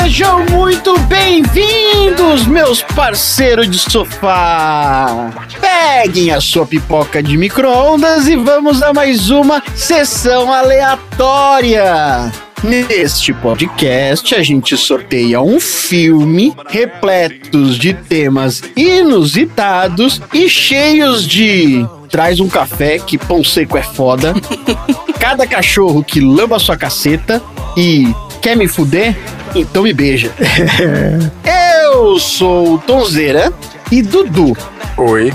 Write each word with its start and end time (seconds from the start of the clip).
Sejam 0.00 0.46
muito 0.46 0.96
bem-vindos, 1.00 2.46
meus 2.46 2.82
parceiros 2.82 3.68
de 3.68 3.78
sofá! 3.78 5.32
Peguem 5.60 6.30
a 6.30 6.40
sua 6.40 6.64
pipoca 6.64 7.20
de 7.20 7.36
micro-ondas 7.36 8.28
e 8.28 8.36
vamos 8.36 8.80
a 8.80 8.92
mais 8.92 9.28
uma 9.28 9.60
sessão 9.74 10.52
aleatória! 10.52 12.30
Neste 12.62 13.32
podcast, 13.32 14.34
a 14.34 14.42
gente 14.42 14.76
sorteia 14.76 15.40
um 15.40 15.60
filme 15.60 16.52
repletos 16.68 17.78
de 17.78 17.94
temas 17.94 18.62
inusitados 18.76 20.20
e 20.34 20.48
cheios 20.48 21.26
de 21.26 21.86
traz 22.10 22.40
um 22.40 22.48
café 22.48 22.98
que 22.98 23.16
pão 23.16 23.44
seco 23.44 23.78
é 23.78 23.82
foda, 23.82 24.34
cada 25.20 25.46
cachorro 25.46 26.02
que 26.02 26.20
lamba 26.20 26.58
sua 26.58 26.76
caceta 26.76 27.40
e 27.76 28.12
quer 28.42 28.56
me 28.56 28.66
fuder? 28.66 29.16
Então 29.54 29.84
me 29.84 29.92
beija. 29.92 30.32
Eu 31.88 32.18
sou 32.18 32.74
o 32.74 32.78
Tonzeira 32.78 33.52
e 33.90 34.02
Dudu. 34.02 34.56
Oi. 34.96 35.32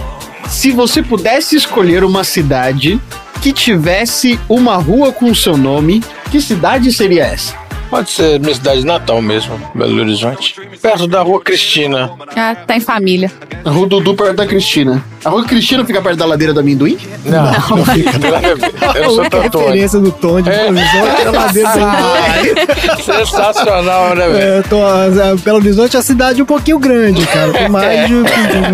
Se 0.50 0.72
você 0.72 1.02
pudesse 1.02 1.56
escolher 1.56 2.04
uma 2.04 2.24
cidade 2.26 3.00
que 3.42 3.54
tivesse 3.54 4.40
uma 4.48 4.76
rua 4.76 5.12
com 5.12 5.34
seu 5.34 5.58
nome, 5.58 6.04
que 6.34 6.42
cidade 6.42 6.92
seria 6.92 7.26
essa? 7.28 7.54
Pode 7.92 8.10
ser 8.10 8.40
minha 8.40 8.56
cidade 8.56 8.84
natal 8.84 9.22
mesmo, 9.22 9.56
Belo 9.76 10.00
Horizonte. 10.02 10.56
Perto 10.82 11.06
da 11.08 11.22
rua 11.22 11.40
Cristina. 11.40 12.10
Ah, 12.36 12.56
tá 12.56 12.76
em 12.76 12.80
família. 12.80 13.32
A 13.64 13.70
rua 13.70 13.86
Dudu 13.88 14.16
perto 14.16 14.34
da 14.38 14.48
Cristina. 14.48 15.04
A 15.24 15.30
rua 15.30 15.46
Cristina 15.46 15.86
fica 15.86 16.02
perto 16.02 16.18
da 16.18 16.26
ladeira 16.26 16.52
do 16.56 16.60
amendoim? 16.60 16.98
Não, 17.24 17.78
não, 17.78 17.86
fica. 17.86 18.10
Eu 18.98 19.12
sou 19.12 19.22
A 19.22 19.26
Antônio. 19.28 19.68
referência 19.68 20.00
do 20.00 20.12
tom 20.12 20.42
de 20.42 20.50
É. 20.50 20.72
Belo 20.72 20.80
Horizonte 20.80 21.22
era 21.22 21.32
lá 21.32 21.48
dentro 21.50 21.80
da 21.80 22.98
Sensacional, 23.04 24.16
né, 24.16 24.28
velho? 24.28 24.38
É, 24.58 24.62
tô, 24.64 24.78
a- 24.84 25.36
Belo 25.44 25.58
Horizonte 25.58 25.96
é 25.96 26.00
uma 26.00 26.04
cidade 26.04 26.42
um 26.42 26.46
pouquinho 26.46 26.80
grande, 26.80 27.24
cara. 27.28 27.54
Com 27.54 27.70
mais 27.72 28.08
de. 28.08 28.16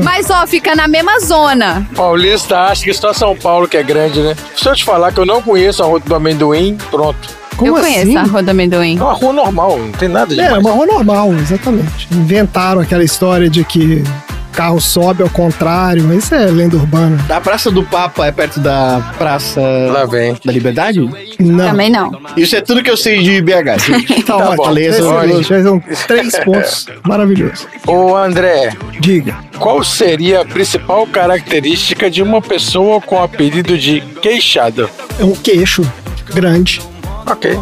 Mas, 0.02 0.30
ó, 0.30 0.48
fica 0.48 0.74
na 0.78 0.88
mesma 0.88 1.20
zona. 1.20 1.86
Paulista 1.94 2.58
acha 2.62 2.86
que 2.86 2.94
só 2.94 3.12
São 3.12 3.36
Paulo 3.36 3.68
que 3.68 3.76
é 3.76 3.84
grande, 3.84 4.22
né? 4.22 4.34
Se 4.56 4.66
eu 4.70 4.74
te 4.76 4.86
falar 4.86 5.12
que 5.12 5.20
eu 5.20 5.26
não 5.26 5.42
conheço 5.42 5.84
a 5.84 5.86
rua 5.86 6.00
do 6.00 6.16
amendoim, 6.16 6.78
pronto. 6.90 7.38
Como 7.60 7.72
eu 7.72 7.76
assim? 7.78 7.94
conheço 8.02 8.18
a 8.18 8.24
Rua 8.24 8.42
do 8.44 8.50
Amendoim. 8.52 8.98
É 8.98 9.02
uma 9.04 9.14
rua 9.14 9.34
normal, 9.34 9.78
não 9.78 9.92
tem 9.92 10.10
nada 10.10 10.34
de 10.34 10.40
É, 10.42 10.58
uma 10.58 10.72
rua 10.72 10.86
normal, 10.86 11.34
exatamente. 11.34 12.08
Inventaram 12.12 12.82
aquela 12.82 13.04
história 13.04 13.50
de 13.50 13.64
que 13.64 14.04
carro 14.52 14.82
sobe 14.82 15.24
ao 15.24 15.30
contrário, 15.30 16.04
mas 16.04 16.26
isso 16.26 16.36
é 16.36 16.46
lenda 16.48 16.76
urbana. 16.76 17.18
A 17.30 17.40
Praça 17.40 17.72
do 17.72 17.82
Papa 17.84 18.26
é 18.26 18.32
perto 18.32 18.60
da 18.60 19.14
Praça 19.18 19.62
Lá 19.94 20.06
vem. 20.06 20.36
da 20.44 20.52
Liberdade? 20.52 21.00
Não. 21.40 21.70
Também 21.70 21.90
não. 21.90 22.12
Isso 22.36 22.56
é 22.58 22.62
tudo 22.62 22.84
que 22.84 22.90
eu 22.90 22.98
sei 22.98 23.22
de 23.24 23.42
BH, 23.42 23.80
gente. 23.86 24.24
Tá, 24.30 24.36
Tá 24.38 24.50
ótimo. 24.50 24.56
bom. 24.58 24.68
Beleza, 24.68 24.98
Excelente. 25.00 25.64
São 25.64 25.84
três 26.08 26.40
pontos. 26.40 26.86
Maravilhoso. 27.08 27.68
Ô, 27.88 28.16
André, 28.18 28.74
Diga. 29.00 29.36
qual 29.60 29.82
seria 29.84 30.42
a 30.42 30.46
principal 30.46 31.08
característica 31.08 32.10
de 32.10 32.22
uma 32.22 32.42
pessoa 32.42 33.00
com 33.00 33.16
o 33.16 33.24
apelido 33.24 33.78
de 33.78 34.02
queixada? 34.22 34.90
É 35.20 35.24
um 35.24 35.36
queixo 35.36 35.84
grande. 36.34 36.82
Ok. 37.30 37.60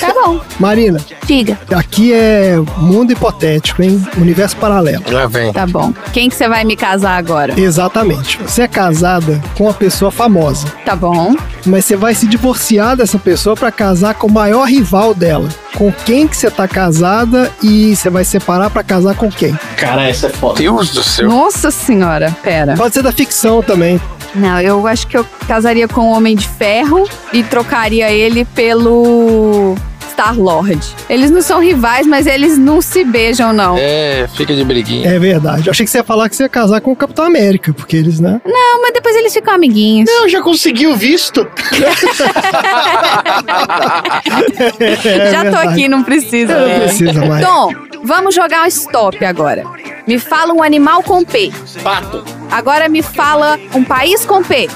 Tá 0.00 0.12
bom. 0.14 0.40
Marina, 0.58 1.00
Diga. 1.26 1.58
aqui 1.74 2.12
é 2.12 2.56
mundo 2.78 3.12
hipotético, 3.12 3.82
hein? 3.82 4.04
Universo 4.16 4.56
paralelo. 4.56 5.02
Lá 5.10 5.26
vem. 5.26 5.52
Tá 5.52 5.66
bom. 5.66 5.92
Quem 6.12 6.28
que 6.28 6.34
você 6.36 6.48
vai 6.48 6.64
me 6.64 6.76
casar 6.76 7.16
agora? 7.16 7.58
Exatamente. 7.58 8.38
Você 8.42 8.62
é 8.62 8.68
casada 8.68 9.40
com 9.56 9.64
uma 9.64 9.74
pessoa 9.74 10.10
famosa, 10.10 10.66
Tá 10.84 10.94
bom. 10.96 11.34
mas 11.64 11.84
você 11.84 11.96
vai 11.96 12.14
se 12.14 12.26
divorciar 12.26 12.96
dessa 12.96 13.18
pessoa 13.18 13.56
pra 13.56 13.70
casar 13.70 14.14
com 14.14 14.26
o 14.26 14.32
maior 14.32 14.64
rival 14.68 15.14
dela. 15.14 15.48
Com 15.76 15.92
quem 15.92 16.26
que 16.26 16.36
você 16.36 16.50
tá 16.50 16.66
casada 16.66 17.50
e 17.62 17.94
você 17.94 18.08
vai 18.08 18.24
separar 18.24 18.70
pra 18.70 18.82
casar 18.82 19.14
com 19.14 19.30
quem? 19.30 19.58
Cara, 19.76 20.08
essa 20.08 20.26
é 20.26 20.30
foda. 20.30 20.58
Deus 20.58 20.90
do 20.90 21.02
céu. 21.02 21.28
Nossa 21.28 21.70
senhora. 21.70 22.34
Pera. 22.42 22.74
Pode 22.76 22.94
ser 22.94 23.02
da 23.02 23.12
ficção 23.12 23.62
também. 23.62 24.00
Não, 24.36 24.60
eu 24.60 24.86
acho 24.86 25.06
que 25.06 25.16
eu 25.16 25.26
casaria 25.48 25.88
com 25.88 26.02
o 26.02 26.12
Homem 26.12 26.36
de 26.36 26.46
Ferro 26.46 27.08
e 27.32 27.42
trocaria 27.42 28.10
ele 28.10 28.44
pelo 28.44 29.74
Star-Lord. 30.10 30.80
Eles 31.10 31.30
não 31.30 31.42
são 31.42 31.60
rivais, 31.60 32.06
mas 32.06 32.26
eles 32.26 32.56
não 32.56 32.80
se 32.80 33.04
beijam, 33.04 33.52
não. 33.52 33.76
É, 33.78 34.26
fica 34.34 34.54
de 34.54 34.64
briguinha. 34.64 35.10
É 35.10 35.18
verdade. 35.18 35.66
Eu 35.66 35.70
achei 35.72 35.84
que 35.84 35.90
você 35.90 35.98
ia 35.98 36.04
falar 36.04 36.28
que 36.30 36.36
você 36.36 36.44
ia 36.44 36.48
casar 36.48 36.80
com 36.80 36.90
o 36.92 36.96
Capitão 36.96 37.24
América, 37.24 37.72
porque 37.74 37.96
eles, 37.96 38.18
né? 38.18 38.40
Não, 38.44 38.82
mas 38.82 38.92
depois 38.94 39.14
eles 39.14 39.32
ficam 39.32 39.52
amiguinhos. 39.54 40.08
Não, 40.08 40.26
já 40.28 40.40
consegui 40.40 40.86
o 40.86 40.96
visto. 40.96 41.46
É 44.78 45.30
Já 45.30 45.38
tô 45.38 45.50
verdade. 45.50 45.68
aqui, 45.68 45.88
não 45.88 46.02
precisa. 46.02 46.58
Não 46.58 46.66
né? 46.66 46.80
precisa 46.80 47.24
mais. 47.26 47.44
Tom, 47.44 47.72
vamos 48.04 48.34
jogar 48.34 48.64
um 48.64 48.66
stop 48.66 49.24
agora. 49.24 49.64
Me 50.06 50.18
fala 50.18 50.52
um 50.52 50.62
animal 50.62 51.02
com 51.02 51.24
P. 51.24 51.52
Pato. 51.82 52.24
Agora 52.50 52.88
me 52.88 53.02
fala 53.02 53.58
um 53.74 53.82
país 53.82 54.24
com 54.24 54.42
P. 54.42 54.68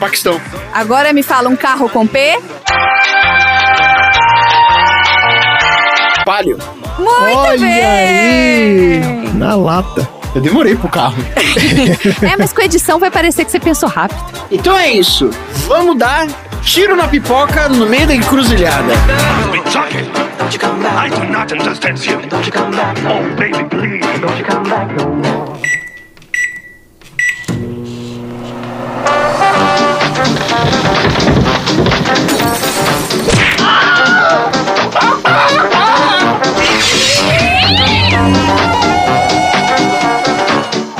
Paquistão. 0.00 0.40
Agora 0.72 1.12
me 1.12 1.22
fala 1.22 1.48
um 1.48 1.56
carro 1.56 1.88
com 1.88 2.06
P. 2.06 2.38
Palio. 6.24 6.58
Muito 6.98 7.36
Olha 7.36 7.58
bem! 7.58 7.84
aí! 7.84 9.32
Na 9.34 9.54
lata. 9.54 10.08
Eu 10.34 10.40
demorei 10.40 10.74
pro 10.74 10.88
carro. 10.88 11.16
É, 12.22 12.36
mas 12.38 12.52
com 12.52 12.62
edição 12.62 12.98
vai 12.98 13.10
parecer 13.10 13.44
que 13.44 13.50
você 13.50 13.60
pensou 13.60 13.88
rápido. 13.88 14.22
Então 14.50 14.78
é 14.78 14.90
isso. 14.90 15.28
Vamos 15.66 15.98
dar 15.98 16.26
tiro 16.62 16.96
na 16.96 17.06
pipoca 17.06 17.68
no 17.68 17.86
meio 17.86 18.06
da 18.06 18.14
encruzilhada. 18.14 18.92
Okay. 19.86 20.31
Don't 20.52 20.60
you 20.60 20.68
come 20.68 20.82
back. 20.82 21.10
I 21.10 21.24
do 21.24 21.32
not 21.32 21.50
understand 21.50 22.04
you. 22.04 22.28
Don't 22.28 22.44
you 22.44 22.52
come 22.52 22.72
back. 22.72 22.98
Oh, 23.04 23.36
baby, 23.36 23.66
please. 23.70 24.20
Don't 24.20 24.36
you 24.36 24.44
come 24.44 24.64
back 24.64 24.94
no 24.94 25.08
more. 25.14 25.58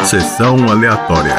Sessão 0.03 0.57
aleatória. 0.71 1.37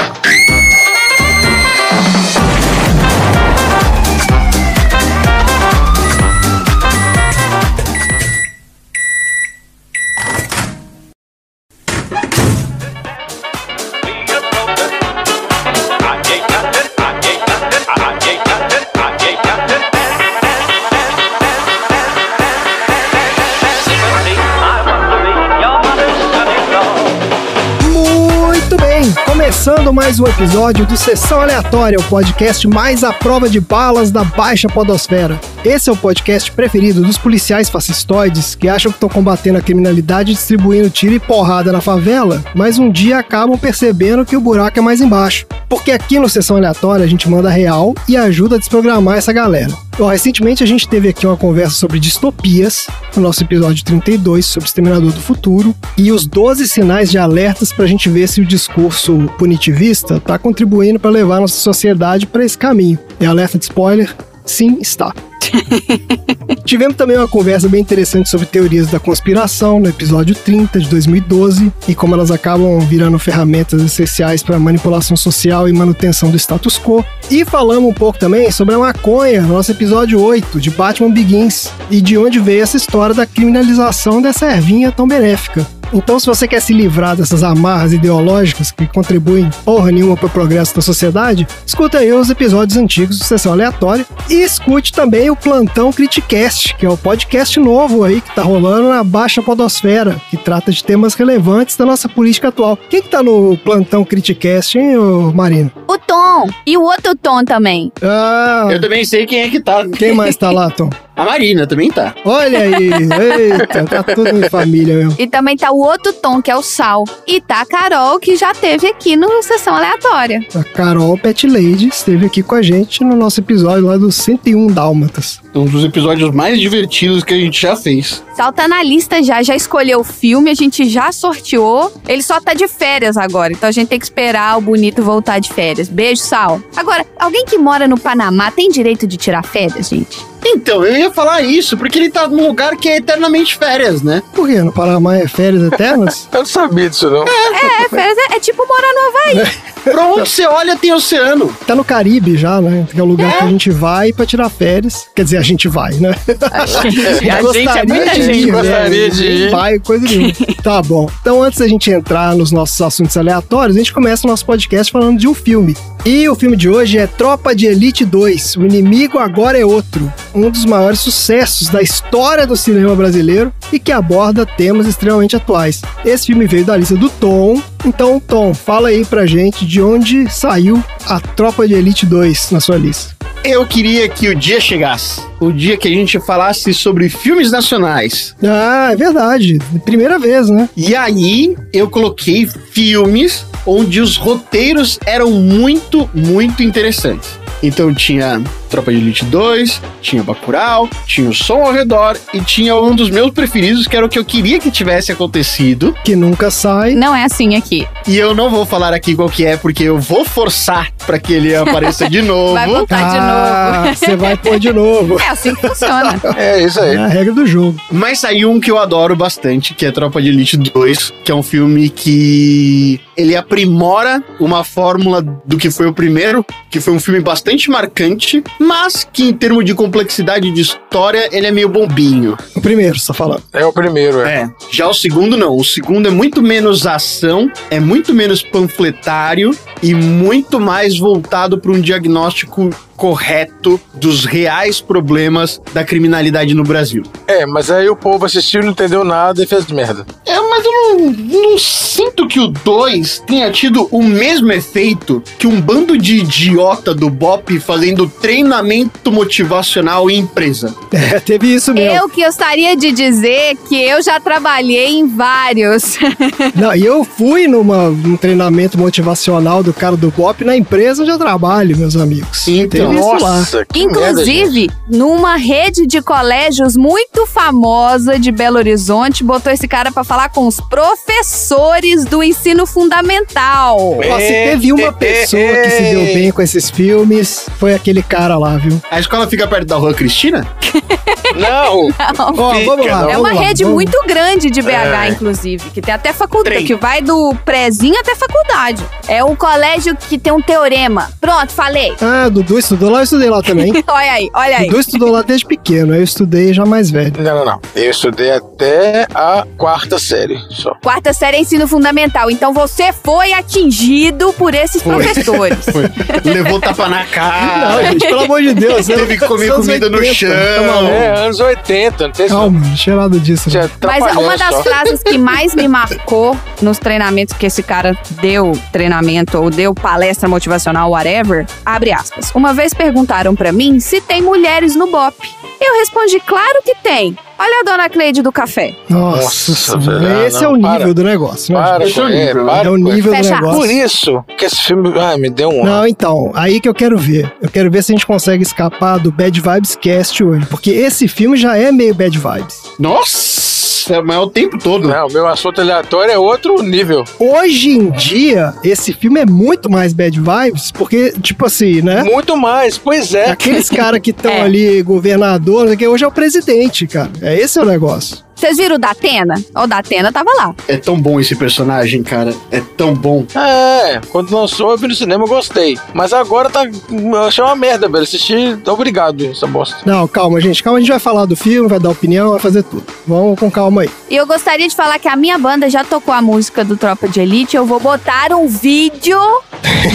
Começando 29.64 29.94
mais 29.94 30.20
um 30.20 30.28
episódio 30.28 30.86
do 30.86 30.98
Sessão 30.98 31.40
Aleatória, 31.40 31.98
o 31.98 32.04
podcast 32.04 32.68
mais 32.68 33.02
à 33.02 33.14
prova 33.14 33.48
de 33.48 33.62
balas 33.62 34.12
da 34.12 34.22
baixa 34.22 34.68
podosfera. 34.68 35.40
Esse 35.66 35.90
é 35.90 35.94
o 35.94 35.96
podcast 35.96 36.52
preferido 36.52 37.02
dos 37.02 37.18
policiais 37.18 37.70
fascistoides 37.70 38.54
que 38.54 38.68
acham 38.68 38.92
que 38.92 38.98
estão 38.98 39.08
combatendo 39.08 39.58
a 39.58 39.62
criminalidade 39.62 40.34
distribuindo 40.34 40.90
tiro 40.90 41.14
e 41.14 41.20
porrada 41.22 41.72
na 41.72 41.80
favela, 41.80 42.44
mas 42.54 42.78
um 42.78 42.92
dia 42.92 43.18
acabam 43.18 43.58
percebendo 43.58 44.26
que 44.26 44.36
o 44.36 44.42
buraco 44.42 44.78
é 44.78 44.82
mais 44.82 45.00
embaixo. 45.00 45.46
Porque 45.70 45.94
aqui 45.94 46.20
no 46.20 46.28
Sessão 46.28 46.58
Aleatória 46.58 47.06
a 47.06 47.08
gente 47.08 47.30
manda 47.30 47.50
real 47.50 47.96
e 48.10 48.18
ajuda 48.18 48.58
a 48.58 48.60
desprogramar 48.60 49.18
essa 49.18 49.32
galera. 49.32 49.72
Ó, 49.98 50.10
recentemente 50.10 50.66
a 50.66 50.68
gente 50.68 50.86
teve 50.86 51.08
aqui 51.08 51.26
uma 51.26 51.38
conversa 51.38 51.76
sobre 51.76 51.98
distopias, 51.98 52.86
no 53.16 53.22
nosso 53.22 53.42
episódio 53.42 53.86
32 53.86 54.46
sobre 54.46 54.68
Exterminador 54.68 55.14
do 55.14 55.22
Futuro, 55.22 55.74
e 55.98 56.12
os 56.12 56.28
12 56.28 56.68
sinais 56.68 57.10
de 57.10 57.18
alertas 57.18 57.72
pra 57.72 57.88
gente 57.88 58.10
ver 58.10 58.28
se 58.28 58.42
o 58.42 58.46
discurso 58.46 59.32
punitivista 59.40 60.20
tá 60.20 60.38
contribuindo 60.38 61.00
para 61.00 61.10
levar 61.10 61.40
nossa 61.40 61.56
sociedade 61.56 62.28
para 62.28 62.44
esse 62.44 62.58
caminho. 62.58 63.00
É 63.18 63.26
alerta 63.26 63.58
de 63.58 63.64
spoiler? 63.64 64.14
Sim, 64.46 64.78
está. 64.82 65.14
Tivemos 66.66 66.96
também 66.96 67.18
uma 67.18 67.28
conversa 67.28 67.68
bem 67.68 67.82
interessante 67.82 68.30
sobre 68.30 68.46
teorias 68.46 68.88
da 68.88 69.00
conspiração 69.00 69.80
no 69.80 69.90
episódio 69.90 70.36
30 70.36 70.80
de 70.80 70.90
2012 70.90 71.72
e 71.88 71.96
como 71.96 72.16
elas 72.16 72.32
acabam 72.32 72.80
virando 72.80 73.20
ferramentas 73.20 73.82
essenciais 73.82 74.42
para 74.42 74.60
manipulação 74.60 75.16
social 75.16 75.68
e 75.68 75.74
manutenção 75.74 76.30
do 76.30 76.38
status 76.38 76.80
quo. 76.80 77.06
E 77.30 77.46
falamos 77.46 77.90
um 77.90 77.94
pouco 77.94 78.18
também 78.18 78.52
sobre 78.52 78.76
a 78.76 78.80
maconha 78.80 79.42
no 79.42 79.50
nosso 79.50 79.72
episódio 79.72 80.22
8 80.22 80.60
de 80.60 80.70
Batman 80.72 81.12
Begins 81.12 81.70
e 81.90 82.02
de 82.02 82.18
onde 82.18 82.40
veio 82.40 82.64
essa 82.64 82.78
história 82.78 83.14
da 83.14 83.26
criminalização 83.26 84.22
dessa 84.22 84.52
ervinha 84.52 84.92
tão 84.92 85.08
benéfica. 85.08 85.66
Então, 85.94 86.20
se 86.20 86.26
você 86.26 86.48
quer 86.48 86.60
se 86.60 86.74
livrar 86.74 87.16
dessas 87.16 87.44
amarras 87.44 87.94
ideológicas 87.94 88.72
que 88.72 88.88
contribuem 88.88 89.50
porra 89.64 89.92
nenhuma 89.92 90.18
para 90.18 90.26
o 90.26 90.30
progresso 90.30 90.76
da 90.76 90.82
sociedade, 90.82 91.48
escuta 91.66 92.00
aí 92.00 92.12
os 92.12 92.30
episódios 92.30 92.78
antigos 92.78 93.20
do 93.20 93.24
Sessão 93.26 93.52
Aleatória 93.52 94.06
e 94.30 94.42
escute 94.42 94.92
também 94.92 95.30
o 95.30 95.36
Plantão 95.36 95.92
Criticast, 95.94 96.76
que 96.78 96.86
é 96.86 96.90
o 96.90 96.98
podcast 96.98 97.60
novo 97.60 98.04
aí 98.04 98.22
que 98.22 98.34
tá 98.34 98.42
rolando 98.42 98.90
na 98.90 99.04
Baixa 99.04 99.42
Podosfera, 99.42 100.20
que 100.30 100.38
trata 100.38 100.72
de 100.72 100.84
temas 100.84 101.14
relevantes 101.14 101.78
da 101.78 101.86
nossa 101.86 102.10
política 102.10 102.48
atual. 102.48 102.78
Quem 102.90 103.02
que 103.02 103.10
tá 103.10 103.22
no 103.22 103.56
Plantão 103.58 104.04
Criticast, 104.04 104.78
hein, 104.78 104.98
ô 104.98 105.32
Marino? 105.32 105.72
O 105.88 105.98
Tom. 105.98 106.50
E 106.66 106.76
o 106.76 106.82
outro 106.82 107.16
Tom 107.16 107.44
também. 107.46 107.92
Ah, 108.02 108.68
Eu 108.72 108.82
também 108.82 109.06
sei 109.06 109.26
quem 109.26 109.42
é 109.42 109.50
que 109.50 109.60
tá. 109.60 109.86
quem 109.88 110.14
mais 110.14 110.36
tá 110.36 110.50
lá, 110.50 110.70
Tom? 110.72 110.90
A 111.16 111.24
Marina 111.24 111.68
também 111.68 111.92
tá. 111.92 112.16
Olha 112.26 112.60
aí, 112.60 112.90
eita, 112.92 113.84
tá 113.86 114.02
tudo 114.02 114.30
em 114.30 114.50
família 114.50 114.96
mesmo. 114.96 115.16
E 115.20 115.28
também 115.28 115.56
tá 115.56 115.72
o 115.72 115.78
outro 115.78 116.12
Tom, 116.12 116.42
que 116.42 116.50
é 116.50 116.56
o 116.56 116.64
Sal. 116.64 117.04
E 117.28 117.40
tá 117.40 117.62
a 117.62 117.66
Carol, 117.66 118.20
que 118.20 118.36
já 118.36 118.54
teve 118.54 118.88
aqui 118.88 119.16
no 119.16 119.44
Sessão 119.44 119.76
Aleatória. 119.76 120.40
A 120.56 120.64
Carol 120.64 121.18
Pet 121.18 121.46
Lady 121.46 121.88
esteve 121.88 122.26
aqui 122.26 122.42
com 122.42 122.56
a 122.56 122.62
gente 122.62 123.04
no 123.04 123.16
nosso 123.16 123.40
episódio 123.40 123.86
lá 123.86 123.98
dos 123.98 124.16
101 124.16 124.68
Dálmatas. 124.68 125.43
Um 125.54 125.66
dos 125.66 125.84
episódios 125.84 126.32
mais 126.32 126.60
divertidos 126.60 127.24
que 127.24 127.34
a 127.34 127.38
gente 127.38 127.62
já 127.62 127.76
fez. 127.76 128.24
Sal 128.36 128.52
tá 128.52 128.68
na 128.68 128.82
lista 128.82 129.22
já, 129.22 129.44
já 129.44 129.56
escolheu 129.56 130.00
o 130.00 130.04
filme, 130.04 130.50
a 130.50 130.56
gente 130.56 130.90
já 130.90 131.12
sorteou. 131.12 131.92
Ele 132.08 132.24
só 132.24 132.42
tá 132.42 132.54
de 132.54 132.68
férias 132.68 133.18
agora, 133.18 133.54
então 133.54 133.70
a 133.70 133.72
gente 133.72 133.88
tem 133.88 134.00
que 134.00 134.06
esperar 134.06 134.58
o 134.58 134.62
bonito 134.62 135.04
voltar 135.04 135.40
de 135.40 135.54
férias. 135.54 135.90
Beijo, 135.90 136.22
Sal. 136.22 136.62
Agora, 136.76 137.06
alguém 137.20 137.46
que 137.46 137.58
mora 137.58 137.88
no 137.88 138.00
Panamá 138.00 138.50
tem 138.50 138.70
direito 138.70 139.06
de 139.06 139.18
tirar 139.18 139.44
férias, 139.44 139.90
gente? 139.90 140.34
Então, 140.46 140.84
eu 140.84 140.98
ia 140.98 141.12
falar 141.12 141.42
isso, 141.42 141.78
porque 141.78 141.98
ele 141.98 142.10
tá 142.10 142.28
num 142.28 142.46
lugar 142.48 142.76
que 142.76 142.90
é 142.90 142.98
eternamente 142.98 143.56
férias, 143.56 144.02
né? 144.02 144.22
Por 144.34 144.48
quê? 144.48 144.62
No 144.62 144.74
Panamá 144.74 145.18
é 145.18 145.28
férias 145.28 145.64
eternas? 145.64 146.28
Eu 146.34 146.40
não 146.40 146.46
sabia 146.46 146.90
disso, 146.90 147.10
não. 147.10 147.24
É, 147.24 147.88
férias 147.90 148.18
é, 148.18 148.36
é 148.36 148.40
tipo 148.40 148.66
morar 148.68 148.94
no 148.94 149.40
Havaí. 149.40 149.52
Pra 149.84 150.08
onde 150.08 150.30
você 150.30 150.46
olha 150.46 150.78
tem 150.78 150.94
oceano. 150.94 151.56
Tá 151.68 151.76
no 151.76 151.84
Caribe 151.84 152.38
já, 152.38 152.62
né? 152.62 152.88
Que 152.90 153.00
é 153.00 153.04
o 153.04 153.06
lugar 153.06 153.38
que 153.38 153.44
a 153.44 153.48
gente 153.48 153.70
vai 153.70 154.14
pra 154.14 154.26
tirar 154.26 154.50
férias. 154.50 155.08
Quer 155.14 155.24
dizer, 155.24 155.38
a 155.38 155.42
gente 155.44 155.68
vai, 155.68 155.94
né? 155.96 156.16
A 156.52 156.66
gente, 156.90 157.30
a 157.30 157.54
gente 157.54 157.78
é 157.78 157.86
muita 157.86 158.14
de 158.14 158.22
gente. 158.24 158.40
ir, 158.40 158.46
né? 158.46 158.52
gostaria 158.52 159.10
de 159.10 159.26
ir. 159.26 159.52
Vai, 159.52 159.80
coisa 159.80 160.06
nenhuma. 160.06 160.34
tá 160.64 160.82
bom. 160.82 161.10
Então, 161.22 161.44
antes 161.44 161.60
da 161.60 161.68
gente 161.68 161.90
entrar 161.92 162.36
nos 162.36 162.52
nossos 162.52 162.80
assuntos 162.82 163.16
aleatórios, 163.18 163.76
a 163.76 163.80
gente 163.80 163.94
começa 163.94 164.26
o 164.26 164.30
nosso 164.30 164.46
podcast 164.46 164.92
falando 164.92 165.20
de 165.20 165.28
um 165.28 165.34
filme. 165.34 165.76
E 166.06 166.28
o 166.28 166.36
filme 166.36 166.58
de 166.58 166.68
hoje 166.70 166.98
é 166.98 167.08
Tropa 167.08 167.56
de 167.56 167.66
Elite 167.66 168.04
2. 168.04 168.58
O 168.58 168.66
inimigo 168.66 169.18
agora 169.20 169.58
é 169.58 169.66
outro. 169.66 170.12
Um 170.36 170.50
dos 170.50 170.66
maiores 170.66 171.00
sucessos 171.00 171.70
da 171.70 171.82
história 171.82 172.46
do 172.46 172.58
cinema 172.58 172.94
brasileiro 172.94 173.54
e 173.72 173.80
que 173.80 173.92
aborda 173.92 174.46
temas 174.46 174.86
extremamente 174.86 175.36
atuais. 175.36 175.82
Esse 176.04 176.28
filme 176.28 176.46
veio 176.46 176.66
da 176.66 176.76
lista 176.76 176.96
do 176.96 177.10
Tom. 177.10 177.62
Então, 177.86 178.20
Tom, 178.20 178.54
fala 178.54 178.90
aí 178.90 179.06
pra 179.06 179.26
gente 179.26 179.66
de 179.66 179.82
onde 179.82 180.30
saiu 180.30 180.84
a 181.08 181.20
Tropa 181.20 181.68
de 181.68 181.74
Elite 181.74 182.06
2 182.06 182.52
na 182.52 182.60
sua 182.60 182.78
lista. 182.78 183.23
Eu 183.44 183.68
queria 183.68 184.08
que 184.08 184.30
o 184.30 184.36
dia 184.36 184.62
chegasse. 184.62 185.22
O 185.38 185.52
dia 185.52 185.76
que 185.76 185.86
a 185.90 185.92
gente 185.92 186.18
falasse 186.22 186.74
sobre 186.74 187.10
filmes 187.10 187.52
nacionais. 187.52 188.34
Ah, 188.42 188.92
é 188.94 188.96
verdade. 188.96 189.60
Primeira 189.84 190.18
vez, 190.18 190.50
né? 190.50 190.70
E 190.78 190.96
aí 190.96 191.54
eu 191.74 191.90
coloquei 191.90 192.48
filmes 192.72 193.46
onde 193.66 194.00
os 194.00 194.16
roteiros 194.16 194.98
eram 195.06 195.30
muito, 195.30 196.10
muito 196.14 196.64
interessantes. 196.64 197.43
Então 197.64 197.94
tinha 197.94 198.42
Tropa 198.70 198.92
de 198.92 198.98
Elite 198.98 199.24
2, 199.26 199.82
tinha 200.02 200.22
Bacurau, 200.22 200.90
tinha 201.08 201.30
o 201.30 201.34
Som 201.34 201.64
ao 201.64 201.72
Redor 201.72 202.18
e 202.34 202.42
tinha 202.42 202.76
um 202.76 202.94
dos 202.94 203.10
meus 203.10 203.32
preferidos, 203.32 203.88
que 203.88 203.96
era 203.96 204.06
o 204.06 204.10
que 204.10 204.20
eu 204.20 204.26
queria 204.26 204.60
que 204.60 204.70
tivesse 204.70 205.12
acontecido. 205.12 205.96
Que 206.04 206.16
nunca 206.16 206.52
sai. 206.52 206.94
Não 206.94 207.16
é 207.16 207.24
assim 207.24 207.56
aqui. 207.56 207.88
E 208.08 208.18
eu 208.18 208.36
não 208.36 208.50
vou 208.50 208.66
falar 208.66 208.94
aqui 208.94 209.16
qual 209.16 209.30
que 209.30 209.46
é, 209.46 209.56
porque 209.56 209.84
eu 209.84 209.98
vou 210.00 210.26
forçar 210.26 210.92
pra 211.06 211.18
que 211.20 211.32
ele 211.34 211.56
apareça 211.56 212.10
de 212.10 212.22
novo. 212.24 212.54
Vai 212.54 212.68
botar 212.68 212.98
de 213.12 213.18
Ah, 213.18 213.82
novo. 213.86 213.96
você 213.98 214.16
vai 214.16 214.36
pôr 214.38 214.60
de 214.60 214.74
novo. 214.74 215.20
É 215.20 215.30
assim 215.30 215.56
que 215.56 215.68
funciona. 215.68 216.20
É 216.36 216.62
isso 216.64 216.80
É 216.80 216.90
aí. 216.92 216.98
a 216.98 217.08
regra 217.08 217.34
do 217.34 217.46
jogo. 217.46 217.80
Mas 217.92 218.20
saiu 218.20 218.52
um 218.52 218.60
que 218.60 218.70
eu 218.70 218.78
adoro 218.78 219.16
bastante, 219.16 219.74
que 219.74 219.86
é 219.86 219.92
Tropa 219.92 220.22
de 220.22 220.30
Elite 220.30 220.58
2, 220.58 221.14
que 221.24 221.32
é 221.32 221.36
um 221.36 221.44
filme 221.44 221.90
que 221.90 223.00
ele 223.16 223.36
aprimora 223.36 224.24
uma 224.40 224.64
fórmula 224.64 225.22
do 225.46 225.58
que 225.58 225.70
foi 225.70 225.88
o 225.88 225.94
primeiro, 225.94 226.46
que 226.70 226.80
foi 226.82 226.94
um 226.94 227.00
filme 227.00 227.20
bastante 227.22 227.53
marcante, 227.70 228.44
mas 228.60 229.08
que 229.12 229.30
em 229.30 229.34
termos 229.34 229.66
de 229.66 229.74
complexidade 229.74 230.52
de 230.52 230.62
história, 230.62 231.30
ele 231.32 231.48
é 231.48 231.52
meio 231.52 231.70
bobinho. 231.70 232.38
O 232.56 232.62
primeiro, 232.62 232.98
você 233.00 233.08
tá 233.08 233.14
falando. 233.14 233.44
É 233.52 233.66
o 233.66 233.74
primeiro, 233.74 234.22
é. 234.22 234.34
É. 234.34 234.50
Já 234.72 234.88
o 234.88 234.94
segundo 234.94 235.38
não. 235.38 235.56
O 235.58 235.64
segundo 235.64 236.08
é 236.08 236.12
muito 236.12 236.42
menos 236.42 236.86
ação, 236.86 237.52
é 237.70 237.80
muito 237.80 238.14
menos 238.14 238.42
panfletário 238.42 239.52
e 239.82 239.94
muito 239.94 240.60
mais 240.60 240.98
voltado 240.98 241.58
para 241.58 241.72
um 241.72 241.80
diagnóstico 241.80 242.70
correto 242.96 243.80
dos 243.94 244.26
reais 244.26 244.82
problemas 244.82 245.62
da 245.74 245.84
criminalidade 245.84 246.54
no 246.54 246.64
Brasil. 246.64 247.04
É, 247.28 247.46
mas 247.46 247.70
aí 247.72 247.90
o 247.90 247.96
povo 247.96 248.26
assistiu, 248.26 248.64
não 248.64 248.72
entendeu 248.72 249.04
nada 249.04 249.44
e 249.44 249.48
fez 249.48 249.68
merda. 249.68 250.06
É, 250.26 250.40
mas 250.40 250.66
eu 250.66 250.72
não, 250.72 251.12
não 251.12 251.58
sinto 251.58 252.28
que 252.28 252.40
o 252.40 252.48
2 252.48 253.24
tenha 253.26 253.52
tido 253.52 253.88
o 253.92 254.04
mesmo 254.04 254.52
efeito 254.52 255.22
que 255.38 255.48
um 255.48 255.60
bando 255.60 255.98
de 255.98 256.18
idiota 256.18 256.94
do 256.94 257.10
BOP 257.10 257.60
fazendo 257.60 258.08
treinamento 258.08 259.12
motivacional 259.12 260.10
em 260.10 260.20
empresa. 260.20 260.74
É, 261.14 261.20
teve 261.20 261.54
isso 261.54 261.74
mesmo. 261.74 261.98
Eu 261.98 262.08
que 262.08 262.24
gostaria 262.24 262.78
de 262.78 262.92
dizer 262.92 263.58
que 263.68 263.76
eu 263.76 264.02
já 264.02 264.20
trabalhei 264.20 265.00
em 265.00 265.08
vários. 265.08 265.98
Não, 266.56 266.74
e 266.74 266.86
eu 266.86 267.04
fui 267.04 267.48
numa, 267.48 267.90
num 267.90 268.16
treinamento 268.16 268.78
motivacional 268.78 269.62
do 269.62 269.74
cara 269.74 269.98
do 269.98 270.10
BOP 270.12 270.46
na 270.46 270.56
empresa 270.56 271.02
onde 271.02 271.12
eu 271.12 271.18
trabalho, 271.18 271.78
meus 271.78 271.96
amigos. 271.98 272.48
Então, 272.48 272.83
isso 272.92 273.10
lá. 273.24 273.38
Nossa, 273.38 273.66
que 273.66 273.86
merda. 273.88 274.10
Inclusive, 274.12 274.70
numa 274.90 275.36
rede 275.36 275.86
de 275.86 276.02
colégios 276.02 276.76
muito 276.76 277.26
famosa 277.26 278.18
de 278.20 278.32
Belo 278.32 278.58
Horizonte, 278.58 279.24
botou 279.24 279.52
esse 279.54 279.68
cara 279.68 279.92
pra 279.92 280.04
falar 280.04 280.30
com 280.30 280.48
os 280.48 280.60
professores 280.60 282.06
do 282.06 282.24
ensino 282.24 282.66
fundamental. 282.66 283.78
Ó, 283.98 284.20
se 284.20 284.28
teve 284.28 284.74
uma 284.74 284.92
pessoa 284.92 285.42
que 285.64 285.70
se 285.70 285.82
deu 285.84 286.00
bem 286.14 286.32
com 286.32 286.42
esses 286.42 286.70
filmes, 286.70 287.48
foi 287.60 287.74
aquele 287.74 288.02
cara 288.04 288.38
lá, 288.38 288.58
viu? 288.58 288.82
A 288.92 289.00
escola 289.00 289.28
fica 289.28 289.48
perto 289.48 289.66
da 289.68 289.76
rua 289.78 289.94
Cristina? 289.94 290.46
Não! 291.36 291.88
Ó, 292.18 292.54
vamos 292.64 292.86
lá. 292.86 293.02
não. 293.02 293.10
É 293.10 293.14
vamos 293.14 293.30
uma 293.32 293.34
lá, 293.34 293.42
rede 293.42 293.64
vamos- 293.64 293.76
muito 293.76 293.98
grande 294.06 294.50
de 294.52 294.62
BH, 294.62 295.06
É. 295.06 295.10
inclusive, 295.10 295.70
que 295.72 295.82
tem 295.82 295.94
até 295.94 296.14
faculdade, 296.14 296.56
Trem. 296.58 296.66
que 296.68 296.76
vai 296.76 297.02
do 297.02 297.34
prezinho 297.44 297.98
até 298.00 298.14
faculdade. 298.16 298.84
É 299.08 299.24
um 299.24 299.36
colégio 299.36 299.96
que 299.96 300.18
tem 300.20 300.32
um 300.32 300.42
teorema. 300.42 301.10
Pronto, 301.20 301.52
falei. 301.52 301.94
Ah, 302.02 302.30
Dudu 302.30 302.60
estudou 302.74 302.90
lá, 302.90 303.00
eu 303.00 303.04
estudei 303.04 303.30
lá 303.30 303.42
também. 303.42 303.72
olha 303.88 304.12
aí, 304.12 304.30
olha 304.34 304.58
aí. 304.58 304.68
Dudu 304.68 304.80
estudou 304.80 305.12
lá 305.12 305.22
desde 305.22 305.46
pequeno, 305.46 305.96
eu 305.96 306.04
estudei 306.04 306.54
já 306.54 306.66
mais 306.66 306.90
velho. 306.90 307.14
Não, 307.20 307.36
não, 307.36 307.46
não. 307.46 307.62
Eu 307.76 307.92
estudei 307.92 308.32
até 308.32 309.08
a 309.14 309.46
quarta 309.58 310.00
série 310.00 310.38
só. 310.50 310.74
Quarta 310.82 311.14
série 311.14 311.38
é 311.38 311.42
ensino 311.42 311.68
fundamental. 311.68 312.32
Então 312.32 312.54
você 312.54 312.92
foi 312.92 313.34
atingido 313.34 314.34
por 314.34 314.54
esses 314.54 314.82
professores. 314.82 315.66
Foi. 315.66 315.84
Levou 316.26 316.60
tapa 316.60 316.90
na 316.90 317.00
Não, 317.00 317.06
cara. 317.06 317.84
gente, 317.84 318.08
pelo 318.08 318.22
amor 318.22 318.42
de 318.42 318.54
Deus. 318.54 318.90
Ah, 318.90 318.96
Teve 318.96 319.18
que 319.18 319.28
comer 319.28 319.54
comida 319.54 319.90
no 319.90 319.98
80, 319.98 320.14
chão. 320.14 320.30
Tá 320.30 320.74
maluco? 320.74 320.94
É, 320.94 321.26
anos 321.26 321.40
80, 321.40 322.04
não 322.04 322.12
tem. 322.12 322.28
Calma, 322.28 322.60
não 322.60 322.76
tinha 322.76 322.96
nada 322.96 323.20
disso. 323.20 323.50
Né? 323.50 323.70
Mas 323.86 324.16
uma 324.16 324.38
das 324.38 324.56
só. 324.56 324.64
frases 324.64 325.04
que 325.04 325.18
mais 325.18 325.54
me 325.54 325.68
marcou 325.68 326.38
nos 326.62 326.80
treinamentos 326.80 327.36
que 327.36 327.46
esse 327.46 327.62
cara 327.62 327.98
deu 328.22 328.58
treinamento 328.72 329.38
ou 329.38 329.50
deu 329.50 329.76
palestra 329.76 330.28
motivacional, 330.28 330.92
whatever, 330.92 331.46
abre 331.66 331.92
aspas. 331.92 332.32
Uma 332.34 332.54
vez 332.54 332.63
perguntaram 332.72 333.36
pra 333.36 333.52
mim 333.52 333.80
se 333.80 334.00
tem 334.00 334.22
mulheres 334.22 334.76
no 334.76 334.86
BOP. 334.92 335.16
Eu 335.60 335.80
respondi, 335.80 336.20
claro 336.20 336.60
que 336.64 336.76
tem. 336.84 337.18
Olha 337.40 337.62
a 337.62 337.64
dona 337.64 337.90
Cleide 337.90 338.22
do 338.22 338.32
café. 338.32 338.76
Nossa, 338.90 339.52
Nossa, 339.52 339.78
velho, 339.78 340.26
esse 340.28 340.42
não, 340.44 340.56
é 340.56 340.58
o 340.58 340.62
para. 340.62 340.78
nível 340.78 340.94
do 340.94 341.04
negócio, 341.04 341.54
né? 341.54 341.62
Para 341.62 341.86
Esse 341.86 342.00
é 342.00 342.04
o 342.04 342.10
nível, 342.10 342.46
para 342.46 342.68
É 342.68 342.70
o 342.70 342.76
nível 342.76 343.14
do 343.14 343.22
negócio. 343.22 343.60
Por 343.60 343.70
isso 343.70 344.26
que 344.38 344.46
esse 344.46 344.58
filme 344.58 344.94
ai, 345.00 345.18
me 345.18 345.30
deu 345.30 345.50
um. 345.50 345.64
Não, 345.64 345.88
então, 345.88 346.32
aí 346.36 346.60
que 346.60 346.68
eu 346.68 346.74
quero 346.74 346.98
ver. 346.98 347.34
Eu 347.42 347.50
quero 347.50 347.72
ver 347.72 347.82
se 347.82 347.92
a 347.92 347.96
gente 347.96 348.06
consegue 348.06 348.44
escapar 348.44 349.00
do 349.00 349.12
Bad 349.12 349.40
Vibes 349.40 349.76
Cast 349.76 350.22
hoje. 350.24 350.46
Porque 350.48 350.70
esse 350.70 351.08
filme 351.08 351.38
já 351.38 351.58
é 351.58 351.72
meio 351.72 351.96
Bad 351.96 352.18
Vibes. 352.18 352.62
Nossa, 352.78 353.53
mas 353.88 354.16
é 354.18 354.20
o 354.20 354.28
tempo 354.28 354.58
todo. 354.58 354.88
Não, 354.88 355.08
o 355.08 355.12
meu 355.12 355.28
assunto 355.28 355.62
aleatório 355.62 356.12
é 356.12 356.18
outro 356.18 356.62
nível. 356.62 357.04
Hoje 357.20 357.70
em 357.72 357.90
dia, 357.92 358.54
esse 358.64 358.94
filme 358.94 359.20
é 359.20 359.26
muito 359.26 359.70
mais 359.70 359.94
Bad 359.94 360.20
Vibes, 360.20 360.72
porque, 360.72 361.14
tipo 361.22 361.46
assim, 361.46 361.82
né? 361.82 362.04
Muito 362.04 362.36
mais, 362.38 362.78
pois 362.78 363.14
é. 363.14 363.30
Aqueles 363.30 363.70
caras 363.70 364.00
que 364.00 364.12
estão 364.12 364.32
É. 364.34 364.42
ali, 364.42 364.82
governador, 364.82 365.76
que, 365.78 365.88
hoje 365.88 366.04
é 366.04 366.08
o 366.08 366.12
presidente, 366.12 366.88
cara. 366.88 367.12
É 367.22 367.40
esse 367.40 367.60
é 367.60 367.62
o 367.62 367.66
negócio. 367.66 368.18
Vocês 368.36 368.58
viram 368.58 368.76
o 368.76 368.80
Datena? 368.80 369.36
O 369.56 369.68
Datena 369.68 370.12
tava 370.12 370.30
lá. 370.36 370.54
É 370.68 370.78
tão 370.78 371.00
bom 371.00 371.20
esse 371.20 371.36
personagem, 371.36 372.04
cara. 372.04 372.34
É 372.52 372.62
tão 372.76 372.94
bom. 372.94 373.26
É, 373.36 374.02
quando 374.12 374.34
lançou 374.36 374.72
eu 374.72 374.78
vi 374.78 374.88
no 374.88 374.96
cinema 374.96 375.24
eu 375.24 375.28
gostei. 375.28 375.78
Mas 375.94 376.12
agora 376.14 376.50
tá. 376.50 376.66
Eu 376.66 377.24
achei 377.24 377.44
uma 377.44 377.56
merda, 377.56 377.88
velho. 377.88 378.04
Assisti, 378.04 378.58
obrigado, 378.68 379.26
essa 379.26 379.48
bosta. 379.48 379.78
Não, 379.86 380.08
calma, 380.08 380.42
gente. 380.42 380.62
Calma, 380.64 380.78
a 380.78 380.82
gente 380.82 380.90
vai 380.90 381.00
falar 381.00 381.26
do 381.26 381.36
filme, 381.36 381.70
vai 381.70 381.80
dar 381.80 381.90
opinião, 381.90 382.32
vai 382.32 382.40
fazer 382.40 382.64
tudo. 382.64 382.84
Vamos 383.08 383.40
com 383.40 383.50
calma 383.50 383.84
aí. 383.84 383.90
E 384.10 384.16
eu 384.16 384.26
gostaria 384.28 384.68
de 384.68 384.76
falar 384.76 385.00
que 385.00 385.08
a 385.08 385.16
minha 385.16 385.38
banda 385.38 385.70
já 385.70 385.84
tocou 385.84 386.14
a 386.14 386.22
música 386.22 386.64
do 386.66 386.76
Tropa 386.76 387.08
de 387.08 387.20
Elite. 387.22 387.56
Eu 387.56 387.66
vou 387.66 387.80
botar 387.80 388.32
um 388.34 388.48
vídeo 388.48 389.20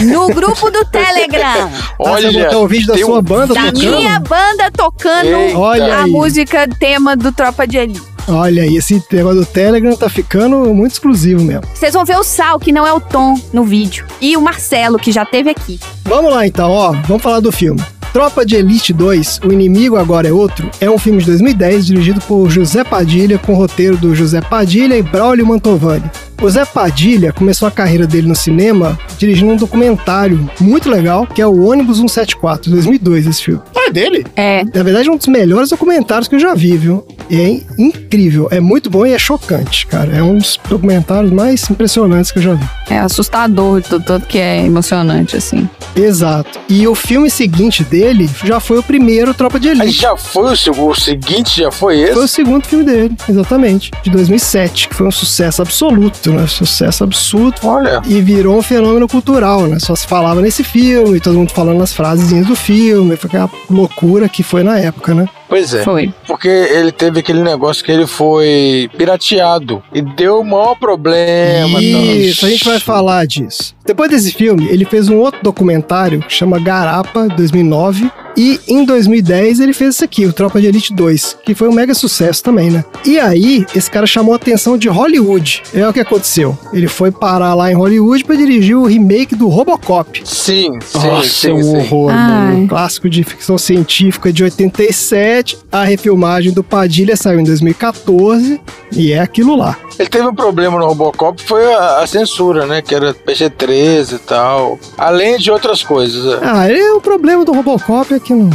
no 0.05 0.27
grupo 0.29 0.69
do 0.71 0.85
Telegram. 0.85 1.69
Ah, 1.71 1.93
Olha, 1.99 2.31
você 2.31 2.43
botou 2.43 2.63
o 2.63 2.67
vídeo 2.67 2.87
da 2.87 2.97
sua 2.97 3.19
um- 3.19 3.21
banda 3.21 3.53
da 3.53 3.65
tocando? 3.71 3.79
minha 3.79 4.19
banda 4.19 4.71
tocando 4.71 5.27
Eita. 5.27 5.95
A 6.03 6.07
música 6.07 6.67
tema 6.79 7.15
do 7.15 7.31
Tropa 7.31 7.67
de 7.67 7.77
Elite. 7.77 8.08
Olha 8.29 8.61
aí, 8.61 8.77
esse 8.77 9.03
negócio 9.11 9.39
do 9.39 9.45
Telegram 9.45 9.95
tá 9.95 10.07
ficando 10.07 10.73
muito 10.73 10.91
exclusivo 10.91 11.43
mesmo. 11.43 11.63
Vocês 11.73 11.93
vão 11.93 12.05
ver 12.05 12.17
o 12.17 12.23
Sal, 12.23 12.59
que 12.59 12.71
não 12.71 12.85
é 12.85 12.93
o 12.93 13.01
Tom, 13.01 13.35
no 13.51 13.63
vídeo. 13.63 14.05
E 14.21 14.37
o 14.37 14.41
Marcelo, 14.41 14.99
que 14.99 15.11
já 15.11 15.25
teve 15.25 15.49
aqui. 15.49 15.79
Vamos 16.03 16.31
lá 16.31 16.45
então, 16.45 16.69
ó, 16.69 16.91
vamos 17.07 17.23
falar 17.23 17.39
do 17.39 17.51
filme. 17.51 17.81
Tropa 18.13 18.45
de 18.45 18.55
Elite 18.55 18.91
2, 18.91 19.41
O 19.45 19.51
Inimigo 19.51 19.95
Agora 19.95 20.27
é 20.27 20.31
Outro, 20.31 20.69
é 20.79 20.89
um 20.89 20.97
filme 20.97 21.19
de 21.19 21.27
2010 21.27 21.85
dirigido 21.85 22.21
por 22.21 22.49
José 22.49 22.83
Padilha, 22.83 23.37
com 23.37 23.53
roteiro 23.53 23.97
do 23.97 24.15
José 24.15 24.41
Padilha 24.41 24.95
e 24.95 25.01
Braulio 25.03 25.45
Mantovani. 25.45 26.09
O 26.41 26.49
Zé 26.49 26.63
Padilha 26.63 27.33
começou 27.33 27.67
a 27.67 27.71
carreira 27.71 28.07
dele 28.07 28.27
no 28.27 28.35
cinema 28.35 28.97
dirigindo 29.17 29.51
um 29.51 29.55
documentário 29.57 30.49
muito 30.61 30.89
legal, 30.89 31.27
que 31.27 31.41
é 31.41 31.45
o 31.45 31.65
Ônibus 31.65 31.97
174, 31.97 32.71
2002 32.71 33.27
esse 33.27 33.43
filme. 33.43 33.61
Ah, 33.75 33.87
é 33.87 33.91
dele? 33.91 34.25
É, 34.37 34.63
Na 34.73 34.81
verdade, 34.83 35.09
é 35.09 35.11
um 35.11 35.17
dos 35.17 35.27
melhores 35.27 35.69
documentários 35.69 36.29
que 36.29 36.35
eu 36.35 36.39
já 36.39 36.55
vi, 36.55 36.77
viu? 36.77 37.05
E 37.29 37.35
é 37.41 37.61
incrível, 37.77 38.47
é 38.51 38.59
muito 38.61 38.89
bom 38.89 39.05
e 39.05 39.11
é 39.11 39.19
chocante, 39.19 39.85
cara. 39.85 40.15
É 40.15 40.23
um 40.23 40.37
dos 40.37 40.57
documentários 40.69 41.29
mais 41.31 41.69
impressionantes 41.69 42.31
que 42.31 42.39
eu 42.39 42.43
já 42.43 42.53
vi. 42.53 42.65
é 42.89 42.99
assustador, 42.99 43.81
tudo, 43.81 44.03
tanto 44.05 44.25
que 44.25 44.37
é 44.37 44.65
emocionante, 44.65 45.35
assim. 45.35 45.69
Exato. 45.95 46.57
E 46.69 46.87
o 46.87 46.95
filme 46.95 47.29
seguinte 47.29 47.83
dele 47.83 48.29
já 48.45 48.59
foi 48.61 48.77
o 48.79 48.83
primeiro 48.83 49.33
Tropa 49.33 49.59
de 49.59 49.69
Aí 49.69 49.79
Elite. 49.81 50.01
já 50.01 50.15
foi 50.15 50.53
o, 50.53 50.55
seg- 50.55 50.79
o 50.79 50.95
seguinte, 50.95 51.57
já 51.61 51.71
foi 51.71 51.99
esse? 51.99 52.13
Foi 52.13 52.23
o 52.23 52.27
segundo 52.27 52.65
filme 52.65 52.85
dele, 52.85 53.15
exatamente, 53.27 53.91
de 54.01 54.09
2007, 54.09 54.87
que 54.87 54.95
foi 54.95 55.05
um 55.05 55.11
sucesso 55.11 55.61
absoluto, 55.61 56.17
né? 56.31 56.47
Sucesso 56.47 57.03
absurdo. 57.03 57.55
Olha, 57.63 58.01
E 58.05 58.21
virou 58.21 58.57
um 58.57 58.61
fenômeno 58.61 59.07
cultural, 59.07 59.67
né? 59.67 59.77
Só 59.79 59.95
se 59.95 60.07
falava 60.07 60.41
nesse 60.41 60.63
filme, 60.63 61.19
todo 61.19 61.37
mundo 61.37 61.51
falando 61.51 61.81
as 61.81 61.93
frasezinhas 61.93 62.47
do 62.47 62.55
filme, 62.55 63.15
foi 63.15 63.27
aquela 63.27 63.49
loucura 63.69 64.29
que 64.29 64.43
foi 64.43 64.63
na 64.63 64.79
época, 64.79 65.13
né? 65.13 65.27
pois 65.49 65.73
é. 65.73 65.83
Foi. 65.83 66.13
Porque 66.27 66.47
ele 66.47 66.91
teve 66.91 67.19
aquele 67.19 67.41
negócio 67.41 67.83
que 67.83 67.91
ele 67.91 68.05
foi 68.05 68.89
pirateado 68.95 69.81
e 69.91 70.01
deu 70.01 70.41
o 70.41 70.45
maior 70.45 70.75
problema. 70.75 71.81
Isso, 71.81 72.45
a 72.45 72.49
gente 72.49 72.63
vai 72.63 72.79
falar 72.79 73.25
disso. 73.25 73.75
Depois 73.85 74.09
desse 74.11 74.31
filme, 74.31 74.67
ele 74.69 74.85
fez 74.85 75.09
um 75.09 75.17
outro 75.17 75.39
documentário 75.41 76.21
que 76.21 76.33
chama 76.33 76.59
Garapa, 76.59 77.27
2009. 77.35 78.11
E 78.39 78.57
em 78.69 78.85
2010 78.85 79.59
ele 79.59 79.73
fez 79.73 79.95
esse 79.95 80.05
aqui, 80.05 80.25
o 80.25 80.31
Tropa 80.31 80.61
de 80.61 80.67
Elite 80.67 80.93
2, 80.93 81.39
que 81.43 81.53
foi 81.53 81.67
um 81.67 81.73
mega 81.73 81.93
sucesso 81.93 82.41
também, 82.41 82.71
né? 82.71 82.85
E 83.05 83.19
aí, 83.19 83.65
esse 83.75 83.91
cara 83.91 84.07
chamou 84.07 84.31
a 84.31 84.37
atenção 84.37 84.77
de 84.77 84.87
Hollywood. 84.87 85.61
É 85.73 85.85
o 85.85 85.91
que 85.91 85.99
aconteceu. 85.99 86.57
Ele 86.71 86.87
foi 86.87 87.11
parar 87.11 87.53
lá 87.53 87.69
em 87.69 87.75
Hollywood 87.75 88.23
para 88.23 88.37
dirigir 88.37 88.77
o 88.77 88.85
remake 88.85 89.35
do 89.35 89.49
Robocop. 89.49 90.21
Sim, 90.23 90.79
sim, 90.79 90.97
Nossa, 90.97 91.27
sim, 91.27 91.49
é 91.49 91.53
um 91.53 91.79
horror, 91.79 92.13
mano. 92.13 92.57
Um 92.59 92.67
clássico 92.67 93.09
de 93.09 93.25
ficção 93.25 93.57
científica 93.57 94.31
de 94.31 94.41
87. 94.41 95.57
A 95.69 95.83
refilmagem 95.83 96.53
do 96.53 96.63
Padilha 96.63 97.17
saiu 97.17 97.41
em 97.41 97.43
2014 97.43 98.61
e 98.93 99.11
é 99.11 99.19
aquilo 99.19 99.57
lá. 99.57 99.77
Ele 99.99 100.07
teve 100.07 100.25
um 100.25 100.33
problema 100.33 100.79
no 100.79 100.87
Robocop, 100.87 101.43
foi 101.43 101.73
a, 101.73 101.99
a 101.99 102.07
censura, 102.07 102.65
né? 102.65 102.81
Que 102.81 102.95
era 102.95 103.13
PG-13 103.13 104.15
e 104.15 104.19
tal. 104.19 104.79
Além 104.97 105.37
de 105.37 105.51
outras 105.51 105.83
coisas. 105.83 106.25
é. 106.35 106.39
Ah, 106.41 106.71
é 106.71 106.91
o 106.93 107.01
problema 107.01 107.43
do 107.43 107.51
Robocop 107.51 108.13
é 108.13 108.19
que 108.19 108.28
não, 108.29 108.49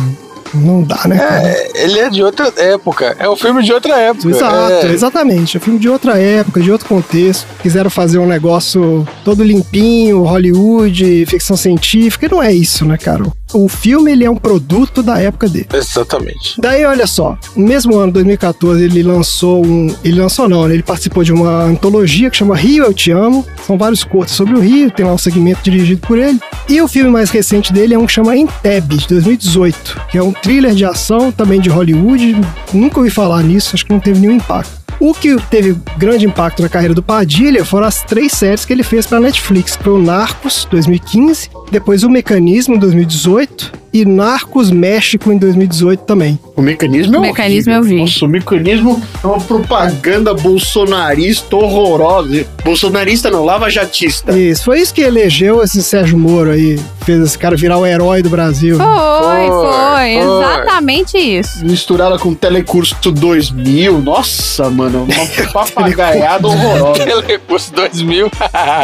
não 0.55 0.83
dá, 0.83 1.03
né? 1.07 1.17
cara? 1.17 1.49
É, 1.49 1.71
ele 1.83 1.99
é 1.99 2.09
de 2.09 2.23
outra 2.23 2.53
época. 2.57 3.17
É 3.19 3.29
um 3.29 3.37
filme 3.37 3.63
de 3.63 3.73
outra 3.73 3.97
época. 3.97 4.29
Exato, 4.29 4.87
é. 4.87 4.93
exatamente. 4.93 5.57
É 5.57 5.61
filme 5.61 5.79
de 5.79 5.89
outra 5.89 6.19
época, 6.19 6.61
de 6.61 6.71
outro 6.71 6.87
contexto. 6.89 7.47
Quiseram 7.61 7.91
fazer 7.91 8.19
um 8.19 8.27
negócio 8.27 9.07
todo 9.25 9.43
limpinho, 9.43 10.23
Hollywood, 10.23 11.27
ficção 11.27 11.57
científica. 11.57 12.27
E 12.27 12.29
não 12.29 12.43
é 12.43 12.53
isso, 12.53 12.85
né, 12.85 12.97
cara? 12.97 13.25
O 13.55 13.69
filme, 13.69 14.13
ele 14.13 14.25
é 14.25 14.31
um 14.31 14.37
produto 14.37 15.03
da 15.03 15.19
época 15.19 15.49
dele. 15.49 15.69
Exatamente. 15.73 16.61
Daí, 16.61 16.85
olha 16.85 17.07
só, 17.07 17.39
no 17.57 17.67
mesmo 17.67 17.97
ano, 17.97 18.13
2014, 18.13 18.83
ele 18.83 19.03
lançou 19.03 19.65
um. 19.65 19.95
Ele 20.05 20.21
lançou, 20.21 20.49
não, 20.49 20.67
né? 20.67 20.75
Ele 20.75 20.83
participou 20.83 21.23
de 21.23 21.33
uma 21.33 21.63
antologia 21.63 22.29
que 22.29 22.37
chama 22.37 22.57
Rio 22.57 22.85
Eu 22.85 22.93
Te 22.93 23.13
Amo. 23.13 23.47
São 23.67 23.79
vários 23.79 24.03
curtos 24.03 24.35
sobre 24.35 24.55
o 24.55 24.61
Rio, 24.61 24.91
tem 24.91 25.07
lá 25.07 25.15
um 25.15 25.19
segmento 25.19 25.63
dirigido 25.63 26.07
por 26.07 26.19
ele. 26.19 26.39
E 26.69 26.81
o 26.83 26.89
filme 26.89 27.11
mais 27.11 27.31
recente 27.31 27.73
dele 27.73 27.95
é 27.95 27.99
um 27.99 28.07
que 28.07 28.13
chama 28.13 28.37
Entebbe, 28.37 28.97
de 28.97 29.07
2018, 29.09 30.03
que 30.11 30.19
é 30.19 30.23
um 30.23 30.33
thriller 30.33 30.75
de 30.75 30.85
ação 30.85 31.31
também 31.31 31.61
de 31.61 31.69
Hollywood. 31.69 32.41
Nunca 32.73 32.99
ouvi 32.99 33.11
falar 33.11 33.43
nisso, 33.43 33.71
acho 33.75 33.87
que 33.87 33.93
não 33.93 34.01
teve 34.01 34.19
nenhum 34.19 34.35
impacto. 34.37 34.84
O 35.01 35.13
que 35.13 35.37
teve 35.51 35.77
grande 35.99 36.27
impacto 36.27 36.63
na 36.63 36.69
carreira 36.69 36.95
do 36.95 37.03
Padilha 37.03 37.65
foram 37.65 37.87
as 37.87 38.03
três 38.03 38.33
séries 38.33 38.65
que 38.65 38.73
ele 38.73 38.83
fez 38.83 39.07
para 39.07 39.21
Netflix. 39.21 39.77
Foi 39.77 39.93
o 39.93 39.99
Narcos, 39.99 40.67
2015, 40.71 41.51
depois 41.71 42.05
o 42.05 42.11
Mecanismo, 42.11 42.79
2018, 42.79 43.73
e 43.95 44.05
Narcos 44.05 44.73
México, 44.73 45.31
em 45.33 45.39
2018 45.39 46.01
também. 46.01 46.37
O 46.57 46.61
mecanismo 46.61 47.15
é 47.15 47.19
O 47.19 47.23
mecanismo 47.23 47.73
horrível. 47.73 47.93
eu 47.93 47.97
vi. 47.97 48.01
Nossa, 48.13 48.25
o 48.25 48.29
mecanismo 48.29 49.03
é 49.23 49.27
uma 49.27 49.41
propaganda 49.41 50.35
bolsonarista 50.35 51.55
horrorosa. 51.57 52.45
Bolsonarista 52.65 53.31
não, 53.31 53.45
lava-jatista. 53.45 54.37
Isso, 54.37 54.65
foi 54.65 54.81
isso 54.81 54.93
que 54.93 55.01
elegeu 55.01 55.63
esse 55.63 55.83
Sérgio 55.83 56.19
Moro 56.19 56.51
aí, 56.51 56.79
fez 57.05 57.21
esse 57.21 57.39
cara 57.39 57.57
virar 57.57 57.79
o 57.79 57.87
herói 57.87 58.21
do 58.23 58.29
Brasil. 58.29 58.77
Foi, 58.77 58.87
Foi, 58.87 59.47
foi. 59.47 59.73
foi. 59.73 60.11
Exatamente 60.17 61.17
isso. 61.19 61.65
Misturada 61.65 62.19
com 62.19 62.35
Telecurso 62.35 62.97
2000. 63.13 64.01
Nossa, 64.01 64.69
mano, 64.71 65.05
uma 65.09 65.27
papagaiada 65.53 66.47
horrorosa. 66.49 67.05
Telecurso 67.05 67.73
2000. 67.73 68.31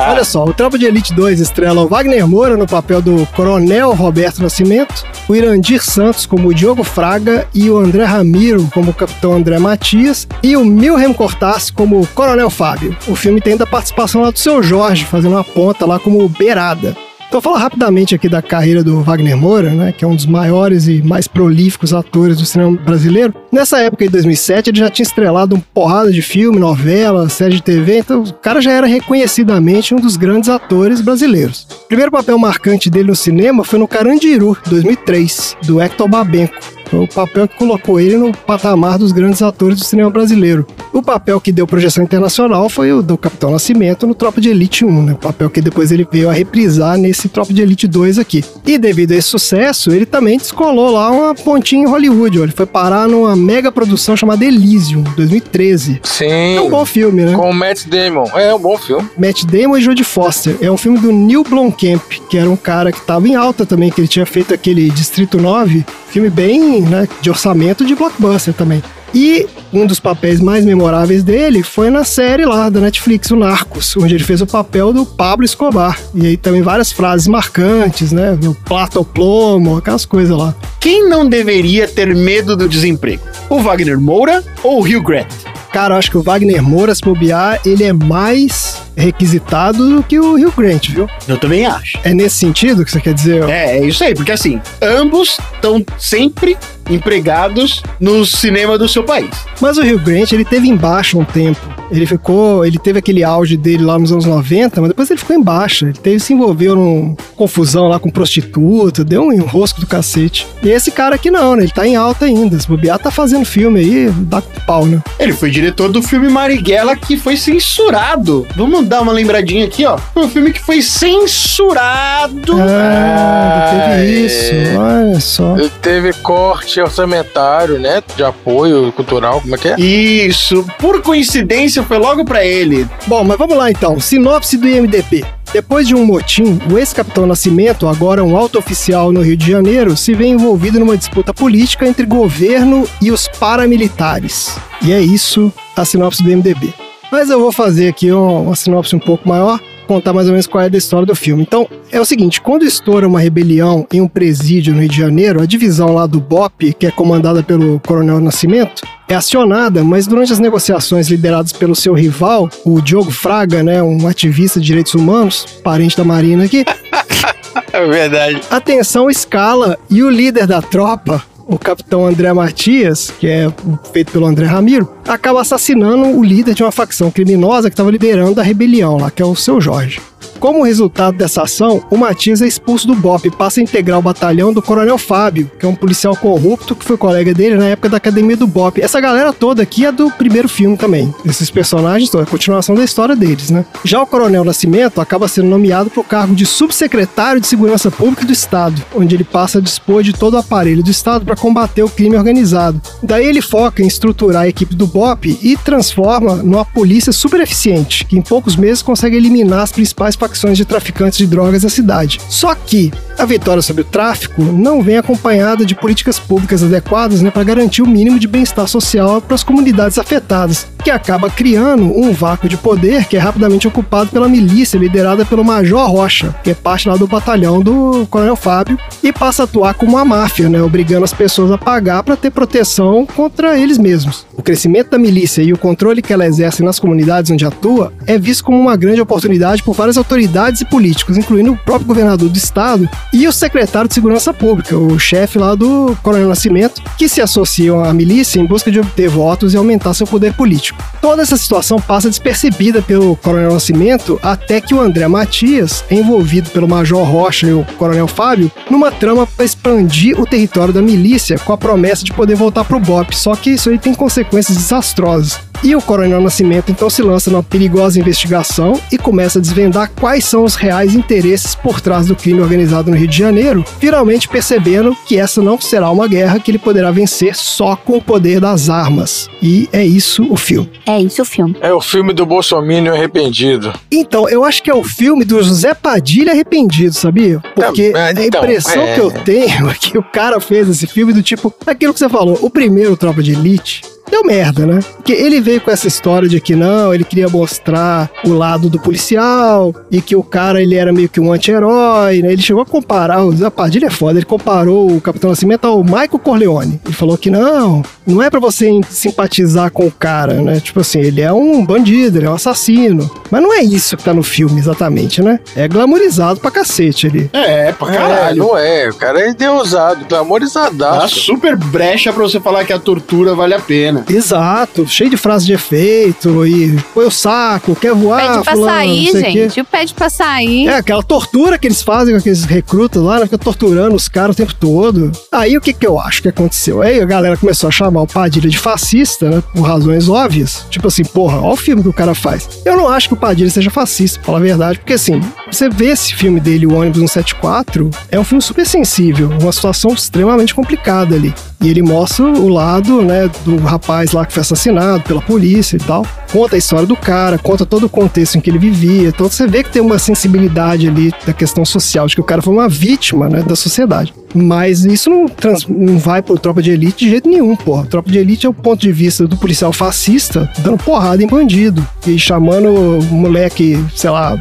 Olha 0.09 0.25
só, 0.25 0.45
o 0.45 0.53
Tropa 0.55 0.79
de 0.79 0.87
Elite 0.87 1.13
2 1.15 1.41
estrela 1.41 1.83
o 1.83 1.89
Wagner 1.89 2.27
Moura 2.29 2.57
no 2.57 2.67
papel 2.67 3.03
do 3.03 3.27
Coronel 3.35 3.93
Roberto 3.95 4.43
Nascimento, 4.43 5.00
o 5.29 5.35
Irandir 5.35 5.83
Santos 5.83 6.27
como 6.27 6.49
o 6.49 6.55
Diogo 6.55 6.85
Fraga 6.85 7.47
e 7.55 7.71
o 7.71 7.79
André 7.79 8.05
Ramiro 8.05 8.69
como 8.73 8.91
o 8.91 8.95
Capitão 8.95 9.33
André 9.33 9.59
Matias 9.59 10.27
e 10.43 10.57
o 10.57 10.65
Milhem 10.65 11.13
Cortaz 11.13 11.71
como 11.71 12.01
o 12.01 12.07
Coronel 12.07 12.51
Fábio. 12.51 12.97
O 13.07 13.15
filme 13.15 13.41
tem 13.41 13.53
ainda 13.53 13.65
a 13.65 13.67
participação 13.67 14.23
lá 14.23 14.31
do 14.31 14.39
seu 14.39 14.63
Jorge, 14.63 15.05
fazendo 15.05 15.33
uma 15.33 15.45
ponta 15.45 15.87
lá 15.87 15.99
como 15.99 16.29
Beirada. 16.29 16.97
Então, 17.31 17.41
falar 17.41 17.61
rapidamente 17.61 18.13
aqui 18.13 18.29
da 18.29 18.43
carreira 18.43 18.83
do 18.83 19.03
Wagner 19.03 19.37
Moura, 19.37 19.71
né, 19.71 19.95
que 19.97 20.05
é 20.05 20.09
um 20.09 20.17
dos 20.17 20.27
maiores 20.27 20.89
e 20.89 21.01
mais 21.01 21.29
prolíficos 21.29 21.95
atores 21.95 22.37
do 22.39 22.45
cinema 22.45 22.77
brasileiro. 22.77 23.33
Nessa 23.53 23.79
época, 23.79 24.05
de 24.05 24.11
2007, 24.11 24.71
ele 24.71 24.81
já 24.81 24.91
tinha 24.91 25.05
estrelado 25.05 25.55
um 25.55 25.61
porrada 25.61 26.11
de 26.11 26.23
filme, 26.23 26.59
novela, 26.59 27.29
série 27.29 27.55
de 27.55 27.63
TV, 27.63 27.99
então 27.99 28.25
o 28.25 28.35
cara 28.35 28.61
já 28.61 28.73
era 28.73 28.85
reconhecidamente 28.89 29.95
um 29.95 30.01
dos 30.01 30.17
grandes 30.17 30.51
atores 30.51 31.01
brasileiros. 31.01 31.69
O 31.85 31.87
primeiro 31.87 32.11
papel 32.11 32.37
marcante 32.37 32.91
dele 32.91 33.11
no 33.11 33.17
cinema 33.17 33.63
foi 33.63 33.79
no 33.79 33.87
Carandiru, 33.87 34.59
2003, 34.67 35.57
do 35.63 35.81
Hector 35.81 36.09
Babenco. 36.09 36.80
Foi 36.91 36.99
o 36.99 37.07
papel 37.07 37.47
que 37.47 37.57
colocou 37.57 38.01
ele 38.01 38.17
no 38.17 38.33
patamar 38.33 38.99
dos 38.99 39.13
grandes 39.13 39.41
atores 39.43 39.79
do 39.79 39.85
cinema 39.85 40.11
brasileiro. 40.11 40.67
O 40.93 41.01
papel 41.03 41.41
que 41.41 41.53
deu 41.53 41.67
projeção 41.67 42.03
internacional 42.03 42.69
foi 42.69 42.93
o 42.93 43.01
do 43.01 43.17
Capitão 43.17 43.53
Nascimento 43.53 44.07
no 44.09 44.15
Tropa 44.15 44.41
de 44.41 44.49
Elite 44.49 44.85
1, 44.85 45.03
né? 45.03 45.13
O 45.13 45.17
papel 45.17 45.49
que 45.49 45.61
depois 45.61 45.93
ele 45.93 46.07
veio 46.11 46.29
a 46.29 46.33
reprisar 46.33 46.99
nesse 46.99 47.29
Tropa 47.29 47.53
de 47.55 47.63
Elite 47.63 47.87
2 47.87 48.19
aqui. 48.19 48.45
E 48.67 48.77
devido 48.77 49.13
a 49.13 49.17
esse 49.17 49.29
sucesso, 49.29 49.93
ele 49.93 50.05
também 50.05 50.37
descolou 50.37 50.91
lá 50.91 51.11
uma 51.13 51.35
pontinha 51.35 51.85
em 51.85 51.87
Hollywood. 51.87 52.41
ó. 52.41 52.43
Ele 52.43 52.53
foi 52.53 52.67
parar 52.67 53.07
numa 53.07 53.37
mega 53.37 53.71
produção 53.71 54.17
chamada 54.17 54.45
Elysium, 54.45 55.05
2013. 55.17 56.01
Sim. 56.03 56.57
É 56.57 56.61
um 56.61 56.69
bom 56.69 56.85
filme, 56.85 57.23
né? 57.25 57.35
Com 57.35 57.51
o 57.51 57.55
Matt 57.55 57.87
Damon. 57.87 58.25
É 58.35 58.53
um 58.53 58.59
bom 58.59 58.77
filme. 58.77 59.09
Matt 59.17 59.45
Damon 59.45 59.77
e 59.77 59.81
Jodie 59.81 60.05
Foster. 60.05 60.57
É 60.61 60.71
um 60.71 60.77
filme 60.77 60.99
do 60.99 61.13
Neil 61.13 61.45
Blomkamp, 61.45 62.03
que 62.29 62.37
era 62.37 62.51
um 62.51 62.57
cara 62.57 62.91
que 62.91 62.99
estava 62.99 63.29
em 63.29 63.37
alta 63.37 63.65
também, 63.65 63.91
que 63.91 64.01
ele 64.01 64.09
tinha 64.09 64.27
feito 64.27 64.53
aquele 64.53 64.91
Distrito 64.91 65.39
9, 65.39 65.85
filme 66.11 66.29
bem, 66.29 66.83
né, 66.83 67.09
de 67.21 67.31
orçamento 67.31 67.85
de 67.85 67.95
blockbuster 67.95 68.53
também. 68.53 68.83
E 69.13 69.47
um 69.73 69.87
dos 69.87 69.99
papéis 69.99 70.41
mais 70.41 70.65
memoráveis 70.65 71.25
dele 71.25 71.63
foi 71.63 71.91
na 71.91 72.05
série 72.05 72.45
lá 72.45 72.69
da 72.69 72.81
Netflix, 72.81 73.31
o 73.31 73.37
Narcos, 73.37 73.97
onde 73.97 74.15
ele 74.15 74.23
fez 74.23 74.41
o 74.41 74.47
papel 74.47 74.93
do 74.93 75.05
Pablo 75.05 75.45
Escobar. 75.45 75.99
E 76.15 76.27
aí 76.27 76.37
também 76.37 76.63
várias 76.63 76.93
frases 76.93 77.27
marcantes, 77.27 78.13
né? 78.13 78.39
O 78.45 78.55
plato 78.55 78.99
ao 78.99 79.05
plomo, 79.05 79.79
aquelas 79.79 80.05
coisas 80.05 80.37
lá. 80.37 80.55
Quem 80.79 81.09
não 81.09 81.29
deveria 81.29 81.89
ter 81.89 82.15
medo 82.15 82.57
do 82.57 82.69
desemprego? 82.69 83.23
O 83.49 83.61
Wagner 83.61 84.01
Moura 84.01 84.45
ou 84.63 84.81
o 84.81 84.85
Hugh 84.85 85.03
Grant? 85.03 85.29
Cara, 85.73 85.95
eu 85.95 85.99
acho 85.99 86.11
que 86.11 86.19
o 86.19 86.23
Wagner 86.23 86.63
Moura, 86.63 86.95
se 86.95 87.03
bobear, 87.03 87.61
ele 87.65 87.85
é 87.85 87.93
mais 87.93 88.81
requisitado 89.01 89.97
do 89.97 90.03
que 90.03 90.19
o 90.21 90.37
Rio 90.37 90.53
Grant, 90.57 90.91
viu? 90.91 91.09
Eu 91.27 91.39
também 91.39 91.67
acho. 91.67 91.99
É 92.05 92.13
nesse 92.13 92.37
sentido 92.37 92.85
que 92.85 92.91
você 92.91 93.01
quer 93.01 93.15
dizer? 93.15 93.43
É, 93.49 93.79
é 93.79 93.85
isso 93.85 94.05
aí, 94.05 94.15
porque 94.15 94.33
assim, 94.33 94.61
ambos 94.83 95.39
estão 95.55 95.85
sempre 95.99 96.57
empregados 96.89 97.83
no 97.99 98.27
cinema 98.27 98.77
do 98.77 98.89
seu 98.89 99.05
país. 99.05 99.31
Mas 99.61 99.79
o 99.79 99.83
Rio 99.83 99.99
Grant, 99.99 100.33
ele 100.33 100.45
teve 100.45 100.69
embaixo 100.69 101.19
um 101.19 101.25
tempo. 101.25 101.61
Ele 101.91 102.07
ficou, 102.07 102.65
ele 102.65 102.79
teve 102.79 103.01
aquele 103.01 103.25
auge 103.25 103.57
dele 103.57 103.85
lá 103.85 103.99
nos 103.99 104.13
anos 104.13 104.25
90, 104.25 104.81
mas 104.81 104.91
depois 104.91 105.11
ele 105.11 105.19
ficou 105.19 105.35
em 105.35 105.43
baixa. 105.43 105.87
Ele 105.87 105.99
teve, 105.99 106.21
se 106.21 106.33
envolveu 106.33 106.77
numa 106.77 107.17
confusão 107.37 107.89
lá 107.89 107.99
com 107.99 108.09
prostituta, 108.09 109.05
deu 109.05 109.25
um 109.25 109.33
enrosco 109.33 109.81
do 109.81 109.87
cacete. 109.87 110.47
E 110.63 110.69
esse 110.69 110.91
cara 110.93 111.17
aqui 111.17 111.31
não, 111.31 111.57
né? 111.57 111.65
Ele 111.65 111.73
tá 111.73 111.87
em 111.87 111.97
alta 111.97 112.27
ainda. 112.27 112.59
Se 112.59 112.69
bobear, 112.69 112.99
tá 112.99 113.11
fazendo 113.11 113.45
filme 113.45 113.81
aí, 113.81 114.11
dá 114.11 114.41
com 114.41 114.61
pau, 114.61 114.87
né? 114.87 115.03
Ele 115.19 115.33
foi 115.33 115.51
diretor 115.51 115.91
do 115.91 116.01
filme 116.01 116.29
Marighella 116.29 116.95
que 116.95 117.17
foi 117.17 117.37
censurado. 117.37 118.47
Vamos 118.55 118.87
dar 118.91 119.03
uma 119.03 119.13
lembradinha 119.13 119.67
aqui, 119.67 119.87
ó. 119.87 119.97
Foi 119.97 120.25
um 120.25 120.29
filme 120.29 120.53
que 120.53 120.59
foi 120.61 120.83
censurado. 120.83 122.57
Ah, 122.61 123.69
teve 123.71 123.93
Ah, 123.93 124.05
isso. 124.27 124.53
é. 124.53 124.77
Olha 124.77 125.21
só. 125.21 125.57
Ele 125.57 125.71
teve 125.81 126.13
corte 126.15 126.81
orçamentário, 126.81 127.79
né? 127.79 128.03
De 128.17 128.25
apoio 128.25 128.91
cultural, 128.93 129.41
como 129.41 129.55
é 129.55 129.59
que 129.59 129.69
é? 129.69 129.77
Isso, 129.81 130.67
por 130.81 131.01
coincidência, 131.03 131.85
foi 131.85 131.99
logo 131.99 132.25
pra 132.25 132.45
ele. 132.45 132.85
Bom, 133.07 133.23
mas 133.23 133.39
vamos 133.39 133.57
lá 133.57 133.71
então. 133.71 134.01
Sinopse 134.01 134.57
do 134.57 134.69
IMDB. 134.69 135.25
Depois 135.53 135.87
de 135.87 135.95
um 135.95 136.05
motim, 136.05 136.61
o 136.71 136.77
ex-capitão 136.79 137.27
Nascimento, 137.27 137.87
agora 137.89 138.23
um 138.25 138.37
alto 138.37 138.59
oficial 138.59 139.13
no 139.13 139.21
Rio 139.23 139.37
de 139.37 139.51
Janeiro, 139.51 139.97
se 139.97 140.15
vê 140.15 140.27
envolvido 140.27 140.79
numa 140.81 140.97
disputa 140.97 141.33
política 141.33 141.87
entre 141.87 142.07
governo 142.07 142.89
e 143.01 143.11
os 143.13 143.29
paramilitares. 143.29 144.57
E 144.83 144.93
é 144.93 145.01
isso 145.01 145.53
a 145.77 145.85
sinopse 145.85 146.23
do 146.23 146.31
IMDB. 146.31 146.73
Mas 147.11 147.29
eu 147.31 147.41
vou 147.41 147.51
fazer 147.53 147.89
aqui 147.89 148.13
um- 148.13 148.43
uma 148.45 148.55
sinopse 148.57 148.95
um 148.95 148.99
pouco 149.01 149.29
maior, 149.29 149.59
contar 149.87 150.13
mais 150.13 150.27
ou 150.27 150.33
menos 150.33 150.47
qual 150.47 150.63
é 150.63 150.71
a 150.73 150.77
história 150.77 151.05
do 151.05 151.15
filme. 151.17 151.43
Então, 151.43 151.67
é 151.91 152.01
o 152.01 152.05
seguinte, 152.05 152.41
quando 152.41 152.65
estoura 152.65 153.09
uma 153.09 153.19
rebelião 153.19 153.85
em 153.93 154.01
um 154.01 154.07
presídio 154.07 154.73
no 154.73 154.81
Rio 154.81 154.89
de 154.89 154.97
Janeiro, 154.97 155.43
a 155.43 155.47
divisão 155.47 155.93
lá 155.95 156.07
do 156.07 156.21
BOP, 156.21 156.73
que 156.79 156.87
é 156.87 156.91
comandada 156.93 157.43
pelo 157.43 157.81
Coronel 157.81 158.21
Nascimento, 158.21 158.83
é 159.09 159.15
acionada, 159.17 159.83
mas 159.83 160.07
durante 160.07 160.33
as 160.33 160.39
negociações 160.39 161.09
lideradas 161.09 161.53
pelo 161.53 161.75
seu 161.75 161.93
rival, 161.95 162.49
o 162.65 162.81
Diogo 162.81 163.11
Fraga, 163.11 163.63
né, 163.65 163.83
um 163.83 164.07
ativista 164.07 164.61
de 164.61 164.67
direitos 164.67 164.95
humanos, 164.95 165.45
parente 165.65 165.97
da 165.97 166.05
Marina 166.05 166.45
aqui, 166.45 166.65
É 167.73 167.85
verdade. 167.87 168.41
a 168.49 168.61
tensão 168.61 169.11
escala 169.11 169.77
e 169.91 170.03
o 170.05 170.11
líder 170.11 170.47
da 170.47 170.63
tropa, 170.63 171.21
o 171.51 171.59
capitão 171.59 172.07
André 172.07 172.33
Matias, 172.33 173.13
que 173.19 173.27
é 173.27 173.53
feito 173.93 174.13
pelo 174.13 174.25
André 174.25 174.47
Ramiro, 174.47 174.89
acaba 175.07 175.41
assassinando 175.41 176.17
o 176.17 176.23
líder 176.23 176.55
de 176.55 176.63
uma 176.63 176.71
facção 176.71 177.11
criminosa 177.11 177.69
que 177.69 177.75
estava 177.75 177.91
liderando 177.91 178.41
a 178.41 178.45
rebelião 178.45 178.97
lá, 178.97 179.11
que 179.11 179.21
é 179.21 179.27
o 179.27 179.35
seu 179.35 179.61
Jorge. 179.61 180.01
Como 180.41 180.65
resultado 180.65 181.19
dessa 181.19 181.43
ação, 181.43 181.85
o 181.91 181.99
Matias 181.99 182.41
é 182.41 182.47
expulso 182.47 182.87
do 182.87 182.95
BOP 182.95 183.27
e 183.27 183.31
passa 183.31 183.61
a 183.61 183.63
integrar 183.63 183.99
o 183.99 184.03
batalhão 184.03 184.55
do 184.55 184.63
Coronel 184.63 184.97
Fábio, 184.97 185.51
que 185.59 185.67
é 185.67 185.69
um 185.69 185.75
policial 185.75 186.17
corrupto 186.17 186.75
que 186.75 186.83
foi 186.83 186.97
colega 186.97 187.35
dele 187.35 187.57
na 187.57 187.67
época 187.67 187.91
da 187.91 187.99
academia 187.99 188.39
do 188.39 188.47
BOP. 188.47 188.81
Essa 188.81 189.03
galera 189.03 189.35
toda 189.35 189.63
aqui 189.63 189.85
é 189.85 189.93
do 189.93 190.11
primeiro 190.11 190.49
filme 190.49 190.79
também. 190.79 191.15
Esses 191.27 191.51
personagens, 191.51 192.09
toda 192.09 192.25
a 192.25 192.27
continuação 192.27 192.75
da 192.75 192.83
história 192.83 193.15
deles, 193.15 193.51
né? 193.51 193.67
Já 193.85 194.01
o 194.01 194.07
Coronel 194.07 194.43
Nascimento 194.43 194.99
acaba 194.99 195.29
sendo 195.29 195.49
nomeado 195.49 195.91
para 195.91 196.01
o 196.01 196.05
cargo 196.05 196.35
de 196.35 196.47
subsecretário 196.47 197.39
de 197.39 197.47
Segurança 197.47 197.91
Pública 197.91 198.25
do 198.25 198.33
Estado, 198.33 198.83
onde 198.95 199.15
ele 199.15 199.25
passa 199.25 199.59
a 199.59 199.61
dispor 199.61 200.03
de 200.03 200.15
todo 200.15 200.35
o 200.35 200.39
aparelho 200.39 200.83
do 200.83 200.91
Estado 200.91 201.23
para 201.23 201.37
combater 201.37 201.83
o 201.83 201.91
crime 201.91 202.17
organizado. 202.17 202.81
Daí 203.03 203.27
ele 203.27 203.43
foca 203.43 203.83
em 203.83 203.87
estruturar 203.87 204.45
a 204.45 204.49
equipe 204.49 204.75
do 204.75 204.87
BOP 204.87 205.39
e 205.43 205.55
transforma 205.59 206.37
numa 206.37 206.65
polícia 206.65 207.13
super 207.13 207.43
eficiente, 207.43 208.07
que 208.07 208.17
em 208.17 208.23
poucos 208.23 208.57
meses 208.57 208.81
consegue 208.81 209.19
eliminar 209.19 209.61
as 209.61 209.73
principais 209.73 210.17
de 210.53 210.65
traficantes 210.65 211.19
de 211.19 211.27
drogas 211.27 211.63
da 211.63 211.69
cidade. 211.69 212.21
Só 212.29 212.55
que 212.55 212.93
a 213.19 213.25
vitória 213.25 213.63
sobre 213.63 213.83
o 213.83 213.85
tráfico 213.85 214.43
não 214.43 214.83
vem 214.83 214.97
acompanhada 214.97 215.65
de 215.65 215.75
políticas 215.75 216.19
públicas 216.19 216.63
adequadas 216.63 217.21
né, 217.21 217.31
para 217.31 217.45
garantir 217.45 217.83
o 217.83 217.87
mínimo 217.87 218.19
de 218.19 218.27
bem-estar 218.27 218.67
social 218.67 219.21
para 219.21 219.35
as 219.35 219.43
comunidades 219.43 219.99
afetadas, 219.99 220.67
que 220.81 220.91
acaba 220.91 221.31
criando 221.31 221.85
um 221.85 222.13
vácuo 222.13 222.49
de 222.49 222.57
poder 222.57 223.05
que 223.07 223.17
é 223.17 223.21
rapidamente 223.21 223.69
ocupado 223.69 224.11
pela 224.11 224.29
milícia 224.29 224.79
liderada 224.79 225.25
pelo 225.25 225.45
Major 225.45 225.91
Rocha, 225.91 226.35
que 226.43 226.51
é 226.51 226.55
parte 226.55 226.89
lá 226.89 226.97
do 226.97 227.07
batalhão 227.07 227.61
do 227.61 228.07
Coronel 228.11 228.37
Fábio, 228.37 228.79
e 229.03 229.13
passa 229.13 229.43
a 229.43 229.45
atuar 229.45 229.75
como 229.75 229.93
uma 229.93 230.05
máfia, 230.05 230.49
né, 230.49 230.63
obrigando 230.63 231.05
as 231.05 231.13
pessoas 231.13 231.51
a 231.51 231.59
pagar 231.59 232.03
para 232.03 232.17
ter 232.17 232.31
proteção 232.31 233.07
contra 233.07 233.59
eles 233.59 233.79
mesmos. 233.79 234.27
O 234.37 234.43
crescimento 234.43 234.91
da 234.91 234.99
milícia 234.99 235.43
e 235.43 235.53
o 235.53 235.59
controle 235.59 236.03
que 236.03 236.13
ela 236.13 236.27
exerce 236.27 236.63
nas 236.63 236.79
comunidades 236.79 237.31
onde 237.31 237.45
atua 237.45 237.93
é 238.07 238.19
visto 238.19 238.45
como 238.45 238.59
uma 238.59 238.77
grande 238.77 239.01
oportunidade 239.01 239.63
por 239.63 239.75
várias 239.75 239.99
autoridades 239.99 240.61
e 240.61 240.65
políticos, 240.65 241.17
incluindo 241.17 241.53
o 241.53 241.57
próprio 241.57 241.87
governador 241.87 242.29
do 242.29 242.39
estado 242.39 242.89
e 243.13 243.27
o 243.27 243.33
secretário 243.33 243.89
de 243.89 243.95
Segurança 243.95 244.33
Pública, 244.33 244.77
o 244.77 244.99
chefe 244.99 245.39
lá 245.39 245.55
do 245.55 245.97
Coronel 246.03 246.29
Nascimento, 246.29 246.83
que 246.97 247.09
se 247.09 247.21
associam 247.21 247.85
à 247.85 247.93
milícia 247.93 248.41
em 248.41 248.47
busca 248.47 248.71
de 248.71 248.81
obter 248.81 249.09
votos 249.09 249.55
e 249.55 249.57
aumentar 249.57 249.95
seu 249.95 250.07
poder 250.07 250.33
político. 250.35 250.70
Toda 251.01 251.23
essa 251.23 251.37
situação 251.37 251.81
passa 251.81 252.11
despercebida 252.11 252.83
pelo 252.83 253.17
Coronel 253.17 253.55
Nascimento 253.55 254.21
até 254.23 254.61
que 254.61 254.75
o 254.75 254.81
André 254.81 255.09
Matias 255.09 255.85
é 255.91 255.95
envolvido 255.95 256.51
pelo 256.51 256.69
Major 256.69 257.03
Rocha 257.05 257.47
e 257.47 257.53
o 257.53 257.65
Coronel 257.79 258.07
Fábio 258.07 258.51
numa 258.71 258.91
trama 258.91 259.27
para 259.27 259.45
expandir 259.45 260.21
o 260.21 260.27
território 260.27 260.75
da 260.75 260.83
milícia 260.83 261.39
com 261.39 261.53
a 261.53 261.59
promessa 261.59 262.05
de 262.05 262.13
poder 262.13 262.35
voltar 262.35 262.65
pro 262.65 262.79
BOP. 262.79 263.15
Só 263.15 263.35
que 263.35 263.51
isso 263.51 263.71
aí 263.71 263.79
tem 263.79 263.95
consequências 263.95 264.57
desastrosas. 264.57 265.41
E 265.63 265.77
o 265.77 265.83
Coronel 265.83 266.23
Nascimento 266.23 266.71
então 266.71 266.89
se 266.89 267.03
lança 267.03 267.31
numa 267.31 267.43
perigosa 267.43 268.01
investigação 268.01 268.81
e 268.91 268.97
começa 268.97 269.39
a 269.39 269.43
desvendar 269.43 269.91
quais 269.91 270.25
são 270.25 270.45
os 270.45 270.55
reais 270.55 270.95
interesses 270.95 271.55
por 271.55 271.83
trás 271.83 272.07
do 272.07 272.17
crime 272.17 272.41
organizado 272.41 272.91
no 272.91 272.97
Rio 272.97 273.09
de 273.09 273.19
Janeiro, 273.19 273.63
finalmente 273.79 274.27
percebendo 274.27 274.97
que 275.07 275.19
essa 275.19 275.43
não 275.43 275.61
será 275.61 275.91
uma 275.91 276.09
guerra 276.09 276.41
que 276.41 276.51
ele 276.51 276.59
poderá 276.59 276.91
vencer 276.91 277.37
só 277.37 277.77
com 277.77 277.99
o 277.99 278.03
poder 278.03 278.41
das 278.41 278.71
armas. 278.71 279.29
E 279.43 279.69
é 279.71 279.85
isso 279.85 280.27
o 280.33 280.37
filme. 280.37 280.71
É 280.87 280.99
isso 280.99 281.21
o 281.21 281.25
filme. 281.27 281.55
É 281.61 281.73
o 281.73 281.81
filme 281.81 282.15
do 282.15 282.25
Bolsonaro 282.25 282.61
arrependido. 282.93 283.73
Então, 283.91 284.29
eu 284.29 284.45
acho 284.45 284.63
que 284.63 284.71
é 284.71 284.75
o 284.75 284.85
filme 284.85 285.25
do 285.25 285.43
José 285.43 285.75
Padilha 285.75 286.33
arrependido, 286.33 286.95
sabia? 286.95 287.41
Porque 287.55 287.93
a 287.95 288.13
então, 288.13 288.43
impressão 288.43 288.83
é. 288.83 288.95
que 288.95 289.01
eu 289.01 289.11
tenho 289.11 289.69
é 289.69 289.75
que 289.75 289.99
o 289.99 290.03
cara 290.03 290.41
fez 290.41 290.69
esse 290.69 290.87
filme 290.87 291.13
do 291.13 291.23
tipo, 291.23 291.53
aquilo 291.67 291.93
que 291.93 291.99
você 291.99 292.09
falou, 292.09 292.39
o 292.43 292.51
primeiro 292.51 292.97
Tropa 292.97 293.23
de 293.23 293.33
Elite. 293.33 293.83
Deu 294.11 294.25
merda, 294.25 294.67
né? 294.67 294.81
Porque 294.97 295.13
ele 295.13 295.41
veio 295.41 295.61
com 295.61 295.71
essa 295.71 295.87
história 295.89 296.29
de 296.29 296.41
que 296.41 296.55
não, 296.55 296.95
ele 296.95 297.05
queria 297.05 297.29
mostrar 297.29 298.11
o 298.25 298.31
lado 298.31 298.69
do 298.69 298.79
policial 298.79 299.75
e 299.91 300.01
que 300.01 300.17
o 300.17 300.23
cara 300.23 300.63
ele 300.63 300.75
era 300.75 300.93
meio 300.93 301.09
que 301.09 301.21
um 301.21 301.33
anti-herói, 301.33 302.23
né? 302.23 302.33
Ele 302.33 302.43
chegou 302.43 302.63
a 302.63 302.67
comparar, 302.67 303.25
o 303.25 303.33
Zé 303.33 303.49
Padilha 303.51 303.87
é 303.87 303.91
foda, 303.91 304.19
ele 304.19 304.27
comparou 304.27 304.91
o 304.91 305.01
Capitão 305.01 305.31
Nascimento 305.31 305.67
ao 305.67 305.83
Michael 305.85 306.19
Corleone. 306.19 306.81
Ele 306.85 306.95
falou 306.95 307.17
que 307.17 307.31
não, 307.31 307.83
não 308.11 308.23
é 308.23 308.29
pra 308.31 308.41
você 308.41 308.69
simpatizar 308.89 309.71
com 309.71 309.87
o 309.87 309.91
cara, 309.91 310.35
né? 310.35 310.61
Tipo 310.61 310.81
assim, 310.81 311.01
ele 311.01 311.21
é 311.21 311.33
um 311.33 311.65
bandido, 311.65 312.19
ele 312.19 312.27
é 312.27 312.31
um 312.31 312.35
assassino. 312.35 313.11
Mas 313.31 313.43
não 313.43 313.53
é 313.55 313.63
isso 313.63 313.97
que 313.97 314.05
tá 314.05 314.13
no 314.15 314.23
filme 314.23 314.59
exatamente, 314.61 315.23
né? 315.23 315.39
É 315.57 315.67
glamorizado 315.69 316.41
pra 316.41 316.51
cacete 316.51 317.07
ali. 317.07 317.31
É, 317.33 317.73
pra 317.73 317.93
É, 317.93 317.97
caralho. 317.97 318.37
não 318.39 318.57
é. 318.59 318.89
O 318.89 318.95
cara 318.95 319.21
é 319.21 319.31
endeusado, 319.31 320.01
Dá 320.09 320.19
glamorizadaço. 320.19 321.21
super 321.21 321.57
brecha 321.57 322.13
pra 322.13 322.23
você 322.23 322.41
falar 322.41 322.65
que 322.65 322.73
a 322.73 322.79
tortura 322.79 323.35
vale 323.35 323.55
a 323.55 323.61
pena. 323.61 324.05
Exato, 324.09 324.87
cheio 324.87 325.11
de 325.11 325.17
frases 325.17 325.47
de 325.47 325.53
efeito 325.53 326.47
e 326.47 326.77
põe 326.95 327.07
o 327.07 327.11
saco, 327.11 327.75
quer 327.75 327.95
voar, 327.95 328.33
pede 328.33 328.45
pra 328.45 328.53
fulano, 328.53 328.73
sair, 328.77 329.05
não 329.05 329.13
sei 329.13 329.21
o 329.21 329.25
quê. 329.25 329.49
gente. 329.49 329.65
Pede 329.65 329.95
pra 329.95 330.11
sair. 330.11 330.69
É, 330.69 330.77
aquela 330.77 331.03
tortura 331.03 331.59
que 331.59 331.67
eles 331.67 331.83
fazem 331.83 332.15
com 332.15 332.21
aqueles 332.21 332.45
recrutas 332.45 333.03
lá, 333.03 333.19
né? 333.19 333.25
Fica 333.25 333.39
torturando 333.39 333.95
os 333.95 334.09
caras 334.09 334.35
o 334.35 334.37
tempo 334.37 334.55
todo. 334.55 335.13
Aí 335.31 335.57
o 335.57 335.61
que 335.61 335.73
que 335.73 335.87
eu 335.87 335.99
acho 335.99 336.23
que 336.23 336.29
aconteceu? 336.29 336.83
Aí 336.83 337.01
a 337.01 337.05
galera 337.05 337.37
começou 337.37 337.69
a 337.69 337.71
chamar 337.71 338.00
o 338.03 338.07
Padilha 338.07 338.49
de 338.49 338.59
fascista, 338.59 339.29
né? 339.29 339.43
Por 339.55 339.63
razões 339.63 340.09
óbvias. 340.09 340.67
Tipo 340.71 340.89
assim, 340.89 341.05
porra, 341.05 341.39
olha 341.41 341.53
o 341.53 341.57
filme 341.57 341.83
que 341.83 341.89
o 341.89 341.93
cara 341.93 342.15
faz. 342.15 342.49
Eu 342.65 342.77
não 342.77 342.89
acho 342.89 343.09
que 343.09 343.15
o 343.15 343.17
Padilha 343.17 343.51
seja 343.51 343.71
fascista, 343.71 344.19
pra 344.19 344.27
falar 344.27 344.39
a 344.39 344.43
verdade, 344.43 344.79
porque 344.79 344.95
assim, 344.95 345.21
você 345.51 345.69
vê 345.69 345.87
esse 345.87 346.15
filme 346.15 346.41
dele, 346.41 346.67
o 346.67 346.75
ônibus 346.75 346.99
174, 346.99 347.91
é 348.11 348.19
um 348.19 348.25
filme 348.25 348.43
super 348.43 348.67
sensível, 348.67 349.31
uma 349.41 349.53
situação 349.53 349.93
extremamente 349.93 350.55
complicada 350.55 351.15
ali. 351.15 351.35
E 351.63 351.69
ele 351.69 351.83
mostra 351.83 352.25
o 352.25 352.49
lado, 352.49 353.03
né, 353.03 353.31
do 353.45 353.57
rapaz 353.59 354.13
lá 354.13 354.25
que 354.25 354.33
foi 354.33 354.41
assassinado 354.41 355.03
pela 355.03 355.21
polícia 355.21 355.77
e 355.77 355.81
tal. 355.81 356.07
Conta 356.33 356.55
a 356.55 356.59
história 356.59 356.87
do 356.87 356.97
cara, 356.97 357.39
conta 357.39 357.67
todo 357.67 357.85
o 357.85 357.89
contexto 357.89 358.37
em 358.37 358.41
que 358.41 358.49
ele 358.49 358.59
vivia. 358.59 359.09
Então 359.09 359.29
você 359.29 359.47
vê 359.47 359.63
que 359.63 359.71
tem 359.71 359.83
uma 359.83 359.99
sensibilidade 359.99 360.89
ali 360.89 361.13
da 361.27 361.33
questão 361.35 361.65
social, 361.65 362.07
de 362.07 362.15
que 362.15 362.21
o 362.21 362.25
cara 362.25 362.41
foi 362.41 362.55
uma 362.55 362.69
vítima, 362.69 363.29
né, 363.29 363.43
da 363.43 363.55
sociedade. 363.55 364.15
Mas 364.33 364.85
isso 364.85 365.11
não, 365.11 365.27
trans- 365.27 365.67
não 365.67 365.99
vai 365.99 366.23
pro 366.23 366.39
Tropa 366.39 366.63
de 366.63 366.71
Elite 366.71 367.05
de 367.05 367.11
jeito 367.11 367.29
nenhum, 367.29 367.57
porra. 367.57 367.85
Tropa 367.85 368.11
de 368.11 368.19
Elite 368.19 368.47
é 368.47 368.49
o 368.49 368.55
ponto 368.55 368.81
de 368.81 368.93
vista 368.93 369.27
do 369.27 369.37
policial 369.37 369.73
fascista 369.73 370.49
dando 370.59 370.79
porrada 370.79 371.23
em 371.23 371.27
bandido. 371.27 371.85
E 372.07 372.17
chamando 372.17 372.69
o 372.69 373.03
moleque, 373.03 373.85
sei 373.95 374.09
lá, 374.09 374.39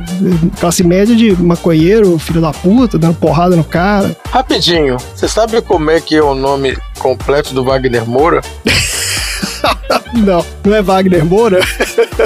classe 0.59 0.83
média 0.83 1.15
de 1.15 1.35
maconheiro, 1.41 2.17
filho 2.19 2.39
da 2.39 2.51
puta, 2.51 2.99
dando 2.99 3.15
porrada 3.15 3.55
no 3.55 3.63
cara. 3.63 4.15
Rapidinho, 4.29 4.97
você 5.15 5.27
sabe 5.27 5.59
como 5.63 5.89
é 5.89 5.99
que 5.99 6.15
é 6.15 6.21
o 6.21 6.35
nome 6.35 6.77
completo 7.09 7.55
do 7.55 7.63
Wagner 7.63 8.05
Moura? 8.05 8.41
Não, 10.13 10.43
não 10.65 10.75
é 10.75 10.81
Wagner 10.81 11.23
Moura? 11.23 11.59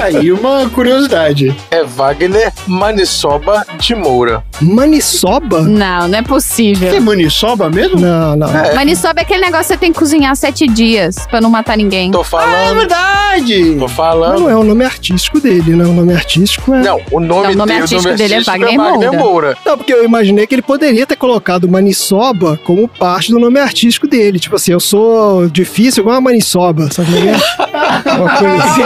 Aí 0.02 0.32
uma 0.32 0.70
curiosidade. 0.70 1.54
É 1.70 1.84
Wagner 1.84 2.52
Manisoba 2.66 3.66
de 3.78 3.94
Moura. 3.94 4.42
Manisoba? 4.62 5.62
Não, 5.62 6.08
não 6.08 6.16
é 6.18 6.22
É 6.22 6.24
possível. 6.24 7.02
maniçoba 7.02 7.70
mesmo? 7.70 8.00
Não, 8.00 8.36
não. 8.38 8.48
É. 8.58 8.74
Maniçoba 8.74 9.20
é 9.20 9.24
aquele 9.24 9.42
negócio 9.42 9.64
que 9.66 9.74
você 9.74 9.78
tem 9.78 9.92
que 9.92 10.00
cozinhar 10.00 10.34
sete 10.36 10.66
dias 10.66 11.28
pra 11.28 11.42
não 11.42 11.50
matar 11.50 11.76
ninguém. 11.78 12.10
Tô 12.12 12.22
É 12.22 12.24
falando, 12.24 12.78
verdade! 12.78 13.76
tô 13.78 13.88
falando. 13.90 14.40
não 14.40 14.50
é 14.50 14.56
o 14.56 14.64
nome 14.64 14.86
artístico 14.86 15.40
dele, 15.42 15.76
né? 15.76 15.84
O 15.84 15.94
nome 15.94 16.14
artístico 16.14 16.74
é. 16.74 16.82
Não, 16.82 17.02
o 17.12 17.20
nome, 17.20 17.44
Não, 17.48 17.52
o 17.52 17.56
nome 17.56 17.72
dele, 17.74 17.82
artístico 17.82 18.16
dele 18.16 18.34
é 18.36 18.42
Wagner 18.44 18.78
Wagner 18.78 19.12
Moura. 19.12 19.18
Moura. 19.18 19.58
Não, 19.66 19.78
porque 19.78 19.94
eu 19.94 20.06
imaginei 20.06 20.48
que 20.48 20.56
ele 20.56 20.62
poderia 20.62 21.06
ter 21.06 21.18
colocado 21.18 21.68
Manisoba 21.68 22.58
como 22.64 22.88
parte 22.88 23.30
do 23.32 23.40
nome 23.40 23.60
artístico 23.60 24.08
dele. 24.08 24.40
Tipo 24.40 24.56
assim, 24.56 24.72
eu 24.72 24.80
sou 24.80 25.48
difícil 25.50 26.02
igual 26.02 26.16
a 26.18 26.22
Manisoba, 26.22 26.90
sabe 26.92 27.12
Uma 27.28 28.38
coisa 28.38 28.64
assim. 28.64 28.84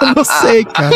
Eu 0.00 0.14
não 0.14 0.24
sei, 0.24 0.64
cara. 0.64 0.90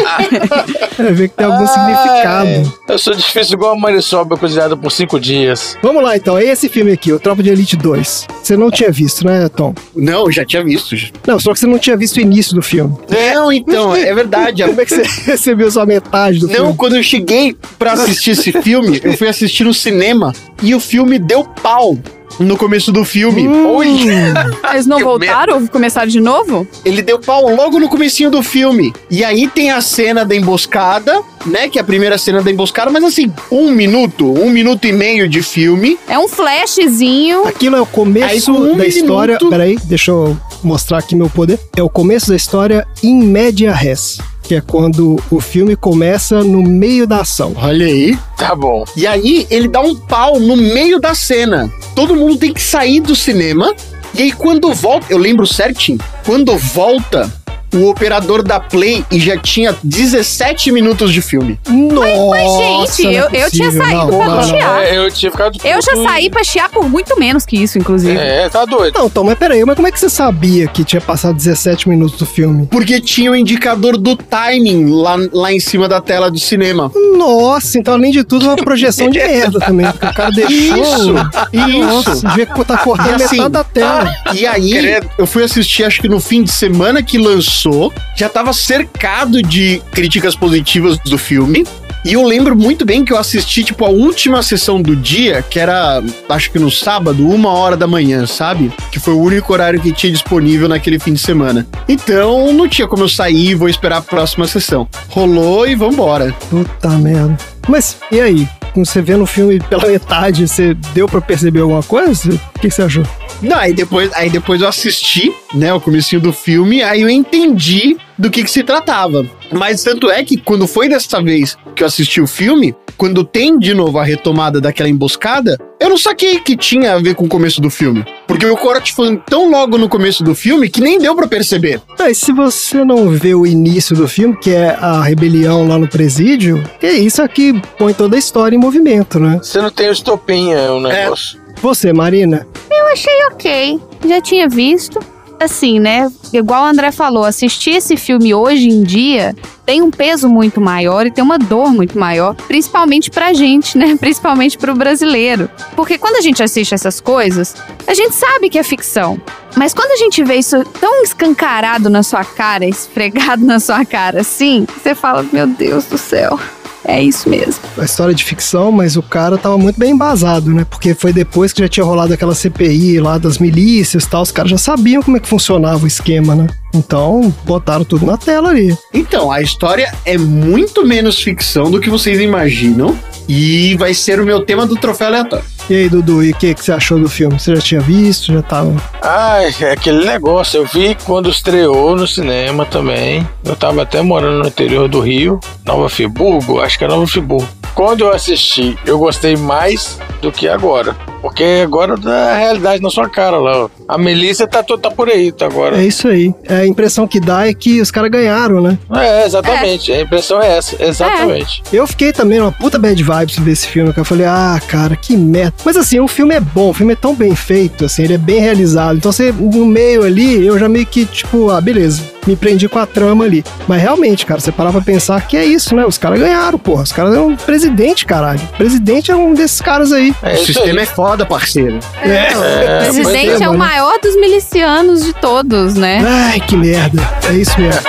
É 0.98 1.12
ver 1.12 1.28
que 1.28 1.34
tem 1.36 1.46
algum 1.46 1.66
significado. 1.66 2.72
Eu 2.88 2.98
sou 2.98 3.14
difícil 3.14 3.54
igual 3.54 3.72
a 3.72 3.76
Manisoba 3.78 4.36
cozinhada 4.36 4.76
por 4.76 4.90
cinco 4.90 5.18
dias. 5.20 5.76
Vamos 5.82 6.02
lá, 6.02 6.16
então. 6.16 6.38
É 6.38 6.44
esse 6.44 6.68
filme 6.68 6.92
aqui, 6.92 7.12
o 7.12 7.18
Tropa 7.18 7.42
de 7.42 7.50
Elite 7.50 7.76
2. 7.76 8.26
Você 8.42 8.56
não 8.56 8.70
tinha 8.70 8.90
visto, 8.90 9.26
né, 9.26 9.48
Tom? 9.48 9.74
Não, 9.94 10.30
já 10.30 10.44
tinha 10.44 10.62
visto. 10.64 10.96
Não, 11.26 11.38
só 11.38 11.52
que 11.52 11.58
você 11.60 11.66
não 11.66 11.78
tinha 11.78 11.96
visto 11.96 12.16
o 12.16 12.20
início 12.20 12.54
do 12.54 12.62
filme. 12.62 12.96
Não, 13.34 13.52
então, 13.52 13.94
é 13.94 14.14
verdade. 14.14 14.62
Como 14.64 14.80
é 14.80 14.84
que 14.84 14.94
você 14.94 15.02
recebeu 15.30 15.70
só 15.70 15.84
metade 15.86 16.38
do 16.40 16.46
Não, 16.48 16.54
filme? 16.54 16.74
quando 16.76 16.96
eu 16.96 17.02
cheguei 17.02 17.56
pra 17.78 17.92
assistir 17.92 18.30
esse 18.32 18.52
filme, 18.62 19.00
eu 19.02 19.16
fui 19.16 19.28
assistir 19.28 19.64
no 19.64 19.74
cinema 19.74 20.32
e 20.62 20.74
o 20.74 20.80
filme 20.80 21.18
deu 21.18 21.44
pau 21.44 21.96
no 22.38 22.56
começo 22.56 22.92
do 22.92 23.04
filme. 23.04 23.46
Oi! 23.48 23.88
Eles 24.72 24.86
não 24.86 25.00
voltaram? 25.00 25.66
Começaram 25.66 26.08
de 26.08 26.20
novo? 26.20 26.66
Ele 26.84 27.00
deu 27.02 27.18
pau 27.18 27.48
logo 27.54 27.78
no 27.78 27.88
comecinho 27.88 28.30
do 28.30 28.42
filme. 28.42 28.92
E 29.10 29.24
aí 29.24 29.48
tem 29.48 29.70
a 29.70 29.80
cena 29.80 30.24
da 30.24 30.34
emboscada, 30.34 31.22
né? 31.46 31.68
Que 31.68 31.78
é 31.78 31.80
a 31.80 31.84
primeira 31.84 32.18
cena 32.18 32.42
da 32.42 32.50
emboscada, 32.50 32.90
mas 32.90 33.02
assim, 33.04 33.32
um 33.50 33.70
minuto, 33.70 34.30
um 34.32 34.50
minuto 34.50 34.86
e 34.86 34.92
meio 34.92 35.28
de 35.28 35.42
filme. 35.42 35.98
É 36.08 36.18
um 36.18 36.28
flashzinho. 36.28 37.46
Aquilo 37.46 37.76
é 37.76 37.80
o 37.80 37.84
Aí, 37.84 37.88
começo 37.90 38.52
com 38.52 38.58
um 38.58 38.76
da 38.76 38.86
história. 38.86 39.34
minuto- 39.38 39.50
Peraí, 39.50 39.78
deixa 39.84 40.10
eu 40.10 40.36
mostrar 40.62 40.98
aqui 40.98 41.14
meu 41.14 41.30
poder. 41.30 41.58
É 41.76 41.82
o 41.82 41.88
começo 41.88 42.28
da 42.28 42.36
história 42.36 42.86
in 43.02 43.22
media 43.22 43.72
res. 43.72 44.18
Que 44.46 44.56
é 44.56 44.60
quando 44.60 45.16
o 45.30 45.40
filme 45.40 45.74
começa 45.74 46.44
no 46.44 46.62
meio 46.62 47.06
da 47.06 47.20
ação. 47.20 47.52
Olha 47.56 47.86
aí. 47.86 48.16
Tá 48.36 48.54
bom. 48.54 48.84
E 48.96 49.06
aí 49.06 49.46
ele 49.50 49.66
dá 49.66 49.80
um 49.80 49.96
pau 49.96 50.38
no 50.38 50.56
meio 50.56 51.00
da 51.00 51.14
cena. 51.14 51.70
Todo 51.94 52.14
mundo 52.14 52.38
tem 52.38 52.52
que 52.52 52.62
sair 52.62 53.00
do 53.00 53.16
cinema. 53.16 53.74
E 54.14 54.22
aí 54.22 54.32
quando 54.32 54.72
volta, 54.72 55.06
eu 55.10 55.18
lembro 55.18 55.46
certinho, 55.46 55.98
quando 56.24 56.56
volta 56.56 57.30
o 57.76 57.88
operador 57.90 58.42
da 58.42 58.58
Play 58.60 59.04
e 59.10 59.18
já 59.18 59.36
tinha 59.36 59.74
17 59.82 60.70
minutos 60.72 61.12
de 61.12 61.20
filme. 61.20 61.58
Nossa, 61.68 62.96
gente, 62.96 63.02
não 63.04 63.10
é 63.10 63.14
eu- 63.20 63.28
eu 63.44 63.50
tinha 63.50 63.70
saído 63.72 63.94
não, 63.96 64.18
pra 64.18 64.26
não, 64.28 64.42
chiar. 64.42 64.82
É, 64.84 64.96
eu 64.98 65.10
tinha 65.10 65.30
ficado. 65.30 65.58
Eu 65.64 65.82
já 65.82 65.94
saí 66.04 66.30
pra 66.30 66.44
chiar 66.44 66.68
por 66.70 66.88
muito 66.88 67.18
menos 67.18 67.44
que 67.44 67.56
isso, 67.56 67.78
inclusive. 67.78 68.16
É, 68.16 68.48
tá 68.48 68.64
doido. 68.64 68.98
Não, 68.98 69.08
Tom, 69.08 69.24
mas 69.24 69.38
peraí, 69.38 69.64
mas 69.64 69.74
como 69.76 69.88
é 69.88 69.92
que 69.92 69.98
você 70.00 70.08
sabia 70.10 70.66
que 70.68 70.84
tinha 70.84 71.00
passado 71.00 71.36
17 71.36 71.88
minutos 71.88 72.18
do 72.18 72.26
filme? 72.26 72.66
Porque 72.70 73.00
tinha 73.00 73.30
o 73.30 73.36
indicador 73.36 73.96
do 73.96 74.16
timing 74.16 74.90
lá, 74.90 75.16
lá 75.32 75.52
em 75.52 75.60
cima 75.60 75.88
da 75.88 76.00
tela 76.00 76.30
do 76.30 76.38
cinema. 76.38 76.90
Nossa, 77.16 77.78
então 77.78 77.94
além 77.94 78.10
de 78.12 78.24
tudo, 78.24 78.46
é 78.46 78.48
uma 78.48 78.56
projeção 78.56 79.08
de 79.10 79.18
merda 79.18 79.58
também. 79.60 79.86
Porque 79.90 80.06
o 80.06 80.14
cara 80.14 80.30
deixou. 80.34 80.76
Isso, 80.76 81.12
Nossa, 81.12 82.12
isso. 82.12 82.26
devia 82.26 82.44
estar 82.44 82.78
cortando 82.78 83.20
E 83.20 83.24
assim, 83.24 83.36
metade 83.36 83.52
da 83.52 83.64
tela. 83.64 84.14
E 84.34 84.46
aí, 84.46 85.00
eu 85.18 85.26
fui 85.26 85.42
assistir, 85.44 85.84
acho 85.84 86.00
que 86.00 86.08
no 86.08 86.20
fim 86.20 86.42
de 86.42 86.50
semana 86.50 87.02
que 87.02 87.18
lançou, 87.18 87.65
já 88.14 88.28
tava 88.28 88.52
cercado 88.52 89.42
de 89.42 89.82
críticas 89.92 90.34
positivas 90.34 90.98
do 90.98 91.18
filme. 91.18 91.64
E 92.04 92.12
eu 92.12 92.22
lembro 92.22 92.54
muito 92.54 92.84
bem 92.84 93.04
que 93.04 93.12
eu 93.12 93.18
assisti, 93.18 93.64
tipo, 93.64 93.84
a 93.84 93.88
última 93.88 94.40
sessão 94.40 94.80
do 94.80 94.94
dia, 94.94 95.42
que 95.42 95.58
era, 95.58 96.00
acho 96.28 96.52
que 96.52 96.58
no 96.58 96.70
sábado, 96.70 97.28
uma 97.28 97.50
hora 97.50 97.76
da 97.76 97.86
manhã, 97.88 98.24
sabe? 98.26 98.72
Que 98.92 99.00
foi 99.00 99.14
o 99.14 99.20
único 99.20 99.52
horário 99.52 99.80
que 99.80 99.92
tinha 99.92 100.12
disponível 100.12 100.68
naquele 100.68 101.00
fim 101.00 101.12
de 101.12 101.18
semana. 101.18 101.66
Então, 101.88 102.52
não 102.52 102.68
tinha 102.68 102.86
como 102.86 103.02
eu 103.02 103.08
sair 103.08 103.50
e 103.50 103.54
vou 103.54 103.68
esperar 103.68 103.96
a 103.96 104.02
próxima 104.02 104.46
sessão. 104.46 104.86
Rolou 105.08 105.66
e 105.66 105.74
vambora. 105.74 106.32
Puta 106.48 106.90
merda. 106.90 107.36
Mas, 107.66 107.96
e 108.12 108.20
aí? 108.20 108.48
Você 108.76 109.02
vê 109.02 109.16
no 109.16 109.26
filme 109.26 109.58
pela 109.58 109.88
metade, 109.88 110.46
você 110.46 110.74
deu 110.94 111.08
pra 111.08 111.20
perceber 111.20 111.60
alguma 111.60 111.82
coisa? 111.82 112.30
O 112.54 112.60
que 112.60 112.70
você 112.70 112.82
achou? 112.82 113.04
Não, 113.42 113.56
aí 113.56 113.72
depois, 113.72 114.10
aí 114.14 114.30
depois 114.30 114.60
eu 114.60 114.68
assisti, 114.68 115.32
né, 115.54 115.72
o 115.72 115.80
comecinho 115.80 116.20
do 116.20 116.32
filme, 116.32 116.82
aí 116.82 117.02
eu 117.02 117.08
entendi 117.08 117.96
do 118.18 118.30
que, 118.30 118.42
que 118.42 118.50
se 118.50 118.62
tratava. 118.62 119.26
Mas 119.52 119.82
tanto 119.82 120.10
é 120.10 120.24
que 120.24 120.36
quando 120.36 120.66
foi 120.66 120.88
dessa 120.88 121.22
vez 121.22 121.56
que 121.74 121.82
eu 121.82 121.86
assisti 121.86 122.20
o 122.20 122.26
filme, 122.26 122.74
quando 122.96 123.24
tem 123.24 123.58
de 123.58 123.74
novo 123.74 123.98
a 123.98 124.04
retomada 124.04 124.60
daquela 124.60 124.88
emboscada, 124.88 125.58
eu 125.78 125.90
não 125.90 125.98
saquei 125.98 126.40
que 126.40 126.56
tinha 126.56 126.94
a 126.94 126.98
ver 126.98 127.14
com 127.14 127.26
o 127.26 127.28
começo 127.28 127.60
do 127.60 127.68
filme. 127.68 128.04
Porque 128.26 128.46
o 128.46 128.56
corte 128.56 128.94
foi 128.94 129.16
tão 129.18 129.50
logo 129.50 129.76
no 129.76 129.88
começo 129.88 130.24
do 130.24 130.34
filme 130.34 130.70
que 130.70 130.80
nem 130.80 130.98
deu 130.98 131.14
pra 131.14 131.28
perceber. 131.28 131.80
Mas 131.98 132.18
se 132.18 132.32
você 132.32 132.84
não 132.84 133.10
vê 133.10 133.34
o 133.34 133.46
início 133.46 133.94
do 133.94 134.08
filme, 134.08 134.36
que 134.36 134.50
é 134.50 134.70
a 134.70 135.02
rebelião 135.02 135.68
lá 135.68 135.78
no 135.78 135.86
presídio, 135.86 136.62
é 136.82 136.92
isso 136.92 137.22
aqui 137.22 137.60
põe 137.78 137.92
toda 137.92 138.16
a 138.16 138.18
história 138.18 138.56
em 138.56 138.58
movimento, 138.58 139.20
né? 139.20 139.38
Você 139.42 139.60
não 139.60 139.70
tem 139.70 139.88
o 139.88 139.92
estopim, 139.92 140.52
é 140.52 140.70
um 140.70 140.80
negócio. 140.80 141.45
Você, 141.60 141.92
Marina, 141.92 142.46
Eu 142.70 142.86
achei 142.88 143.24
ok. 143.32 143.80
Já 144.06 144.20
tinha 144.20 144.48
visto. 144.48 145.00
Assim, 145.38 145.78
né? 145.78 146.10
Igual 146.32 146.62
o 146.62 146.66
André 146.66 146.90
falou, 146.90 147.22
assistir 147.24 147.72
esse 147.72 147.94
filme 147.94 148.34
hoje 148.34 148.68
em 148.68 148.82
dia 148.82 149.34
tem 149.66 149.82
um 149.82 149.90
peso 149.90 150.28
muito 150.28 150.60
maior 150.60 151.06
e 151.06 151.10
tem 151.10 151.22
uma 151.22 151.38
dor 151.38 151.74
muito 151.74 151.98
maior, 151.98 152.34
principalmente 152.34 153.10
pra 153.10 153.34
gente, 153.34 153.76
né? 153.76 153.96
Principalmente 154.00 154.56
pro 154.56 154.74
brasileiro. 154.74 155.50
Porque 155.74 155.98
quando 155.98 156.16
a 156.16 156.20
gente 156.20 156.42
assiste 156.42 156.72
essas 156.72 157.00
coisas, 157.00 157.54
a 157.86 157.92
gente 157.92 158.14
sabe 158.14 158.48
que 158.48 158.58
é 158.58 158.62
ficção. 158.62 159.20
Mas 159.56 159.74
quando 159.74 159.90
a 159.90 159.96
gente 159.96 160.22
vê 160.22 160.36
isso 160.36 160.64
tão 160.80 161.02
escancarado 161.02 161.90
na 161.90 162.02
sua 162.02 162.24
cara, 162.24 162.64
esfregado 162.64 163.42
na 163.44 163.58
sua 163.58 163.84
cara 163.84 164.20
assim, 164.20 164.66
você 164.82 164.94
fala: 164.94 165.24
Meu 165.32 165.46
Deus 165.46 165.84
do 165.86 165.98
céu, 165.98 166.38
é 166.86 167.02
isso 167.02 167.28
mesmo. 167.28 167.62
a 167.78 167.84
história 167.84 168.14
de 168.14 168.24
ficção, 168.24 168.70
mas 168.70 168.96
o 168.96 169.02
cara 169.02 169.36
tava 169.36 169.58
muito 169.58 169.78
bem 169.78 169.92
embasado, 169.92 170.52
né? 170.52 170.64
Porque 170.68 170.94
foi 170.94 171.12
depois 171.12 171.52
que 171.52 171.62
já 171.62 171.68
tinha 171.68 171.84
rolado 171.84 172.12
aquela 172.12 172.34
CPI 172.34 173.00
lá 173.00 173.18
das 173.18 173.38
milícias 173.38 174.04
e 174.04 174.08
tal, 174.08 174.22
os 174.22 174.32
caras 174.32 174.50
já 174.50 174.58
sabiam 174.58 175.02
como 175.02 175.16
é 175.16 175.20
que 175.20 175.28
funcionava 175.28 175.84
o 175.84 175.86
esquema, 175.86 176.34
né? 176.34 176.46
Então, 176.74 177.32
botaram 177.44 177.84
tudo 177.84 178.06
na 178.06 178.16
tela 178.16 178.50
ali. 178.50 178.76
Então, 178.92 179.32
a 179.32 179.40
história 179.40 179.92
é 180.04 180.18
muito 180.18 180.86
menos 180.86 181.20
ficção 181.20 181.70
do 181.70 181.80
que 181.80 181.88
vocês 181.88 182.20
imaginam. 182.20 182.96
E 183.28 183.74
vai 183.76 183.92
ser 183.92 184.20
o 184.20 184.24
meu 184.24 184.44
tema 184.44 184.66
do 184.66 184.76
troféu 184.76 185.08
aleatório. 185.08 185.44
E 185.68 185.74
aí, 185.74 185.88
Dudu, 185.88 186.22
e 186.22 186.30
o 186.30 186.36
que, 186.36 186.54
que 186.54 186.64
você 186.64 186.70
achou 186.70 186.96
do 186.96 187.08
filme? 187.08 187.40
Você 187.40 187.56
já 187.56 187.60
tinha 187.60 187.80
visto? 187.80 188.32
Já 188.32 188.40
tava. 188.40 188.72
Ah, 189.02 189.38
é 189.42 189.72
aquele 189.72 190.04
negócio. 190.04 190.58
Eu 190.58 190.64
vi 190.66 190.96
quando 191.04 191.28
estreou 191.28 191.96
no 191.96 192.06
cinema 192.06 192.64
também. 192.64 193.28
Eu 193.44 193.56
tava 193.56 193.82
até 193.82 194.00
morando 194.00 194.42
no 194.42 194.46
interior 194.46 194.88
do 194.88 195.00
Rio, 195.00 195.40
Nova 195.64 195.88
Friburgo, 195.88 196.60
acho 196.60 196.78
que 196.78 196.84
é 196.84 196.88
Nova 196.88 197.04
Friburgo. 197.06 197.48
Quando 197.74 198.02
eu 198.02 198.12
assisti, 198.12 198.78
eu 198.86 198.96
gostei 198.98 199.36
mais 199.36 199.98
do 200.22 200.30
que 200.30 200.48
agora. 200.48 200.96
Porque 201.20 201.62
agora 201.64 201.94
a 201.94 202.36
realidade 202.36 202.80
na 202.80 202.88
sua 202.88 203.08
cara 203.08 203.36
lá. 203.38 203.64
ó. 203.64 203.68
A 203.88 203.96
milícia 203.96 204.46
tá, 204.46 204.62
tá 204.62 204.90
por 204.90 205.08
aí, 205.08 205.30
tá 205.30 205.46
agora. 205.46 205.80
É 205.80 205.84
isso 205.84 206.08
aí. 206.08 206.34
É, 206.44 206.56
A 206.56 206.66
impressão 206.66 207.06
que 207.06 207.20
dá 207.20 207.46
é 207.48 207.54
que 207.54 207.80
os 207.80 207.90
caras 207.90 208.10
ganharam, 208.10 208.60
né? 208.60 208.78
É, 208.94 209.24
exatamente. 209.24 209.92
A 209.92 210.00
impressão 210.00 210.40
é 210.42 210.56
essa, 210.58 210.82
exatamente. 210.82 211.62
Eu 211.72 211.86
fiquei 211.86 212.12
também 212.12 212.38
numa 212.38 212.52
puta 212.52 212.78
bad 212.78 213.00
vibes 213.02 213.38
desse 213.38 213.68
filme, 213.68 213.92
que 213.92 214.00
eu 214.00 214.04
falei, 214.04 214.26
ah, 214.26 214.60
cara, 214.66 214.96
que 214.96 215.16
merda. 215.16 215.54
Mas 215.64 215.76
assim, 215.76 216.00
o 216.00 216.08
filme 216.08 216.34
é 216.34 216.40
bom, 216.40 216.70
o 216.70 216.74
filme 216.74 216.92
é 216.94 216.96
tão 216.96 217.14
bem 217.14 217.34
feito, 217.34 217.84
assim, 217.84 218.02
ele 218.04 218.14
é 218.14 218.18
bem 218.18 218.40
realizado. 218.40 218.96
Então 218.96 219.12
você, 219.12 219.32
no 219.32 219.64
meio 219.64 220.02
ali, 220.02 220.44
eu 220.44 220.58
já 220.58 220.68
meio 220.68 220.86
que, 220.86 221.04
tipo, 221.04 221.50
ah, 221.50 221.60
beleza, 221.60 222.02
me 222.26 222.34
prendi 222.34 222.68
com 222.68 222.78
a 222.78 222.86
trama 222.86 223.24
ali. 223.24 223.44
Mas 223.68 223.80
realmente, 223.80 224.26
cara, 224.26 224.40
você 224.40 224.50
parava 224.50 224.80
pra 224.82 224.92
pensar 224.92 225.20
que 225.26 225.36
é 225.36 225.44
isso, 225.44 225.74
né? 225.76 225.84
Os 225.86 225.96
caras 225.96 226.18
ganharam, 226.18 226.58
porra. 226.58 226.82
Os 226.82 226.92
caras 226.92 227.12
eram 227.14 227.28
um 227.28 227.36
presidente, 227.36 228.04
caralho. 228.04 228.40
O 228.54 228.56
presidente 228.56 229.10
é 229.10 229.16
um 229.16 229.32
desses 229.32 229.60
caras 229.60 229.92
aí. 229.92 230.12
É, 230.22 230.34
o 230.34 230.38
sistema 230.44 230.80
aí. 230.80 230.84
é 230.84 230.86
foda, 230.86 231.24
parceiro. 231.24 231.78
É, 232.02 232.28
O 232.36 232.92
pois 232.92 233.08
presidente 233.08 233.42
é 233.42 233.48
o 233.48 233.52
né? 233.52 233.58
Maior 233.76 234.00
dos 234.00 234.16
milicianos 234.16 235.04
de 235.04 235.12
todos, 235.12 235.74
né? 235.74 236.02
Ai, 236.02 236.40
que 236.40 236.56
merda. 236.56 237.02
É 237.28 237.34
isso 237.34 237.60
mesmo. 237.60 237.82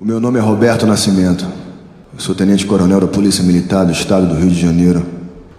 O 0.00 0.04
meu 0.04 0.18
nome 0.18 0.40
é 0.40 0.42
Roberto 0.42 0.84
Nascimento. 0.84 1.46
Eu 2.12 2.18
sou 2.18 2.34
tenente-coronel 2.34 2.98
da 2.98 3.06
Polícia 3.06 3.44
Militar 3.44 3.84
do 3.84 3.92
Estado 3.92 4.26
do 4.26 4.34
Rio 4.34 4.50
de 4.50 4.60
Janeiro. 4.60 5.06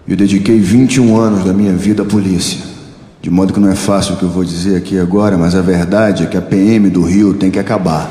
E 0.06 0.10
eu 0.10 0.18
dediquei 0.18 0.60
21 0.60 1.18
anos 1.18 1.44
da 1.44 1.54
minha 1.54 1.72
vida 1.72 2.02
à 2.02 2.04
polícia. 2.04 2.60
De 3.22 3.30
modo 3.30 3.54
que 3.54 3.60
não 3.60 3.70
é 3.70 3.74
fácil 3.74 4.16
o 4.16 4.16
que 4.18 4.24
eu 4.24 4.28
vou 4.28 4.44
dizer 4.44 4.76
aqui 4.76 4.98
agora, 4.98 5.38
mas 5.38 5.54
a 5.54 5.62
verdade 5.62 6.24
é 6.24 6.26
que 6.26 6.36
a 6.36 6.42
PM 6.42 6.90
do 6.90 7.02
Rio 7.02 7.32
tem 7.32 7.50
que 7.50 7.58
acabar. 7.58 8.10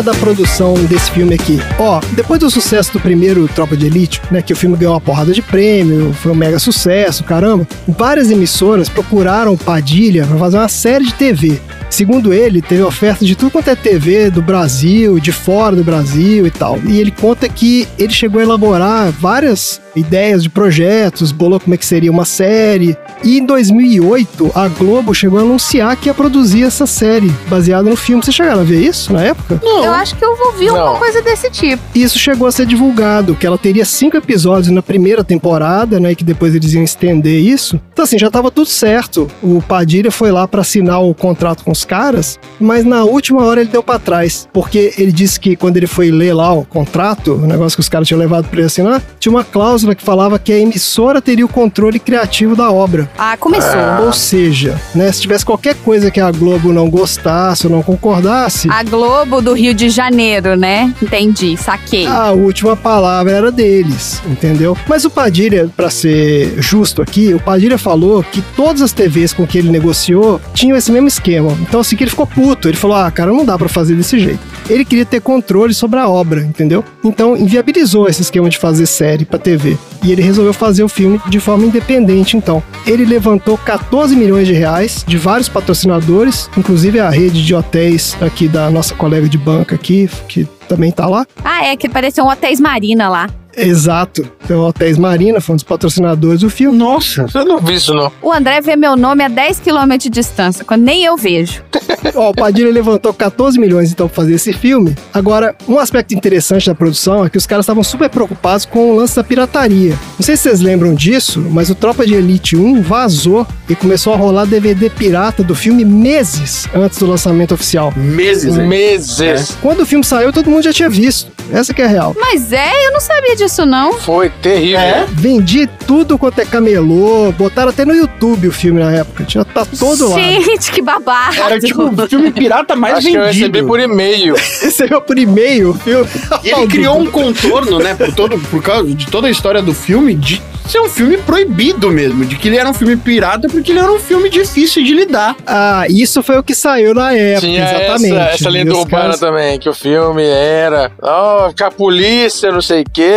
Falar 0.00 0.02
da 0.02 0.14
produção 0.14 0.74
desse 0.84 1.10
filme 1.10 1.34
aqui. 1.34 1.58
Ó, 1.78 2.00
depois 2.12 2.40
do 2.40 2.50
sucesso 2.50 2.92
do 2.92 3.00
primeiro 3.00 3.46
Tropa 3.48 3.76
de 3.76 3.86
Elite, 3.86 4.20
né, 4.30 4.42
que 4.42 4.52
o 4.52 4.56
filme 4.56 4.76
ganhou 4.76 4.94
uma 4.94 5.00
porrada 5.00 5.32
de 5.32 5.42
prêmio, 5.42 6.12
foi 6.14 6.32
um 6.32 6.34
mega 6.34 6.58
sucesso, 6.58 7.22
caramba, 7.24 7.66
várias 7.86 8.30
emissoras 8.30 8.88
procuraram 8.88 9.56
Padilha 9.56 10.26
para 10.26 10.38
fazer 10.38 10.56
uma 10.58 10.68
série 10.68 11.04
de 11.04 11.14
TV. 11.14 11.60
Segundo 11.90 12.32
ele, 12.32 12.62
teve 12.62 12.82
oferta 12.82 13.24
de 13.24 13.34
tudo 13.34 13.50
quanto 13.50 13.68
é 13.68 13.74
TV 13.74 14.30
do 14.30 14.40
Brasil, 14.40 15.18
de 15.18 15.32
fora 15.32 15.74
do 15.76 15.84
Brasil 15.84 16.46
e 16.46 16.50
tal. 16.50 16.78
E 16.86 16.98
ele 17.00 17.10
conta 17.10 17.48
que 17.48 17.86
ele 17.98 18.12
chegou 18.12 18.40
a 18.40 18.44
elaborar 18.44 19.10
várias 19.10 19.80
ideias 19.96 20.42
de 20.42 20.48
projetos, 20.48 21.32
bolou 21.32 21.58
como 21.58 21.74
é 21.74 21.76
que 21.76 21.84
seria 21.84 22.10
uma 22.10 22.24
série. 22.24 22.96
E 23.24 23.38
em 23.38 23.44
2008, 23.44 24.52
a 24.54 24.68
Globo 24.68 25.12
chegou 25.12 25.38
a 25.40 25.42
anunciar 25.42 25.96
que 25.96 26.08
ia 26.08 26.14
produzir 26.14 26.62
essa 26.62 26.86
série 26.86 27.28
baseada 27.48 27.90
no 27.90 27.96
filme. 27.96 28.22
Vocês 28.22 28.36
chegaram 28.36 28.60
a 28.60 28.64
ver 28.64 28.80
isso 28.80 29.12
na 29.12 29.22
época? 29.22 29.60
Eu 29.62 29.92
acho 29.92 30.14
que 30.16 30.24
eu 30.24 30.30
ouvi 30.30 30.66
Não. 30.66 30.76
alguma 30.76 30.98
coisa 30.98 31.20
desse 31.20 31.50
tipo. 31.50 31.82
Isso 31.94 32.18
chegou 32.18 32.46
a 32.46 32.52
ser 32.52 32.66
divulgado, 32.66 33.34
que 33.34 33.46
ela 33.46 33.58
teria 33.58 33.84
cinco 33.84 34.16
episódios 34.16 34.72
na 34.72 34.80
primeira 34.82 35.24
temporada, 35.24 35.98
né? 35.98 36.14
Que 36.14 36.22
depois 36.24 36.54
eles 36.54 36.72
iam 36.72 36.84
estender 36.84 37.40
isso. 37.40 37.80
Então, 37.92 38.04
assim, 38.04 38.18
já 38.18 38.30
tava 38.30 38.50
tudo 38.50 38.66
certo. 38.68 39.28
O 39.42 39.60
Padilha 39.60 40.10
foi 40.12 40.30
lá 40.30 40.46
pra 40.46 40.60
assinar 40.60 41.02
o 41.02 41.12
contrato 41.12 41.64
com 41.64 41.74
caras, 41.84 42.38
mas 42.58 42.84
na 42.84 43.04
última 43.04 43.44
hora 43.44 43.60
ele 43.60 43.70
deu 43.70 43.82
pra 43.82 43.98
trás. 43.98 44.48
Porque 44.52 44.92
ele 44.98 45.12
disse 45.12 45.38
que 45.38 45.56
quando 45.56 45.76
ele 45.76 45.86
foi 45.86 46.10
ler 46.10 46.32
lá 46.34 46.52
o 46.52 46.64
contrato, 46.64 47.34
o 47.34 47.46
negócio 47.46 47.76
que 47.76 47.80
os 47.80 47.88
caras 47.88 48.06
tinham 48.08 48.18
levado 48.20 48.48
pra 48.48 48.58
ele 48.58 48.66
assinar, 48.66 49.02
tinha 49.18 49.32
uma 49.32 49.44
cláusula 49.44 49.94
que 49.94 50.02
falava 50.02 50.38
que 50.38 50.52
a 50.52 50.58
emissora 50.58 51.20
teria 51.20 51.44
o 51.44 51.48
controle 51.48 51.98
criativo 51.98 52.54
da 52.56 52.70
obra. 52.70 53.10
Ah, 53.18 53.36
começou. 53.36 53.70
Ou 54.06 54.12
seja, 54.12 54.80
né, 54.94 55.10
se 55.12 55.20
tivesse 55.20 55.44
qualquer 55.44 55.74
coisa 55.76 56.10
que 56.10 56.20
a 56.20 56.30
Globo 56.30 56.72
não 56.72 56.88
gostasse 56.90 57.66
ou 57.66 57.72
não 57.72 57.82
concordasse, 57.82 58.68
A 58.70 58.82
Globo 58.82 59.40
do 59.40 59.52
Rio 59.52 59.74
de 59.74 59.88
Janeiro, 59.90 60.56
né? 60.56 60.92
Entendi, 61.02 61.56
saquei. 61.56 62.06
a 62.06 62.30
última 62.32 62.76
palavra 62.76 63.32
era 63.32 63.52
deles, 63.52 64.22
entendeu? 64.26 64.76
Mas 64.88 65.04
o 65.04 65.10
Padilha, 65.10 65.68
pra 65.76 65.90
ser 65.90 66.54
justo 66.58 67.02
aqui, 67.02 67.32
o 67.34 67.40
Padilha 67.40 67.78
falou 67.78 68.22
que 68.22 68.42
todas 68.56 68.82
as 68.82 68.92
TVs 68.92 69.32
com 69.32 69.46
que 69.46 69.58
ele 69.58 69.70
negociou 69.70 70.40
tinham 70.54 70.76
esse 70.76 70.90
mesmo 70.90 71.08
esquema. 71.08 71.56
Então 71.70 71.80
assim 71.80 71.94
que 71.94 72.02
ele 72.02 72.10
ficou 72.10 72.26
puto, 72.26 72.68
ele 72.68 72.76
falou: 72.76 72.96
"Ah, 72.96 73.08
cara, 73.12 73.32
não 73.32 73.44
dá 73.44 73.56
pra 73.56 73.68
fazer 73.68 73.94
desse 73.94 74.18
jeito". 74.18 74.40
Ele 74.68 74.84
queria 74.84 75.06
ter 75.06 75.20
controle 75.20 75.72
sobre 75.72 76.00
a 76.00 76.08
obra, 76.08 76.42
entendeu? 76.42 76.84
Então 77.04 77.36
inviabilizou 77.36 78.08
esse 78.08 78.22
esquema 78.22 78.50
de 78.50 78.58
fazer 78.58 78.86
série 78.86 79.24
pra 79.24 79.38
TV. 79.38 79.78
E 80.02 80.10
ele 80.10 80.20
resolveu 80.20 80.52
fazer 80.52 80.82
o 80.82 80.88
filme 80.88 81.20
de 81.28 81.38
forma 81.38 81.64
independente, 81.64 82.36
então. 82.36 82.60
Ele 82.84 83.04
levantou 83.04 83.56
14 83.56 84.16
milhões 84.16 84.48
de 84.48 84.52
reais 84.52 85.04
de 85.06 85.16
vários 85.16 85.48
patrocinadores, 85.48 86.50
inclusive 86.56 86.98
a 86.98 87.08
rede 87.08 87.44
de 87.44 87.54
hotéis 87.54 88.16
aqui 88.20 88.48
da 88.48 88.68
nossa 88.70 88.94
colega 88.94 89.28
de 89.28 89.38
banca 89.38 89.76
aqui, 89.76 90.10
que 90.28 90.44
também 90.68 90.90
tá 90.90 91.06
lá. 91.06 91.24
Ah, 91.44 91.66
é, 91.66 91.76
que 91.76 91.88
pareceu 91.88 92.24
um 92.24 92.28
Hotéis 92.28 92.60
Marina 92.60 93.08
lá. 93.08 93.28
Exato. 93.56 94.26
Então, 94.44 94.60
Hotéis 94.60 94.98
Marina 94.98 95.40
foi 95.40 95.54
um 95.54 95.56
dos 95.56 95.64
patrocinadores 95.64 96.40
do 96.40 96.50
filme. 96.50 96.76
Nossa. 96.76 97.26
Eu 97.34 97.44
não 97.44 97.58
vi 97.58 97.74
isso, 97.74 97.94
não. 97.94 98.10
O 98.20 98.32
André 98.32 98.60
vê 98.60 98.76
meu 98.76 98.96
nome 98.96 99.22
a 99.22 99.28
10 99.28 99.60
km 99.60 99.96
de 99.98 100.10
distância, 100.10 100.64
quando 100.64 100.82
nem 100.82 101.04
eu 101.04 101.16
vejo. 101.16 101.62
Ó, 102.14 102.30
o 102.30 102.34
Padilha 102.34 102.70
levantou 102.70 103.12
14 103.12 103.58
milhões 103.58 103.92
então 103.92 104.08
pra 104.08 104.16
fazer 104.16 104.34
esse 104.34 104.52
filme. 104.52 104.96
Agora, 105.12 105.54
um 105.68 105.78
aspecto 105.78 106.14
interessante 106.14 106.66
da 106.66 106.74
produção 106.74 107.24
é 107.24 107.30
que 107.30 107.38
os 107.38 107.46
caras 107.46 107.64
estavam 107.64 107.82
super 107.82 108.08
preocupados 108.08 108.64
com 108.64 108.90
o 108.90 108.96
lance 108.96 109.16
da 109.16 109.24
pirataria. 109.24 109.98
Não 110.18 110.24
sei 110.24 110.36
se 110.36 110.44
vocês 110.44 110.60
lembram 110.60 110.94
disso, 110.94 111.40
mas 111.50 111.70
o 111.70 111.74
Tropa 111.74 112.06
de 112.06 112.14
Elite 112.14 112.56
1 112.56 112.82
vazou 112.82 113.46
e 113.68 113.74
começou 113.74 114.14
a 114.14 114.16
rolar 114.16 114.46
DVD 114.46 114.90
pirata 114.90 115.42
do 115.42 115.54
filme 115.54 115.84
meses 115.84 116.66
antes 116.74 116.98
do 116.98 117.06
lançamento 117.06 117.54
oficial. 117.54 117.92
Meses? 117.96 118.56
Meses. 118.56 119.56
Quando 119.60 119.80
o 119.80 119.86
filme 119.86 120.04
saiu, 120.04 120.32
todo 120.32 120.50
mundo 120.50 120.64
já 120.64 120.72
tinha 120.72 120.88
visto. 120.88 121.30
Essa 121.52 121.74
que 121.74 121.82
é 121.82 121.84
a 121.84 121.88
real. 121.88 122.14
Mas 122.18 122.52
é, 122.52 122.86
eu 122.86 122.92
não 122.92 123.00
sabia 123.00 123.34
disso 123.44 123.64
não. 123.66 123.94
Foi 123.94 124.28
terrível. 124.30 124.78
É? 124.78 125.06
Vendi 125.10 125.66
tudo 125.86 126.16
quanto 126.18 126.40
é 126.40 126.44
camelô, 126.44 127.32
botaram 127.32 127.70
até 127.70 127.84
no 127.84 127.94
YouTube 127.94 128.48
o 128.48 128.52
filme 128.52 128.80
na 128.80 128.92
época. 128.92 129.24
Tinha 129.24 129.44
tá 129.44 129.64
todo 129.78 130.10
lá. 130.10 130.16
Gente, 130.20 130.70
que 130.72 130.82
babado. 130.82 131.36
Era 131.40 131.58
tipo 131.58 131.82
o 131.82 132.08
filme 132.08 132.30
pirata 132.30 132.76
mais 132.76 132.98
Acho 132.98 133.08
que 133.08 133.14
eu 133.16 133.22
recebi 133.24 133.44
vendido. 133.46 133.66
por 133.66 133.80
e-mail. 133.80 134.34
Recebeu 134.62 135.00
por 135.00 135.18
e-mail 135.18 135.70
o 135.70 135.74
filme. 135.74 136.08
E 136.44 136.50
ele 136.50 136.66
criou 136.66 136.98
um 136.98 137.06
contorno, 137.10 137.78
né, 137.78 137.94
por, 137.94 138.12
todo, 138.14 138.38
por 138.38 138.62
causa 138.62 138.94
de 138.94 139.06
toda 139.06 139.26
a 139.28 139.30
história 139.30 139.62
do 139.62 139.74
filme, 139.74 140.14
de 140.14 140.40
ser 140.68 140.80
um 140.80 140.88
filme 140.88 141.16
proibido 141.18 141.90
mesmo, 141.90 142.24
de 142.24 142.36
que 142.36 142.46
ele 142.46 142.56
era 142.56 142.68
um 142.70 142.74
filme 142.74 142.96
pirata 142.96 143.48
porque 143.48 143.72
ele 143.72 143.80
era 143.80 143.90
um 143.90 143.98
filme 143.98 144.28
difícil 144.30 144.84
de 144.84 144.94
lidar. 144.94 145.34
Ah, 145.44 145.84
isso 145.88 146.22
foi 146.22 146.38
o 146.38 146.44
que 146.44 146.54
saiu 146.54 146.94
na 146.94 147.12
época, 147.12 147.40
Tinha 147.48 147.64
exatamente. 147.64 148.14
essa, 148.14 148.30
essa 148.34 148.48
lenda 148.50 148.74
urbana 148.76 149.02
caras- 149.02 149.18
também, 149.20 149.58
que 149.58 149.68
o 149.68 149.74
filme 149.74 150.22
era. 150.24 150.92
Ó, 151.02 151.52
que 151.52 151.64
a 151.64 151.70
polícia, 151.72 152.52
não 152.52 152.62
sei 152.62 152.82
o 152.82 152.84
quê, 152.92 153.10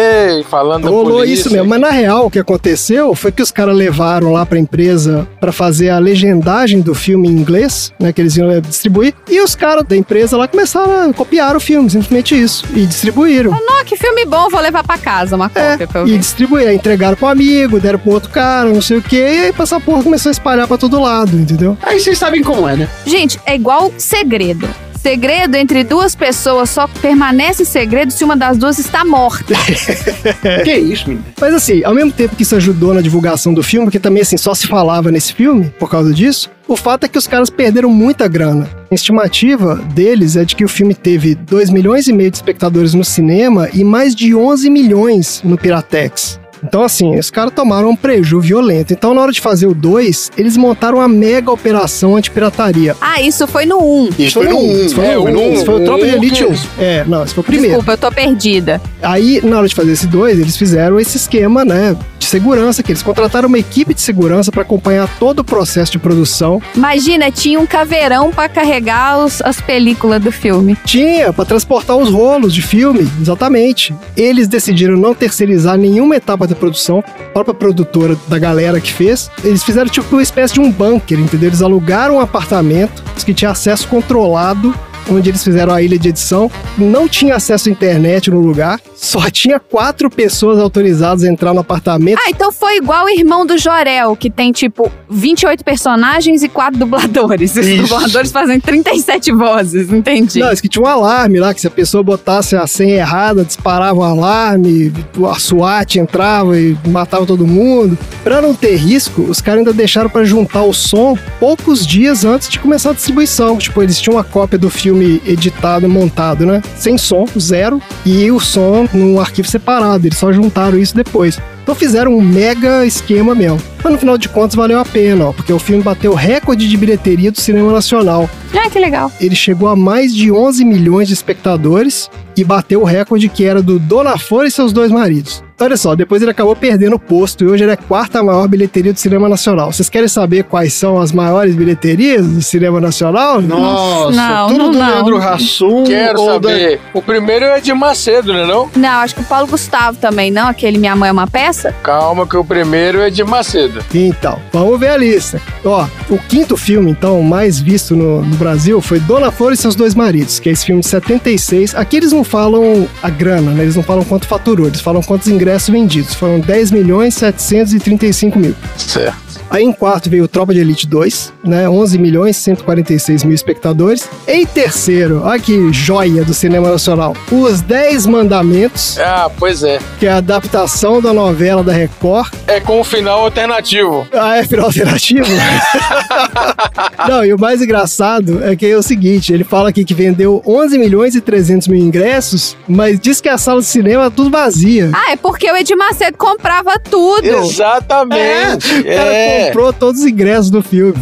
falando 0.49 0.83
da 0.83 0.89
Rolou 0.89 1.23
isso 1.23 1.51
mesmo, 1.51 1.67
mas 1.67 1.79
na 1.81 1.89
real 1.89 2.25
o 2.25 2.29
que 2.31 2.39
aconteceu 2.39 3.13
foi 3.15 3.31
que 3.31 3.41
os 3.41 3.51
caras 3.51 3.75
levaram 3.75 4.31
lá 4.31 4.45
pra 4.45 4.59
empresa 4.59 5.27
pra 5.39 5.51
fazer 5.51 5.89
a 5.89 5.99
legendagem 5.99 6.81
do 6.81 6.93
filme 6.93 7.27
em 7.27 7.31
inglês, 7.31 7.91
né, 7.99 8.11
que 8.13 8.21
eles 8.21 8.35
iam 8.37 8.49
distribuir, 8.61 9.13
e 9.29 9.41
os 9.41 9.55
caras 9.55 9.83
da 9.85 9.95
empresa 9.95 10.37
lá 10.37 10.47
começaram 10.47 11.09
a 11.09 11.13
copiar 11.13 11.55
o 11.55 11.59
filme, 11.59 11.89
simplesmente 11.89 12.39
isso, 12.39 12.65
e 12.75 12.85
distribuíram. 12.85 13.51
Não, 13.51 13.83
que 13.85 13.95
filme 13.97 14.25
bom, 14.25 14.49
vou 14.49 14.59
levar 14.61 14.83
pra 14.83 14.97
casa 14.97 15.35
uma 15.35 15.51
É, 15.55 15.71
cópia 15.71 15.87
pra 15.87 16.01
eu 16.01 16.07
e 16.07 16.11
ver. 16.11 16.17
distribuíram, 16.19 16.69
aí 16.69 16.75
entregaram 16.75 17.15
pro 17.17 17.27
amigo, 17.27 17.79
deram 17.79 17.99
pro 17.99 18.11
outro 18.11 18.29
cara, 18.29 18.69
não 18.69 18.81
sei 18.81 18.97
o 18.97 19.01
que, 19.01 19.17
e 19.17 19.21
aí 19.47 19.53
essa 19.57 19.79
porra 19.79 20.03
começou 20.03 20.29
a 20.29 20.31
espalhar 20.33 20.67
pra 20.67 20.77
todo 20.77 20.99
lado, 20.99 21.35
entendeu? 21.37 21.77
Aí 21.81 21.99
vocês 21.99 22.17
sabem 22.17 22.41
como 22.43 22.67
é, 22.67 22.75
né? 22.75 22.89
Gente, 23.05 23.39
é 23.45 23.55
igual 23.55 23.91
segredo. 23.97 24.67
Segredo 25.03 25.55
entre 25.55 25.83
duas 25.83 26.15
pessoas 26.15 26.69
só 26.69 26.87
permanece 26.87 27.65
segredo 27.65 28.13
se 28.13 28.23
uma 28.23 28.37
das 28.37 28.57
duas 28.57 28.79
está 28.79 29.03
morta. 29.03 29.53
Que 30.63 30.75
isso, 30.75 31.09
menino? 31.09 31.25
Mas 31.39 31.53
assim, 31.53 31.83
ao 31.83 31.93
mesmo 31.93 32.11
tempo 32.11 32.37
que 32.37 32.43
isso 32.43 32.55
ajudou 32.55 32.93
na 32.93 33.01
divulgação 33.01 33.53
do 33.53 33.61
filme, 33.61 33.87
porque 33.87 33.99
também 33.99 34.21
assim, 34.21 34.37
só 34.37 34.55
se 34.55 34.65
falava 34.65 35.11
nesse 35.11 35.33
filme 35.33 35.69
por 35.77 35.89
causa 35.89 36.13
disso, 36.13 36.49
o 36.69 36.77
fato 36.77 37.03
é 37.03 37.09
que 37.09 37.17
os 37.17 37.27
caras 37.27 37.49
perderam 37.49 37.89
muita 37.89 38.29
grana. 38.29 38.69
A 38.89 38.95
estimativa 38.95 39.75
deles 39.93 40.37
é 40.37 40.45
de 40.45 40.55
que 40.55 40.63
o 40.63 40.69
filme 40.69 40.95
teve 40.95 41.35
2 41.35 41.69
milhões 41.69 42.07
e 42.07 42.13
meio 42.13 42.31
de 42.31 42.37
espectadores 42.37 42.93
no 42.93 43.03
cinema 43.03 43.67
e 43.73 43.83
mais 43.83 44.15
de 44.15 44.33
11 44.33 44.69
milhões 44.69 45.41
no 45.43 45.57
Piratex. 45.57 46.39
Então, 46.63 46.81
assim, 46.83 47.17
os 47.17 47.29
caras 47.29 47.53
tomaram 47.53 47.89
um 47.89 47.95
prejuízo 47.95 48.39
violento. 48.39 48.93
Então, 48.93 49.13
na 49.13 49.21
hora 49.21 49.31
de 49.31 49.41
fazer 49.41 49.67
o 49.67 49.73
2, 49.73 50.31
eles 50.37 50.55
montaram 50.57 50.97
uma 50.99 51.07
mega 51.07 51.51
operação 51.51 52.15
anti-pirataria. 52.15 52.95
Ah, 53.01 53.21
isso 53.21 53.45
foi 53.47 53.65
no 53.65 53.77
1. 53.79 54.09
Isso 54.17 54.33
foi 54.39 54.47
no 54.47 54.57
1. 54.57 54.85
Isso 54.85 54.95
foi, 54.95 55.05
É, 55.05 55.15
no 55.15 55.21
o 55.21 55.27
um, 55.27 55.49
um, 55.49 55.53
isso 55.53 55.65
foi 55.65 55.81
o 55.81 55.85
Tropa 55.85 56.05
de 56.05 56.11
um 56.11 56.15
Elite 56.15 56.43
que- 56.45 56.51
1. 56.51 56.55
É, 56.79 57.03
não, 57.05 57.23
esse 57.23 57.33
foi 57.33 57.41
o 57.41 57.45
primeiro. 57.45 57.75
Desculpa, 57.77 57.91
eu 57.93 57.97
tô 57.97 58.11
perdida. 58.11 58.81
Aí, 59.01 59.41
na 59.43 59.57
hora 59.57 59.67
de 59.67 59.75
fazer 59.75 59.91
esse 59.91 60.07
dois, 60.07 60.39
eles 60.39 60.55
fizeram 60.57 60.99
esse 60.99 61.17
esquema, 61.17 61.65
né, 61.65 61.95
segurança, 62.33 62.81
que 62.81 62.91
eles 62.91 63.03
contrataram 63.03 63.47
uma 63.47 63.59
equipe 63.59 63.93
de 63.93 64.01
segurança 64.01 64.51
para 64.51 64.63
acompanhar 64.63 65.07
todo 65.19 65.39
o 65.39 65.43
processo 65.43 65.91
de 65.91 65.99
produção. 65.99 66.59
Imagina, 66.75 67.29
tinha 67.29 67.59
um 67.59 67.65
caveirão 67.67 68.31
pra 68.31 68.49
carregar 68.49 69.19
os- 69.23 69.39
as 69.43 69.61
películas 69.61 70.19
do 70.19 70.31
filme. 70.31 70.75
Tinha 70.83 71.31
para 71.31 71.45
transportar 71.45 71.95
os 71.95 72.09
rolos 72.09 72.51
de 72.51 72.61
filme, 72.63 73.07
exatamente. 73.21 73.93
Eles 74.17 74.47
decidiram 74.47 74.97
não 74.97 75.13
terceirizar 75.13 75.77
nenhuma 75.77 76.15
etapa 76.15 76.47
da 76.47 76.55
produção. 76.55 77.03
A 77.07 77.29
própria 77.33 77.53
produtora 77.53 78.17
da 78.27 78.39
galera 78.39 78.81
que 78.81 78.91
fez, 78.91 79.29
eles 79.43 79.63
fizeram 79.63 79.89
tipo 79.89 80.15
uma 80.15 80.23
espécie 80.23 80.55
de 80.55 80.59
um 80.59 80.71
bunker, 80.71 81.19
entendeu? 81.19 81.49
Eles 81.49 81.61
alugaram 81.61 82.15
um 82.15 82.19
apartamento 82.19 83.03
que 83.23 83.33
tinha 83.33 83.51
acesso 83.51 83.87
controlado 83.87 84.73
onde 85.09 85.29
eles 85.29 85.43
fizeram 85.43 85.73
a 85.73 85.81
ilha 85.81 85.97
de 85.97 86.09
edição. 86.09 86.49
Não 86.77 87.07
tinha 87.07 87.35
acesso 87.35 87.69
à 87.69 87.71
internet 87.71 88.29
no 88.31 88.39
lugar, 88.39 88.79
só 88.95 89.29
tinha 89.29 89.59
quatro 89.59 90.09
pessoas 90.09 90.59
autorizadas 90.59 91.23
a 91.23 91.27
entrar 91.27 91.53
no 91.53 91.59
apartamento. 91.59 92.19
Ah, 92.25 92.29
então 92.29 92.51
foi 92.51 92.77
igual 92.77 93.05
o 93.05 93.09
irmão 93.09 93.45
do 93.45 93.57
Jorel, 93.57 94.15
que 94.15 94.29
tem 94.29 94.51
tipo 94.51 94.91
28 95.09 95.63
personagens 95.63 96.43
e 96.43 96.49
quatro 96.49 96.79
dubladores. 96.79 97.55
Os 97.55 97.65
Isso. 97.65 97.83
dubladores 97.83 98.31
fazem 98.31 98.59
37 98.59 99.31
vozes, 99.31 99.91
entendi. 99.91 100.39
Não, 100.39 100.51
isso 100.51 100.61
que 100.61 100.69
tinha 100.69 100.83
um 100.83 100.87
alarme 100.87 101.39
lá, 101.39 101.53
que 101.53 101.61
se 101.61 101.67
a 101.67 101.71
pessoa 101.71 102.03
botasse 102.03 102.55
a 102.55 102.65
senha 102.65 102.95
errada, 102.95 103.43
disparava 103.43 103.99
o 103.99 104.03
alarme, 104.03 104.91
a 105.29 105.39
SWAT 105.39 105.95
entrava 105.99 106.57
e 106.59 106.77
matava 106.87 107.25
todo 107.25 107.45
mundo. 107.45 107.97
Pra 108.23 108.41
não 108.41 108.53
ter 108.53 108.75
risco, 108.75 109.21
os 109.23 109.41
caras 109.41 109.59
ainda 109.59 109.73
deixaram 109.73 110.09
pra 110.09 110.23
juntar 110.23 110.63
o 110.63 110.73
som 110.73 111.17
poucos 111.39 111.85
dias 111.85 112.23
antes 112.23 112.47
de 112.49 112.59
começar 112.59 112.91
a 112.91 112.93
distribuição. 112.93 113.57
Tipo, 113.57 113.81
eles 113.83 113.99
tinham 113.99 114.15
uma 114.15 114.23
cópia 114.23 114.57
do 114.57 114.69
filme 114.69 114.92
editado 115.01 115.85
e 115.85 115.89
montado, 115.89 116.45
né? 116.45 116.61
Sem 116.75 116.97
som, 116.97 117.25
zero, 117.39 117.81
e 118.05 118.29
o 118.31 118.39
som 118.39 118.87
num 118.93 119.19
arquivo 119.19 119.47
separado. 119.47 120.07
Eles 120.07 120.17
só 120.17 120.31
juntaram 120.31 120.77
isso 120.77 120.95
depois. 120.95 121.39
Então 121.63 121.73
fizeram 121.73 122.15
um 122.15 122.21
mega 122.21 122.85
esquema 122.85 123.33
mesmo. 123.33 123.61
Mas 123.81 123.93
no 123.93 123.97
final 123.97 124.17
de 124.17 124.27
contas 124.27 124.55
valeu 124.55 124.79
a 124.79 124.85
pena, 124.85 125.27
ó, 125.27 125.33
porque 125.33 125.51
o 125.51 125.59
filme 125.59 125.81
bateu 125.81 126.13
recorde 126.13 126.67
de 126.67 126.77
bilheteria 126.77 127.31
do 127.31 127.39
cinema 127.39 127.71
nacional. 127.71 128.29
Ah, 128.53 128.69
que 128.69 128.79
legal. 128.79 129.11
Ele 129.19 129.35
chegou 129.35 129.67
a 129.67 129.75
mais 129.75 130.13
de 130.13 130.31
11 130.31 130.63
milhões 130.65 131.07
de 131.07 131.13
espectadores 131.13 132.09
e 132.35 132.43
bateu 132.43 132.81
o 132.81 132.85
recorde 132.85 133.29
que 133.29 133.45
era 133.45 133.61
do 133.61 133.79
Dona 133.79 134.17
Flor 134.17 134.45
e 134.45 134.51
seus 134.51 134.71
dois 134.73 134.91
maridos. 134.91 135.43
Olha 135.61 135.77
só, 135.77 135.95
depois 135.95 136.21
ele 136.21 136.31
acabou 136.31 136.55
perdendo 136.57 136.95
o 136.95 136.99
posto 136.99 137.43
e 137.45 137.47
hoje 137.47 137.63
ele 137.63 137.71
é 137.71 137.75
a 137.75 137.77
quarta 137.77 138.21
maior 138.21 138.47
bilheteria 138.49 138.91
do 138.91 138.99
cinema 138.99 139.29
nacional. 139.29 139.71
Vocês 139.71 139.87
querem 139.87 140.07
saber 140.09 140.43
quais 140.43 140.73
são 140.73 140.99
as 140.99 141.11
maiores 141.13 141.55
bilheterias 141.55 142.25
do 142.27 142.41
cinema 142.41 142.81
nacional? 142.81 143.41
Nossa, 143.41 144.11
Não, 144.15 144.47
tudo 144.47 144.57
não, 144.59 144.71
do 144.71 144.77
não. 144.79 144.87
Leandro 144.87 145.17
Hassum. 145.17 145.83
Quero 145.85 146.19
ou 146.19 146.39
da- 146.39 146.49
saber. 146.49 146.81
O 146.93 147.01
primeiro 147.01 147.45
é 147.45 147.61
de 147.61 147.73
Macedo, 147.73 148.33
né 148.33 148.45
não? 148.45 148.69
Não, 148.75 148.89
acho 148.99 149.15
que 149.15 149.21
o 149.21 149.25
Paulo 149.25 149.47
Gustavo 149.47 149.97
também, 149.99 150.31
não? 150.31 150.47
Aquele 150.47 150.77
Minha 150.77 150.95
Mãe 150.95 151.09
é 151.09 151.11
uma 151.13 151.27
Peça? 151.27 151.73
Calma 151.83 152.27
que 152.27 152.35
o 152.35 152.43
primeiro 152.43 152.99
é 152.99 153.09
de 153.09 153.23
Macedo. 153.23 153.79
Então, 153.93 154.39
vamos 154.51 154.77
ver 154.79 154.89
a 154.89 154.97
lista. 154.97 155.39
Ó, 155.63 155.85
o 156.09 156.17
quinto 156.17 156.57
filme, 156.57 156.91
então, 156.91 157.21
mais 157.21 157.59
visto 157.59 157.95
no, 157.95 158.21
no 158.25 158.35
Brasil 158.35 158.81
foi 158.81 158.99
Dona 158.99 159.31
Flor 159.31 159.53
e 159.53 159.57
seus 159.57 159.75
dois 159.75 159.95
maridos, 159.95 160.39
que 160.39 160.49
é 160.49 160.51
esse 160.51 160.65
filme 160.65 160.81
de 160.81 160.87
76. 160.87 161.75
Aqui 161.75 161.97
eles 161.97 162.11
não 162.11 162.22
falam 162.23 162.87
a 163.01 163.09
grana, 163.09 163.51
né? 163.51 163.63
Eles 163.63 163.75
não 163.75 163.83
falam 163.83 164.03
quanto 164.03 164.27
faturou, 164.27 164.67
eles 164.67 164.81
falam 164.81 165.01
quantos 165.01 165.27
ingressos 165.27 165.69
vendidos. 165.69 166.13
Foram 166.13 166.39
10 166.39 166.71
milhões 166.71 167.13
735 167.15 168.39
mil. 168.39 168.55
Certo. 168.77 169.22
Aí 169.53 169.63
em 169.63 169.71
quarto 169.71 170.09
veio 170.09 170.23
o 170.23 170.27
Tropa 170.27 170.51
de 170.51 170.59
Elite 170.61 170.87
2, 170.87 171.31
né? 171.43 171.69
11 171.69 171.99
milhões 171.99 172.35
146 172.37 173.23
mil 173.23 173.35
espectadores. 173.35 174.09
Em 174.27 174.47
terceiro, 174.47 175.21
olha 175.23 175.39
que 175.39 175.71
joia 175.71 176.23
do 176.23 176.33
cinema 176.33 176.71
nacional, 176.71 177.15
Os 177.31 177.61
10 177.61 178.07
Mandamentos, 178.07 178.97
Ah, 178.97 179.29
pois 179.37 179.61
é. 179.61 179.77
que 179.99 180.07
é 180.07 180.11
a 180.11 180.17
adaptação 180.17 180.99
da 180.99 181.13
novela 181.13 181.63
da 181.63 181.71
Record. 181.71 182.33
É 182.47 182.59
com 182.59 182.81
o 182.81 182.83
final 182.83 183.19
alternativo. 183.25 184.07
Ah, 184.11 184.37
é 184.37 184.43
final 184.43 184.65
alternativo? 184.65 185.27
Não, 187.07 187.23
e 187.23 187.31
o 187.31 187.39
mais 187.39 187.61
engraçado 187.61 188.43
é 188.43 188.55
que 188.55 188.65
é 188.65 188.75
o 188.75 188.81
seguinte, 188.81 189.31
ele 189.31 189.43
fala 189.43 189.69
aqui 189.69 189.85
que 189.85 189.93
vendeu 189.93 190.41
11 190.47 190.79
milhões 190.79 191.13
e 191.13 191.21
300 191.21 191.67
mil 191.67 191.79
ingressos, 191.79 192.57
mas 192.67 192.99
diz 192.99 193.21
que 193.21 193.29
a 193.29 193.37
sala 193.37 193.59
de 193.61 193.67
cinema 193.67 194.05
é 194.05 194.09
tudo 194.09 194.31
vazia. 194.31 194.89
Ah, 194.95 195.11
é 195.11 195.15
porque 195.15 195.51
o 195.51 195.55
Edir 195.55 195.77
Macedo 195.77 196.17
comprava 196.17 196.79
tudo. 196.79 197.23
Exatamente. 197.27 198.79
O 198.79 198.83
cara 198.83 199.13
É. 199.13 199.42
comprou 199.47 199.73
todos 199.73 200.01
os 200.01 200.07
ingressos 200.07 200.49
do 200.49 200.61
filme. 200.61 200.93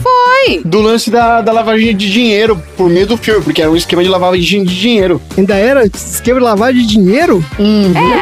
Do 0.65 0.81
lance 0.81 1.09
da, 1.11 1.41
da 1.41 1.51
lavagem 1.51 1.95
de 1.95 2.11
dinheiro 2.11 2.61
por 2.75 2.89
meio 2.89 3.05
do 3.05 3.15
filme, 3.15 3.41
porque 3.43 3.61
era 3.61 3.69
um 3.69 3.75
esquema 3.75 4.03
de 4.03 4.09
lavagem 4.09 4.63
de 4.63 4.79
dinheiro. 4.79 5.21
Ainda 5.37 5.55
era 5.55 5.85
esquema 5.85 6.39
de 6.39 6.45
lavagem 6.45 6.81
de 6.81 6.87
dinheiro? 6.87 7.43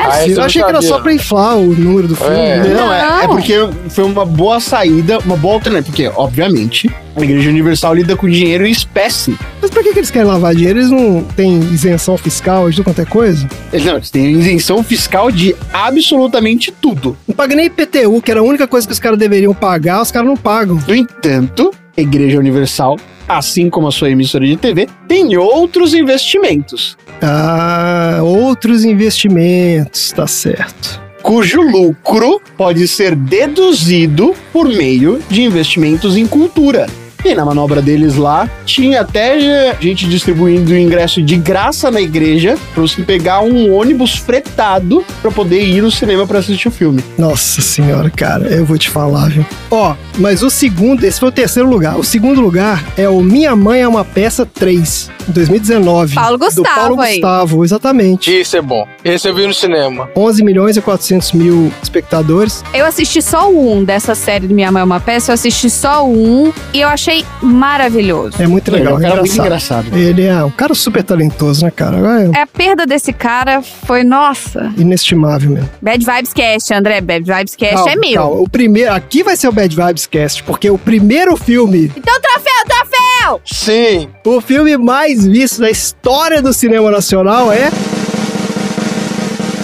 Ah, 0.05 0.21
esse 0.21 0.31
Eu 0.31 0.37
não 0.37 0.43
achei 0.43 0.61
que 0.61 0.69
era 0.69 0.81
só 0.81 0.95
não. 0.95 1.03
pra 1.03 1.13
inflar 1.13 1.57
o 1.57 1.73
número 1.73 2.07
do 2.07 2.15
filme. 2.15 2.35
É. 2.35 2.57
né? 2.57 2.73
Não, 2.73 2.93
é, 2.93 2.99
é 3.23 3.27
Não. 3.27 3.35
porque 3.35 3.53
foi 3.89 4.03
uma 4.03 4.25
boa 4.25 4.59
saída, 4.59 5.19
uma 5.19 5.37
boa 5.37 5.55
alternativa. 5.55 5.89
Porque, 5.89 6.07
obviamente, 6.15 6.89
a 7.15 7.21
Igreja 7.21 7.49
Universal 7.49 7.93
lida 7.95 8.15
com 8.15 8.29
dinheiro 8.29 8.65
em 8.65 8.71
espécie. 8.71 9.37
Mas 9.61 9.69
por 9.71 9.83
que, 9.83 9.93
que 9.93 9.99
eles 9.99 10.11
querem 10.11 10.27
lavar 10.27 10.55
dinheiro? 10.55 10.79
Eles 10.79 10.91
não 10.91 11.23
têm 11.23 11.59
isenção 11.59 12.17
fiscal 12.17 12.69
de 12.69 12.77
tudo 12.77 12.85
quanto 12.85 13.01
é 13.01 13.05
coisa? 13.05 13.47
Eles, 13.73 13.85
não, 13.85 13.95
eles 13.95 14.09
têm 14.09 14.31
isenção 14.31 14.83
fiscal 14.83 15.31
de 15.31 15.55
absolutamente 15.73 16.71
tudo. 16.71 17.17
Não 17.27 17.35
paga 17.35 17.55
nem 17.55 17.65
IPTU, 17.65 18.21
que 18.21 18.31
era 18.31 18.39
a 18.39 18.43
única 18.43 18.67
coisa 18.67 18.87
que 18.87 18.93
os 18.93 18.99
caras 18.99 19.17
deveriam 19.19 19.53
pagar, 19.53 20.01
os 20.01 20.11
caras 20.11 20.27
não 20.27 20.37
pagam. 20.37 20.79
No 20.87 20.95
entanto, 20.95 21.71
a 21.97 22.01
Igreja 22.01 22.37
Universal, 22.39 22.97
assim 23.27 23.69
como 23.69 23.87
a 23.87 23.91
sua 23.91 24.09
emissora 24.09 24.45
de 24.45 24.55
TV, 24.55 24.87
tem 25.07 25.35
outros 25.37 25.93
investimentos, 25.93 26.97
Ah, 27.21 28.19
outros 28.23 28.85
investimentos, 28.85 30.11
tá 30.13 30.25
certo. 30.25 31.01
Cujo 31.21 31.61
lucro 31.61 32.41
pode 32.57 32.87
ser 32.87 33.15
deduzido 33.15 34.33
por 34.51 34.67
meio 34.67 35.19
de 35.29 35.43
investimentos 35.43 36.17
em 36.17 36.25
cultura. 36.25 36.87
E 37.23 37.35
na 37.35 37.43
manobra 37.43 37.81
deles 37.81 38.15
lá, 38.15 38.49
tinha 38.65 39.01
até 39.01 39.75
gente 39.77 40.07
distribuindo 40.07 40.75
ingresso 40.77 41.21
de 41.21 41.35
graça 41.35 41.91
na 41.91 41.99
igreja 41.99 42.57
pra 42.73 42.81
você 42.81 43.01
pegar 43.03 43.41
um 43.41 43.75
ônibus 43.75 44.15
fretado 44.15 45.03
pra 45.21 45.29
poder 45.29 45.61
ir 45.61 45.81
no 45.81 45.91
cinema 45.91 46.25
pra 46.25 46.39
assistir 46.39 46.69
o 46.69 46.71
filme. 46.71 47.03
Nossa 47.17 47.61
senhora, 47.61 48.09
cara, 48.09 48.47
eu 48.47 48.63
vou 48.63 48.77
te 48.77 48.89
falar, 48.89 49.29
viu? 49.29 49.45
Ó, 49.69 49.95
mas 50.17 50.41
o 50.43 50.49
segundo, 50.49 51.03
esse 51.03 51.19
foi 51.19 51.27
o 51.27 51.31
terceiro 51.31 51.69
lugar. 51.69 51.99
O 51.99 52.05
segundo 52.05 52.39
lugar 52.39 52.85
é 52.95 53.09
o 53.09 53.21
Minha 53.21 53.53
Mãe 53.53 53.81
é 53.81 53.87
uma 53.87 54.05
Peça 54.05 54.45
3, 54.45 55.11
em 55.27 55.31
2019. 55.33 56.15
Paulo 56.15 56.37
do 56.37 56.45
Gustavo 56.45 56.75
Paulo 56.75 57.01
aí. 57.01 57.15
Gustavo, 57.15 57.65
exatamente. 57.65 58.31
Esse 58.31 58.55
é 58.55 58.61
bom. 58.61 58.87
Esse 59.03 59.29
eu 59.29 59.33
vi 59.35 59.47
no 59.47 59.53
cinema. 59.53 60.09
11 60.15 60.43
milhões 60.43 60.75
e 60.75 60.81
400 60.81 61.31
mil 61.31 61.71
espectadores. 61.81 62.63
Eu 62.73 62.85
assisti 62.85 63.21
só 63.21 63.49
o 63.49 63.73
um 63.73 63.83
dessa 63.83 64.13
série 64.13 64.47
do 64.47 64.53
Minha 64.53 64.71
Mãe 64.71 64.81
é 64.81 64.83
uma 64.83 64.99
Peça, 64.99 65.31
eu 65.31 65.33
assisti 65.35 65.69
só 65.69 66.05
o 66.05 66.11
um 66.11 66.53
e 66.73 66.81
eu 66.81 66.87
achei 66.89 67.25
maravilhoso. 67.41 68.41
É 68.41 68.45
muito 68.47 68.69
Ele 68.69 68.77
é 68.77 68.79
legal, 68.79 68.97
um 68.97 69.01
cara 69.01 69.15
muito 69.21 69.33
engraçado. 69.33 69.87
engraçado. 69.87 69.97
Ele 70.09 70.23
é 70.25 70.43
um 70.43 70.51
cara 70.51 70.73
super 70.73 71.03
talentoso, 71.03 71.63
né, 71.63 71.71
cara? 71.71 71.97
É 71.97 72.39
É, 72.39 72.41
a 72.41 72.47
perda 72.47 72.85
desse 72.85 73.13
cara 73.13 73.61
foi, 73.61 74.03
nossa. 74.03 74.71
inestimável 74.77 75.49
mesmo. 75.51 75.69
Bad 75.81 76.03
Vibes 76.05 76.33
Cast, 76.33 76.73
André. 76.73 76.99
Bad 77.01 77.23
Vibes 77.23 77.55
Cast 77.55 77.75
Calma, 77.75 77.91
é 77.91 77.95
meu. 77.95 78.13
calma. 78.21 78.41
O 78.41 78.49
primeiro, 78.49 78.91
aqui 78.93 79.23
vai 79.23 79.37
ser 79.37 79.47
o 79.47 79.51
Bad 79.51 79.73
Vibes 79.75 80.05
Cast, 80.07 80.43
porque 80.43 80.69
o 80.69 80.77
primeiro 80.77 81.37
filme, 81.37 81.91
Então, 81.95 82.19
troféu, 82.19 82.65
troféu! 82.67 83.41
Sim. 83.45 84.09
o 84.25 84.41
filme 84.41 84.75
mais 84.77 85.25
visto 85.25 85.61
da 85.61 85.69
história 85.69 86.41
do 86.41 86.51
cinema 86.53 86.89
nacional 86.91 87.51
é 87.51 87.69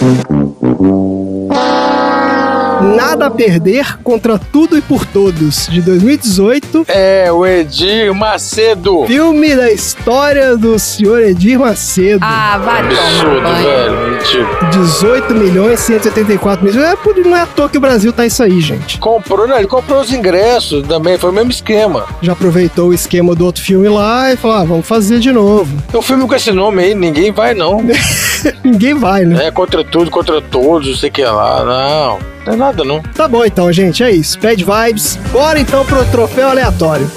Thank 0.06 0.30
you. 0.30 0.35
Nada 3.06 3.26
a 3.26 3.30
Perder 3.30 3.98
contra 4.02 4.36
Tudo 4.36 4.76
e 4.76 4.82
por 4.82 5.06
Todos, 5.06 5.68
de 5.68 5.80
2018. 5.80 6.86
É, 6.88 7.30
o 7.30 7.46
Edir 7.46 8.12
Macedo. 8.12 9.04
Filme 9.06 9.54
da 9.54 9.70
história 9.70 10.56
do 10.56 10.76
senhor 10.76 11.22
Edir 11.22 11.56
Macedo. 11.56 12.18
Ah, 12.20 12.58
vai 12.58 12.80
Absurdo, 12.80 13.48
velho. 13.62 14.10
Mentira. 14.10 14.70
18 14.72 15.34
milhões 15.34 15.78
e 15.78 15.82
184 15.84 16.64
milhões. 16.64 16.84
É, 16.84 17.22
não 17.22 17.36
é 17.36 17.42
à 17.42 17.46
toa 17.46 17.68
que 17.68 17.78
o 17.78 17.80
Brasil 17.80 18.12
tá 18.12 18.26
isso 18.26 18.42
aí, 18.42 18.60
gente. 18.60 18.98
Comprou, 18.98 19.46
não, 19.46 19.56
ele 19.56 19.68
comprou 19.68 20.00
os 20.00 20.12
ingressos 20.12 20.84
também, 20.88 21.16
foi 21.16 21.30
o 21.30 21.32
mesmo 21.32 21.52
esquema. 21.52 22.06
Já 22.20 22.32
aproveitou 22.32 22.88
o 22.88 22.94
esquema 22.94 23.36
do 23.36 23.46
outro 23.46 23.62
filme 23.62 23.88
lá 23.88 24.32
e 24.32 24.36
falou: 24.36 24.56
ah, 24.56 24.64
vamos 24.64 24.84
fazer 24.84 25.20
de 25.20 25.30
novo. 25.30 25.80
O 25.94 26.02
filme 26.02 26.26
com 26.26 26.34
esse 26.34 26.50
nome 26.50 26.82
aí, 26.82 26.92
ninguém 26.92 27.30
vai 27.30 27.54
não. 27.54 27.80
Ninguém 28.64 28.94
vai, 28.94 29.24
né? 29.24 29.46
É 29.46 29.50
contra 29.52 29.84
tudo, 29.84 30.10
contra 30.10 30.40
todos, 30.40 30.88
não 30.88 30.96
sei 30.96 31.08
o 31.08 31.12
que 31.12 31.24
lá. 31.24 31.64
Não, 31.64 32.35
não 32.46 32.52
é 32.52 32.56
nada 32.56 32.84
não. 32.84 33.02
Tá 33.02 33.26
bom 33.26 33.44
então, 33.44 33.72
gente, 33.72 34.02
é 34.02 34.10
isso. 34.10 34.38
Bad 34.38 34.64
vibes. 34.64 35.16
Bora 35.32 35.58
então 35.58 35.84
pro 35.84 36.04
troféu 36.06 36.48
aleatório. 36.48 37.10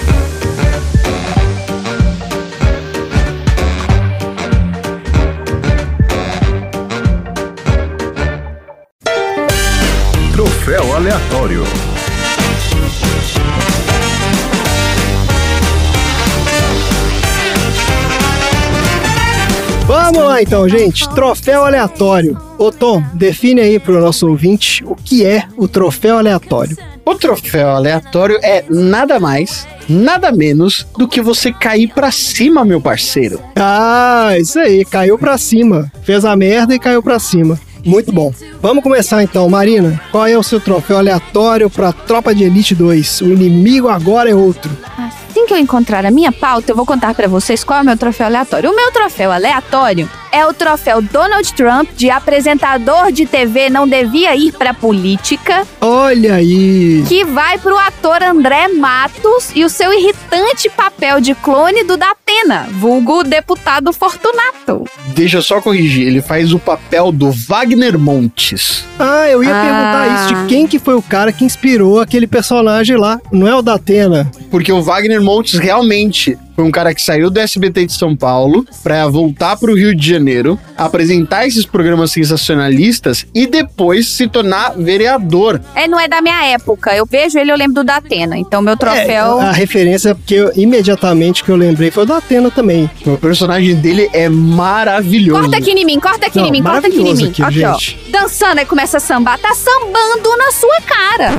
Lá 20.30 20.40
então, 20.40 20.68
gente. 20.68 21.08
Troféu 21.10 21.64
aleatório. 21.64 22.38
Ô 22.56 22.70
Tom, 22.70 23.02
define 23.14 23.60
aí 23.60 23.78
pro 23.78 24.00
nosso 24.00 24.28
ouvinte 24.28 24.84
o 24.84 24.94
que 24.94 25.24
é 25.26 25.44
o 25.56 25.66
troféu 25.66 26.18
aleatório. 26.18 26.76
O 27.04 27.14
troféu 27.16 27.70
aleatório 27.70 28.38
é 28.42 28.64
nada 28.70 29.18
mais, 29.18 29.66
nada 29.88 30.30
menos 30.30 30.86
do 30.96 31.08
que 31.08 31.20
você 31.20 31.52
cair 31.52 31.88
pra 31.88 32.12
cima, 32.12 32.64
meu 32.64 32.80
parceiro. 32.80 33.40
Ah, 33.56 34.34
isso 34.38 34.58
aí, 34.60 34.84
caiu 34.84 35.18
pra 35.18 35.36
cima. 35.36 35.90
Fez 36.02 36.24
a 36.24 36.36
merda 36.36 36.74
e 36.74 36.78
caiu 36.78 37.02
pra 37.02 37.18
cima. 37.18 37.58
Muito 37.84 38.12
bom. 38.12 38.32
Vamos 38.62 38.84
começar 38.84 39.22
então, 39.22 39.48
Marina. 39.48 40.00
Qual 40.12 40.26
é 40.26 40.38
o 40.38 40.42
seu 40.42 40.60
troféu 40.60 40.98
aleatório 40.98 41.68
pra 41.68 41.92
Tropa 41.92 42.34
de 42.34 42.44
Elite 42.44 42.74
2? 42.74 43.22
O 43.22 43.32
inimigo 43.32 43.88
agora 43.88 44.30
é 44.30 44.34
outro. 44.34 44.70
Assim 44.96 45.46
que 45.46 45.54
eu 45.54 45.58
encontrar 45.58 46.04
a 46.04 46.10
minha 46.10 46.30
pauta, 46.30 46.70
eu 46.70 46.76
vou 46.76 46.86
contar 46.86 47.14
pra 47.14 47.26
vocês 47.26 47.64
qual 47.64 47.78
é 47.80 47.82
o 47.82 47.84
meu 47.84 47.96
troféu 47.96 48.26
aleatório. 48.26 48.70
O 48.70 48.76
meu 48.76 48.92
troféu 48.92 49.32
aleatório 49.32 50.08
é 50.32 50.46
o 50.46 50.52
troféu 50.54 51.00
Donald 51.02 51.52
Trump 51.54 51.88
de 51.96 52.10
apresentador 52.10 53.12
de 53.12 53.26
TV 53.26 53.68
não 53.70 53.86
devia 53.88 54.34
ir 54.36 54.52
pra 54.52 54.72
política, 54.74 55.66
Olha 55.80 56.34
aí. 56.34 57.04
que 57.08 57.24
vai 57.24 57.58
pro 57.58 57.76
ator 57.78 58.22
André 58.22 58.68
Matos 58.68 59.50
e 59.54 59.64
o 59.64 59.68
seu 59.68 59.92
irritante 59.92 60.68
papel 60.70 61.20
de 61.20 61.34
clone 61.34 61.84
do 61.84 61.96
Datena, 61.96 62.66
vulgo 62.72 63.22
deputado 63.22 63.92
Fortunato. 63.92 64.84
Deixa 65.08 65.38
eu 65.38 65.42
só 65.42 65.60
corrigir, 65.60 66.06
ele 66.06 66.22
faz 66.22 66.52
o 66.52 66.58
papel 66.58 67.10
do 67.12 67.30
Wagner 67.30 67.98
Montes. 67.98 68.84
Ah, 68.98 69.28
eu 69.28 69.42
ia 69.42 69.50
Ah. 69.50 69.62
perguntar 69.62 70.14
isso 70.14 70.34
de 70.42 70.48
quem 70.48 70.66
que 70.66 70.78
foi 70.78 70.94
o 70.94 71.02
cara 71.02 71.32
que 71.32 71.44
inspirou 71.44 72.00
aquele 72.00 72.26
personagem 72.26 72.96
lá. 72.96 73.20
Não 73.32 73.46
é 73.48 73.54
o 73.54 73.62
da 73.62 73.74
Atena. 73.74 74.30
Porque 74.50 74.72
o 74.72 74.82
Wagner 74.82 75.20
Montes 75.22 75.58
realmente 75.58 76.38
foi 76.60 76.68
um 76.68 76.70
cara 76.70 76.94
que 76.94 77.00
saiu 77.00 77.30
do 77.30 77.40
SBT 77.40 77.86
de 77.86 77.92
São 77.94 78.14
Paulo 78.14 78.66
pra 78.82 79.06
voltar 79.08 79.56
pro 79.56 79.74
Rio 79.74 79.94
de 79.96 80.06
Janeiro, 80.06 80.60
apresentar 80.76 81.46
esses 81.46 81.64
programas 81.64 82.12
sensacionalistas 82.12 83.24
e 83.34 83.46
depois 83.46 84.08
se 84.08 84.28
tornar 84.28 84.74
vereador. 84.76 85.58
É, 85.74 85.88
não 85.88 85.98
é 85.98 86.06
da 86.06 86.20
minha 86.20 86.44
época. 86.48 86.94
Eu 86.94 87.06
vejo 87.06 87.38
ele, 87.38 87.50
eu 87.50 87.56
lembro 87.56 87.76
do 87.76 87.84
Datena. 87.84 88.36
Então, 88.36 88.60
meu 88.60 88.74
É, 88.74 88.76
troféu. 88.76 89.40
a 89.40 89.52
referência 89.52 90.14
que 90.26 90.34
eu, 90.34 90.52
imediatamente 90.54 91.42
que 91.42 91.50
eu 91.50 91.56
lembrei 91.56 91.90
foi 91.90 92.02
o 92.02 92.06
da 92.06 92.18
Atena 92.18 92.50
também. 92.50 92.90
O 93.06 93.16
personagem 93.16 93.74
dele 93.76 94.10
é 94.12 94.28
maravilhoso. 94.28 95.40
Corta 95.40 95.56
aqui 95.56 95.70
em 95.70 95.84
mim, 95.86 95.98
corta 95.98 96.26
aqui 96.26 96.38
Não, 96.40 96.46
em 96.48 96.52
mim, 96.52 96.62
corta 96.62 96.88
aqui 96.88 97.00
em 97.00 97.14
mim. 97.14 97.28
aqui, 97.30 97.42
Aqui, 97.42 97.54
gente. 97.60 97.98
ó. 98.08 98.20
Dançando, 98.20 98.58
aí 98.58 98.66
começa 98.66 98.98
a 98.98 99.00
sambar. 99.00 99.38
Tá 99.38 99.54
sambando 99.54 100.36
na 100.36 100.50
sua 100.52 100.78
cara. 100.82 101.30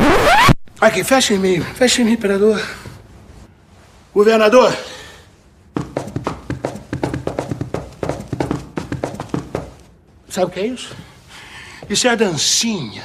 Aqui, 0.81 1.03
fecha 1.03 1.35
em 1.35 1.37
mim, 1.37 1.61
fecha 1.75 2.01
em 2.01 2.05
mim, 2.05 2.13
imperador. 2.13 2.59
Governador. 4.15 4.73
Sabe 10.31 10.45
o 10.45 10.49
que 10.49 10.59
é 10.61 10.67
isso? 10.67 10.95
Isso 11.89 12.07
é 12.07 12.11
a 12.11 12.15
dancinha. 12.15 13.03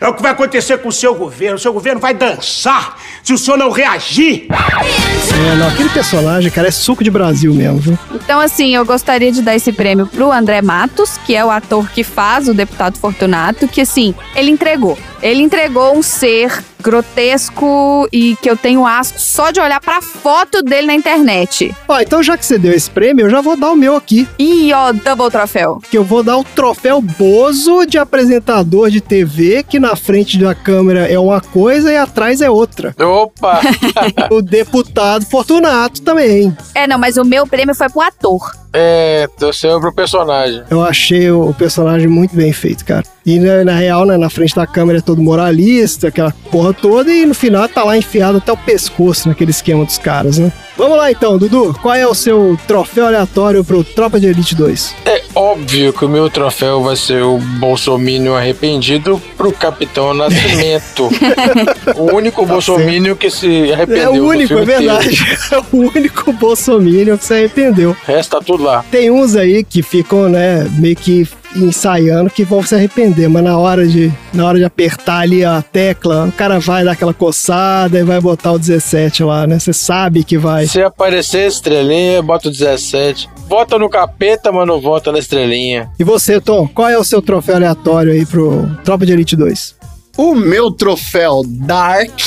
É 0.00 0.06
o 0.06 0.14
que 0.14 0.22
vai 0.22 0.30
acontecer 0.30 0.78
com 0.78 0.88
o 0.88 0.92
seu 0.92 1.16
governo. 1.16 1.56
O 1.56 1.58
seu 1.58 1.72
governo 1.72 2.00
vai 2.00 2.14
dançar 2.14 2.96
se 3.24 3.32
o 3.32 3.38
senhor 3.38 3.56
não 3.56 3.70
reagir. 3.70 4.46
É, 4.48 5.56
não, 5.56 5.68
aquele 5.68 5.88
personagem, 5.88 6.48
cara, 6.50 6.68
é 6.68 6.70
suco 6.70 7.02
de 7.02 7.10
Brasil 7.10 7.52
mesmo, 7.52 7.78
viu? 7.78 7.98
Então, 8.12 8.38
assim, 8.38 8.74
eu 8.74 8.84
gostaria 8.84 9.32
de 9.32 9.42
dar 9.42 9.56
esse 9.56 9.72
prêmio 9.72 10.06
pro 10.06 10.30
André 10.30 10.62
Matos, 10.62 11.18
que 11.26 11.34
é 11.34 11.44
o 11.44 11.50
ator 11.50 11.90
que 11.90 12.04
faz 12.04 12.48
o 12.48 12.54
deputado 12.54 12.98
Fortunato, 12.98 13.66
que, 13.66 13.80
assim, 13.80 14.14
ele 14.36 14.50
entregou. 14.50 14.96
Ele 15.22 15.42
entregou 15.42 15.96
um 15.96 16.02
ser 16.02 16.62
grotesco 16.82 18.08
e 18.12 18.36
que 18.40 18.48
eu 18.48 18.56
tenho 18.56 18.86
asco 18.86 19.18
só 19.18 19.50
de 19.50 19.60
olhar 19.60 19.80
pra 19.80 20.00
foto 20.00 20.62
dele 20.62 20.86
na 20.86 20.94
internet. 20.94 21.74
Ó, 21.88 22.00
então 22.00 22.22
já 22.22 22.36
que 22.36 22.46
você 22.46 22.58
deu 22.58 22.72
esse 22.72 22.90
prêmio, 22.90 23.26
eu 23.26 23.30
já 23.30 23.40
vou 23.40 23.56
dar 23.56 23.72
o 23.72 23.76
meu 23.76 23.96
aqui. 23.96 24.28
E, 24.38 24.72
ó, 24.72 24.92
double 24.92 25.30
troféu. 25.30 25.82
Que 25.90 25.98
eu 25.98 26.04
vou 26.04 26.22
dar 26.22 26.38
o 26.38 26.44
troféu 26.44 27.00
Bozo 27.00 27.84
de 27.84 27.98
apresentador 27.98 28.90
de 28.90 29.00
TV, 29.00 29.62
que 29.62 29.80
na 29.80 29.96
frente 29.96 30.38
da 30.38 30.54
câmera 30.54 31.06
é 31.06 31.18
uma 31.18 31.40
coisa 31.40 31.92
e 31.92 31.96
atrás 31.96 32.40
é 32.40 32.48
outra. 32.48 32.94
Opa! 32.98 33.60
o 34.30 34.40
deputado 34.40 35.26
Fortunato 35.26 36.00
também. 36.02 36.56
É, 36.74 36.86
não, 36.86 36.98
mas 36.98 37.16
o 37.16 37.24
meu 37.24 37.46
prêmio 37.46 37.74
foi 37.74 37.88
pro 37.88 38.02
ator. 38.02 38.52
É, 38.72 39.26
torceu 39.38 39.80
pro 39.80 39.92
personagem. 39.92 40.62
Eu 40.70 40.82
achei 40.82 41.30
o 41.30 41.52
personagem 41.54 42.08
muito 42.08 42.34
bem 42.34 42.52
feito, 42.52 42.84
cara. 42.84 43.04
E 43.24 43.38
na, 43.38 43.64
na 43.64 43.74
real, 43.74 44.04
né, 44.06 44.16
na 44.16 44.30
frente 44.30 44.54
da 44.54 44.66
câmera 44.66 44.98
é 44.98 45.02
todo 45.02 45.22
moralista, 45.22 46.08
aquela 46.08 46.32
porra 46.50 46.72
toda, 46.72 47.10
e 47.12 47.26
no 47.26 47.34
final 47.34 47.68
tá 47.68 47.84
lá 47.84 47.96
enfiado 47.96 48.38
até 48.38 48.52
o 48.52 48.56
pescoço 48.56 49.28
naquele 49.28 49.50
esquema 49.50 49.84
dos 49.84 49.98
caras, 49.98 50.38
né? 50.38 50.52
Vamos 50.78 50.96
lá 50.96 51.10
então, 51.10 51.36
Dudu. 51.36 51.76
Qual 51.82 51.92
é 51.92 52.06
o 52.06 52.14
seu 52.14 52.56
troféu 52.68 53.06
aleatório 53.06 53.64
pro 53.64 53.82
Tropa 53.82 54.20
de 54.20 54.28
Elite 54.28 54.54
2? 54.54 54.94
É 55.04 55.24
óbvio 55.34 55.92
que 55.92 56.04
o 56.04 56.08
meu 56.08 56.30
troféu 56.30 56.80
vai 56.80 56.94
ser 56.94 57.20
o 57.24 57.38
Bolsomínio 57.58 58.36
arrependido 58.36 59.20
pro 59.36 59.50
Capitão 59.50 60.14
Nascimento. 60.14 61.10
o 61.96 62.14
único 62.14 62.46
Bolsomínio 62.46 63.16
que 63.16 63.28
se 63.28 63.72
arrependeu. 63.72 64.14
é 64.14 64.20
o 64.20 64.24
único, 64.24 64.54
é 64.54 64.64
verdade. 64.64 65.18
É 65.50 65.58
o 65.72 65.78
único 65.78 66.32
bolsominion 66.32 67.16
que 67.16 67.24
se 67.24 67.34
arrependeu. 67.34 67.96
Tá 68.28 68.40
tudo 68.40 68.62
lá. 68.62 68.84
Tem 68.90 69.10
uns 69.10 69.34
aí 69.34 69.64
que 69.64 69.82
ficam, 69.82 70.28
né, 70.28 70.68
meio 70.78 70.94
que 70.94 71.26
ensaiando 71.56 72.30
que 72.30 72.44
vão 72.44 72.62
se 72.62 72.74
arrepender, 72.74 73.28
mas 73.28 73.42
na 73.42 73.58
hora 73.58 73.86
de 73.86 74.12
na 74.32 74.46
hora 74.46 74.58
de 74.58 74.64
apertar 74.64 75.20
ali 75.20 75.44
a 75.44 75.62
tecla, 75.62 76.26
o 76.26 76.32
cara 76.32 76.58
vai 76.58 76.84
dar 76.84 76.92
aquela 76.92 77.14
coçada 77.14 77.98
e 77.98 78.04
vai 78.04 78.20
botar 78.20 78.52
o 78.52 78.58
17 78.58 79.22
lá, 79.24 79.46
né? 79.46 79.58
Você 79.58 79.72
sabe 79.72 80.24
que 80.24 80.36
vai. 80.36 80.66
Se 80.66 80.82
aparecer 80.82 81.46
estrelinha, 81.46 82.22
bota 82.22 82.48
o 82.48 82.50
17. 82.50 83.28
Vota 83.48 83.78
no 83.78 83.88
capeta, 83.88 84.52
mas 84.52 84.66
não 84.66 84.80
vota 84.80 85.10
na 85.10 85.18
estrelinha. 85.18 85.90
E 85.98 86.04
você, 86.04 86.40
Tom, 86.40 86.68
qual 86.68 86.88
é 86.88 86.98
o 86.98 87.04
seu 87.04 87.22
troféu 87.22 87.56
aleatório 87.56 88.12
aí 88.12 88.26
pro 88.26 88.68
Tropa 88.84 89.06
de 89.06 89.12
Elite 89.12 89.36
2? 89.36 89.76
O 90.16 90.34
meu 90.34 90.70
troféu 90.70 91.42
Dark 91.46 92.20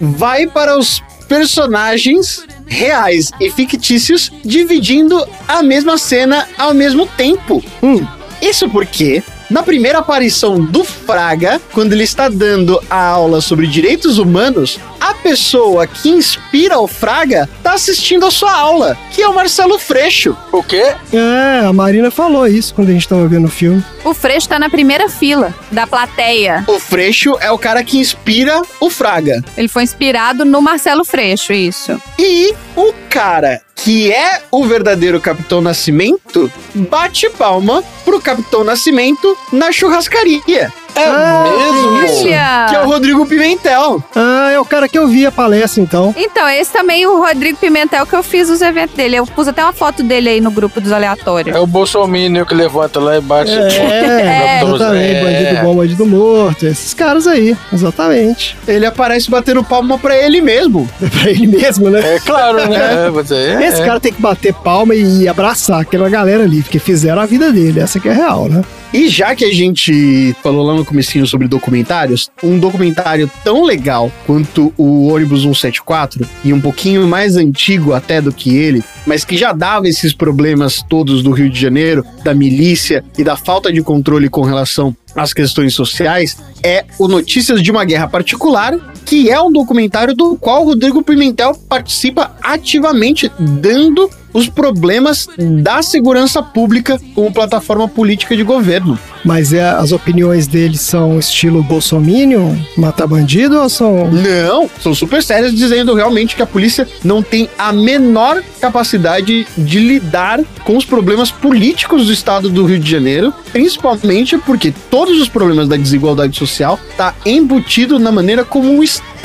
vai 0.00 0.46
para 0.46 0.78
os 0.78 1.02
personagens 1.28 2.44
reais 2.66 3.30
e 3.40 3.50
fictícios 3.50 4.32
dividindo 4.44 5.24
a 5.46 5.62
mesma 5.62 5.96
cena 5.98 6.48
ao 6.58 6.74
mesmo 6.74 7.06
tempo. 7.06 7.62
Hum, 7.82 8.04
Isso 8.40 8.68
porque, 8.68 9.22
na 9.50 9.62
primeira 9.62 9.98
aparição 9.98 10.60
do 10.60 10.84
Fraga, 10.84 11.60
quando 11.72 11.92
ele 11.92 12.04
está 12.04 12.28
dando 12.28 12.80
a 12.88 13.06
aula 13.06 13.40
sobre 13.40 13.66
direitos 13.66 14.18
humanos, 14.18 14.78
a 15.00 15.14
pessoa 15.14 15.86
que 15.86 16.08
inspira 16.08 16.78
o 16.78 16.86
Fraga 16.86 17.48
está 17.56 17.72
assistindo 17.72 18.26
a 18.26 18.30
sua 18.30 18.52
aula, 18.52 18.96
que 19.12 19.22
é 19.22 19.28
o 19.28 19.34
Marcelo 19.34 19.78
Freixo. 19.78 20.36
O 20.52 20.62
quê? 20.62 20.94
é, 21.12 21.66
a 21.66 21.72
Marina 21.72 22.10
falou 22.10 22.46
isso 22.46 22.74
quando 22.74 22.90
a 22.90 22.92
gente 22.92 23.08
tava 23.08 23.26
vendo 23.26 23.46
o 23.46 23.50
filme. 23.50 23.82
O 24.04 24.14
Freixo 24.14 24.48
tá 24.48 24.58
na 24.58 24.70
primeira 24.70 25.08
fila 25.08 25.54
da 25.70 25.86
plateia. 25.86 26.64
O 26.66 26.78
Freixo 26.78 27.36
é 27.40 27.50
o 27.50 27.58
cara 27.58 27.82
que 27.82 27.98
inspira 27.98 28.62
o 28.80 28.88
Fraga. 28.90 29.42
Ele 29.56 29.68
foi 29.68 29.82
inspirado 29.82 30.44
no 30.44 30.62
Marcelo 30.62 31.04
Freixo, 31.04 31.52
isso. 31.52 32.00
E 32.18 32.54
o 32.76 32.92
cara 33.10 33.60
que 33.78 34.12
é 34.12 34.42
o 34.50 34.64
verdadeiro 34.64 35.20
Capitão 35.20 35.60
Nascimento 35.60 36.50
bate 36.74 37.30
palma 37.30 37.82
pro 38.04 38.20
Capitão 38.20 38.64
Nascimento 38.64 39.36
na 39.52 39.72
churrascaria. 39.72 40.72
É 41.00 41.42
mesmo? 41.50 41.98
Que 42.22 42.34
é 42.34 42.78
o 42.78 42.82
Olha! 42.82 42.84
Rodrigo 42.86 43.26
Pimentel. 43.26 44.02
Ah, 44.14 44.50
é 44.52 44.58
o 44.58 44.64
cara 44.64 44.88
que 44.88 44.98
eu 44.98 45.06
vi 45.06 45.26
a 45.26 45.32
palestra 45.32 45.82
então. 45.82 46.14
Então, 46.16 46.48
esse 46.48 46.72
também 46.72 47.06
o 47.06 47.18
Rodrigo 47.18 47.58
Pimentel 47.58 48.06
que 48.06 48.14
eu 48.14 48.22
fiz 48.22 48.48
os 48.48 48.60
eventos 48.60 48.96
dele. 48.96 49.16
Eu 49.16 49.26
pus 49.26 49.48
até 49.48 49.62
uma 49.62 49.72
foto 49.72 50.02
dele 50.02 50.28
aí 50.28 50.40
no 50.40 50.50
grupo 50.50 50.80
dos 50.80 50.92
aleatórios. 50.92 51.54
É 51.54 51.58
o 51.58 51.66
Bolsomínio 51.66 52.44
que 52.46 52.54
levanta 52.54 52.98
lá 53.00 53.16
e 53.16 53.20
bate. 53.20 53.50
É, 53.50 54.60
Capitão 54.60 54.74
exatamente, 54.76 55.12
Zé. 55.12 55.22
bandido 55.24 55.62
bom, 55.62 55.74
bandido 55.76 56.06
morto, 56.06 56.66
esses 56.66 56.94
caras 56.94 57.26
aí, 57.26 57.56
exatamente. 57.72 58.56
Ele 58.66 58.86
aparece 58.86 59.30
batendo 59.30 59.62
palma 59.62 59.98
pra 59.98 60.16
ele 60.16 60.40
mesmo. 60.40 60.88
É 61.02 61.06
pra 61.08 61.30
ele 61.30 61.46
mesmo, 61.46 61.90
né? 61.90 62.16
É 62.16 62.20
claro, 62.20 62.68
né? 62.68 62.78
É, 62.88 63.64
é, 63.64 63.68
Esse 63.68 63.82
é. 63.82 63.84
cara 63.84 64.00
tem 64.00 64.12
que 64.12 64.20
bater 64.20 64.52
palma 64.54 64.94
e 64.94 65.28
abraçar 65.28 65.80
aquela 65.80 66.08
galera 66.08 66.44
ali, 66.44 66.62
porque 66.62 66.78
fizeram 66.78 67.20
a 67.20 67.26
vida 67.26 67.52
dele, 67.52 67.80
essa 67.80 67.98
que 68.00 68.08
é 68.08 68.12
real, 68.12 68.48
né? 68.48 68.62
E 68.92 69.08
já 69.08 69.34
que 69.34 69.44
a 69.44 69.52
gente 69.52 70.34
falou 70.42 70.64
lá 70.64 70.74
no 70.74 70.84
comecinho 70.88 71.26
sobre 71.26 71.46
documentários, 71.46 72.30
um 72.42 72.58
documentário 72.58 73.30
tão 73.44 73.64
legal 73.64 74.10
quanto 74.26 74.72
o 74.76 75.08
ônibus 75.08 75.42
174 75.42 76.26
e 76.44 76.52
um 76.52 76.60
pouquinho 76.60 77.06
mais 77.06 77.36
antigo 77.36 77.92
até 77.92 78.20
do 78.20 78.32
que 78.32 78.56
ele, 78.56 78.82
mas 79.06 79.24
que 79.24 79.36
já 79.36 79.52
dava 79.52 79.86
esses 79.86 80.12
problemas 80.12 80.82
todos 80.88 81.22
do 81.22 81.30
Rio 81.30 81.50
de 81.50 81.60
Janeiro, 81.60 82.04
da 82.24 82.34
milícia 82.34 83.04
e 83.16 83.22
da 83.22 83.36
falta 83.36 83.72
de 83.72 83.82
controle 83.82 84.28
com 84.28 84.42
relação 84.42 84.96
às 85.14 85.32
questões 85.32 85.74
sociais, 85.74 86.36
é 86.62 86.84
o 86.98 87.08
Notícias 87.08 87.62
de 87.62 87.70
uma 87.70 87.84
Guerra 87.84 88.08
Particular, 88.08 88.76
que 89.04 89.30
é 89.30 89.40
um 89.40 89.50
documentário 89.50 90.14
do 90.14 90.36
qual 90.36 90.62
o 90.62 90.66
Rodrigo 90.66 91.02
Pimentel 91.02 91.54
participa 91.68 92.36
ativamente, 92.42 93.30
dando 93.38 94.10
os 94.32 94.48
problemas 94.48 95.26
da 95.62 95.82
segurança 95.82 96.42
pública 96.42 97.00
como 97.14 97.32
plataforma 97.32 97.88
política 97.88 98.36
de 98.36 98.42
governo. 98.42 98.98
Mas 99.24 99.52
é, 99.52 99.62
as 99.62 99.90
opiniões 99.90 100.46
dele 100.46 100.76
são 100.76 101.18
estilo 101.18 101.62
bolsominion, 101.62 102.54
matar 102.76 103.06
bandido 103.06 103.60
ou 103.60 103.68
são... 103.68 104.10
Não, 104.10 104.70
são 104.80 104.94
super 104.94 105.22
sérias, 105.22 105.54
dizendo 105.54 105.94
realmente 105.94 106.36
que 106.36 106.42
a 106.42 106.46
polícia 106.46 106.86
não 107.02 107.22
tem 107.22 107.48
a 107.58 107.72
menor 107.72 108.42
capacidade 108.58 109.46
de 109.56 109.78
lidar 109.78 110.40
com 110.64 110.76
os 110.76 110.84
problemas 110.84 111.30
políticos 111.30 112.06
do 112.06 112.12
estado 112.12 112.50
do 112.50 112.64
Rio 112.64 112.78
de 112.78 112.90
Janeiro, 112.90 113.32
principalmente 113.52 114.36
porque 114.38 114.74
todos 114.90 115.20
os 115.20 115.28
problemas 115.28 115.68
da 115.68 115.76
desigualdade 115.76 116.36
social 116.36 116.78
tá 116.96 117.14
embutido 117.24 117.98
na 117.98 118.12
maneira 118.12 118.44
como 118.44 118.78
o 118.78 118.84
estado 118.84 119.17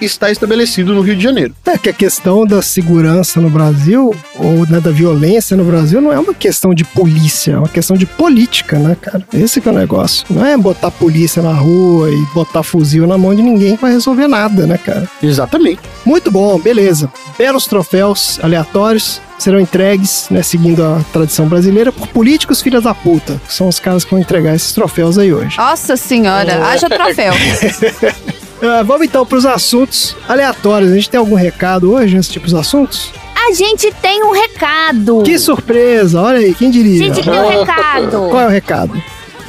está 0.00 0.30
estabelecido 0.30 0.94
no 0.94 1.00
Rio 1.00 1.16
de 1.16 1.22
Janeiro. 1.22 1.54
É 1.66 1.78
que 1.78 1.88
a 1.88 1.92
questão 1.92 2.44
da 2.44 2.60
segurança 2.62 3.40
no 3.40 3.48
Brasil, 3.48 4.14
ou 4.36 4.66
né, 4.66 4.80
da 4.80 4.90
violência 4.90 5.56
no 5.56 5.64
Brasil, 5.64 6.00
não 6.00 6.12
é 6.12 6.18
uma 6.18 6.34
questão 6.34 6.74
de 6.74 6.84
polícia, 6.84 7.52
é 7.52 7.58
uma 7.58 7.68
questão 7.68 7.96
de 7.96 8.06
política, 8.06 8.78
né, 8.78 8.96
cara? 9.00 9.24
Esse 9.32 9.60
que 9.60 9.68
é 9.68 9.72
o 9.72 9.74
negócio. 9.74 10.26
Não 10.30 10.44
é 10.44 10.56
botar 10.56 10.90
polícia 10.90 11.42
na 11.42 11.52
rua 11.52 12.10
e 12.10 12.26
botar 12.34 12.62
fuzil 12.62 13.06
na 13.06 13.16
mão 13.16 13.34
de 13.34 13.42
ninguém 13.42 13.76
que 13.76 13.82
vai 13.82 13.92
resolver 13.92 14.26
nada, 14.26 14.66
né, 14.66 14.78
cara? 14.78 15.08
Exatamente. 15.22 15.80
Muito 16.04 16.30
bom, 16.30 16.58
beleza. 16.58 17.10
Belos 17.38 17.66
troféus 17.66 18.38
aleatórios 18.42 19.20
serão 19.38 19.58
entregues, 19.58 20.26
né, 20.30 20.42
seguindo 20.42 20.84
a 20.84 21.02
tradição 21.12 21.48
brasileira, 21.48 21.90
por 21.90 22.06
políticos 22.08 22.60
filhas 22.60 22.82
da 22.82 22.94
puta, 22.94 23.40
que 23.46 23.54
são 23.54 23.68
os 23.68 23.80
caras 23.80 24.04
que 24.04 24.10
vão 24.10 24.20
entregar 24.20 24.54
esses 24.54 24.72
troféus 24.72 25.16
aí 25.16 25.32
hoje. 25.32 25.56
Nossa 25.56 25.96
senhora, 25.96 26.66
haja 26.66 26.88
troféu. 26.88 27.32
Ah, 28.62 28.82
vamos 28.82 29.06
então 29.06 29.24
para 29.24 29.38
os 29.38 29.46
assuntos 29.46 30.16
aleatórios. 30.28 30.92
A 30.92 30.94
gente 30.94 31.10
tem 31.10 31.18
algum 31.18 31.34
recado 31.34 31.92
hoje 31.92 32.14
nesse 32.14 32.30
tipo 32.30 32.46
de 32.46 32.56
assuntos? 32.56 33.10
A 33.34 33.52
gente 33.52 33.92
tem 34.02 34.22
um 34.22 34.32
recado. 34.32 35.22
Que 35.22 35.38
surpresa! 35.38 36.20
Olha 36.20 36.38
aí, 36.38 36.54
quem 36.54 36.70
diria? 36.70 36.98
Gente, 36.98 37.22
tem 37.22 37.32
um 37.32 37.48
recado. 37.60 38.28
Qual 38.28 38.40
é 38.40 38.46
o 38.46 38.50
recado? 38.50 39.02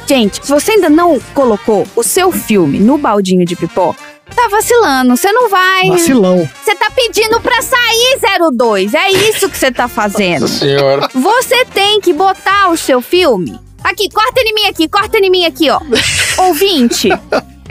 Gente, 0.06 0.44
se 0.44 0.50
você 0.50 0.72
ainda 0.72 0.88
não 0.88 1.20
colocou 1.34 1.86
o 1.94 2.02
seu 2.02 2.32
filme 2.32 2.78
no 2.78 2.98
baldinho 2.98 3.44
de 3.44 3.54
pipoca, 3.54 4.00
tá 4.34 4.42
tá 4.42 4.48
vacilando. 4.48 5.16
Você 5.16 5.30
não 5.30 5.48
vai. 5.48 5.88
Vacilão. 5.88 6.48
Você 6.62 6.74
tá 6.74 6.90
pedindo 6.90 7.40
pra 7.40 7.62
sair 7.62 8.18
02. 8.52 8.94
É 8.94 9.10
isso 9.10 9.48
que 9.48 9.56
você 9.56 9.70
tá 9.70 9.88
fazendo. 9.88 10.42
Nossa 10.42 10.58
senhora. 10.58 11.08
Você 11.14 11.64
tem 11.66 12.00
que 12.00 12.12
botar 12.12 12.70
o 12.70 12.76
seu 12.76 13.00
filme. 13.00 13.58
Aqui, 13.84 14.08
corta 14.08 14.40
em 14.40 14.54
mim 14.54 14.64
aqui, 14.68 14.88
corta 14.88 15.18
em 15.18 15.30
mim 15.30 15.44
aqui, 15.44 15.68
ó. 15.70 15.80
Ouvinte, 16.46 17.08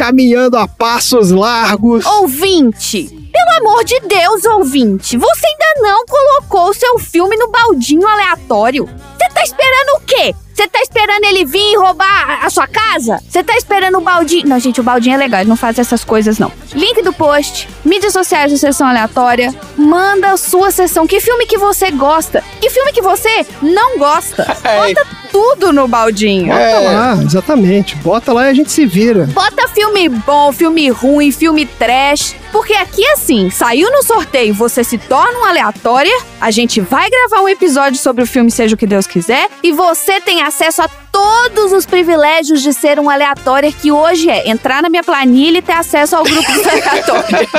Caminhando 0.02 0.58
a 0.58 0.68
passos 0.68 1.30
largos. 1.30 2.04
ouvinte. 2.08 3.21
Pelo 3.32 3.70
amor 3.70 3.84
de 3.84 4.00
Deus, 4.02 4.46
ouvinte. 4.46 5.18
Você 5.18 5.48
ainda 5.48 5.90
não 5.90 6.06
colocou 6.06 6.70
o 6.70 6.74
seu 6.74 7.00
filme 7.00 7.36
no 7.38 7.50
baldinho 7.50 8.08
aleatório. 8.08 8.86
Você 8.86 9.30
tá 9.34 9.44
esperando 9.44 9.98
o 9.98 10.00
quê? 10.02 10.36
Você 10.54 10.68
tá 10.68 10.80
esperando 10.82 11.24
ele 11.24 11.46
vir 11.46 11.72
e 11.74 11.78
roubar 11.78 12.46
a 12.46 12.50
sua 12.50 12.68
casa? 12.68 13.20
Você 13.28 13.44
tá 13.44 13.56
esperando 13.58 13.98
o 13.98 14.02
baldinho. 14.02 14.48
Não, 14.48 14.60
gente, 14.60 14.80
o 14.80 14.84
baldinho 14.84 15.16
é 15.16 15.18
legal, 15.18 15.42
ele 15.42 15.50
não 15.50 15.56
faz 15.56 15.80
essas 15.80 16.04
coisas, 16.04 16.38
não. 16.38 16.52
Link 16.74 17.02
do 17.02 17.12
post, 17.14 17.68
mídias 17.84 18.14
sociais 18.14 18.52
da 18.52 18.58
sessão 18.58 18.86
aleatória. 18.86 19.56
Manda 19.78 20.32
a 20.32 20.38
sua 20.38 20.70
sessão. 20.70 21.08
Que 21.08 21.20
filme 21.20 21.48
que 21.48 21.58
você 21.58 21.90
gosta? 21.90 22.44
Que 22.60 22.70
filme 22.70 22.92
que 22.92 23.02
você 23.02 23.46
não 23.62 23.98
gosta? 23.98 24.44
Bota 24.62 25.08
tudo 25.32 25.74
no 25.74 25.88
baldinho. 25.88 26.54
Bota 26.54 26.80
lá, 26.80 27.18
exatamente. 27.24 27.96
Bota 27.96 28.34
lá 28.34 28.46
e 28.48 28.50
a 28.50 28.54
gente 28.54 28.72
se 28.72 28.86
vira. 28.86 29.26
Bota 29.34 29.68
filme 29.70 30.10
bom, 30.10 30.52
filme 30.52 30.90
ruim, 30.90 31.32
filme 31.32 31.66
trash. 31.66 32.36
Porque 32.52 32.74
aqui, 32.74 33.06
assim, 33.10 33.50
saiu 33.50 33.90
no 33.92 34.04
sorteio, 34.04 34.54
você 34.54 34.84
se 34.84 34.98
torna 34.98 35.40
um 35.40 35.46
aleatória. 35.46 36.12
A 36.40 36.52
gente 36.52 36.82
vai 36.82 37.10
gravar 37.10 37.42
um 37.44 37.50
episódio 37.50 37.98
sobre 38.00 38.24
o 38.24 38.28
filme 38.28 38.52
Seja 38.52 38.76
o 38.76 38.78
que 38.78 38.86
Deus 38.88 39.08
quiser. 39.08 39.48
E 39.64 39.72
você 39.72 40.20
tem 40.20 40.42
acesso 40.42 40.82
a 40.82 40.90
todos 41.12 41.72
os 41.74 41.86
privilégios 41.86 42.62
de 42.62 42.74
ser 42.74 43.00
um 43.00 43.10
aleatória, 43.10 43.72
que 43.72 43.92
hoje 43.92 44.30
é 44.30 44.50
entrar 44.50 44.82
na 44.82 44.90
minha 44.90 45.04
planilha 45.04 45.58
e 45.60 45.62
ter 45.62 45.74
acesso 45.74 46.16
ao 46.16 46.24
grupo 46.24 46.52
dos 46.52 46.66
aleatórios. 46.68 47.50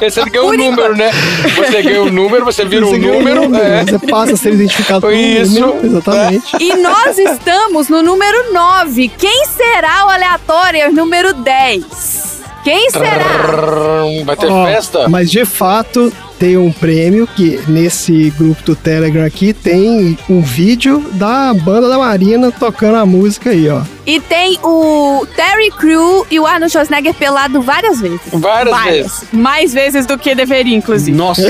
Você 0.00 0.24
ganha 0.30 0.42
um 0.44 0.48
Por 0.48 0.58
número, 0.58 0.96
né? 0.96 1.10
Você 1.56 1.82
ganha 1.82 2.02
um 2.02 2.10
número, 2.10 2.44
você 2.44 2.64
vira 2.64 2.84
Você 2.86 2.96
um 2.96 3.00
ganha 3.00 3.34
número. 3.34 3.56
é. 3.56 3.84
Você 3.84 3.98
passa 4.06 4.32
a 4.34 4.36
ser 4.36 4.52
identificado 4.54 5.00
por 5.02 5.12
um 5.12 5.16
Isso. 5.16 5.60
número. 5.60 5.86
Exatamente. 5.86 6.56
E 6.60 6.76
nós 6.76 7.18
estamos 7.18 7.88
no 7.88 8.02
número 8.02 8.52
9. 8.52 9.08
Quem 9.08 9.46
será 9.46 10.06
o 10.06 10.10
aleatório 10.10 10.92
número 10.92 11.32
10? 11.34 12.33
Quem 12.64 12.90
será? 12.90 14.02
Vai 14.24 14.36
ter 14.36 14.50
Ó, 14.50 14.64
festa? 14.64 15.08
Mas 15.08 15.30
de 15.30 15.44
fato 15.44 16.10
tem 16.38 16.56
um 16.56 16.72
prêmio 16.72 17.26
que 17.26 17.60
nesse 17.68 18.30
grupo 18.30 18.62
do 18.62 18.74
Telegram 18.74 19.24
aqui 19.24 19.52
tem 19.52 20.18
um 20.28 20.40
vídeo 20.40 21.04
da 21.12 21.52
banda 21.54 21.88
da 21.88 21.98
Marina 21.98 22.50
tocando 22.50 22.96
a 22.96 23.06
música 23.06 23.50
aí, 23.50 23.68
ó. 23.68 23.82
E 24.06 24.18
tem 24.18 24.58
o 24.62 25.26
Terry 25.36 25.70
Crew 25.70 26.26
e 26.30 26.40
o 26.40 26.46
Arnold 26.46 26.72
Schwarzenegger 26.72 27.14
pelado 27.14 27.60
várias 27.60 28.00
vezes. 28.00 28.20
Várias 28.32 28.82
vezes. 28.84 29.24
Mais 29.30 29.72
vezes 29.72 30.06
do 30.06 30.18
que 30.18 30.34
deveria, 30.34 30.76
inclusive. 30.76 31.16
Nossa. 31.16 31.42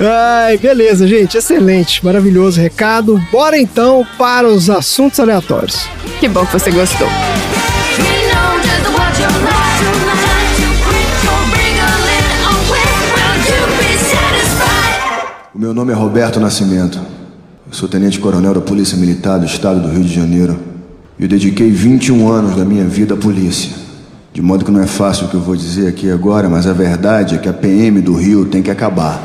Ai, 0.00 0.56
beleza, 0.56 1.06
gente. 1.06 1.36
Excelente, 1.36 2.04
maravilhoso 2.04 2.60
recado. 2.60 3.22
Bora 3.30 3.58
então 3.58 4.06
para 4.18 4.48
os 4.48 4.68
assuntos 4.68 5.20
aleatórios. 5.20 5.86
Que 6.18 6.28
bom 6.28 6.44
que 6.46 6.52
você 6.54 6.70
gostou. 6.70 7.08
Meu 15.62 15.72
nome 15.72 15.92
é 15.92 15.94
Roberto 15.94 16.40
Nascimento. 16.40 16.98
Eu 17.68 17.72
sou 17.72 17.88
tenente 17.88 18.18
coronel 18.18 18.52
da 18.52 18.60
Polícia 18.60 18.98
Militar 18.98 19.38
do 19.38 19.46
Estado 19.46 19.78
do 19.78 19.86
Rio 19.86 20.02
de 20.02 20.12
Janeiro. 20.12 20.58
Eu 21.16 21.28
dediquei 21.28 21.70
21 21.70 22.28
anos 22.28 22.56
da 22.56 22.64
minha 22.64 22.84
vida 22.84 23.14
à 23.14 23.16
polícia. 23.16 23.70
De 24.32 24.42
modo 24.42 24.64
que 24.64 24.72
não 24.72 24.82
é 24.82 24.88
fácil 24.88 25.26
o 25.26 25.28
que 25.28 25.34
eu 25.34 25.40
vou 25.40 25.54
dizer 25.54 25.86
aqui 25.86 26.10
agora, 26.10 26.48
mas 26.48 26.66
a 26.66 26.72
verdade 26.72 27.36
é 27.36 27.38
que 27.38 27.48
a 27.48 27.52
PM 27.52 28.00
do 28.00 28.12
Rio 28.12 28.44
tem 28.46 28.60
que 28.60 28.72
acabar. 28.72 29.22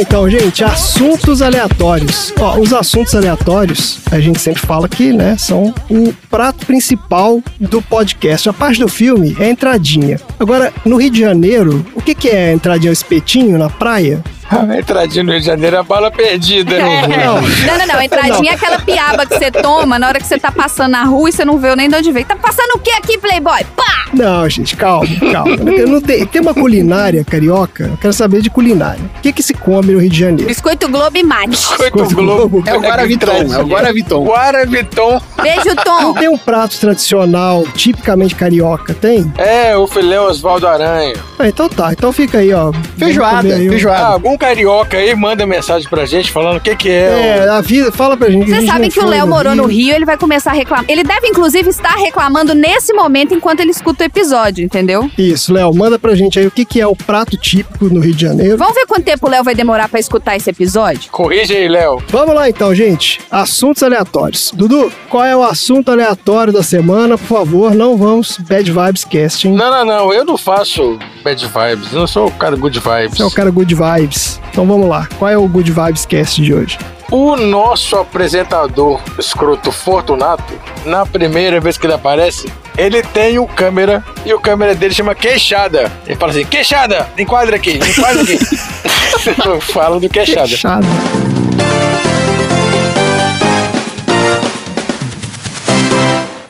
Então, 0.00 0.28
gente. 0.30 0.64
Assuntos 0.64 1.42
aleatórios. 1.42 2.32
Ó, 2.38 2.58
os 2.58 2.72
assuntos 2.72 3.14
aleatórios, 3.14 3.98
a 4.10 4.18
gente 4.18 4.40
sempre 4.40 4.60
fala 4.62 4.88
que, 4.88 5.12
né, 5.12 5.36
são 5.36 5.74
o 5.90 6.12
prato 6.30 6.66
principal 6.66 7.42
do 7.58 7.82
podcast. 7.82 8.48
A 8.48 8.52
parte 8.52 8.80
do 8.80 8.88
filme 8.88 9.36
é 9.38 9.44
a 9.44 9.50
entradinha. 9.50 10.18
Agora, 10.38 10.72
no 10.84 10.96
Rio 10.96 11.10
de 11.10 11.20
Janeiro, 11.20 11.84
o 11.94 12.00
que, 12.00 12.14
que 12.14 12.28
é 12.28 12.50
a 12.50 12.52
entradinha? 12.52 12.90
O 12.90 12.92
espetinho 12.92 13.58
na 13.58 13.68
praia? 13.68 14.22
A 14.50 14.76
entradinha 14.78 15.22
no 15.24 15.30
Rio 15.32 15.40
de 15.40 15.46
Janeiro 15.46 15.76
é 15.76 15.78
a 15.78 15.82
bala 15.82 16.10
perdida. 16.10 16.74
É. 16.76 17.06
Não. 17.06 17.34
Não, 17.40 17.78
não, 17.78 17.86
não. 17.94 18.02
Entradinha 18.02 18.52
é 18.52 18.54
aquela 18.54 18.78
piaba 18.80 19.24
que 19.26 19.38
você 19.38 19.50
toma 19.50 19.98
na 19.98 20.08
hora 20.08 20.18
que 20.18 20.26
você 20.26 20.38
tá 20.38 20.50
passando 20.50 20.92
na 20.92 21.04
rua 21.04 21.28
e 21.28 21.32
você 21.32 21.44
não 21.44 21.58
vê 21.58 21.74
nem 21.76 21.88
de 21.88 21.94
onde 21.96 22.10
veio. 22.12 22.26
Tá 22.26 22.36
passando 22.36 22.72
o 22.74 22.78
que 22.78 22.90
aqui, 22.90 23.16
Playboy? 23.18 23.64
Pá! 23.76 24.06
Não, 24.12 24.48
gente, 24.48 24.76
calma, 24.76 25.06
calma. 25.32 25.70
Eu 25.70 25.86
não 25.88 26.00
tenho- 26.00 26.26
tem 26.26 26.40
uma 26.42 26.52
culinária 26.52 27.24
carioca, 27.24 27.84
eu 27.84 27.96
quero 27.96 28.12
saber 28.12 28.42
de 28.42 28.50
culinária. 28.50 29.00
O 29.18 29.20
que, 29.20 29.32
que 29.32 29.42
se 29.42 29.54
come 29.54 29.92
no 29.92 30.00
Rio 30.00 30.10
de 30.10 30.18
Janeiro? 30.18 30.48
Biscoito 30.48 30.88
Globo 30.88 31.16
e 31.16 31.22
mate. 31.22 31.66
Coito 31.90 32.14
Globo. 32.14 32.62
É 32.66 32.74
o 32.76 32.80
Guaraviton, 32.80 33.30
é 33.52 33.58
o 33.58 33.66
Guaraviton. 33.66 34.24
Guaraviton. 34.24 35.20
Beijo, 35.40 35.76
Tom. 35.84 36.00
Não 36.02 36.14
tem 36.14 36.28
um 36.28 36.36
prato 36.38 36.76
tradicional, 36.78 37.64
tipicamente 37.74 38.34
carioca, 38.34 38.92
tem? 38.94 39.32
É, 39.38 39.76
o 39.76 39.86
filé 39.86 40.20
Osvaldo 40.20 40.66
Aranha. 40.66 41.14
Ah, 41.38 41.46
então 41.48 41.68
tá, 41.68 41.92
então 41.92 42.12
fica 42.12 42.38
aí, 42.38 42.52
ó. 42.52 42.72
Feijoada, 42.98 43.54
aí 43.54 43.64
um- 43.66 43.68
Ah, 43.68 43.70
feijoada. 43.70 44.04
algum 44.06 44.36
carioca 44.40 44.96
aí 44.96 45.14
manda 45.14 45.46
mensagem 45.46 45.86
pra 45.88 46.06
gente 46.06 46.32
falando 46.32 46.56
o 46.56 46.60
que 46.60 46.74
que 46.74 46.88
é. 46.88 47.40
É, 47.44 47.48
a 47.50 47.60
vida, 47.60 47.92
fala 47.92 48.16
pra 48.16 48.30
gente. 48.30 48.44
a 48.44 48.46
Vocês 48.46 48.60
gente 48.60 48.72
sabem 48.72 48.90
que 48.90 48.98
o 48.98 49.06
Léo 49.06 49.26
morou 49.26 49.54
no 49.54 49.66
Rio, 49.66 49.94
ele 49.94 50.06
vai 50.06 50.16
começar 50.16 50.50
a 50.50 50.54
reclamar. 50.54 50.86
Ele 50.88 51.04
deve, 51.04 51.28
inclusive, 51.28 51.68
estar 51.68 51.94
reclamando 51.96 52.54
nesse 52.54 52.94
momento 52.94 53.34
enquanto 53.34 53.60
ele 53.60 53.70
escuta 53.70 54.02
o 54.02 54.06
episódio, 54.06 54.64
entendeu? 54.64 55.10
Isso, 55.18 55.52
Léo, 55.52 55.74
manda 55.74 55.98
pra 55.98 56.14
gente 56.14 56.38
aí 56.38 56.46
o 56.46 56.50
que, 56.50 56.64
que 56.64 56.80
é 56.80 56.86
o 56.86 56.96
prato 56.96 57.36
típico 57.36 57.84
no 57.86 58.00
Rio 58.00 58.14
de 58.14 58.22
Janeiro. 58.22 58.56
Vamos 58.56 58.74
ver 58.74 58.86
quanto 58.86 59.04
tempo 59.04 59.26
o 59.26 59.30
Léo 59.30 59.44
vai 59.44 59.54
demorar 59.54 59.88
pra 59.88 60.00
escutar 60.00 60.36
esse 60.36 60.48
episódio? 60.48 61.10
Corrige 61.10 61.54
aí, 61.54 61.68
Léo. 61.68 62.02
Vamos 62.08 62.34
lá 62.34 62.48
então, 62.48 62.74
gente. 62.74 63.20
Assuntos 63.30 63.82
aleatórios. 63.82 64.52
Dudu, 64.54 64.90
qual 65.10 65.24
é 65.24 65.36
o 65.36 65.42
assunto 65.42 65.90
aleatório 65.92 66.52
da 66.52 66.62
semana? 66.62 67.18
Por 67.18 67.26
favor, 67.26 67.74
não 67.74 67.96
vamos 67.96 68.38
Bad 68.38 68.70
Vibes 68.72 69.04
Casting. 69.04 69.52
Não, 69.52 69.70
não, 69.70 69.84
não. 69.84 70.12
Eu 70.14 70.24
não 70.24 70.38
faço 70.38 70.98
bad 71.22 71.44
vibes. 71.46 71.92
Eu 71.92 72.00
não 72.00 72.06
sou 72.06 72.28
o 72.28 72.32
cara 72.32 72.56
good 72.56 72.78
vibes. 72.78 73.16
Você 73.16 73.22
é 73.22 73.26
o 73.26 73.30
cara 73.30 73.50
Good 73.50 73.74
Vibes. 73.74 74.29
Então 74.50 74.66
vamos 74.66 74.88
lá. 74.88 75.08
Qual 75.18 75.30
é 75.30 75.36
o 75.36 75.48
Good 75.48 75.72
Vibes 75.72 76.04
Cast 76.04 76.42
de 76.42 76.52
hoje? 76.52 76.78
O 77.10 77.36
nosso 77.36 77.96
apresentador 77.96 79.00
escroto 79.18 79.72
Fortunato, 79.72 80.54
na 80.84 81.04
primeira 81.04 81.58
vez 81.58 81.76
que 81.76 81.86
ele 81.86 81.94
aparece, 81.94 82.52
ele 82.78 83.02
tem 83.02 83.38
o 83.38 83.46
câmera 83.46 84.04
e 84.24 84.32
o 84.32 84.38
câmera 84.38 84.74
dele 84.74 84.94
chama 84.94 85.14
Queixada. 85.14 85.90
Ele 86.06 86.16
fala 86.16 86.30
assim: 86.30 86.44
Queixada, 86.44 87.08
enquadra 87.18 87.56
aqui, 87.56 87.78
enquadra 87.78 88.22
aqui. 88.22 88.38
Fala 89.72 89.98
do 89.98 90.08
Queixada. 90.08 90.48
Fechado. 90.48 90.86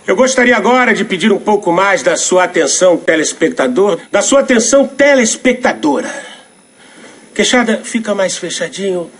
Eu 0.07 0.17
gostaria 0.17 0.57
agora 0.57 0.93
de 0.93 1.05
pedir 1.05 1.31
um 1.31 1.39
pouco 1.39 1.71
mais 1.73 2.03
da 2.03 2.17
sua 2.17 2.43
atenção, 2.43 2.97
telespectador, 2.97 3.97
da 4.11 4.21
sua 4.21 4.41
atenção, 4.41 4.85
telespectadora. 4.87 6.11
Queixada, 7.41 7.81
fica 7.83 8.15
mais 8.15 8.37
fechadinho. 8.37 9.11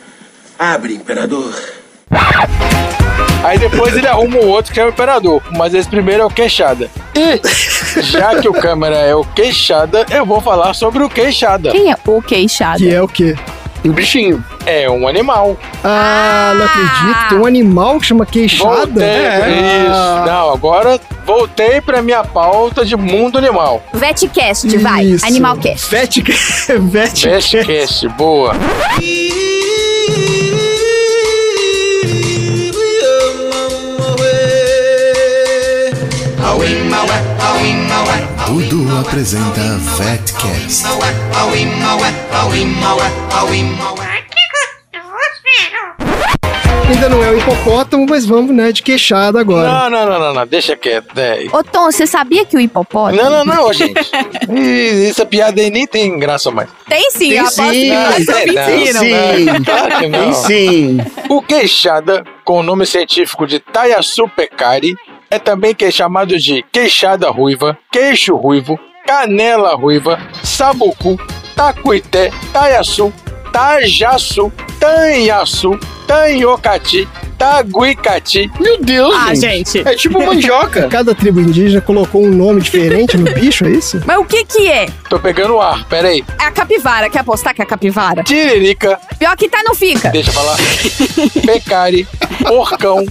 Abre, 0.59 0.93
imperador. 0.93 1.55
Aí 3.43 3.59
depois 3.59 3.97
ele 3.97 4.07
arruma 4.07 4.37
o 4.37 4.47
outro 4.47 4.75
que 4.75 4.79
é 4.79 4.85
o 4.85 4.91
operador, 4.91 5.41
mas 5.57 5.73
esse 5.73 5.89
primeiro 5.89 6.25
é 6.25 6.27
o 6.27 6.29
Queixada. 6.29 6.91
E 7.15 7.41
já 8.03 8.39
que 8.39 8.47
o 8.47 8.53
câmera 8.53 8.97
é 8.97 9.15
o 9.15 9.25
Queixada, 9.25 10.05
eu 10.11 10.27
vou 10.27 10.39
falar 10.39 10.75
sobre 10.75 11.03
o 11.03 11.09
Queixada. 11.09 11.71
Quem 11.71 11.91
é 11.91 11.97
o 12.07 12.21
queixado? 12.21 12.81
Que 12.81 12.95
é 12.95 13.01
o 13.01 13.09
quê? 13.09 13.35
Um 13.85 13.93
bichinho. 13.93 14.45
É 14.67 14.91
um 14.91 15.09
animal. 15.09 15.57
Ah, 15.83 16.53
não 16.57 16.67
acredito. 16.67 17.29
Tem 17.31 17.39
um 17.39 17.47
animal 17.47 17.99
que 17.99 18.07
chama 18.07 18.27
queixada. 18.27 18.87
Voltei. 18.87 19.05
É. 19.05 19.85
Isso. 19.85 20.27
Não, 20.27 20.53
agora 20.53 21.01
voltei 21.25 21.81
pra 21.81 22.03
minha 22.03 22.23
pauta 22.23 22.85
de 22.85 22.97
mundo 22.97 23.39
animal. 23.39 23.83
Vetcast, 23.95 24.77
vai. 24.79 25.05
Isso. 25.05 25.27
Animalcast. 25.27 25.91
Vet... 25.91 26.21
Vet... 26.79 27.27
Bestcast, 27.27 28.09
boa. 28.11 28.55
Dudu 38.51 38.99
apresenta 38.99 39.61
Vetcast. 39.97 40.85
Ainda 46.89 47.09
não 47.09 47.23
é 47.23 47.31
o 47.31 47.39
hipopótamo, 47.39 48.05
mas 48.09 48.27
vamos, 48.27 48.51
né, 48.53 48.73
de 48.73 48.83
queixada 48.83 49.41
agora. 49.41 49.69
Não, 49.69 49.91
não, 49.91 50.07
não, 50.11 50.19
não, 50.19 50.35
não, 50.35 50.47
deixa 50.49 50.77
quieto. 50.77 51.15
né? 51.15 51.47
Ô, 51.53 51.63
Tom, 51.63 51.85
você 51.93 52.05
sabia 52.09 52.45
que 52.45 52.57
o 52.57 52.61
hipopótamo... 52.61 53.23
Não, 53.23 53.31
não, 53.31 53.45
não, 53.45 53.73
gente. 53.73 54.11
Essa 55.09 55.25
piada 55.25 55.61
aí 55.61 55.71
nem 55.71 55.87
tem 55.87 56.19
graça 56.19 56.51
mais. 56.51 56.69
Tem 56.89 57.09
sim, 57.13 57.29
Tem 57.29 57.33
eu 57.39 57.43
aposto 57.43 57.63
sim, 57.63 57.71
que 57.71 58.53
tem 58.53 58.93
não. 58.93 59.01
mentiram. 59.01 59.01
Sim, 59.01 59.65
Claro 59.65 59.99
que 59.99 60.09
não. 60.09 60.19
tem 60.21 60.33
sim. 60.35 60.99
O 61.29 61.41
queixada, 61.41 62.25
com 62.45 62.59
o 62.59 62.63
nome 62.65 62.85
científico 62.85 63.47
de 63.47 63.61
Tayasu 63.61 64.29
pecari, 64.29 64.97
é 65.31 65.39
também 65.39 65.75
que 65.75 65.85
é 65.85 65.91
chamado 65.91 66.37
de 66.39 66.65
queixada 66.73 67.31
ruiva, 67.31 67.79
queixo 67.93 68.35
ruivo, 68.37 68.79
canela 69.07 69.75
ruiva, 69.77 70.19
sabucu, 70.43 71.17
tacuité, 71.55 72.31
taiaçu, 72.53 73.13
tajaçu, 73.53 74.53
tanhaçu, 74.81 75.79
tanhocati, 76.07 77.09
taguicati. 77.39 78.51
Meu 78.61 78.79
Deus, 78.83 79.15
Ah, 79.17 79.35
gente. 79.35 79.73
gente. 79.75 79.89
É 79.89 79.95
tipo 79.95 80.25
mandioca. 80.25 80.89
Cada 80.91 81.15
tribo 81.15 81.41
indígena 81.41 81.81
colocou 81.81 82.23
um 82.25 82.31
nome 82.31 82.61
diferente 82.61 83.17
no 83.17 83.25
bicho, 83.33 83.65
é 83.65 83.71
isso? 83.71 84.01
Mas 84.05 84.19
o 84.19 84.25
que 84.25 84.45
que 84.45 84.69
é? 84.69 84.87
Tô 85.09 85.19
pegando 85.19 85.55
o 85.55 85.61
ar, 85.61 85.85
peraí. 85.87 86.25
É 86.41 86.45
a 86.45 86.51
capivara. 86.51 87.09
Quer 87.09 87.21
apostar 87.21 87.55
que 87.55 87.63
é 87.63 87.65
a 87.65 87.69
capivara? 87.69 88.23
Tiririca, 88.25 88.99
Pior 89.19 89.37
que 89.37 89.49
tá, 89.49 89.63
não 89.65 89.75
fica. 89.75 90.11
deixa 90.11 90.31
eu 90.31 90.35
falar. 90.35 90.57
Pecari, 91.47 92.07
porcão, 92.47 93.07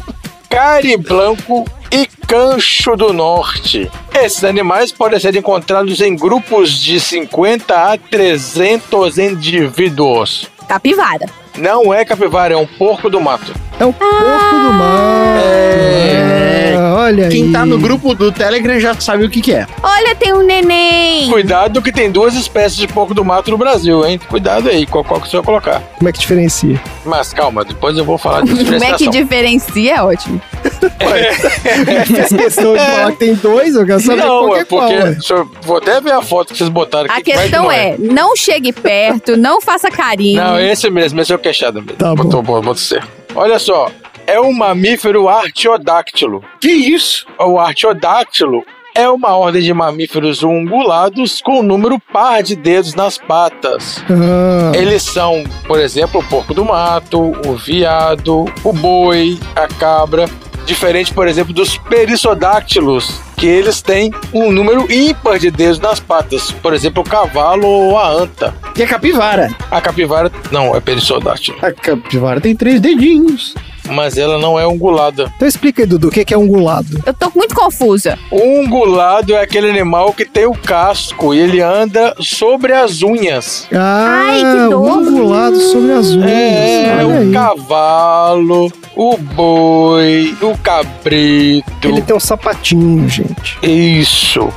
cari 0.50 0.98
branco 0.98 1.66
e 1.92 2.08
cancho 2.28 2.96
do 2.96 3.12
norte. 3.14 3.90
Esses 4.14 4.44
animais 4.44 4.92
podem 4.92 5.20
ser 5.20 5.36
encontrados 5.36 6.02
em 6.02 6.16
grupos 6.16 6.72
de 6.80 7.00
50 7.00 7.76
a 7.76 7.98
300 7.98 9.18
indivíduos. 9.18 10.48
Capivara. 10.68 11.26
Não 11.58 11.94
é 11.94 12.06
capivara, 12.06 12.54
é 12.54 12.58
um 12.58 12.66
porco 12.66 13.10
do 13.10 13.20
mato. 13.20 13.54
É 13.80 13.86
o 13.86 13.92
porco 13.92 14.16
do 14.16 14.74
mar. 14.74 15.38
É. 15.44 16.76
Ah, 16.78 16.96
olha 17.00 17.26
aí. 17.26 17.32
Quem 17.32 17.52
tá 17.52 17.66
no 17.66 17.78
grupo 17.78 18.14
do 18.14 18.32
Telegram 18.32 18.80
já 18.80 18.94
sabe 19.00 19.26
o 19.26 19.30
que, 19.30 19.42
que 19.42 19.54
é. 19.54 19.68
Olha, 19.82 20.16
tem 20.16 20.32
um 20.32 20.44
neném. 20.44 21.30
Cuidado 21.30 21.82
que 21.82 21.92
tem 21.92 22.12
duas 22.12 22.36
espécies 22.36 22.78
de 22.78 22.88
porco 22.88 23.14
do 23.14 23.26
mato 23.26 23.52
no 23.52 23.58
Brasil, 23.58 24.06
hein? 24.06 24.20
Cuidado 24.30 24.70
aí, 24.70 24.86
qual, 24.86 25.04
qual 25.04 25.20
que 25.20 25.28
você 25.28 25.38
vai 25.38 25.46
colocar. 25.46 25.82
Como 25.98 26.08
é 26.08 26.12
que 26.14 26.20
diferencia? 26.20 26.80
Mas 27.04 27.34
calma, 27.34 27.66
depois 27.66 27.98
eu 27.98 28.06
vou 28.06 28.18
falar 28.18 28.42
de 28.42 28.52
Como 28.64 28.84
é 28.84 28.94
que 28.94 29.10
diferencia? 29.10 29.96
É 29.96 30.02
ótimo. 30.04 30.42
Fez 32.06 32.30
questão 32.30 32.74
de 32.74 32.80
falar 32.80 33.12
que 33.12 33.18
tem 33.18 33.36
dois, 33.36 33.76
eu 33.76 33.86
quero 33.86 34.00
saber 34.00 34.22
Não, 34.22 34.28
qual 34.48 34.50
que 34.52 34.58
é 34.58 34.62
é 34.62 34.66
qual. 34.66 34.90
porque. 34.90 35.34
eu- 35.34 35.52
vou 35.64 35.78
até 35.78 36.02
ver 36.02 36.14
a 36.14 36.22
foto 36.22 36.52
que 36.54 36.58
vocês 36.58 36.70
botaram 36.70 37.10
A 37.10 37.14
aqui. 37.14 37.24
que 37.24 37.32
questão 37.32 37.64
não 37.64 37.72
é, 37.72 37.96
não 37.98 38.36
chegue 38.36 38.72
perto, 38.72 39.36
não 39.38 39.62
faça 39.62 39.90
carinho. 39.90 40.42
Não, 40.42 40.60
esse 40.60 40.90
mesmo, 40.90 41.20
esse 41.22 41.32
é 41.32 41.36
o 41.36 41.40
queixada 41.40 41.82
mesmo. 41.82 41.98
Tá 41.98 42.16
bom. 42.16 42.24
Botou, 42.24 42.42
bom, 42.42 42.56
botou 42.62 42.76
certo. 42.76 43.08
Olha 43.36 43.60
só, 43.60 43.92
é 44.26 44.40
um 44.40 44.52
mamífero 44.54 45.28
artiodáctilo. 45.28 46.44
Que 46.60 46.70
isso? 46.72 47.26
O 47.40 47.60
artiodáctilo 47.60 48.64
é 48.96 49.08
uma 49.08 49.36
ordem 49.38 49.62
de 49.62 49.74
mamíferos 49.74 50.42
ungulados 50.44 51.42
com 51.42 51.60
um 51.60 51.64
número 51.64 52.00
par 52.12 52.42
de 52.42 52.56
dedos 52.56 52.96
nas 52.96 53.18
patas. 53.18 54.04
Ah, 54.10 54.72
Eles 54.76 55.04
são, 55.04 55.44
por 55.68 55.80
exemplo, 55.80 56.20
o 56.20 56.24
porco 56.24 56.54
do 56.54 56.66
mato, 56.66 57.20
o 57.48 57.54
viado, 57.56 58.46
o 58.64 58.74
boi, 58.74 59.40
a 59.56 59.68
cabra. 59.68 60.26
Diferente, 60.66 61.14
por 61.14 61.28
exemplo, 61.28 61.54
dos 61.54 61.78
perissodáctilos, 61.78 63.20
que 63.36 63.48
eles 63.48 63.82
têm 63.82 64.14
um 64.34 64.52
número 64.52 64.92
ímpar 64.92 65.40
de 65.40 65.50
dedos 65.50 65.80
nas 65.80 66.00
patas. 66.00 66.52
Por 66.52 66.74
exemplo, 66.74 67.02
o 67.02 67.10
cavalo 67.10 67.68
ou 67.68 67.98
a 67.98 68.08
anta. 68.08 68.54
Que 68.76 68.84
é 68.84 68.88
capivara. 68.88 69.50
A 69.72 69.82
capivara 69.82 70.32
não 70.52 70.76
é 70.76 70.80
perissodáctilo, 70.80 71.58
A 71.62 71.72
capivara 71.72 72.40
tem 72.40 72.56
três 72.56 72.80
dedinhos. 72.80 73.56
Mas 73.90 74.18
ela 74.18 74.38
não 74.38 74.60
é 74.60 74.66
ungulada. 74.68 75.32
Então 75.36 75.48
explica 75.48 75.82
aí, 75.84 75.86
Dudu, 75.88 76.08
o 76.08 76.12
que 76.12 76.34
é 76.34 76.38
ungulado? 76.38 77.02
Eu 77.06 77.14
tô 77.14 77.32
muito 77.36 77.56
confusa. 77.56 78.18
O 78.32 78.42
ungulado 78.62 79.34
é 79.34 79.42
aquele 79.42 79.70
animal 79.70 80.14
que 80.14 80.26
tem 80.26 80.46
o 80.46 80.54
casco 80.54 81.34
e 81.34 81.40
ele 81.40 81.62
anda 81.62 82.16
sobre 82.20 82.74
as 82.74 83.02
unhas. 83.02 83.68
Ah, 83.74 84.28
Ai, 84.30 84.40
que 84.42 84.74
ungulado 84.76 85.60
sobre 85.60 85.92
as 85.94 86.08
unhas. 86.12 86.30
É, 86.30 86.96
Olha 87.04 87.08
o 87.08 87.20
aí. 87.20 87.32
cavalo, 87.32 88.72
o 88.96 89.18
boi, 89.18 90.36
o 90.42 90.58
cabrito. 90.58 91.88
Ele 91.88 92.02
tem 92.02 92.16
um 92.16 92.20
sapatinho, 92.20 93.08
gente. 93.10 93.58
Isso. 93.64 94.48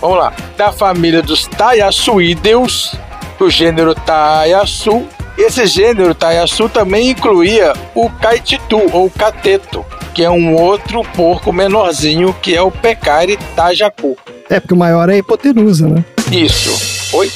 Vamos 0.00 0.18
lá. 0.18 0.32
Da 0.56 0.72
família 0.72 1.22
dos 1.22 1.46
Taiaçuídeos, 1.46 2.94
do 3.38 3.48
gênero 3.48 3.94
Taiaçu. 3.94 5.04
Esse 5.38 5.66
gênero 5.66 6.14
Taiaçu 6.14 6.68
também 6.68 7.10
incluía 7.10 7.72
o 7.94 8.08
caititu 8.10 8.80
ou 8.92 9.10
cateto, 9.10 9.84
que 10.14 10.22
é 10.22 10.30
um 10.30 10.54
outro 10.54 11.02
porco 11.16 11.52
menorzinho 11.52 12.34
que 12.40 12.54
é 12.54 12.62
o 12.62 12.70
pecari 12.70 13.38
tajacu. 13.56 14.16
É, 14.50 14.60
porque 14.60 14.74
o 14.74 14.76
maior 14.76 15.08
é 15.08 15.14
a 15.14 15.18
hipotenusa, 15.18 15.88
né? 15.88 16.04
Isso. 16.30 17.16
Oi? 17.16 17.30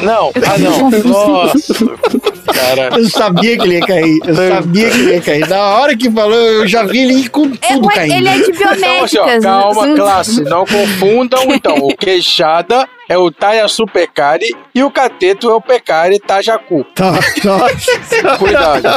Não. 0.00 0.32
Ah, 0.34 0.58
não. 0.58 0.90
Nossa. 0.90 1.74
Cara. 2.52 2.98
Eu 2.98 3.08
sabia 3.08 3.56
que 3.56 3.62
ele 3.64 3.74
ia 3.74 3.86
cair. 3.86 4.18
Eu 4.26 4.34
sabia 4.34 4.90
que 4.90 4.98
ele 5.00 5.12
ia 5.12 5.20
cair. 5.20 5.48
Na 5.48 5.60
hora 5.78 5.96
que 5.96 6.10
falou, 6.10 6.34
eu 6.34 6.66
já 6.66 6.82
vi 6.84 6.98
ele 7.04 7.28
com 7.28 7.46
É, 7.62 7.74
tudo 7.74 7.86
ué, 7.86 7.94
caindo. 7.94 8.14
ele 8.14 8.28
é 8.28 8.38
de 8.38 8.50
Então, 8.50 8.70
assim, 8.72 8.84
ó, 8.84 9.06
biomédicas. 9.06 9.44
calma, 9.44 9.94
classe, 9.94 10.40
não 10.42 10.64
confundam 10.66 11.44
então. 11.54 11.76
O 11.76 11.96
queixada 11.96 12.88
é 13.08 13.18
o 13.18 13.30
Taiaçu 13.30 13.86
Pecari 13.86 14.54
e 14.74 14.82
o 14.82 14.90
cateto 14.90 15.50
é 15.50 15.54
o 15.54 15.60
Pecari 15.60 16.18
Tajacu. 16.18 16.84
Tá, 16.94 17.12
nossa. 17.44 18.38
Cuidado. 18.38 18.88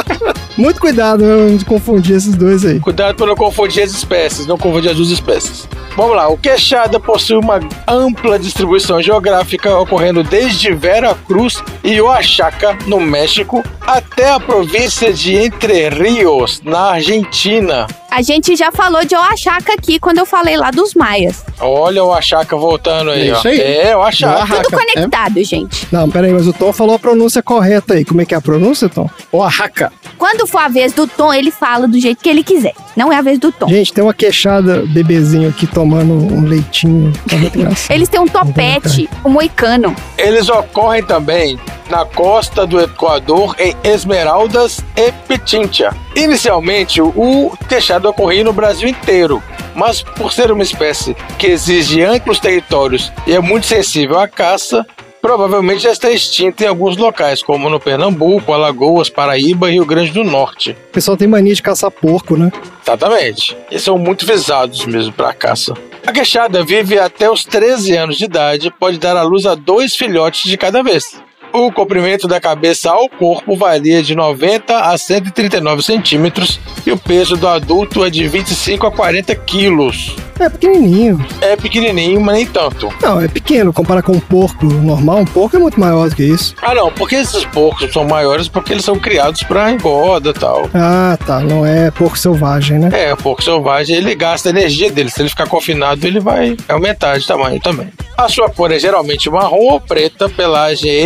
Muito 0.56 0.80
cuidado 0.80 1.24
né, 1.24 1.56
de 1.56 1.64
confundir 1.64 2.16
esses 2.16 2.34
dois 2.34 2.64
aí. 2.64 2.80
Cuidado 2.80 3.16
para 3.16 3.26
não 3.26 3.36
confundir 3.36 3.82
as 3.82 3.92
espécies, 3.92 4.46
não 4.46 4.58
confundir 4.58 4.90
as 4.90 4.96
duas 4.96 5.10
espécies. 5.10 5.68
Vamos 5.96 6.16
lá, 6.16 6.28
o 6.28 6.38
queixada 6.38 7.00
possui 7.00 7.36
uma 7.36 7.60
ampla 7.86 8.38
distribuição 8.38 9.02
geográfica, 9.02 9.76
ocorrendo 9.78 10.22
desde 10.22 10.72
Vera 10.72 11.14
Cruz 11.26 11.62
e 11.82 12.00
Oaxaca, 12.00 12.76
no 12.86 13.00
México, 13.00 13.64
até 13.86 14.30
a 14.30 14.40
província 14.40 15.12
de 15.12 15.34
Entre 15.34 15.88
Rios, 15.88 16.60
na 16.64 16.92
Argentina. 16.92 17.86
A 18.10 18.22
gente 18.22 18.56
já 18.56 18.72
falou 18.72 19.04
de 19.04 19.14
Oaxaca 19.14 19.74
aqui 19.74 19.98
quando 19.98 20.18
eu 20.18 20.24
falei 20.26 20.56
lá 20.56 20.70
dos 20.70 20.94
maias. 20.94 21.44
Olha 21.60 22.02
o 22.02 22.08
Oaxaca 22.08 22.56
voltando 22.56 23.10
aí, 23.10 23.28
É 23.28 23.32
ó. 23.34 23.36
isso 23.38 23.48
aí. 23.48 23.60
É, 23.60 23.96
o 23.96 24.00
Oaxaca. 24.00 24.38
Oaxaca. 24.40 24.62
Tudo 24.62 24.80
é? 24.80 24.84
conectado, 24.86 25.44
gente. 25.44 25.86
Não, 25.92 26.08
peraí, 26.08 26.32
mas 26.32 26.46
o 26.46 26.52
Tom 26.52 26.72
falou 26.72 26.94
a 26.96 26.98
pronúncia 26.98 27.42
correta 27.42 27.94
aí. 27.94 28.04
Como 28.04 28.20
é 28.22 28.24
que 28.24 28.34
é 28.34 28.38
a 28.38 28.40
pronúncia, 28.40 28.88
Tom? 28.88 29.08
Oaxaca. 29.30 29.92
Quando 30.18 30.46
for 30.46 30.58
a 30.58 30.68
vez 30.68 30.92
do 30.92 31.06
Tom, 31.06 31.32
ele 31.32 31.50
fala 31.50 31.86
do 31.86 31.98
jeito 31.98 32.22
que 32.22 32.28
ele 32.28 32.42
quiser. 32.42 32.74
Não 32.96 33.12
é 33.12 33.16
a 33.16 33.22
vez 33.22 33.38
do 33.38 33.52
Tom. 33.52 33.68
Gente, 33.68 33.92
tem 33.92 34.02
uma 34.02 34.12
queixada 34.12 34.84
bebezinho 34.86 35.48
aqui 35.48 35.66
tomando 35.66 36.12
um 36.12 36.44
leitinho. 36.44 37.12
Tá 37.28 37.36
muito 37.36 37.56
engraçado. 37.58 37.94
Eles 37.94 38.08
têm 38.08 38.20
um 38.20 38.26
topete, 38.26 39.08
um 39.24 39.30
moicano. 39.30 39.94
Eles 40.18 40.48
ocorrem 40.48 41.04
também 41.04 41.58
na 41.88 42.04
costa 42.04 42.66
do 42.66 42.80
Equador, 42.80 43.54
em 43.58 43.74
Esmeraldas 43.84 44.80
e 44.96 45.12
Pitincha. 45.26 45.96
Inicialmente, 46.14 47.00
o 47.00 47.56
queixado 47.68 48.08
ocorria 48.08 48.44
no 48.44 48.52
Brasil 48.52 48.88
inteiro, 48.88 49.42
mas 49.74 50.02
por 50.02 50.32
ser 50.32 50.50
uma 50.50 50.62
espécie 50.62 51.16
que 51.38 51.46
exige 51.46 52.02
amplos 52.02 52.40
territórios 52.40 53.12
e 53.26 53.32
é 53.32 53.40
muito 53.40 53.66
sensível 53.66 54.18
à 54.18 54.26
caça, 54.28 54.84
provavelmente 55.20 55.82
já 55.82 55.92
está 55.92 56.10
extinta 56.10 56.64
em 56.64 56.68
alguns 56.68 56.96
locais, 56.96 57.42
como 57.42 57.68
no 57.68 57.80
Pernambuco, 57.80 58.52
Alagoas, 58.52 59.08
Paraíba 59.08 59.68
e 59.68 59.74
Rio 59.74 59.86
Grande 59.86 60.12
do 60.12 60.24
Norte. 60.24 60.76
O 60.88 60.92
pessoal 60.92 61.16
tem 61.16 61.28
mania 61.28 61.54
de 61.54 61.62
caçar 61.62 61.90
porco, 61.90 62.36
né? 62.36 62.50
Exatamente. 62.82 63.56
E 63.70 63.78
são 63.78 63.98
muito 63.98 64.26
visados 64.26 64.86
mesmo 64.86 65.12
para 65.12 65.32
caça. 65.34 65.74
A 66.06 66.12
queixada 66.12 66.64
vive 66.64 66.98
até 66.98 67.30
os 67.30 67.44
13 67.44 67.96
anos 67.96 68.16
de 68.16 68.24
idade 68.24 68.68
e 68.68 68.70
pode 68.70 68.98
dar 68.98 69.16
à 69.16 69.22
luz 69.22 69.44
a 69.44 69.54
dois 69.54 69.94
filhotes 69.94 70.50
de 70.50 70.56
cada 70.56 70.82
vez. 70.82 71.20
O 71.52 71.72
comprimento 71.72 72.28
da 72.28 72.40
cabeça 72.40 72.90
ao 72.90 73.08
corpo 73.08 73.56
varia 73.56 74.02
de 74.02 74.14
90 74.14 74.76
a 74.76 74.96
139 74.96 75.82
centímetros 75.82 76.60
e 76.86 76.92
o 76.92 76.98
peso 76.98 77.36
do 77.36 77.48
adulto 77.48 78.04
é 78.04 78.10
de 78.10 78.26
25 78.28 78.86
a 78.86 78.90
40 78.90 79.34
quilos. 79.34 80.14
É 80.38 80.48
pequenininho. 80.48 81.26
É 81.40 81.56
pequenininho, 81.56 82.20
mas 82.20 82.36
nem 82.36 82.46
tanto. 82.46 82.92
Não, 83.02 83.20
é 83.20 83.26
pequeno. 83.26 83.72
Comparar 83.72 84.02
com 84.02 84.12
um 84.12 84.20
porco 84.20 84.66
normal, 84.66 85.18
um 85.18 85.24
porco 85.24 85.56
é 85.56 85.58
muito 85.58 85.80
maior 85.80 86.08
do 86.08 86.14
que 86.14 86.22
isso. 86.22 86.54
Ah, 86.62 86.74
não, 86.74 86.92
porque 86.92 87.16
esses 87.16 87.44
porcos 87.46 87.92
são 87.92 88.04
maiores 88.04 88.46
porque 88.46 88.72
eles 88.72 88.84
são 88.84 88.98
criados 88.98 89.42
para 89.42 89.72
engorda 89.72 90.30
e 90.30 90.34
tal. 90.34 90.70
Ah, 90.72 91.18
tá. 91.26 91.40
Não 91.40 91.66
é 91.66 91.90
porco 91.90 92.16
selvagem, 92.16 92.78
né? 92.78 92.90
É, 92.92 93.12
o 93.12 93.16
porco 93.16 93.42
selvagem, 93.42 93.96
ele 93.96 94.14
gasta 94.14 94.48
a 94.48 94.50
energia 94.50 94.92
dele. 94.92 95.10
Se 95.10 95.20
ele 95.20 95.28
ficar 95.28 95.48
confinado, 95.48 96.06
ele 96.06 96.20
vai 96.20 96.56
aumentar 96.68 97.18
de 97.18 97.26
tamanho 97.26 97.60
também. 97.60 97.88
A 98.16 98.28
sua 98.28 98.50
cor 98.50 98.72
é 98.72 98.78
geralmente 98.78 99.30
marrom 99.30 99.72
ou 99.72 99.80
preta, 99.80 100.28
pelagem 100.28 100.90
é 100.90 101.00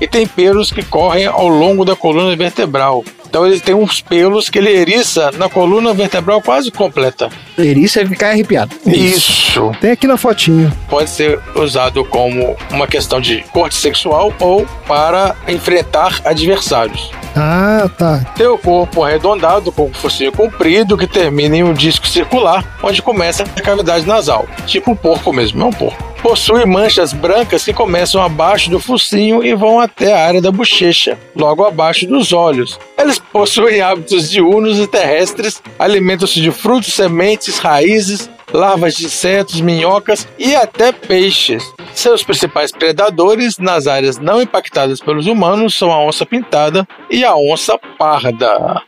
e 0.00 0.06
tem 0.06 0.26
pelos 0.26 0.70
que 0.72 0.82
correm 0.82 1.26
ao 1.26 1.48
longo 1.48 1.84
da 1.84 1.94
coluna 1.94 2.34
vertebral. 2.34 3.04
Então 3.28 3.46
ele 3.46 3.60
tem 3.60 3.74
uns 3.74 4.00
pelos 4.00 4.48
que 4.48 4.58
ele 4.58 4.70
eriça 4.70 5.30
na 5.32 5.48
coluna 5.48 5.92
vertebral 5.92 6.40
quase 6.40 6.70
completa. 6.70 7.28
Eriça 7.58 8.00
é 8.00 8.06
ficar 8.06 8.30
arrepiado. 8.30 8.74
Isso 8.86 9.70
Tem 9.80 9.90
aqui 9.90 10.06
na 10.06 10.16
fotinho. 10.16 10.72
pode 10.88 11.10
ser 11.10 11.38
usado 11.54 12.04
como 12.04 12.56
uma 12.70 12.86
questão 12.86 13.20
de 13.20 13.42
corte 13.52 13.74
sexual 13.74 14.32
ou 14.40 14.66
para 14.86 15.36
enfrentar 15.46 16.20
adversários. 16.24 17.10
Ah, 17.36 17.88
tá. 17.98 18.24
Tem 18.36 18.46
o 18.46 18.58
corpo 18.58 19.04
arredondado 19.04 19.70
com 19.70 19.84
o 19.84 19.92
focinho 19.92 20.32
comprido 20.32 20.96
que 20.96 21.06
termina 21.06 21.56
em 21.56 21.62
um 21.62 21.74
disco 21.74 22.06
circular, 22.06 22.78
onde 22.82 23.02
começa 23.02 23.44
a 23.44 23.60
cavidade 23.60 24.06
nasal. 24.06 24.46
Tipo 24.66 24.92
um 24.92 24.96
porco 24.96 25.32
mesmo, 25.32 25.62
é 25.62 25.66
um 25.66 25.72
porco. 25.72 26.08
Possui 26.22 26.64
manchas 26.64 27.12
brancas 27.12 27.64
que 27.64 27.72
começam 27.72 28.20
abaixo 28.20 28.68
do 28.70 28.80
focinho 28.80 29.44
e 29.44 29.54
vão 29.54 29.78
até 29.78 30.12
a 30.12 30.26
área 30.26 30.40
da 30.42 30.50
bochecha, 30.50 31.16
logo 31.36 31.64
abaixo 31.64 32.08
dos 32.08 32.32
olhos. 32.32 32.76
Eles 32.98 33.17
possuem 33.18 33.80
hábitos 33.80 34.30
diurnos 34.30 34.78
e 34.78 34.86
terrestres, 34.86 35.62
alimentam-se 35.78 36.40
de 36.40 36.50
frutos, 36.50 36.94
sementes, 36.94 37.58
raízes, 37.58 38.30
larvas 38.52 38.94
de 38.94 39.06
insetos, 39.06 39.60
minhocas 39.60 40.26
e 40.38 40.54
até 40.54 40.92
peixes. 40.92 41.62
Seus 41.94 42.22
principais 42.22 42.72
predadores 42.72 43.58
nas 43.58 43.86
áreas 43.86 44.18
não 44.18 44.40
impactadas 44.40 45.00
pelos 45.00 45.26
humanos 45.26 45.74
são 45.74 45.92
a 45.92 46.02
onça 46.02 46.24
pintada 46.24 46.86
e 47.10 47.24
a 47.24 47.34
onça 47.34 47.78
parda. 47.98 48.82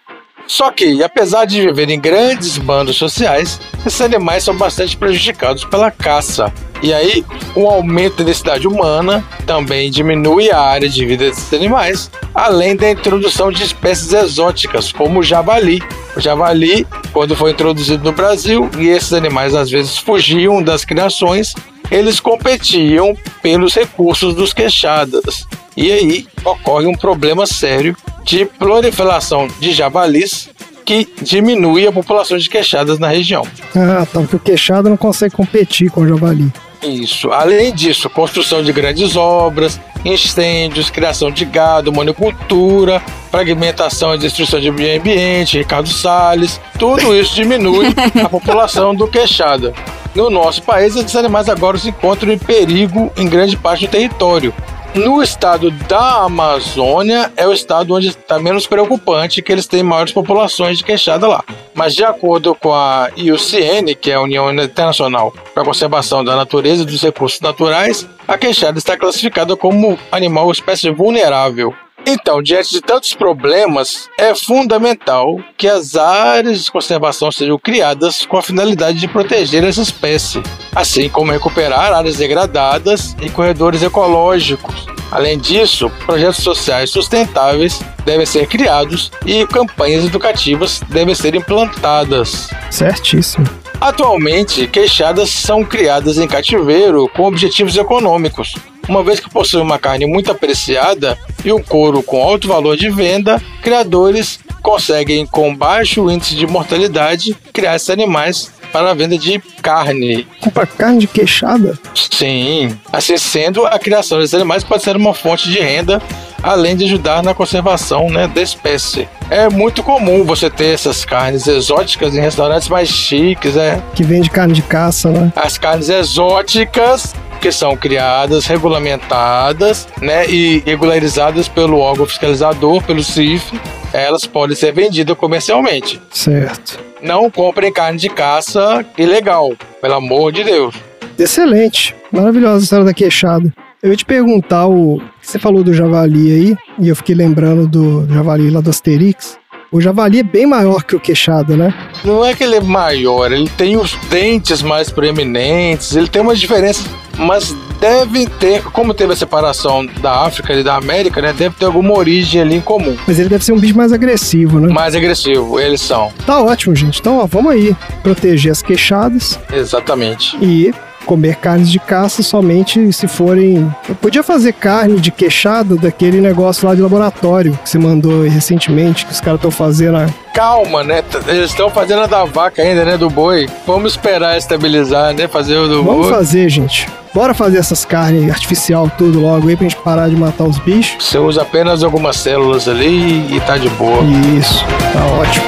Só 0.47 0.71
que, 0.71 1.03
apesar 1.03 1.45
de 1.45 1.61
viver 1.61 1.91
em 1.91 2.01
grandes 2.01 2.59
bandos 2.59 2.97
sociais, 2.97 3.61
esses 3.87 4.01
animais 4.01 4.43
são 4.43 4.57
bastante 4.57 4.97
prejudicados 4.97 5.65
pela 5.65 5.91
caça. 5.91 6.53
E 6.83 6.95
aí, 6.95 7.25
o 7.55 7.69
aumento 7.69 8.19
da 8.19 8.25
densidade 8.25 8.67
humana 8.67 9.25
também 9.47 9.91
diminui 9.91 10.51
a 10.51 10.59
área 10.61 10.89
de 10.89 11.05
vida 11.05 11.29
desses 11.29 11.53
animais, 11.53 12.11
além 12.35 12.75
da 12.75 12.91
introdução 12.91 13.53
de 13.53 13.63
espécies 13.63 14.13
exóticas, 14.13 14.91
como 14.91 15.21
o 15.21 15.23
javali. 15.23 15.83
O 16.17 16.21
javali, 16.21 16.87
quando 17.13 17.37
foi 17.37 17.51
introduzido 17.51 18.03
no 18.03 18.13
Brasil, 18.13 18.69
e 18.79 18.89
esses 18.89 19.13
animais 19.13 19.55
às 19.55 19.71
vezes 19.71 19.99
fugiam 19.99 20.63
das 20.63 20.85
criações, 20.85 21.55
eles 21.91 22.19
competiam 22.19 23.15
pelos 23.43 23.75
recursos 23.75 24.35
dos 24.35 24.53
queixadas. 24.53 25.47
E 25.77 25.91
aí 25.93 26.27
ocorre 26.45 26.87
um 26.87 26.95
problema 26.95 27.47
sério 27.47 27.97
de 28.25 28.45
proliferação 28.45 29.49
de 29.59 29.73
javalis 29.73 30.49
que 30.85 31.09
diminui 31.23 31.87
a 31.87 31.93
população 31.93 32.37
de 32.37 32.49
queixadas 32.49 32.99
na 32.99 33.09
região. 33.09 33.47
Ah, 33.77 34.07
tá. 34.07 34.21
Porque 34.21 34.37
o 34.37 34.41
queixada 34.41 34.89
não 34.89 34.97
consegue 34.97 35.35
competir 35.35 35.91
com 35.91 36.01
o 36.01 36.09
javali. 36.09 36.53
Isso. 36.83 37.31
Além 37.31 37.75
disso, 37.75 38.09
construção 38.09 38.63
de 38.63 38.73
grandes 38.73 39.15
obras, 39.17 39.79
incêndios, 40.05 40.91
criação 40.91 41.31
de 41.31 41.45
gado, 41.45 41.93
monocultura, 41.93 43.03
fragmentação 43.31 44.15
e 44.15 44.19
destruição 44.19 44.61
de 44.61 44.71
meio 44.71 44.99
ambiente, 44.99 45.59
Ricardo 45.59 45.89
Salles, 45.89 46.61
tudo 46.79 47.15
isso 47.15 47.35
diminui 47.35 47.89
a 48.23 48.29
população 48.31 48.95
do 48.95 49.07
queixada. 49.07 49.75
No 50.15 50.29
nosso 50.29 50.63
país, 50.63 50.97
esses 50.97 51.15
animais 51.15 51.49
agora 51.49 51.79
se 51.79 51.91
encontram 51.91 52.33
em 52.33 52.39
perigo 52.39 53.13
em 53.17 53.29
grande 53.29 53.57
parte 53.57 53.87
do 53.87 53.91
território. 53.91 54.53
No 54.95 55.23
estado 55.23 55.71
da 55.71 56.25
Amazônia 56.25 57.33
é 57.37 57.47
o 57.47 57.53
estado 57.53 57.95
onde 57.95 58.09
está 58.09 58.41
menos 58.41 58.67
preocupante 58.67 59.41
que 59.41 59.53
eles 59.53 59.69
têm 59.69 59.85
maiores 59.85 60.13
populações 60.13 60.79
de 60.79 60.85
queixada 60.85 61.29
lá. 61.29 61.45
Mas 61.75 61.95
de 61.95 62.03
acordo 62.03 62.57
com 62.57 62.75
a 62.75 63.09
IUCN, 63.17 63.95
que 63.95 64.11
é 64.11 64.15
a 64.15 64.21
União 64.21 64.53
Internacional 64.53 65.33
para 65.55 65.63
a 65.63 65.67
Conservação 65.67 66.25
da 66.25 66.35
Natureza 66.35 66.83
e 66.83 66.87
dos 66.87 67.01
Recursos 67.03 67.41
Naturais, 67.41 68.05
a 68.27 68.37
queixada 68.37 68.79
está 68.79 68.97
classificada 68.97 69.57
como 69.57 69.97
animal 70.11 70.51
espécie 70.51 70.91
vulnerável. 70.91 71.73
Então, 72.07 72.43
diante 72.43 72.71
de 72.71 72.81
tantos 72.81 73.15
problemas, 73.15 74.09
é 74.19 74.35
fundamental 74.35 75.39
que 75.57 75.69
as 75.69 75.97
áreas 75.97 76.65
de 76.65 76.73
conservação 76.73 77.31
sejam 77.31 77.59
criadas 77.59 78.25
com 78.27 78.37
a 78.37 78.43
finalidade 78.43 78.99
de 78.99 79.09
proteger 79.09 79.63
essa 79.65 79.83
espécie, 79.83 80.43
assim 80.75 81.09
como 81.09 81.33
recuperar 81.33 81.93
áreas 81.93 82.17
degradadas 82.17 83.15
e 83.21 83.29
corredores 83.29 83.83
ecológicos. 83.83 84.87
Além 85.11 85.39
disso, 85.39 85.91
projetos 86.07 86.43
sociais 86.43 86.91
sustentáveis 86.91 87.81
devem 88.05 88.25
ser 88.25 88.47
criados 88.47 89.11
e 89.27 89.45
campanhas 89.47 90.05
educativas 90.05 90.81
devem 90.89 91.15
ser 91.15 91.35
implantadas. 91.35 92.49
Certíssimo. 92.71 93.47
Atualmente, 93.81 94.67
queixadas 94.67 95.31
são 95.31 95.65
criadas 95.65 96.19
em 96.19 96.29
cativeiro 96.29 97.09
com 97.09 97.25
objetivos 97.25 97.77
econômicos, 97.77 98.55
uma 98.89 99.03
vez 99.03 99.21
que 99.21 99.31
possuem 99.31 99.63
uma 99.63 99.79
carne 99.79 100.07
muito 100.07 100.31
apreciada 100.31 101.19
e 101.45 101.53
um 101.53 101.63
couro 101.63 102.03
com 102.03 102.23
alto 102.23 102.49
valor 102.49 102.77
de 102.77 102.91
venda, 102.91 103.41
criadores 103.63 104.41
conseguem, 104.61 105.27
com 105.27 105.55
baixo 105.55 106.11
índice 106.11 106.35
de 106.35 106.47
mortalidade, 106.47 107.37
criar 107.53 107.77
esses 107.77 107.91
animais 107.91 108.53
para 108.73 108.91
a 108.91 108.95
venda 108.95 109.19
de 109.19 109.41
carne. 109.63 110.27
Comprar 110.41 110.67
carne 110.67 111.01
de 111.01 111.07
queixada? 111.07 111.79
Sim, 111.95 112.77
assim 112.93 113.17
sendo, 113.17 113.67
a 113.67 113.79
criação 113.79 114.19
desses 114.19 114.35
animais 114.35 114.63
pode 114.63 114.83
ser 114.83 114.97
uma 114.97 115.15
fonte 115.15 115.51
de 115.51 115.59
renda, 115.59 116.01
além 116.43 116.77
de 116.77 116.85
ajudar 116.85 117.23
na 117.23 117.35
conservação 117.35 118.09
né, 118.09 118.29
da 118.29 118.41
espécie. 118.41 119.09
É 119.29 119.49
muito 119.49 119.83
comum 119.83 120.25
você 120.25 120.49
ter 120.49 120.75
essas 120.75 121.05
carnes 121.05 121.47
exóticas 121.47 122.15
em 122.15 122.21
restaurantes 122.21 122.69
mais 122.69 122.89
chiques, 122.89 123.57
é. 123.57 123.83
Que 123.95 124.03
vende 124.03 124.31
carne 124.31 124.55
de 124.55 124.63
caça, 124.63 125.11
né? 125.11 125.33
As 125.35 125.59
carnes 125.59 125.89
exóticas 125.89 127.15
que 127.41 127.51
são 127.51 127.77
criadas, 127.77 128.47
regulamentadas, 128.47 129.89
né, 130.01 130.29
e 130.29 130.63
regularizadas 130.65 131.49
pelo 131.49 131.79
órgão 131.79 132.07
fiscalizador, 132.07 132.83
pelo 132.83 133.03
CIF, 133.03 133.59
elas 133.93 134.27
podem 134.27 134.55
ser 134.55 134.73
vendidas 134.73 135.17
comercialmente. 135.17 136.01
Certo. 136.11 136.79
Não 137.03 137.31
comprem 137.31 137.73
carne 137.73 137.99
de 137.99 138.09
caça 138.09 138.85
ilegal, 138.99 139.53
pelo 139.81 139.95
amor 139.95 140.33
de 140.33 140.45
Deus. 140.45 140.75
Excelente. 141.19 141.95
Maravilhosa 142.13 142.57
a 142.57 142.63
história 142.63 142.85
da 142.85 142.95
queixada. 142.95 143.53
Eu 143.83 143.91
ia 143.91 143.97
te 143.97 144.05
perguntar, 144.05 144.67
o... 144.69 145.01
você 145.23 145.39
falou 145.39 145.65
do 145.65 145.73
javali 145.73 146.33
aí, 146.33 146.57
e 146.79 146.89
eu 146.89 146.97
fiquei 146.97 147.15
lembrando 147.15 147.67
do 147.67 148.07
javali 148.13 148.51
lá 148.51 148.61
do 148.61 148.69
Asterix. 148.69 149.39
O 149.73 149.81
javali 149.81 150.19
é 150.19 150.23
bem 150.23 150.47
maior 150.47 150.83
que 150.83 150.97
o 150.97 151.01
queixada, 151.01 151.57
né? 151.57 151.73
Não 152.05 152.25
é 152.25 152.35
que 152.35 152.43
ele 152.43 152.57
é 152.57 152.61
maior, 152.61 153.31
ele 153.31 153.49
tem 153.49 153.77
os 153.77 153.95
dentes 154.11 154.63
mais 154.63 154.91
proeminentes, 154.91 155.95
ele 155.95 156.09
tem 156.09 156.21
uma 156.21 156.35
diferença, 156.35 156.83
mas 157.21 157.55
deve 157.81 158.27
ter, 158.27 158.63
como 158.65 158.93
teve 158.93 159.13
a 159.13 159.17
separação 159.17 159.87
da 160.01 160.25
África 160.25 160.53
e 160.53 160.63
da 160.65 160.77
América, 160.77 161.21
né? 161.23 161.33
Deve 161.33 161.55
ter 161.57 161.65
alguma 161.67 161.93
origem 161.97 162.41
ali 162.41 162.57
em 162.57 162.61
comum. 162.61 162.97
Mas 163.07 163.19
ele 163.19 163.29
deve 163.29 163.45
ser 163.45 163.53
um 163.53 163.59
bicho 163.59 163.77
mais 163.77 163.93
agressivo, 163.93 164.59
né? 164.61 164.73
Mais 164.73 164.95
agressivo, 164.95 165.59
eles 165.61 165.81
são. 165.81 166.13
Tá 166.27 166.41
ótimo, 166.43 166.75
gente. 166.75 167.01
Então, 167.01 167.19
ó, 167.19 167.27
vamos 167.27 167.53
aí. 167.53 167.77
Proteger 168.03 168.53
as 168.53 168.63
queixadas 168.63 169.39
Exatamente. 169.53 170.37
e 170.43 170.73
comer 171.07 171.37
carnes 171.37 171.71
de 171.71 171.79
caça 171.79 172.23
somente 172.23 172.93
se 172.93 173.09
forem. 173.09 173.75
Eu 173.89 173.95
podia 173.95 174.23
fazer 174.23 174.53
carne 174.53 175.01
de 175.01 175.11
queixada 175.11 175.75
daquele 175.75 176.21
negócio 176.21 176.69
lá 176.69 176.75
de 176.75 176.81
laboratório 176.83 177.59
que 177.65 177.69
você 177.69 177.79
mandou 177.79 178.23
recentemente, 178.23 179.07
que 179.07 179.13
os 179.13 179.21
caras 179.21 179.39
estão 179.39 179.51
fazendo. 179.51 179.97
a- 179.97 180.07
Calma, 180.35 180.85
né? 180.85 181.03
Eles 181.27 181.51
estão 181.51 181.71
fazendo 181.71 182.03
a 182.03 182.07
da 182.07 182.25
vaca 182.25 182.63
ainda, 182.63 182.85
né? 182.85 182.97
Do 182.99 183.09
boi. 183.11 183.49
Vamos 183.67 183.93
esperar 183.93 184.37
estabilizar, 184.37 185.15
né? 185.15 185.27
Fazer 185.27 185.57
o 185.57 185.67
do 185.69 185.83
Vamos 185.83 186.07
boi. 186.07 186.15
fazer, 186.15 186.49
gente. 186.49 186.87
Bora 187.13 187.35
fazer 187.35 187.59
essas 187.59 187.85
carnes 187.85 188.31
artificial 188.31 188.89
tudo 188.97 189.19
logo 189.19 189.49
aí 189.49 189.57
pra 189.57 189.69
gente 189.69 189.83
parar 189.83 190.09
de 190.09 190.15
matar 190.15 190.45
os 190.45 190.61
bichos. 190.61 191.05
Você 191.05 191.19
usa 191.19 191.43
apenas 191.43 191.83
algumas 191.83 192.17
células 192.17 192.69
ali 192.69 193.35
e 193.35 193.41
tá 193.41 193.59
de 193.59 193.69
boa. 193.71 194.01
Isso, 194.39 194.65
tá 194.93 195.05
ótimo. 195.07 195.45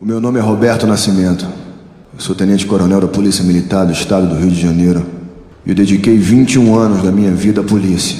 O 0.00 0.04
meu 0.04 0.20
nome 0.20 0.40
é 0.40 0.42
Roberto 0.42 0.88
Nascimento. 0.88 1.46
Eu 2.12 2.20
sou 2.20 2.34
tenente-coronel 2.34 3.00
da 3.00 3.08
Polícia 3.08 3.44
Militar 3.44 3.86
do 3.86 3.92
Estado 3.92 4.26
do 4.26 4.34
Rio 4.34 4.50
de 4.50 4.60
Janeiro. 4.60 5.06
E 5.64 5.68
eu 5.70 5.74
dediquei 5.74 6.18
21 6.18 6.76
anos 6.76 7.00
da 7.00 7.12
minha 7.12 7.30
vida 7.30 7.60
à 7.60 7.64
polícia. 7.64 8.18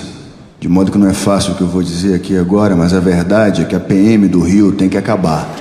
De 0.61 0.69
modo 0.69 0.93
que 0.93 0.99
não 0.99 1.09
é 1.09 1.13
fácil 1.13 1.53
o 1.53 1.57
que 1.57 1.63
eu 1.63 1.69
vou 1.69 1.83
dizer 1.83 2.15
aqui 2.15 2.39
agora, 2.39 2.77
mas 2.77 2.95
a 2.95 3.01
verdade 3.01 3.63
é 3.63 3.65
que 3.65 3.75
a 3.75 3.81
PM 3.81 4.29
do 4.29 4.41
Rio 4.41 4.71
tem 4.73 4.89
que 4.89 4.97
acabar. 4.97 5.53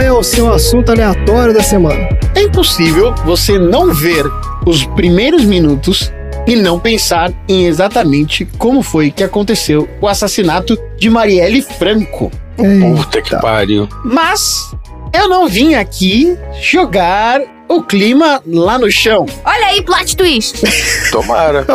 Qual 0.00 0.06
é 0.06 0.10
o 0.10 0.22
seu 0.22 0.50
assunto 0.50 0.90
aleatório 0.90 1.52
da 1.52 1.62
semana? 1.62 2.08
É 2.34 2.44
impossível 2.44 3.14
você 3.22 3.58
não 3.58 3.92
ver 3.92 4.24
os 4.64 4.82
primeiros 4.82 5.44
minutos 5.44 6.10
e 6.46 6.56
não 6.56 6.80
pensar 6.80 7.30
em 7.46 7.66
exatamente 7.66 8.46
como 8.56 8.82
foi 8.82 9.10
que 9.10 9.22
aconteceu 9.22 9.86
o 10.00 10.08
assassinato 10.08 10.74
de 10.96 11.10
Marielle 11.10 11.60
Franco. 11.60 12.32
Puta 12.56 13.20
que 13.20 13.36
pariu. 13.42 13.86
Mas 14.02 14.74
eu 15.12 15.28
não 15.28 15.46
vim 15.46 15.74
aqui 15.74 16.34
jogar 16.62 17.42
o 17.68 17.82
clima 17.82 18.42
lá 18.46 18.78
no 18.78 18.90
chão. 18.90 19.26
Olha 19.44 19.66
aí, 19.66 19.82
plot 19.82 20.16
twist. 20.16 20.62
Tomara. 21.12 21.66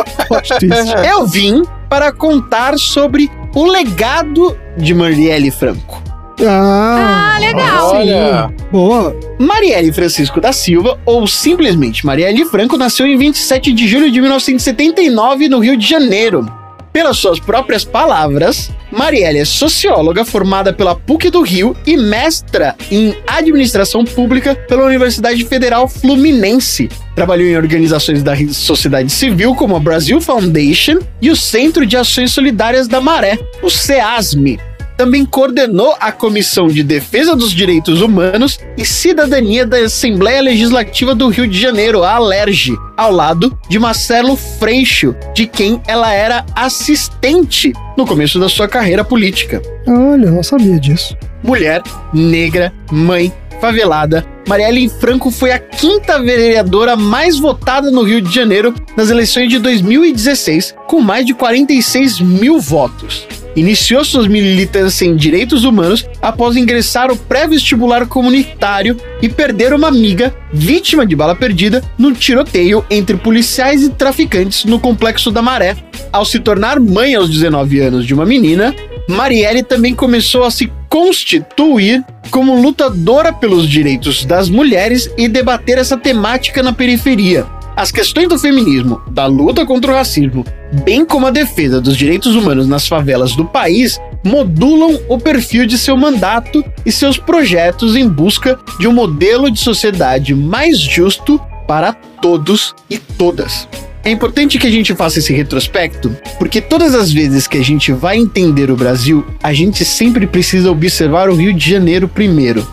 Eu 1.08 1.28
vim 1.28 1.62
para 1.88 2.10
contar 2.10 2.76
sobre 2.76 3.30
o 3.54 3.66
legado 3.66 4.58
de 4.76 4.92
Marielle 4.92 5.52
Franco. 5.52 6.05
Ah, 6.44 7.34
Ah, 7.34 7.38
legal. 7.38 7.90
Olha, 7.94 8.54
boa. 8.72 9.16
Marielle 9.38 9.92
Francisco 9.92 10.40
da 10.40 10.52
Silva, 10.52 10.98
ou 11.04 11.26
simplesmente 11.26 12.04
Marielle 12.04 12.44
Franco, 12.46 12.76
nasceu 12.76 13.06
em 13.06 13.16
27 13.16 13.72
de 13.72 13.86
julho 13.86 14.10
de 14.10 14.20
1979 14.20 15.48
no 15.48 15.58
Rio 15.58 15.76
de 15.76 15.86
Janeiro. 15.86 16.46
Pelas 16.92 17.18
suas 17.18 17.38
próprias 17.38 17.84
palavras, 17.84 18.70
Marielle 18.90 19.40
é 19.40 19.44
socióloga 19.44 20.24
formada 20.24 20.72
pela 20.72 20.94
PUC 20.94 21.28
do 21.28 21.42
Rio 21.42 21.76
e 21.86 21.94
mestra 21.94 22.74
em 22.90 23.14
administração 23.26 24.02
pública 24.02 24.54
pela 24.54 24.86
Universidade 24.86 25.44
Federal 25.44 25.86
Fluminense. 25.88 26.88
Trabalhou 27.14 27.46
em 27.46 27.56
organizações 27.56 28.22
da 28.22 28.34
sociedade 28.50 29.12
civil 29.12 29.54
como 29.54 29.76
a 29.76 29.80
Brasil 29.80 30.22
Foundation 30.22 30.98
e 31.20 31.30
o 31.30 31.36
Centro 31.36 31.84
de 31.84 31.98
Ações 31.98 32.32
Solidárias 32.32 32.88
da 32.88 32.98
Maré, 33.00 33.38
o 33.62 33.68
CEASME, 33.68 34.58
também 34.96 35.24
coordenou 35.24 35.94
a 36.00 36.10
Comissão 36.10 36.68
de 36.68 36.82
Defesa 36.82 37.36
dos 37.36 37.52
Direitos 37.52 38.00
Humanos 38.00 38.58
e 38.76 38.84
Cidadania 38.84 39.66
da 39.66 39.78
Assembleia 39.78 40.40
Legislativa 40.40 41.14
do 41.14 41.28
Rio 41.28 41.46
de 41.46 41.60
Janeiro, 41.60 42.02
a 42.02 42.12
Alerj, 42.12 42.74
ao 42.96 43.12
lado 43.12 43.56
de 43.68 43.78
Marcelo 43.78 44.36
Freixo, 44.36 45.14
de 45.34 45.46
quem 45.46 45.80
ela 45.86 46.12
era 46.12 46.44
assistente 46.54 47.72
no 47.96 48.06
começo 48.06 48.38
da 48.38 48.48
sua 48.48 48.68
carreira 48.68 49.04
política. 49.04 49.60
Olha, 49.86 50.30
não 50.30 50.42
sabia 50.42 50.78
disso. 50.78 51.16
Mulher, 51.42 51.82
negra, 52.12 52.72
mãe, 52.90 53.32
favelada, 53.60 54.26
Marielle 54.48 54.88
Franco 54.88 55.30
foi 55.30 55.50
a 55.50 55.58
quinta 55.58 56.20
vereadora 56.20 56.96
mais 56.96 57.38
votada 57.38 57.90
no 57.90 58.02
Rio 58.02 58.20
de 58.20 58.32
Janeiro 58.32 58.72
nas 58.96 59.10
eleições 59.10 59.48
de 59.48 59.58
2016, 59.58 60.74
com 60.86 61.00
mais 61.00 61.26
de 61.26 61.34
46 61.34 62.20
mil 62.20 62.60
votos. 62.60 63.26
Iniciou 63.56 64.04
suas 64.04 64.26
militâncias 64.26 65.00
em 65.00 65.16
direitos 65.16 65.64
humanos 65.64 66.06
após 66.20 66.56
ingressar 66.56 67.10
o 67.10 67.16
pré-vestibular 67.16 68.06
comunitário 68.06 68.98
e 69.22 69.30
perder 69.30 69.72
uma 69.72 69.88
amiga, 69.88 70.34
vítima 70.52 71.06
de 71.06 71.16
bala 71.16 71.34
perdida, 71.34 71.82
no 71.96 72.12
tiroteio 72.12 72.84
entre 72.90 73.16
policiais 73.16 73.82
e 73.82 73.88
traficantes 73.88 74.66
no 74.66 74.78
Complexo 74.78 75.30
da 75.30 75.40
Maré. 75.40 75.74
Ao 76.12 76.24
se 76.24 76.38
tornar 76.38 76.78
mãe 76.78 77.14
aos 77.14 77.30
19 77.30 77.80
anos 77.80 78.06
de 78.06 78.12
uma 78.12 78.26
menina, 78.26 78.74
Marielle 79.08 79.62
também 79.62 79.94
começou 79.94 80.44
a 80.44 80.50
se 80.50 80.70
constituir 80.88 82.04
como 82.30 82.60
lutadora 82.60 83.32
pelos 83.32 83.68
direitos 83.68 84.24
das 84.24 84.50
mulheres 84.50 85.10
e 85.16 85.28
debater 85.28 85.78
essa 85.78 85.96
temática 85.96 86.62
na 86.62 86.72
periferia. 86.72 87.46
As 87.76 87.90
questões 87.90 88.26
do 88.26 88.38
feminismo, 88.38 89.02
da 89.10 89.26
luta 89.26 89.66
contra 89.66 89.92
o 89.92 89.94
racismo, 89.94 90.46
bem 90.82 91.04
como 91.04 91.26
a 91.26 91.30
defesa 91.30 91.78
dos 91.78 91.94
direitos 91.94 92.34
humanos 92.34 92.66
nas 92.66 92.88
favelas 92.88 93.36
do 93.36 93.44
país, 93.44 94.00
modulam 94.24 94.98
o 95.10 95.18
perfil 95.18 95.66
de 95.66 95.76
seu 95.76 95.94
mandato 95.94 96.64
e 96.86 96.90
seus 96.90 97.18
projetos 97.18 97.94
em 97.94 98.08
busca 98.08 98.58
de 98.80 98.88
um 98.88 98.94
modelo 98.94 99.50
de 99.50 99.60
sociedade 99.60 100.34
mais 100.34 100.78
justo 100.78 101.38
para 101.68 101.92
todos 101.92 102.74
e 102.88 102.96
todas. 102.96 103.68
É 104.02 104.10
importante 104.10 104.58
que 104.58 104.66
a 104.66 104.70
gente 104.70 104.94
faça 104.94 105.18
esse 105.18 105.34
retrospecto, 105.34 106.16
porque 106.38 106.62
todas 106.62 106.94
as 106.94 107.12
vezes 107.12 107.46
que 107.46 107.58
a 107.58 107.64
gente 107.64 107.92
vai 107.92 108.16
entender 108.16 108.70
o 108.70 108.76
Brasil, 108.76 109.22
a 109.42 109.52
gente 109.52 109.84
sempre 109.84 110.26
precisa 110.26 110.70
observar 110.70 111.28
o 111.28 111.34
Rio 111.34 111.52
de 111.52 111.70
Janeiro 111.72 112.08
primeiro. 112.08 112.66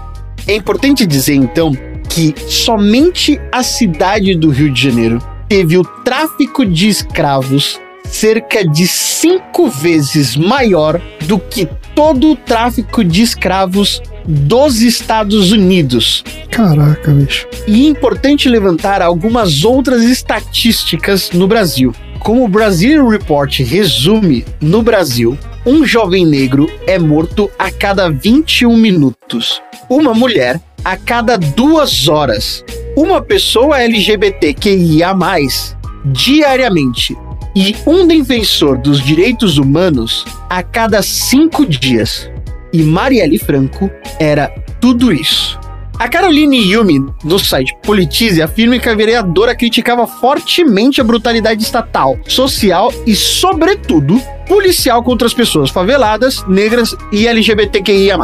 É 0.48 0.56
importante 0.56 1.06
dizer 1.06 1.34
então 1.34 1.76
que 2.14 2.36
somente 2.48 3.42
a 3.52 3.64
cidade 3.64 4.36
do 4.36 4.52
Rio 4.52 4.72
de 4.72 4.84
Janeiro 4.84 5.20
teve 5.50 5.80
o 5.80 5.84
tráfico 5.84 6.64
de 6.64 6.88
escravos 6.88 7.82
cerca 8.06 8.64
de 8.64 8.88
cinco 8.88 9.68
vezes 9.68 10.36
maior 10.36 11.02
do 11.22 11.40
que 11.40 11.68
todo 11.96 12.32
o 12.32 12.36
tráfico 12.36 13.04
de 13.04 13.24
escravos 13.24 14.00
dos 14.28 14.82
Estados 14.82 15.52
Unidos. 15.52 16.24
Caraca, 16.52 17.12
bicho. 17.12 17.48
E 17.68 17.88
é 17.88 17.90
importante 17.90 18.48
levantar 18.48 19.02
algumas 19.02 19.64
outras 19.64 20.04
estatísticas 20.04 21.32
no 21.32 21.48
Brasil. 21.48 21.96
Como 22.20 22.46
o 22.46 22.48
Brasil 22.48 23.08
Report 23.08 23.60
resume, 23.62 24.46
no 24.62 24.84
Brasil, 24.84 25.36
um 25.66 25.84
jovem 25.84 26.28
negro 26.28 26.70
é 26.86 27.00
morto 27.00 27.50
a 27.58 27.72
cada 27.72 28.08
21 28.08 28.78
minutos. 28.78 29.60
Uma 29.90 30.14
mulher 30.14 30.62
a 30.84 30.98
cada 30.98 31.38
duas 31.38 32.08
horas. 32.08 32.64
Uma 32.96 33.22
pessoa 33.22 33.82
LGBTQIA, 33.82 35.16
diariamente. 36.06 37.18
E 37.56 37.76
um 37.86 38.08
defensor 38.08 38.78
dos 38.80 39.02
direitos 39.02 39.58
humanos 39.58 40.26
a 40.50 40.64
cada 40.64 41.02
cinco 41.02 41.66
dias. 41.66 42.30
E 42.72 42.82
Marielle 42.82 43.38
Franco 43.38 43.90
era 44.20 44.50
tudo 44.82 45.14
isso. 45.14 45.60
A 46.00 46.10
Caroline 46.10 46.58
Yumi, 46.58 47.06
do 47.24 47.38
site 47.38 47.74
Politize, 47.84 48.42
afirma 48.42 48.80
que 48.80 48.90
a 48.90 48.96
vereadora 48.96 49.56
criticava 49.56 50.08
fortemente 50.08 51.00
a 51.00 51.04
brutalidade 51.04 51.62
estatal, 51.62 52.18
social 52.28 52.92
e, 53.06 53.16
sobretudo, 53.16 54.20
policial 54.48 55.04
contra 55.04 55.28
as 55.28 55.34
pessoas 55.34 55.70
faveladas, 55.70 56.44
negras 56.48 56.96
e 57.12 57.28
LGBTQIA. 57.28 58.18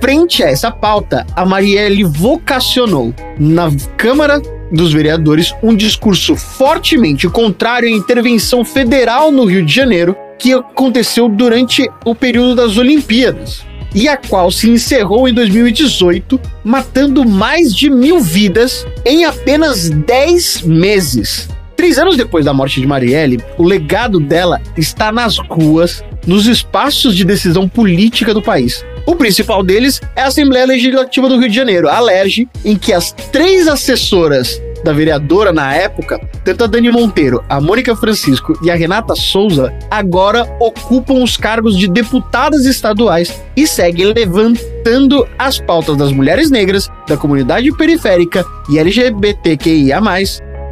Frente 0.00 0.42
a 0.42 0.50
essa 0.50 0.70
pauta, 0.70 1.26
a 1.34 1.44
Marielle 1.44 2.04
vocacionou 2.04 3.14
na 3.38 3.70
Câmara 3.96 4.40
dos 4.70 4.92
Vereadores 4.92 5.54
um 5.62 5.74
discurso 5.74 6.36
fortemente 6.36 7.28
contrário 7.28 7.88
à 7.88 7.90
intervenção 7.90 8.64
federal 8.64 9.32
no 9.32 9.44
Rio 9.44 9.64
de 9.64 9.72
Janeiro 9.72 10.16
que 10.38 10.52
aconteceu 10.52 11.28
durante 11.28 11.88
o 12.04 12.14
período 12.14 12.54
das 12.54 12.76
Olimpíadas 12.76 13.64
e 13.94 14.08
a 14.08 14.16
qual 14.16 14.50
se 14.50 14.68
encerrou 14.68 15.26
em 15.26 15.32
2018, 15.32 16.38
matando 16.62 17.26
mais 17.26 17.74
de 17.74 17.88
mil 17.88 18.20
vidas 18.20 18.86
em 19.06 19.24
apenas 19.24 19.88
10 19.88 20.62
meses. 20.62 21.48
Três 21.74 21.98
anos 21.98 22.16
depois 22.16 22.44
da 22.44 22.52
morte 22.52 22.80
de 22.80 22.86
Marielle, 22.86 23.42
o 23.56 23.62
legado 23.62 24.20
dela 24.20 24.60
está 24.76 25.10
nas 25.10 25.38
ruas, 25.38 26.04
nos 26.26 26.46
espaços 26.46 27.16
de 27.16 27.24
decisão 27.24 27.68
política 27.68 28.34
do 28.34 28.42
país. 28.42 28.84
O 29.06 29.14
principal 29.14 29.62
deles 29.62 30.00
é 30.16 30.22
a 30.22 30.26
Assembleia 30.26 30.66
Legislativa 30.66 31.28
do 31.28 31.38
Rio 31.38 31.48
de 31.48 31.54
Janeiro, 31.54 31.88
a 31.88 31.96
ALERJ, 31.96 32.48
em 32.64 32.76
que 32.76 32.92
as 32.92 33.12
três 33.12 33.68
assessoras 33.68 34.60
da 34.84 34.92
vereadora 34.92 35.52
na 35.52 35.72
época, 35.72 36.20
tanto 36.44 36.64
a 36.64 36.66
Dani 36.66 36.90
Monteiro, 36.90 37.42
a 37.48 37.60
Mônica 37.60 37.94
Francisco 37.94 38.58
e 38.62 38.70
a 38.70 38.74
Renata 38.74 39.14
Souza, 39.14 39.72
agora 39.90 40.44
ocupam 40.60 41.22
os 41.22 41.36
cargos 41.36 41.78
de 41.78 41.88
deputadas 41.88 42.66
estaduais 42.66 43.40
e 43.56 43.66
seguem 43.66 44.12
levantando 44.12 45.26
as 45.38 45.58
pautas 45.60 45.96
das 45.96 46.10
mulheres 46.10 46.50
negras, 46.50 46.88
da 47.06 47.16
comunidade 47.16 47.70
periférica 47.76 48.44
e 48.68 48.78
LGBTQIA, 48.78 50.00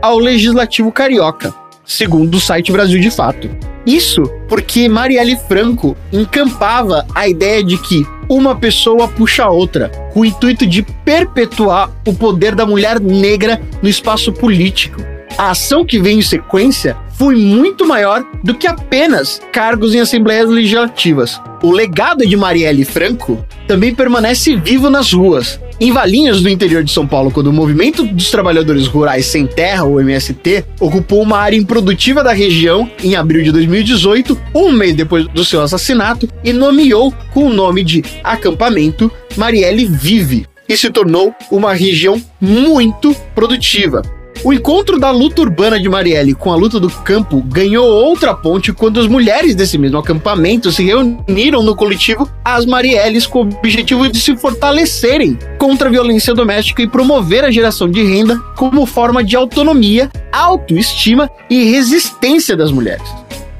ao 0.03 0.18
Legislativo 0.18 0.91
Carioca, 0.91 1.55
segundo 1.85 2.35
o 2.35 2.41
site 2.41 2.72
Brasil 2.72 3.01
de 3.01 3.11
Fato. 3.11 3.49
Isso 3.87 4.22
porque 4.49 4.89
Marielle 4.89 5.37
Franco 5.49 5.97
encampava 6.12 7.07
a 7.14 7.28
ideia 7.28 7.62
de 7.62 7.76
que 7.76 8.07
uma 8.28 8.54
pessoa 8.54 9.08
puxa 9.08 9.44
a 9.44 9.50
outra, 9.50 9.88
com 10.12 10.20
o 10.20 10.24
intuito 10.24 10.66
de 10.66 10.82
perpetuar 10.82 11.90
o 12.06 12.12
poder 12.12 12.54
da 12.54 12.66
mulher 12.66 13.00
negra 13.00 13.60
no 13.82 13.88
espaço 13.88 14.32
político. 14.32 15.02
A 15.36 15.50
ação 15.50 15.84
que 15.84 15.98
vem 15.98 16.18
em 16.18 16.22
sequência 16.22 16.96
foi 17.16 17.36
muito 17.36 17.86
maior 17.86 18.24
do 18.42 18.54
que 18.54 18.66
apenas 18.66 19.40
cargos 19.52 19.94
em 19.94 20.00
assembleias 20.00 20.48
legislativas. 20.48 21.40
O 21.62 21.70
legado 21.70 22.26
de 22.26 22.36
Marielle 22.36 22.84
Franco 22.84 23.44
também 23.66 23.94
permanece 23.94 24.56
vivo 24.56 24.90
nas 24.90 25.12
ruas. 25.12 25.60
Em 25.80 25.90
Valinhos, 25.90 26.42
no 26.42 26.48
interior 26.48 26.84
de 26.84 26.92
São 26.92 27.06
Paulo, 27.06 27.30
quando 27.30 27.48
o 27.48 27.52
Movimento 27.52 28.04
dos 28.04 28.30
Trabalhadores 28.30 28.86
Rurais 28.86 29.26
Sem 29.26 29.46
Terra, 29.46 29.84
o 29.84 30.00
MST, 30.00 30.64
ocupou 30.78 31.22
uma 31.22 31.38
área 31.38 31.56
improdutiva 31.56 32.22
da 32.22 32.32
região 32.32 32.88
em 33.02 33.16
abril 33.16 33.42
de 33.42 33.50
2018, 33.50 34.40
um 34.54 34.70
mês 34.70 34.94
depois 34.94 35.26
do 35.28 35.44
seu 35.44 35.62
assassinato, 35.62 36.28
e 36.44 36.52
nomeou 36.52 37.12
com 37.32 37.46
o 37.46 37.52
nome 37.52 37.82
de 37.82 38.04
acampamento 38.22 39.10
Marielle 39.36 39.84
Vive, 39.84 40.46
e 40.68 40.76
se 40.76 40.90
tornou 40.90 41.34
uma 41.50 41.74
região 41.74 42.22
muito 42.40 43.14
produtiva. 43.34 44.02
O 44.43 44.53
encontro 44.53 44.99
da 44.99 45.11
luta 45.11 45.43
urbana 45.43 45.80
de 45.80 45.89
Marielle 45.89 46.35
com 46.35 46.53
a 46.53 46.57
luta 46.57 46.80
do 46.80 46.91
campo 46.91 47.43
ganhou 47.47 47.87
outra 47.87 48.35
ponte 48.35 48.72
quando 48.72 49.01
as 49.01 49.07
mulheres 49.07 49.55
desse 49.55 49.78
mesmo 49.78 49.99
acampamento 49.99 50.72
se 50.72 50.82
reuniram 50.82 51.62
no 51.62 51.76
coletivo 51.76 52.28
As 52.45 52.66
Marielles 52.66 53.26
com 53.26 53.45
o 53.45 53.49
objetivo 53.49 54.09
de 54.09 54.20
se 54.20 54.37
fortalecerem 54.37 55.39
contra 55.59 55.89
a 55.89 55.93
violência 55.93 56.35
doméstica 56.35 56.82
e 56.82 56.89
promover 56.89 57.45
a 57.45 57.51
geração 57.51 57.89
de 57.89 58.03
renda 58.03 58.39
como 58.57 58.85
forma 58.85 59.22
de 59.22 59.37
autonomia, 59.37 60.11
autoestima 60.32 61.30
e 61.49 61.70
resistência 61.70 62.57
das 62.57 62.70
mulheres. 62.70 63.09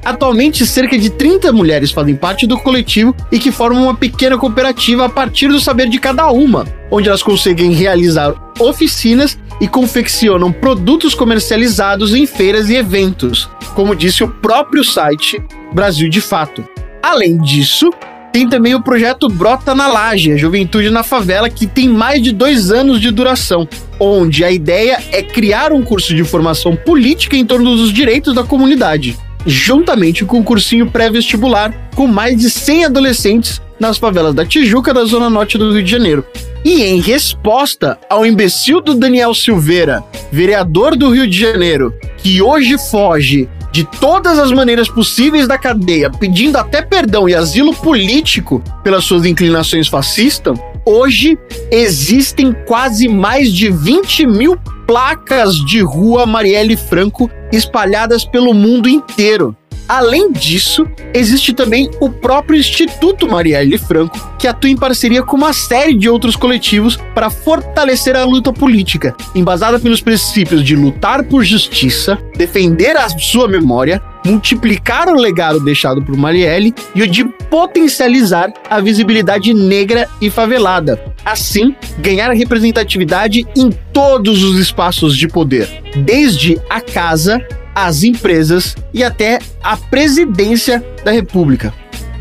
Atualmente, 0.05 0.67
cerca 0.67 0.95
de 0.95 1.09
30 1.09 1.51
mulheres 1.51 1.91
fazem 1.91 2.15
parte 2.15 2.45
do 2.45 2.59
coletivo 2.59 3.15
e 3.31 3.39
que 3.39 3.51
formam 3.51 3.85
uma 3.85 3.95
pequena 3.95 4.37
cooperativa 4.37 5.05
a 5.05 5.09
partir 5.09 5.47
do 5.47 5.59
saber 5.59 5.89
de 5.89 5.97
cada 5.97 6.29
uma, 6.29 6.63
onde 6.91 7.09
elas 7.09 7.23
conseguem 7.23 7.71
realizar 7.71 8.35
oficinas 8.59 9.35
e 9.61 9.67
confeccionam 9.67 10.51
produtos 10.51 11.13
comercializados 11.13 12.13
em 12.13 12.25
feiras 12.25 12.69
e 12.69 12.75
eventos, 12.75 13.49
como 13.73 13.95
disse 13.95 14.23
o 14.23 14.27
próprio 14.27 14.83
site 14.83 15.41
Brasil 15.73 16.09
de 16.09 16.21
Fato. 16.21 16.63
Além 17.01 17.37
disso, 17.37 17.91
Tem 18.35 18.49
também 18.49 18.75
o 18.75 18.81
projeto 18.81 19.29
Brota 19.29 19.73
na 19.73 19.87
Laje, 19.87 20.33
a 20.33 20.35
Juventude 20.35 20.89
na 20.89 21.03
Favela, 21.03 21.49
que 21.49 21.65
tem 21.65 21.87
mais 21.87 22.21
de 22.21 22.33
dois 22.33 22.69
anos 22.69 22.99
de 22.99 23.09
duração, 23.09 23.65
onde 23.97 24.43
a 24.43 24.51
ideia 24.51 25.01
é 25.13 25.23
criar 25.23 25.71
um 25.71 25.81
curso 25.81 26.13
de 26.13 26.21
formação 26.25 26.75
política 26.75 27.37
em 27.37 27.45
torno 27.45 27.77
dos 27.77 27.93
direitos 27.93 28.35
da 28.35 28.43
comunidade, 28.43 29.17
juntamente 29.47 30.25
com 30.25 30.41
o 30.41 30.43
cursinho 30.43 30.91
pré-vestibular, 30.91 31.73
com 31.95 32.07
mais 32.07 32.37
de 32.37 32.49
100 32.49 32.83
adolescentes 32.87 33.61
nas 33.79 33.97
favelas 33.97 34.35
da 34.35 34.45
Tijuca, 34.45 34.93
da 34.93 35.05
Zona 35.05 35.29
Norte 35.29 35.57
do 35.57 35.71
Rio 35.71 35.83
de 35.83 35.91
Janeiro. 35.91 36.25
E 36.65 36.81
em 36.81 36.99
resposta 36.99 37.95
ao 38.09 38.25
imbecil 38.25 38.81
do 38.81 38.95
Daniel 38.95 39.35
Silveira, 39.35 40.03
vereador 40.31 40.95
do 40.95 41.11
Rio 41.11 41.29
de 41.29 41.39
Janeiro, 41.39 41.93
que 42.17 42.41
hoje 42.41 42.75
foge 42.89 43.47
de 43.71 43.83
todas 43.83 44.39
as 44.39 44.51
maneiras 44.51 44.89
possíveis 44.89 45.47
da 45.47 45.59
cadeia, 45.59 46.09
pedindo 46.09 46.57
até 46.57 46.81
perdão 46.81 47.29
e 47.29 47.35
asilo 47.35 47.71
político 47.71 48.63
pelas 48.83 49.03
suas 49.03 49.25
inclinações 49.25 49.87
fascistas, 49.87 50.57
hoje 50.83 51.37
existem 51.69 52.51
quase 52.65 53.07
mais 53.07 53.53
de 53.53 53.69
20 53.69 54.25
mil 54.25 54.57
placas 54.87 55.57
de 55.67 55.81
rua 55.81 56.25
Marielle 56.25 56.75
Franco 56.75 57.29
espalhadas 57.51 58.25
pelo 58.25 58.55
mundo 58.55 58.89
inteiro. 58.89 59.55
Além 59.87 60.31
disso, 60.31 60.87
existe 61.13 61.53
também 61.53 61.89
o 61.99 62.09
próprio 62.09 62.59
Instituto 62.59 63.27
Marielle 63.27 63.77
Franco, 63.77 64.19
que 64.39 64.47
atua 64.47 64.69
em 64.69 64.75
parceria 64.75 65.21
com 65.21 65.37
uma 65.37 65.53
série 65.53 65.93
de 65.93 66.09
outros 66.09 66.35
coletivos 66.35 66.97
para 67.13 67.29
fortalecer 67.29 68.15
a 68.15 68.25
luta 68.25 68.51
política, 68.51 69.15
embasada 69.35 69.79
pelos 69.79 70.01
princípios 70.01 70.63
de 70.63 70.75
lutar 70.75 71.23
por 71.23 71.43
justiça, 71.43 72.17
defender 72.35 72.97
a 72.97 73.07
sua 73.09 73.47
memória, 73.47 74.01
multiplicar 74.25 75.07
o 75.07 75.15
legado 75.15 75.59
deixado 75.59 76.01
por 76.01 76.17
Marielle 76.17 76.73
e 76.95 77.03
o 77.03 77.07
de 77.07 77.23
potencializar 77.23 78.51
a 78.67 78.81
visibilidade 78.81 79.53
negra 79.53 80.09
e 80.19 80.31
favelada. 80.31 80.99
Assim, 81.23 81.75
ganhar 81.99 82.31
representatividade 82.31 83.45
em 83.55 83.69
todos 83.93 84.43
os 84.43 84.59
espaços 84.59 85.15
de 85.15 85.27
poder, 85.27 85.69
desde 85.95 86.59
a 86.69 86.81
casa 86.81 87.39
as 87.75 88.03
empresas 88.03 88.75
e 88.93 89.03
até 89.03 89.39
a 89.61 89.75
presidência 89.75 90.83
da 91.03 91.11
República. 91.11 91.73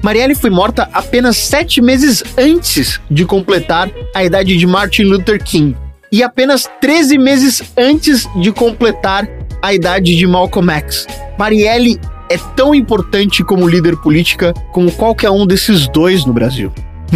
Marielle 0.03 0.35
foi 0.35 0.51
morta 0.51 0.89
apenas 0.93 1.37
sete 1.39 1.81
meses 1.81 2.23
antes 2.37 3.01
de 3.11 3.25
completar 3.25 3.91
a 4.15 4.23
idade 4.23 4.59
de 4.59 4.67
Martin 4.67 5.05
Luther 5.05 5.43
King 5.43 5.75
e 6.13 6.23
apenas 6.23 6.69
13 6.81 7.17
meses 7.17 7.63
antes 7.77 8.29
de 8.37 8.53
completar 8.53 9.27
a 9.63 9.73
idade 9.73 10.15
de 10.15 10.27
Malcolm 10.27 10.71
X. 10.71 11.07
Marielle 11.39 11.99
é 12.29 12.37
tão 12.55 12.75
importante 12.75 13.43
como 13.43 13.67
líder 13.67 13.97
política 13.97 14.53
como 14.73 14.93
qualquer 14.93 15.31
um 15.31 15.47
desses 15.47 15.89
dois 15.89 16.25
no 16.27 16.33
Brasil. 16.33 16.73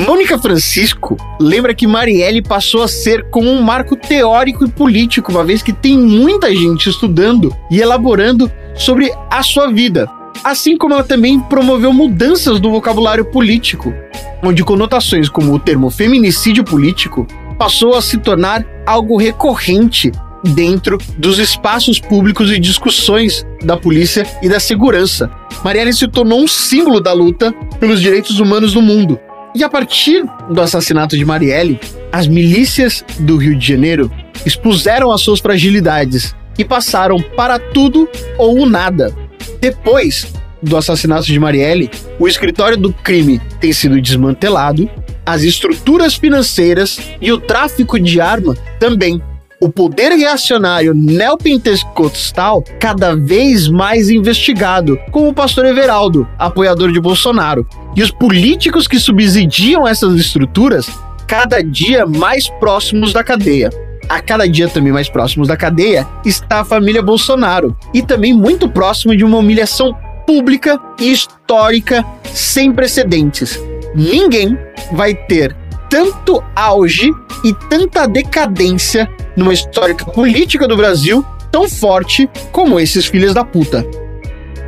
Mônica 0.07 0.39
Francisco 0.39 1.17
lembra 1.41 1.75
que 1.75 1.85
Marielle 1.85 2.41
passou 2.41 2.85
a 2.85 2.89
ser 2.89 3.25
como 3.31 3.51
um 3.51 3.61
marco 3.61 3.97
teórico 3.97 4.65
e 4.65 4.71
político, 4.71 5.33
uma 5.33 5.43
vez 5.43 5.61
que 5.61 5.73
tem 5.73 5.99
muita 5.99 6.55
gente 6.55 6.89
estudando 6.89 7.53
e 7.69 7.81
elaborando 7.81 8.51
sobre 8.77 9.13
a 9.29 9.43
sua 9.43 9.73
vida. 9.73 10.09
Assim 10.45 10.79
como 10.79 10.95
ela 10.95 11.03
também 11.03 11.41
promoveu 11.41 11.93
mudanças 11.93 12.61
no 12.61 12.71
vocabulário 12.71 13.25
político, 13.25 13.93
onde 14.41 14.63
conotações 14.63 15.29
como 15.29 15.53
o 15.53 15.59
termo 15.59 15.91
feminicídio 15.91 16.63
político 16.63 17.27
passou 17.59 17.97
a 17.97 18.03
se 18.03 18.19
tornar 18.19 18.65
algo 18.87 19.17
recorrente 19.17 20.13
dentro 20.45 20.97
dos 21.17 21.41
espaços 21.41 21.99
públicos 21.99 22.53
e 22.53 22.61
discussões 22.61 23.45
da 23.65 23.77
polícia 23.77 24.25
e 24.41 24.49
da 24.49 24.61
segurança. 24.61 25.29
Marielle 25.65 25.93
se 25.93 26.07
tornou 26.07 26.41
um 26.41 26.47
símbolo 26.47 27.01
da 27.01 27.13
luta 27.13 27.53
pelos 27.81 28.01
direitos 28.01 28.39
humanos 28.39 28.75
no 28.75 28.81
mundo. 28.81 29.19
E 29.59 29.65
a 29.65 29.69
partir 29.69 30.25
do 30.49 30.63
assassinato 30.63 31.17
de 31.17 31.25
Marielle, 31.25 31.81
as 32.13 32.29
milícias 32.29 33.05
do 33.19 33.37
Rio 33.37 33.59
de 33.59 33.67
Janeiro 33.67 34.09
expuseram 34.47 35.11
as 35.11 35.21
suas 35.21 35.41
fragilidades 35.41 36.33
e 36.57 36.65
passaram 36.65 37.21
para 37.37 37.59
tudo 37.59 38.09
ou 38.39 38.65
nada. 38.69 39.13
Depois 39.61 40.33
do 40.63 40.77
assassinato 40.77 41.27
de 41.27 41.41
Marielle, 41.41 41.91
o 42.21 42.29
escritório 42.29 42.77
do 42.77 42.93
crime 42.93 43.41
tem 43.61 43.73
sido 43.73 44.01
desmantelado, 44.01 44.89
as 45.27 45.43
estruturas 45.43 46.15
financeiras 46.15 47.01
e 47.21 47.33
o 47.33 47.41
tráfico 47.41 47.99
de 47.99 48.21
arma 48.21 48.57
também 48.79 49.21
o 49.61 49.69
poder 49.69 50.13
reacionário 50.13 50.95
neopentecostal 50.95 52.63
cada 52.79 53.17
vez 53.17 53.69
mais 53.69 54.09
investigado, 54.09 54.99
como 55.11 55.29
o 55.29 55.35
pastor 55.35 55.67
Everaldo, 55.67 56.29
apoiador 56.39 56.93
de 56.93 57.01
Bolsonaro, 57.01 57.67
e 57.97 58.03
os 58.03 58.11
políticos 58.11 58.87
que 58.87 58.99
subsidiam 58.99 59.87
essas 59.87 60.15
estruturas 60.15 60.89
cada 61.27 61.63
dia 61.63 62.07
mais 62.07 62.49
próximos 62.49 63.13
da 63.13 63.25
cadeia. 63.25 63.71
A 64.09 64.23
cada 64.23 64.49
dia 64.49 64.69
também 64.69 64.93
mais 64.93 65.09
próximos 65.09 65.49
da 65.49 65.57
cadeia 65.57 66.07
está 66.25 66.61
a 66.61 66.65
família 66.65 67.03
Bolsonaro 67.03 67.77
e 67.93 68.01
também 68.01 68.33
muito 68.33 68.69
próximo 68.69 69.15
de 69.15 69.25
uma 69.25 69.39
humilhação 69.39 69.95
pública 70.27 70.81
e 70.99 71.13
histórica 71.13 72.05
sem 72.33 72.73
precedentes. 72.73 73.61
Ninguém 73.95 74.57
vai 74.93 75.15
ter 75.15 75.55
tanto 75.91 76.43
auge 76.55 77.11
e 77.45 77.53
tanta 77.69 78.07
decadência 78.07 79.09
numa 79.37 79.53
histórica 79.53 80.05
política 80.05 80.67
do 80.67 80.77
Brasil 80.77 81.25
tão 81.51 81.69
forte 81.69 82.29
como 82.53 82.79
esses 82.79 83.07
filhos 83.07 83.35
da 83.35 83.45
puta. 83.45 83.85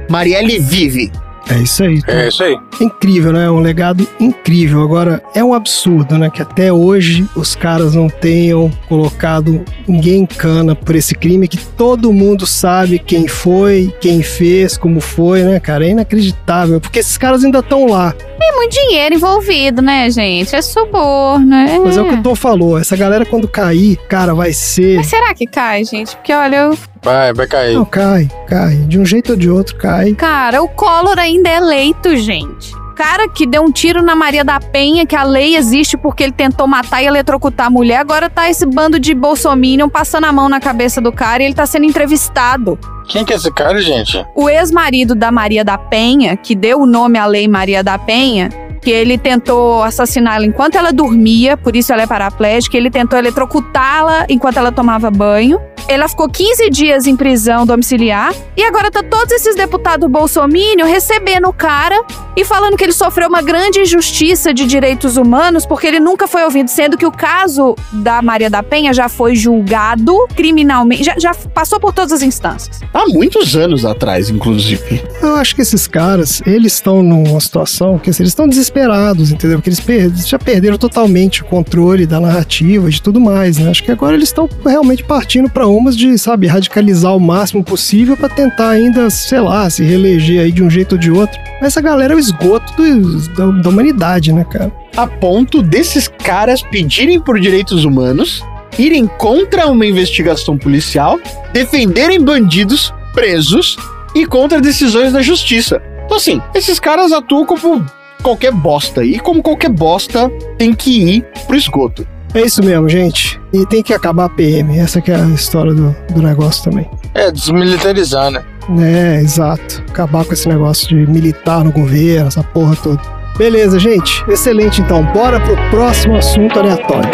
Marielle 0.09 0.59
vive. 0.59 1.11
É 1.49 1.59
isso 1.59 1.83
aí. 1.83 2.01
É 2.07 2.29
isso 2.29 2.45
aí. 2.45 2.57
Incrível, 2.81 3.33
né? 3.33 3.51
Um 3.51 3.59
legado 3.59 4.07
incrível. 4.21 4.83
Agora, 4.83 5.21
é 5.35 5.43
um 5.43 5.53
absurdo, 5.53 6.17
né? 6.17 6.31
Que 6.31 6.43
até 6.43 6.73
hoje 6.73 7.29
os 7.35 7.57
caras 7.57 7.95
não 7.95 8.09
tenham 8.09 8.71
colocado 8.89 9.65
ninguém 9.87 10.23
em 10.23 10.27
cana 10.27 10.77
por 10.77 10.95
esse 10.95 11.13
crime 11.13 11.49
que 11.49 11.59
todo 11.59 12.13
mundo 12.13 12.47
sabe 12.47 13.01
quem 13.01 13.27
foi, 13.27 13.93
quem 14.01 14.23
fez, 14.23 14.79
como 14.79 15.01
foi, 15.01 15.43
né, 15.43 15.59
cara? 15.59 15.85
É 15.85 15.91
inacreditável. 15.91 16.81
Porque 16.81 17.01
esses 17.01 17.19
caras 17.19 17.45
ainda 17.45 17.59
estão 17.59 17.87
lá. 17.87 18.15
Tem 18.41 18.57
muito 18.57 18.73
dinheiro 18.73 19.15
envolvido, 19.17 19.83
né, 19.83 20.09
gente? 20.09 20.57
É 20.57 20.63
suborno, 20.63 21.55
é. 21.55 21.79
Mas 21.79 21.99
é 21.99 22.01
o 22.01 22.09
que 22.09 22.15
o 22.15 22.23
Tom 22.23 22.35
falou. 22.35 22.79
Essa 22.79 22.97
galera, 22.97 23.27
quando 23.27 23.47
cair, 23.47 23.99
cara, 24.09 24.35
vai 24.35 24.55
ser. 24.55 24.97
Mas 24.97 25.09
será 25.09 25.35
que 25.35 25.47
cai, 25.47 25.85
gente? 25.85 26.17
Porque 26.17 26.33
olha, 26.33 26.57
eu... 26.57 26.79
Vai, 27.03 27.35
vai 27.35 27.47
cair. 27.47 27.75
Não, 27.75 27.85
cai, 27.85 28.31
cai. 28.49 28.77
De 28.77 28.99
um 28.99 29.05
jeito 29.05 29.33
ou 29.33 29.37
de 29.37 29.51
outro, 29.51 29.77
cai. 29.77 30.15
cara, 30.15 30.63
o 30.63 30.69
Collor 30.69 31.19
ainda 31.19 31.51
é 31.51 31.57
eleito, 31.57 32.17
gente. 32.17 32.75
O 32.75 32.95
cara 32.95 33.29
que 33.29 33.47
deu 33.47 33.63
um 33.63 33.71
tiro 33.71 34.03
na 34.03 34.17
Maria 34.17 34.43
da 34.43 34.59
Penha, 34.59 35.05
que 35.05 35.17
a 35.17 35.23
lei 35.23 35.55
existe 35.55 35.99
porque 35.99 36.23
ele 36.23 36.33
tentou 36.33 36.67
matar 36.67 37.03
e 37.03 37.07
eletrocutar 37.07 37.67
a 37.67 37.71
mulher, 37.71 37.99
agora 37.99 38.31
tá 38.31 38.49
esse 38.49 38.65
bando 38.65 38.99
de 38.99 39.13
bolsominion 39.15 39.91
passando 39.91 40.25
a 40.25 40.33
mão 40.33 40.49
na 40.49 40.61
cabeça 40.61 40.99
do 40.99 41.13
cara 41.13 41.43
e 41.43 41.47
ele 41.47 41.55
tá 41.55 41.67
sendo 41.67 41.85
entrevistado. 41.85 42.79
Quem 43.11 43.25
que 43.25 43.33
é 43.33 43.37
esse 43.37 43.51
cara, 43.51 43.83
gente? 43.83 44.25
O 44.37 44.49
ex-marido 44.49 45.17
da 45.17 45.33
Maria 45.33 45.65
da 45.65 45.77
Penha, 45.77 46.37
que 46.37 46.55
deu 46.55 46.81
o 46.81 46.87
nome 46.87 47.19
à 47.19 47.27
lei 47.27 47.49
Maria 47.49 47.83
da 47.83 47.99
Penha, 47.99 48.49
que 48.81 48.89
ele 48.89 49.19
tentou 49.19 49.83
assassiná-la 49.83 50.47
enquanto 50.47 50.77
ela 50.77 50.93
dormia, 50.93 51.57
por 51.57 51.75
isso 51.75 51.93
ela 51.93 52.03
é 52.03 52.07
paraplégica, 52.07 52.77
ele 52.77 52.89
tentou 52.89 53.19
eletrocutá-la 53.19 54.27
enquanto 54.29 54.59
ela 54.59 54.71
tomava 54.71 55.11
banho. 55.11 55.61
Ela 55.93 56.09
ficou 56.09 56.29
15 56.29 56.71
dias 56.71 57.05
em 57.09 57.17
prisão 57.17 57.67
domiciliar 57.67 58.33
e 58.57 58.63
agora 58.63 58.93
tá 58.93 59.03
todos 59.03 59.33
esses 59.33 59.57
deputados 59.57 60.09
bolsominion 60.09 60.87
recebendo 60.87 61.49
o 61.49 61.53
cara 61.53 62.01
e 62.37 62.45
falando 62.45 62.77
que 62.77 62.85
ele 62.85 62.93
sofreu 62.93 63.29
uma 63.29 63.43
grande 63.43 63.81
injustiça 63.81 64.55
de 64.55 64.67
direitos 64.67 65.17
humanos 65.17 65.67
porque 65.67 65.89
ele 65.89 65.99
nunca 65.99 66.29
foi 66.29 66.45
ouvido, 66.45 66.69
sendo 66.69 66.97
que 66.97 67.05
o 67.05 67.11
caso 67.11 67.75
da 67.93 68.23
Maria 68.23 68.49
da 68.49 68.63
Penha 68.63 68.95
já 68.95 69.09
foi 69.09 69.35
julgado 69.35 70.15
criminalmente, 70.37 71.03
já, 71.03 71.15
já 71.19 71.35
passou 71.35 71.81
por 71.81 71.93
todas 71.93 72.13
as 72.13 72.23
instâncias. 72.23 72.81
Há 72.95 73.07
muitos 73.09 73.57
anos 73.57 73.85
atrás, 73.85 74.31
inclusive. 74.31 75.03
Eu 75.21 75.35
acho 75.35 75.57
que 75.57 75.63
esses 75.63 75.89
caras, 75.89 76.41
eles 76.47 76.75
estão 76.75 77.03
numa 77.03 77.41
situação 77.41 77.99
que 77.99 78.11
assim, 78.11 78.23
eles 78.23 78.31
estão 78.31 78.47
desesperados, 78.49 79.33
entendeu? 79.33 79.59
Porque 79.59 79.71
eles 79.71 79.81
per- 79.81 80.13
já 80.25 80.39
perderam 80.39 80.79
totalmente 80.79 81.43
o 81.43 81.47
controle 81.47 82.07
da 82.07 82.21
narrativa 82.21 82.89
e 82.89 82.93
de 82.93 83.03
tudo 83.03 83.21
mais, 83.21 83.59
né? 83.59 83.69
Acho 83.71 83.83
que 83.83 83.91
agora 83.91 84.15
eles 84.15 84.29
estão 84.29 84.49
realmente 84.65 85.03
partindo 85.03 85.51
pra 85.51 85.67
umas 85.81 85.97
de, 85.97 86.17
sabe, 86.19 86.47
radicalizar 86.47 87.15
o 87.17 87.21
máximo 87.21 87.65
possível 87.65 88.17
pra 88.17 88.29
tentar 88.29 88.69
ainda, 88.71 89.09
sei 89.11 89.41
lá, 89.41 89.69
se 89.69 89.83
reeleger 89.83 90.43
aí 90.43 90.53
de 90.53 90.63
um 90.63 90.71
jeito 90.71 90.93
ou 90.93 90.99
de 90.99 91.11
outro. 91.11 91.39
Mas 91.61 91.69
essa 91.69 91.81
galera 91.81 92.13
é 92.13 92.17
o 92.17 92.21
esgoto 92.21 92.73
do- 92.77 93.29
da, 93.35 93.47
da 93.63 93.69
humanidade, 93.69 94.33
né, 94.33 94.45
cara? 94.45 94.73
A 94.97 95.07
ponto 95.07 95.63
desses 95.63 96.07
caras 96.09 96.63
pedirem 96.63 97.21
por 97.21 97.39
direitos 97.41 97.85
humanos, 97.85 98.43
irem 98.79 99.07
contra 99.07 99.67
uma 99.67 99.85
investigação 99.87 100.57
policial, 100.57 101.19
defenderem 101.53 102.21
bandidos 102.23 102.93
presos 103.13 103.77
e 104.15 104.25
contra 104.27 104.61
decisões 104.61 105.13
da 105.13 105.21
justiça. 105.23 105.81
Então, 106.05 106.17
assim, 106.17 106.41
esses 106.55 106.79
caras 106.81 107.13
atuam 107.13 107.45
como 107.47 107.85
qualquer 108.23 108.53
bosta. 108.53 109.05
E 109.05 109.19
como 109.19 109.43
qualquer 109.43 109.71
bosta, 109.71 110.29
tem 110.59 110.75
que 110.75 110.91
ir 111.17 111.25
pro 111.47 111.57
esgoto. 111.57 112.07
É 112.33 112.43
isso 112.43 112.63
mesmo, 112.65 112.89
gente. 112.89 113.41
E 113.53 113.67
tem 113.67 113.83
que 113.83 113.93
acabar 113.93 114.27
a 114.27 114.29
PM. 114.29 114.79
Essa 114.79 115.01
que 115.01 115.11
é 115.11 115.17
a 115.17 115.27
história 115.27 115.75
do, 115.75 115.95
do 116.15 116.23
negócio 116.23 116.63
também. 116.63 116.89
É, 117.13 117.31
desmilitarizar, 117.31 118.31
né? 118.31 118.45
É, 118.79 119.21
exato. 119.21 119.83
Acabar 119.89 120.25
com 120.25 120.33
esse 120.33 120.49
negócio 120.49 120.89
de 120.89 120.95
militar 120.95 121.65
no 121.65 121.73
governo, 121.73 122.29
essa 122.29 122.45
porra 122.45 122.77
toda. 122.77 123.01
Beleza, 123.37 123.81
gente. 123.81 124.25
Excelente, 124.29 124.81
então. 124.81 125.05
Bora 125.13 125.41
pro 125.41 125.57
próximo 125.71 126.17
assunto 126.17 126.57
aleatório. 126.57 127.11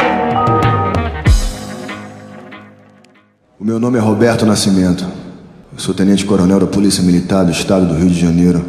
O 3.58 3.64
meu 3.64 3.80
nome 3.80 3.96
é 3.96 4.00
Roberto 4.02 4.44
Nascimento. 4.44 5.06
Eu 5.72 5.78
sou 5.78 5.94
tenente-coronel 5.94 6.60
da 6.60 6.66
Polícia 6.66 7.02
Militar 7.02 7.44
do 7.44 7.52
Estado 7.52 7.86
do 7.86 7.94
Rio 7.94 8.10
de 8.10 8.20
Janeiro. 8.20 8.62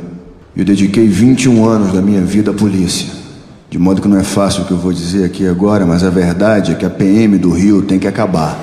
E 0.55 0.59
eu 0.59 0.65
dediquei 0.65 1.07
21 1.07 1.67
anos 1.67 1.91
da 1.91 2.01
minha 2.01 2.21
vida 2.21 2.51
à 2.51 2.53
polícia. 2.53 3.26
De 3.69 3.77
modo 3.77 4.01
que 4.01 4.07
não 4.07 4.17
é 4.17 4.23
fácil 4.23 4.63
o 4.63 4.65
que 4.65 4.71
eu 4.71 4.77
vou 4.77 4.93
dizer 4.93 5.25
aqui 5.25 5.45
agora, 5.45 5.85
mas 5.85 6.01
a 6.01 6.09
verdade 6.09 6.71
é 6.71 6.75
que 6.75 6.85
a 6.85 6.89
PM 6.89 7.37
do 7.37 7.51
Rio 7.51 7.81
tem 7.81 7.99
que 7.99 8.07
acabar. 8.07 8.57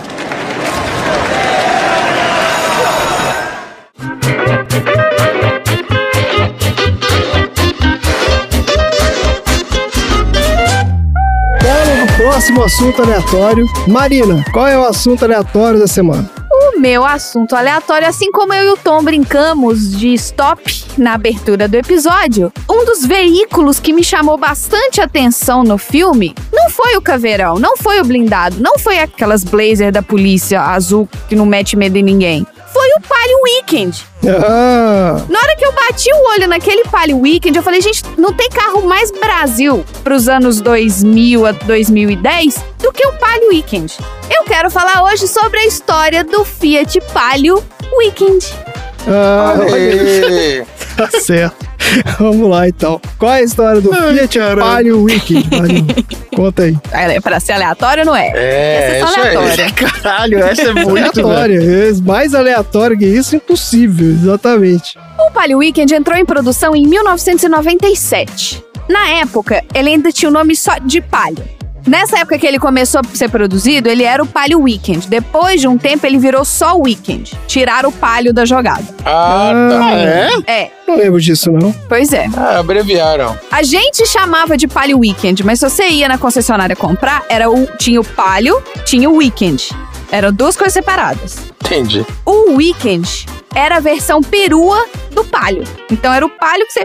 Próximo 12.16 12.64
assunto 12.64 13.02
aleatório. 13.02 13.66
Marina, 13.86 14.44
qual 14.52 14.66
é 14.66 14.78
o 14.78 14.84
assunto 14.84 15.24
aleatório 15.24 15.78
da 15.78 15.86
semana? 15.86 16.28
O 16.50 16.80
meu 16.80 17.04
assunto 17.04 17.54
aleatório, 17.54 18.08
assim 18.08 18.30
como 18.32 18.52
eu 18.52 18.64
e 18.64 18.72
o 18.72 18.76
Tom 18.76 19.02
brincamos 19.02 19.96
de 19.96 20.14
stop 20.14 20.83
na 21.00 21.14
abertura 21.14 21.66
do 21.68 21.76
episódio, 21.76 22.52
um 22.68 22.84
dos 22.84 23.04
veículos 23.04 23.78
que 23.80 23.92
me 23.92 24.02
chamou 24.04 24.36
bastante 24.36 25.00
atenção 25.00 25.62
no 25.64 25.76
filme 25.78 26.34
não 26.52 26.70
foi 26.70 26.96
o 26.96 27.02
caveirão, 27.02 27.58
não 27.58 27.76
foi 27.76 28.00
o 28.00 28.04
blindado, 28.04 28.56
não 28.60 28.78
foi 28.78 28.98
aquelas 28.98 29.44
blazer 29.44 29.92
da 29.92 30.02
polícia 30.02 30.60
azul 30.60 31.08
que 31.28 31.36
não 31.36 31.46
mete 31.46 31.76
medo 31.76 31.96
em 31.96 32.02
ninguém. 32.02 32.46
Foi 32.72 32.88
o 32.98 33.00
Palio 33.08 33.38
Weekend. 33.44 34.04
Ah, 34.26 35.22
Na 35.28 35.38
hora 35.38 35.56
que 35.56 35.64
eu 35.64 35.72
bati 35.72 36.10
o 36.12 36.28
olho 36.30 36.48
naquele 36.48 36.82
Palio 36.84 37.20
Weekend, 37.20 37.56
eu 37.56 37.62
falei, 37.62 37.80
gente, 37.80 38.02
não 38.18 38.32
tem 38.32 38.48
carro 38.48 38.82
mais 38.82 39.12
Brasil 39.12 39.84
pros 40.02 40.28
anos 40.28 40.60
2000 40.60 41.46
a 41.46 41.52
2010 41.52 42.56
do 42.80 42.92
que 42.92 43.06
o 43.06 43.12
Palio 43.12 43.48
Weekend. 43.50 43.96
Eu 44.28 44.42
quero 44.44 44.70
falar 44.70 45.04
hoje 45.04 45.28
sobre 45.28 45.60
a 45.60 45.66
história 45.66 46.24
do 46.24 46.44
Fiat 46.44 47.00
Palio 47.12 47.62
Weekend. 47.96 48.44
ah. 49.06 49.54
tá 50.96 51.08
certo. 51.20 51.74
Vamos 52.18 52.48
lá, 52.48 52.68
então. 52.68 53.00
Qual 53.18 53.30
é 53.32 53.36
a 53.38 53.42
história 53.42 53.80
do 53.80 53.92
Fiat 53.94 54.38
Palio 54.58 55.02
Weekend, 55.02 55.48
Marina? 55.56 55.94
Conta 56.34 56.62
aí. 56.64 56.76
É 56.92 57.20
pra 57.20 57.38
ser 57.38 57.52
aleatório, 57.52 58.04
não 58.04 58.16
é? 58.16 58.32
É, 58.34 59.00
Essa 59.00 59.20
é 59.20 59.22
aí. 59.28 59.36
aleatória. 59.36 59.70
Caralho, 60.02 60.38
essa 60.40 60.62
é 60.62 60.72
muito. 60.72 60.90
Aleatória. 60.90 61.60
É 61.60 61.92
Mais 62.02 62.34
aleatório 62.34 62.98
que 62.98 63.06
isso, 63.06 63.36
impossível. 63.36 64.08
Exatamente. 64.08 64.98
O 65.18 65.30
Palio 65.30 65.58
Weekend 65.58 65.94
entrou 65.94 66.16
em 66.18 66.24
produção 66.24 66.74
em 66.74 66.86
1997. 66.86 68.64
Na 68.88 69.08
época, 69.08 69.62
ele 69.74 69.90
ainda 69.90 70.10
tinha 70.12 70.28
o 70.28 70.32
nome 70.32 70.56
só 70.56 70.78
de 70.78 71.00
Palio. 71.00 71.44
Nessa 71.86 72.18
época 72.20 72.38
que 72.38 72.46
ele 72.46 72.58
começou 72.58 73.00
a 73.00 73.16
ser 73.16 73.28
produzido, 73.28 73.88
ele 73.88 74.02
era 74.04 74.22
o 74.22 74.26
Palio 74.26 74.60
Weekend. 74.62 75.06
Depois 75.06 75.60
de 75.60 75.68
um 75.68 75.76
tempo, 75.76 76.06
ele 76.06 76.18
virou 76.18 76.44
só 76.44 76.76
o 76.76 76.82
Weekend. 76.84 77.38
Tiraram 77.46 77.90
o 77.90 77.92
Palio 77.92 78.32
da 78.32 78.44
jogada. 78.46 78.84
Ah, 79.04 79.52
tá. 79.70 79.90
É? 79.92 80.30
É, 80.46 80.70
Não 80.88 80.96
lembro 80.96 81.20
disso, 81.20 81.52
não. 81.52 81.72
pois 81.88 82.12
é. 82.12 82.26
Ah, 82.36 82.58
abreviaram. 82.60 83.38
A 83.50 83.62
gente 83.62 84.06
chamava 84.06 84.56
de 84.56 84.66
Palio 84.66 84.98
Weekend, 85.00 85.44
mas 85.44 85.60
se 85.60 85.68
você 85.68 85.88
ia 85.88 86.08
na 86.08 86.16
concessionária 86.16 86.74
comprar, 86.74 87.22
era 87.28 87.50
o, 87.50 87.66
tinha 87.78 88.00
o 88.00 88.04
Palio, 88.04 88.62
tinha 88.84 89.08
o 89.10 89.16
Weekend. 89.16 89.68
Eram 90.10 90.32
duas 90.32 90.56
coisas 90.56 90.72
separadas. 90.72 91.38
Entendi. 91.64 92.04
O 92.24 92.54
Weekend 92.54 93.26
era 93.54 93.76
a 93.76 93.80
versão 93.80 94.22
perua 94.22 94.86
do 95.10 95.24
Palio. 95.24 95.64
Então 95.90 96.12
era 96.12 96.24
o 96.24 96.30
Palio 96.30 96.66
que 96.66 96.72
você 96.72 96.84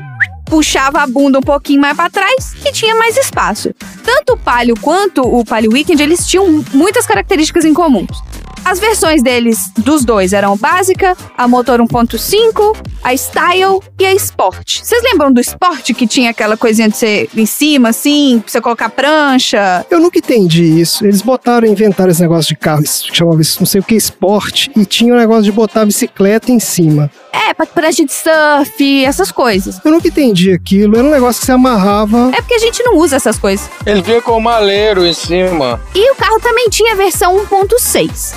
puxava 0.50 1.02
a 1.02 1.08
bunda 1.08 1.39
um 1.39 1.43
pouquinho 1.43 1.80
mais 1.80 1.95
pra 1.95 2.10
trás 2.10 2.56
e 2.66 2.72
tinha 2.72 2.95
mais 2.95 3.16
espaço. 3.16 3.74
Tanto 4.04 4.34
o 4.34 4.38
Palio 4.38 4.76
quanto 4.82 5.22
o 5.22 5.45
Palio 5.45 5.72
Weekend, 5.72 6.02
eles 6.02 6.26
tinham 6.26 6.64
muitas 6.74 7.06
características 7.06 7.64
em 7.64 7.74
comuns. 7.74 8.22
As 8.64 8.80
versões 8.80 9.24
deles, 9.24 9.72
dos 9.78 10.05
dois, 10.05 10.34
eram 10.34 10.55
básica, 10.55 11.16
a 11.38 11.47
motor 11.47 11.80
1.5, 11.80 12.76
a 13.03 13.14
Style 13.16 13.80
e 13.97 14.05
a 14.05 14.14
Sport. 14.14 14.82
Vocês 14.84 15.01
lembram 15.03 15.32
do 15.32 15.41
Sport 15.41 15.93
que 15.93 16.05
tinha 16.05 16.30
aquela 16.30 16.55
coisinha 16.55 16.89
de 16.89 16.95
você 16.95 17.30
em 17.36 17.45
cima, 17.45 17.89
assim, 17.89 18.39
pra 18.39 18.51
você 18.51 18.62
colocar 18.62 18.89
prancha? 18.89 19.86
Eu 19.89 19.99
nunca 19.99 20.20
entendi 20.20 20.80
isso. 20.80 21.05
Eles 21.05 21.22
botaram, 21.22 21.68
inventaram 21.68 22.12
esse 22.12 22.22
negócio 22.22 22.49
de 22.49 22.55
carro, 22.55 22.84
que 22.84 23.16
chamava 23.16 23.41
isso, 23.41 23.60
não 23.60 23.66
sei 23.66 23.82
o 23.82 23.84
que, 23.84 23.95
esporte, 23.95 24.72
e 24.76 24.86
tinha 24.86 25.14
o 25.14 25.18
negócio 25.18 25.43
de 25.43 25.51
botar 25.51 25.82
a 25.82 25.86
bicicleta 25.86 26.51
em 26.51 26.60
cima. 26.60 27.10
É, 27.32 27.53
pra 27.53 27.66
prancha 27.66 28.05
de 28.05 28.12
surf, 28.12 29.05
essas 29.05 29.32
coisas. 29.32 29.80
Eu 29.84 29.91
nunca 29.91 30.07
entendi 30.07 30.51
aquilo. 30.51 30.97
Era 30.97 31.07
um 31.07 31.12
negócio 31.12 31.39
que 31.39 31.45
você 31.45 31.51
amarrava. 31.51 32.32
É 32.36 32.41
porque 32.41 32.55
a 32.55 32.60
gente 32.60 32.84
não 32.84 32.97
usa 32.97 33.16
essas 33.16 33.38
coisas. 33.38 33.70
Ele 33.86 34.01
veio 34.01 34.22
com 34.22 34.38
o 34.38 34.41
maleiro 34.41 35.05
em 35.05 35.14
cima. 35.14 35.80
E 35.95 36.12
o 36.12 36.16
carro 36.16 36.39
também 36.39 36.70
tinha 36.70 36.93
a 36.93 36.95
versão 36.95 37.36
1.6. 37.45 38.36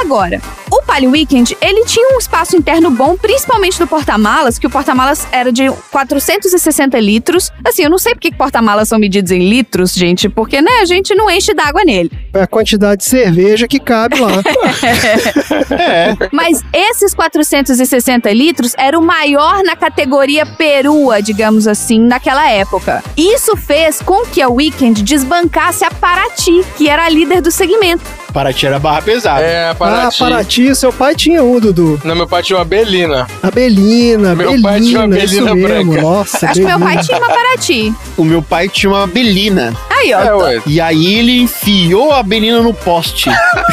Agora, 0.00 0.42
o 0.72 0.82
Palio 0.82 1.10
Weekend, 1.10 1.56
ele 1.60 1.84
tinha 1.84 2.16
um 2.16 2.18
espaço 2.18 2.56
interno 2.56 2.90
bom, 2.90 3.16
principalmente 3.16 3.78
no 3.78 3.86
porta-malas, 3.86 4.58
que 4.58 4.66
o 4.66 4.70
porta-malas 4.70 5.24
era 5.30 5.52
de 5.52 5.70
460 5.92 6.98
litros. 6.98 7.52
Assim, 7.64 7.84
eu 7.84 7.90
não 7.90 7.96
sei 7.96 8.12
porque 8.12 8.32
que 8.32 8.36
porta-malas 8.36 8.88
são 8.88 8.98
medidos 8.98 9.30
em 9.30 9.48
litros, 9.48 9.94
gente, 9.94 10.28
porque, 10.28 10.60
né, 10.60 10.80
a 10.82 10.84
gente 10.84 11.14
não 11.14 11.30
enche 11.30 11.54
d'água 11.54 11.82
nele. 11.84 12.10
É 12.34 12.42
a 12.42 12.46
quantidade 12.46 13.02
de 13.02 13.04
cerveja 13.04 13.68
que 13.68 13.78
cabe 13.78 14.18
lá. 14.18 14.42
Mas 16.32 16.60
esses 16.72 17.14
460 17.14 18.32
litros 18.32 18.74
era 18.76 18.98
o 18.98 19.02
maior 19.02 19.62
na 19.62 19.76
categoria 19.76 20.44
perua, 20.44 21.22
digamos 21.22 21.68
assim, 21.68 22.00
naquela 22.00 22.50
época. 22.50 23.02
Isso 23.16 23.56
fez 23.56 24.02
com 24.02 24.26
que 24.26 24.42
a 24.42 24.48
Weekend 24.48 25.02
desbancasse 25.04 25.84
a 25.84 25.90
Paraty, 25.90 26.64
que 26.76 26.88
era 26.88 27.04
a 27.04 27.08
líder 27.08 27.40
do 27.40 27.52
segmento. 27.52 28.23
Para 28.34 28.52
tirar 28.52 28.76
a 28.76 28.78
barra 28.80 29.00
pesada. 29.00 29.40
É, 29.40 29.70
ah, 29.70 29.74
Paraty. 29.76 30.18
Paraty, 30.18 30.74
seu 30.74 30.92
pai 30.92 31.14
tinha 31.14 31.40
um, 31.42 31.60
Dudu. 31.60 32.00
Não, 32.04 32.16
meu 32.16 32.26
pai 32.26 32.42
tinha 32.42 32.58
uma 32.58 32.64
Belina. 32.64 33.28
A 33.40 33.48
Belina, 33.48 34.34
Meu 34.34 34.48
Belina, 34.50 34.68
pai 34.68 34.80
tinha 34.80 34.98
uma 34.98 35.08
Belina 35.08 35.54
mesmo. 35.54 35.68
branca. 35.68 36.02
Nossa, 36.02 36.46
Acho 36.46 36.54
que 36.60 36.66
meu 36.66 36.80
pai 36.80 36.98
tinha 36.98 37.18
uma 37.18 37.28
Paraty. 37.28 37.94
O 38.16 38.24
meu 38.24 38.42
pai 38.42 38.68
tinha 38.68 38.90
uma 38.90 39.06
Belina. 39.06 39.72
Aí, 39.88 40.12
ó. 40.12 40.20
É, 40.20 40.34
ué. 40.34 40.62
E 40.66 40.80
aí 40.80 41.14
ele 41.14 41.42
enfiou 41.42 42.12
a 42.12 42.24
Belina 42.24 42.60
no 42.60 42.74
poste. 42.74 43.30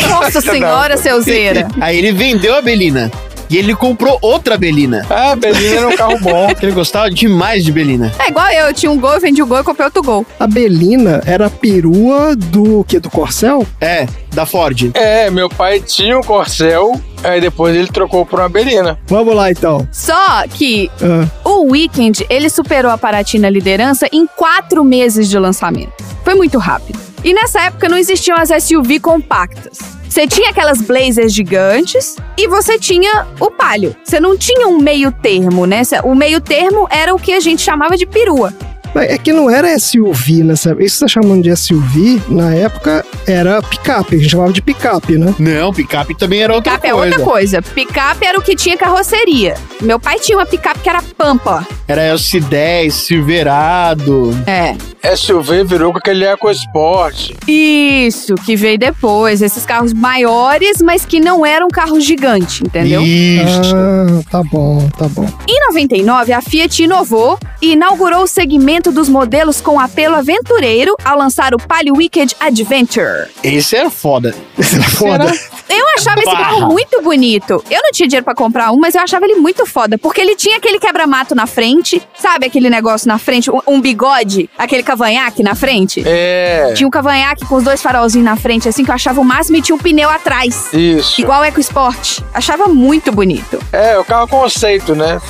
Nossa 0.08 0.40
senhora, 0.42 0.96
seuzeira. 0.96 1.68
aí 1.82 1.98
ele 1.98 2.12
vendeu 2.12 2.56
a 2.56 2.62
Belina. 2.62 3.12
E 3.52 3.58
ele 3.58 3.76
comprou 3.76 4.18
outra 4.22 4.58
Belina. 4.58 5.06
Ah, 5.10 5.36
Belina 5.36 5.76
era 5.76 5.88
um 5.90 5.96
carro 5.98 6.18
bom. 6.22 6.48
Ele 6.62 6.72
gostava 6.72 7.12
demais 7.12 7.66
de 7.66 7.72
Belina. 7.74 8.10
É 8.18 8.30
igual 8.30 8.48
eu, 8.50 8.68
eu 8.68 8.74
tinha 8.74 8.90
um 8.90 8.98
gol, 8.98 9.12
eu 9.16 9.20
vendi 9.20 9.44
o 9.44 9.46
gol 9.46 9.60
e 9.60 9.64
comprei 9.66 9.84
outro 9.86 10.02
gol. 10.02 10.26
A 10.40 10.48
Belina 10.48 11.22
era 11.26 11.48
a 11.48 11.50
perua 11.50 12.34
do 12.34 12.86
que? 12.86 12.98
Do 12.98 13.10
Corcel? 13.10 13.68
É, 13.82 14.08
da 14.34 14.46
Ford. 14.46 14.92
É, 14.94 15.30
meu 15.30 15.50
pai 15.50 15.82
tinha 15.82 16.18
um 16.18 16.22
Corcel, 16.22 16.94
aí 17.22 17.42
depois 17.42 17.76
ele 17.76 17.88
trocou 17.88 18.26
por 18.26 18.40
uma 18.40 18.48
Belina. 18.48 18.98
Vamos 19.08 19.36
lá, 19.36 19.52
então. 19.52 19.86
Só 19.92 20.44
que 20.48 20.90
Ah, 21.02 21.28
o 21.44 21.72
Weekend, 21.72 22.26
ele 22.30 22.50
superou 22.50 22.90
a 22.90 22.98
Paraty 22.98 23.38
na 23.38 23.50
liderança 23.50 24.08
em 24.14 24.26
quatro 24.28 24.82
meses 24.82 25.30
de 25.30 25.38
lançamento. 25.38 25.92
Foi 26.24 26.36
muito 26.36 26.58
rápido. 26.58 26.98
E 27.22 27.34
nessa 27.34 27.60
época 27.64 27.90
não 27.90 27.98
existiam 27.98 28.38
as 28.38 28.50
SUV 28.64 29.00
compactas. 29.00 29.78
Você 30.12 30.28
tinha 30.28 30.50
aquelas 30.50 30.82
blazers 30.82 31.34
gigantes 31.34 32.18
e 32.38 32.46
você 32.46 32.78
tinha 32.78 33.26
o 33.40 33.50
palio. 33.50 33.96
Você 34.04 34.20
não 34.20 34.38
tinha 34.38 34.68
um 34.68 34.78
meio 34.78 35.10
termo, 35.10 35.66
né? 35.66 35.84
O 36.04 36.14
meio 36.14 36.42
termo 36.42 36.86
era 36.92 37.16
o 37.16 37.18
que 37.18 37.32
a 37.32 37.40
gente 37.40 37.62
chamava 37.62 37.96
de 37.96 38.06
perua. 38.06 38.54
Mas 38.94 39.10
é 39.10 39.18
que 39.18 39.32
não 39.34 39.50
era 39.50 39.78
SUV 39.78 40.44
nessa. 40.44 40.76
Isso 40.80 40.98
você 40.98 41.06
tá 41.06 41.08
chamando 41.08 41.44
de 41.44 41.56
SUV, 41.56 42.22
na 42.28 42.54
época 42.54 43.06
era 43.28 43.62
picape. 43.62 44.16
A 44.16 44.20
gente 44.20 44.30
chamava 44.32 44.54
de 44.54 44.62
picape, 44.62 45.18
né? 45.18 45.34
Não, 45.40 45.74
picape 45.74 46.16
também 46.18 46.42
era 46.42 46.54
outra 46.54 46.74
Picape 46.74 46.88
é 46.88 46.92
coisa. 46.92 47.06
outra 47.18 47.26
coisa. 47.32 47.62
Picape 47.62 48.26
era 48.26 48.40
o 48.40 48.42
que 48.42 48.56
tinha 48.56 48.78
carroceria. 48.78 49.56
Meu 49.82 50.00
pai 50.00 50.20
tinha 50.20 50.38
uma 50.38 50.46
picape 50.46 50.80
que 50.80 50.90
era 50.90 51.02
pampa. 51.18 51.66
Era 51.88 52.14
S10, 52.16 52.92
Silverado. 52.92 54.32
É. 54.46 54.76
SUV 55.16 55.64
virou 55.64 55.92
com 55.92 55.98
aquele 55.98 56.26
EcoSport. 56.26 57.32
Isso, 57.48 58.36
que 58.36 58.56
veio 58.56 58.78
depois. 58.78 59.42
Esses 59.42 59.66
carros 59.66 59.94
maiores, 59.94 60.82
mas 60.82 61.06
que 61.06 61.20
não 61.20 61.46
eram 61.46 61.68
carros 61.70 62.04
gigantes, 62.06 62.62
entendeu? 62.62 63.02
Isso. 63.02 63.76
Ah, 63.76 64.22
tá 64.30 64.44
bom, 64.44 64.88
tá 64.98 65.08
bom. 65.08 65.28
Em 65.48 65.60
99, 65.68 66.34
a 66.34 66.42
Fiat 66.42 66.84
inovou 66.84 67.38
e 67.62 67.74
inaugurou 67.74 68.24
o 68.24 68.28
segmento 68.28 68.81
dos 68.90 69.10
modelos 69.10 69.60
com 69.60 69.78
apelo 69.78 70.16
aventureiro 70.16 70.96
ao 71.04 71.18
lançar 71.18 71.54
o 71.54 71.58
Palio 71.58 71.94
Wicked 71.98 72.38
Adventure. 72.40 73.30
Esse 73.44 73.76
era 73.76 73.90
foda. 73.90 74.34
Esse 74.58 74.76
era 74.76 74.90
foda. 74.90 75.26
Eu 75.70 75.86
achava 75.98 76.20
esse 76.20 76.32
carro 76.32 76.68
muito 76.68 77.02
bonito. 77.02 77.64
Eu 77.70 77.82
não 77.84 77.92
tinha 77.92 78.08
dinheiro 78.08 78.24
pra 78.24 78.34
comprar 78.34 78.72
um, 78.72 78.78
mas 78.78 78.96
eu 78.96 79.02
achava 79.02 79.26
ele 79.26 79.36
muito 79.36 79.66
foda. 79.66 79.98
Porque 79.98 80.22
ele 80.22 80.36
tinha 80.36 80.58
aquele 80.58 80.80
quebra-mato 80.80 81.36
na 81.36 81.46
frente, 81.46 82.02
sabe 82.18 82.46
aquele 82.46 82.70
negócio 82.70 83.08
na 83.08 83.18
frente, 83.18 83.52
um, 83.52 83.60
um 83.68 83.82
bigode, 83.82 84.50
aquele 84.58 84.84
cavanhaque 84.84 85.44
na 85.44 85.56
frente? 85.56 86.04
É. 86.06 86.74
Tinha 86.76 86.88
um 86.88 86.92
cavanhaque 86.92 87.46
com 87.46 87.56
os 87.56 87.64
dois 87.64 87.82
farolzinhos 87.82 88.26
na 88.26 88.36
frente, 88.36 88.70
assim, 88.70 88.84
que 88.86 88.92
eu 88.92 88.96
achava 88.96 89.20
o 89.20 89.26
máximo 89.26 89.58
e 89.58 89.62
tinha 89.62 89.76
um 89.76 89.80
pneu 89.80 90.10
atrás. 90.10 90.74
Isso. 90.74 91.20
Igual 91.20 91.42
o 91.42 91.46
EcoSport. 91.46 92.20
Achava 92.34 92.68
muito 92.68 93.12
bonito. 93.12 93.60
É, 93.72 93.98
o 93.98 94.06
carro 94.06 94.28
conceito, 94.28 94.96
né? 94.96 95.22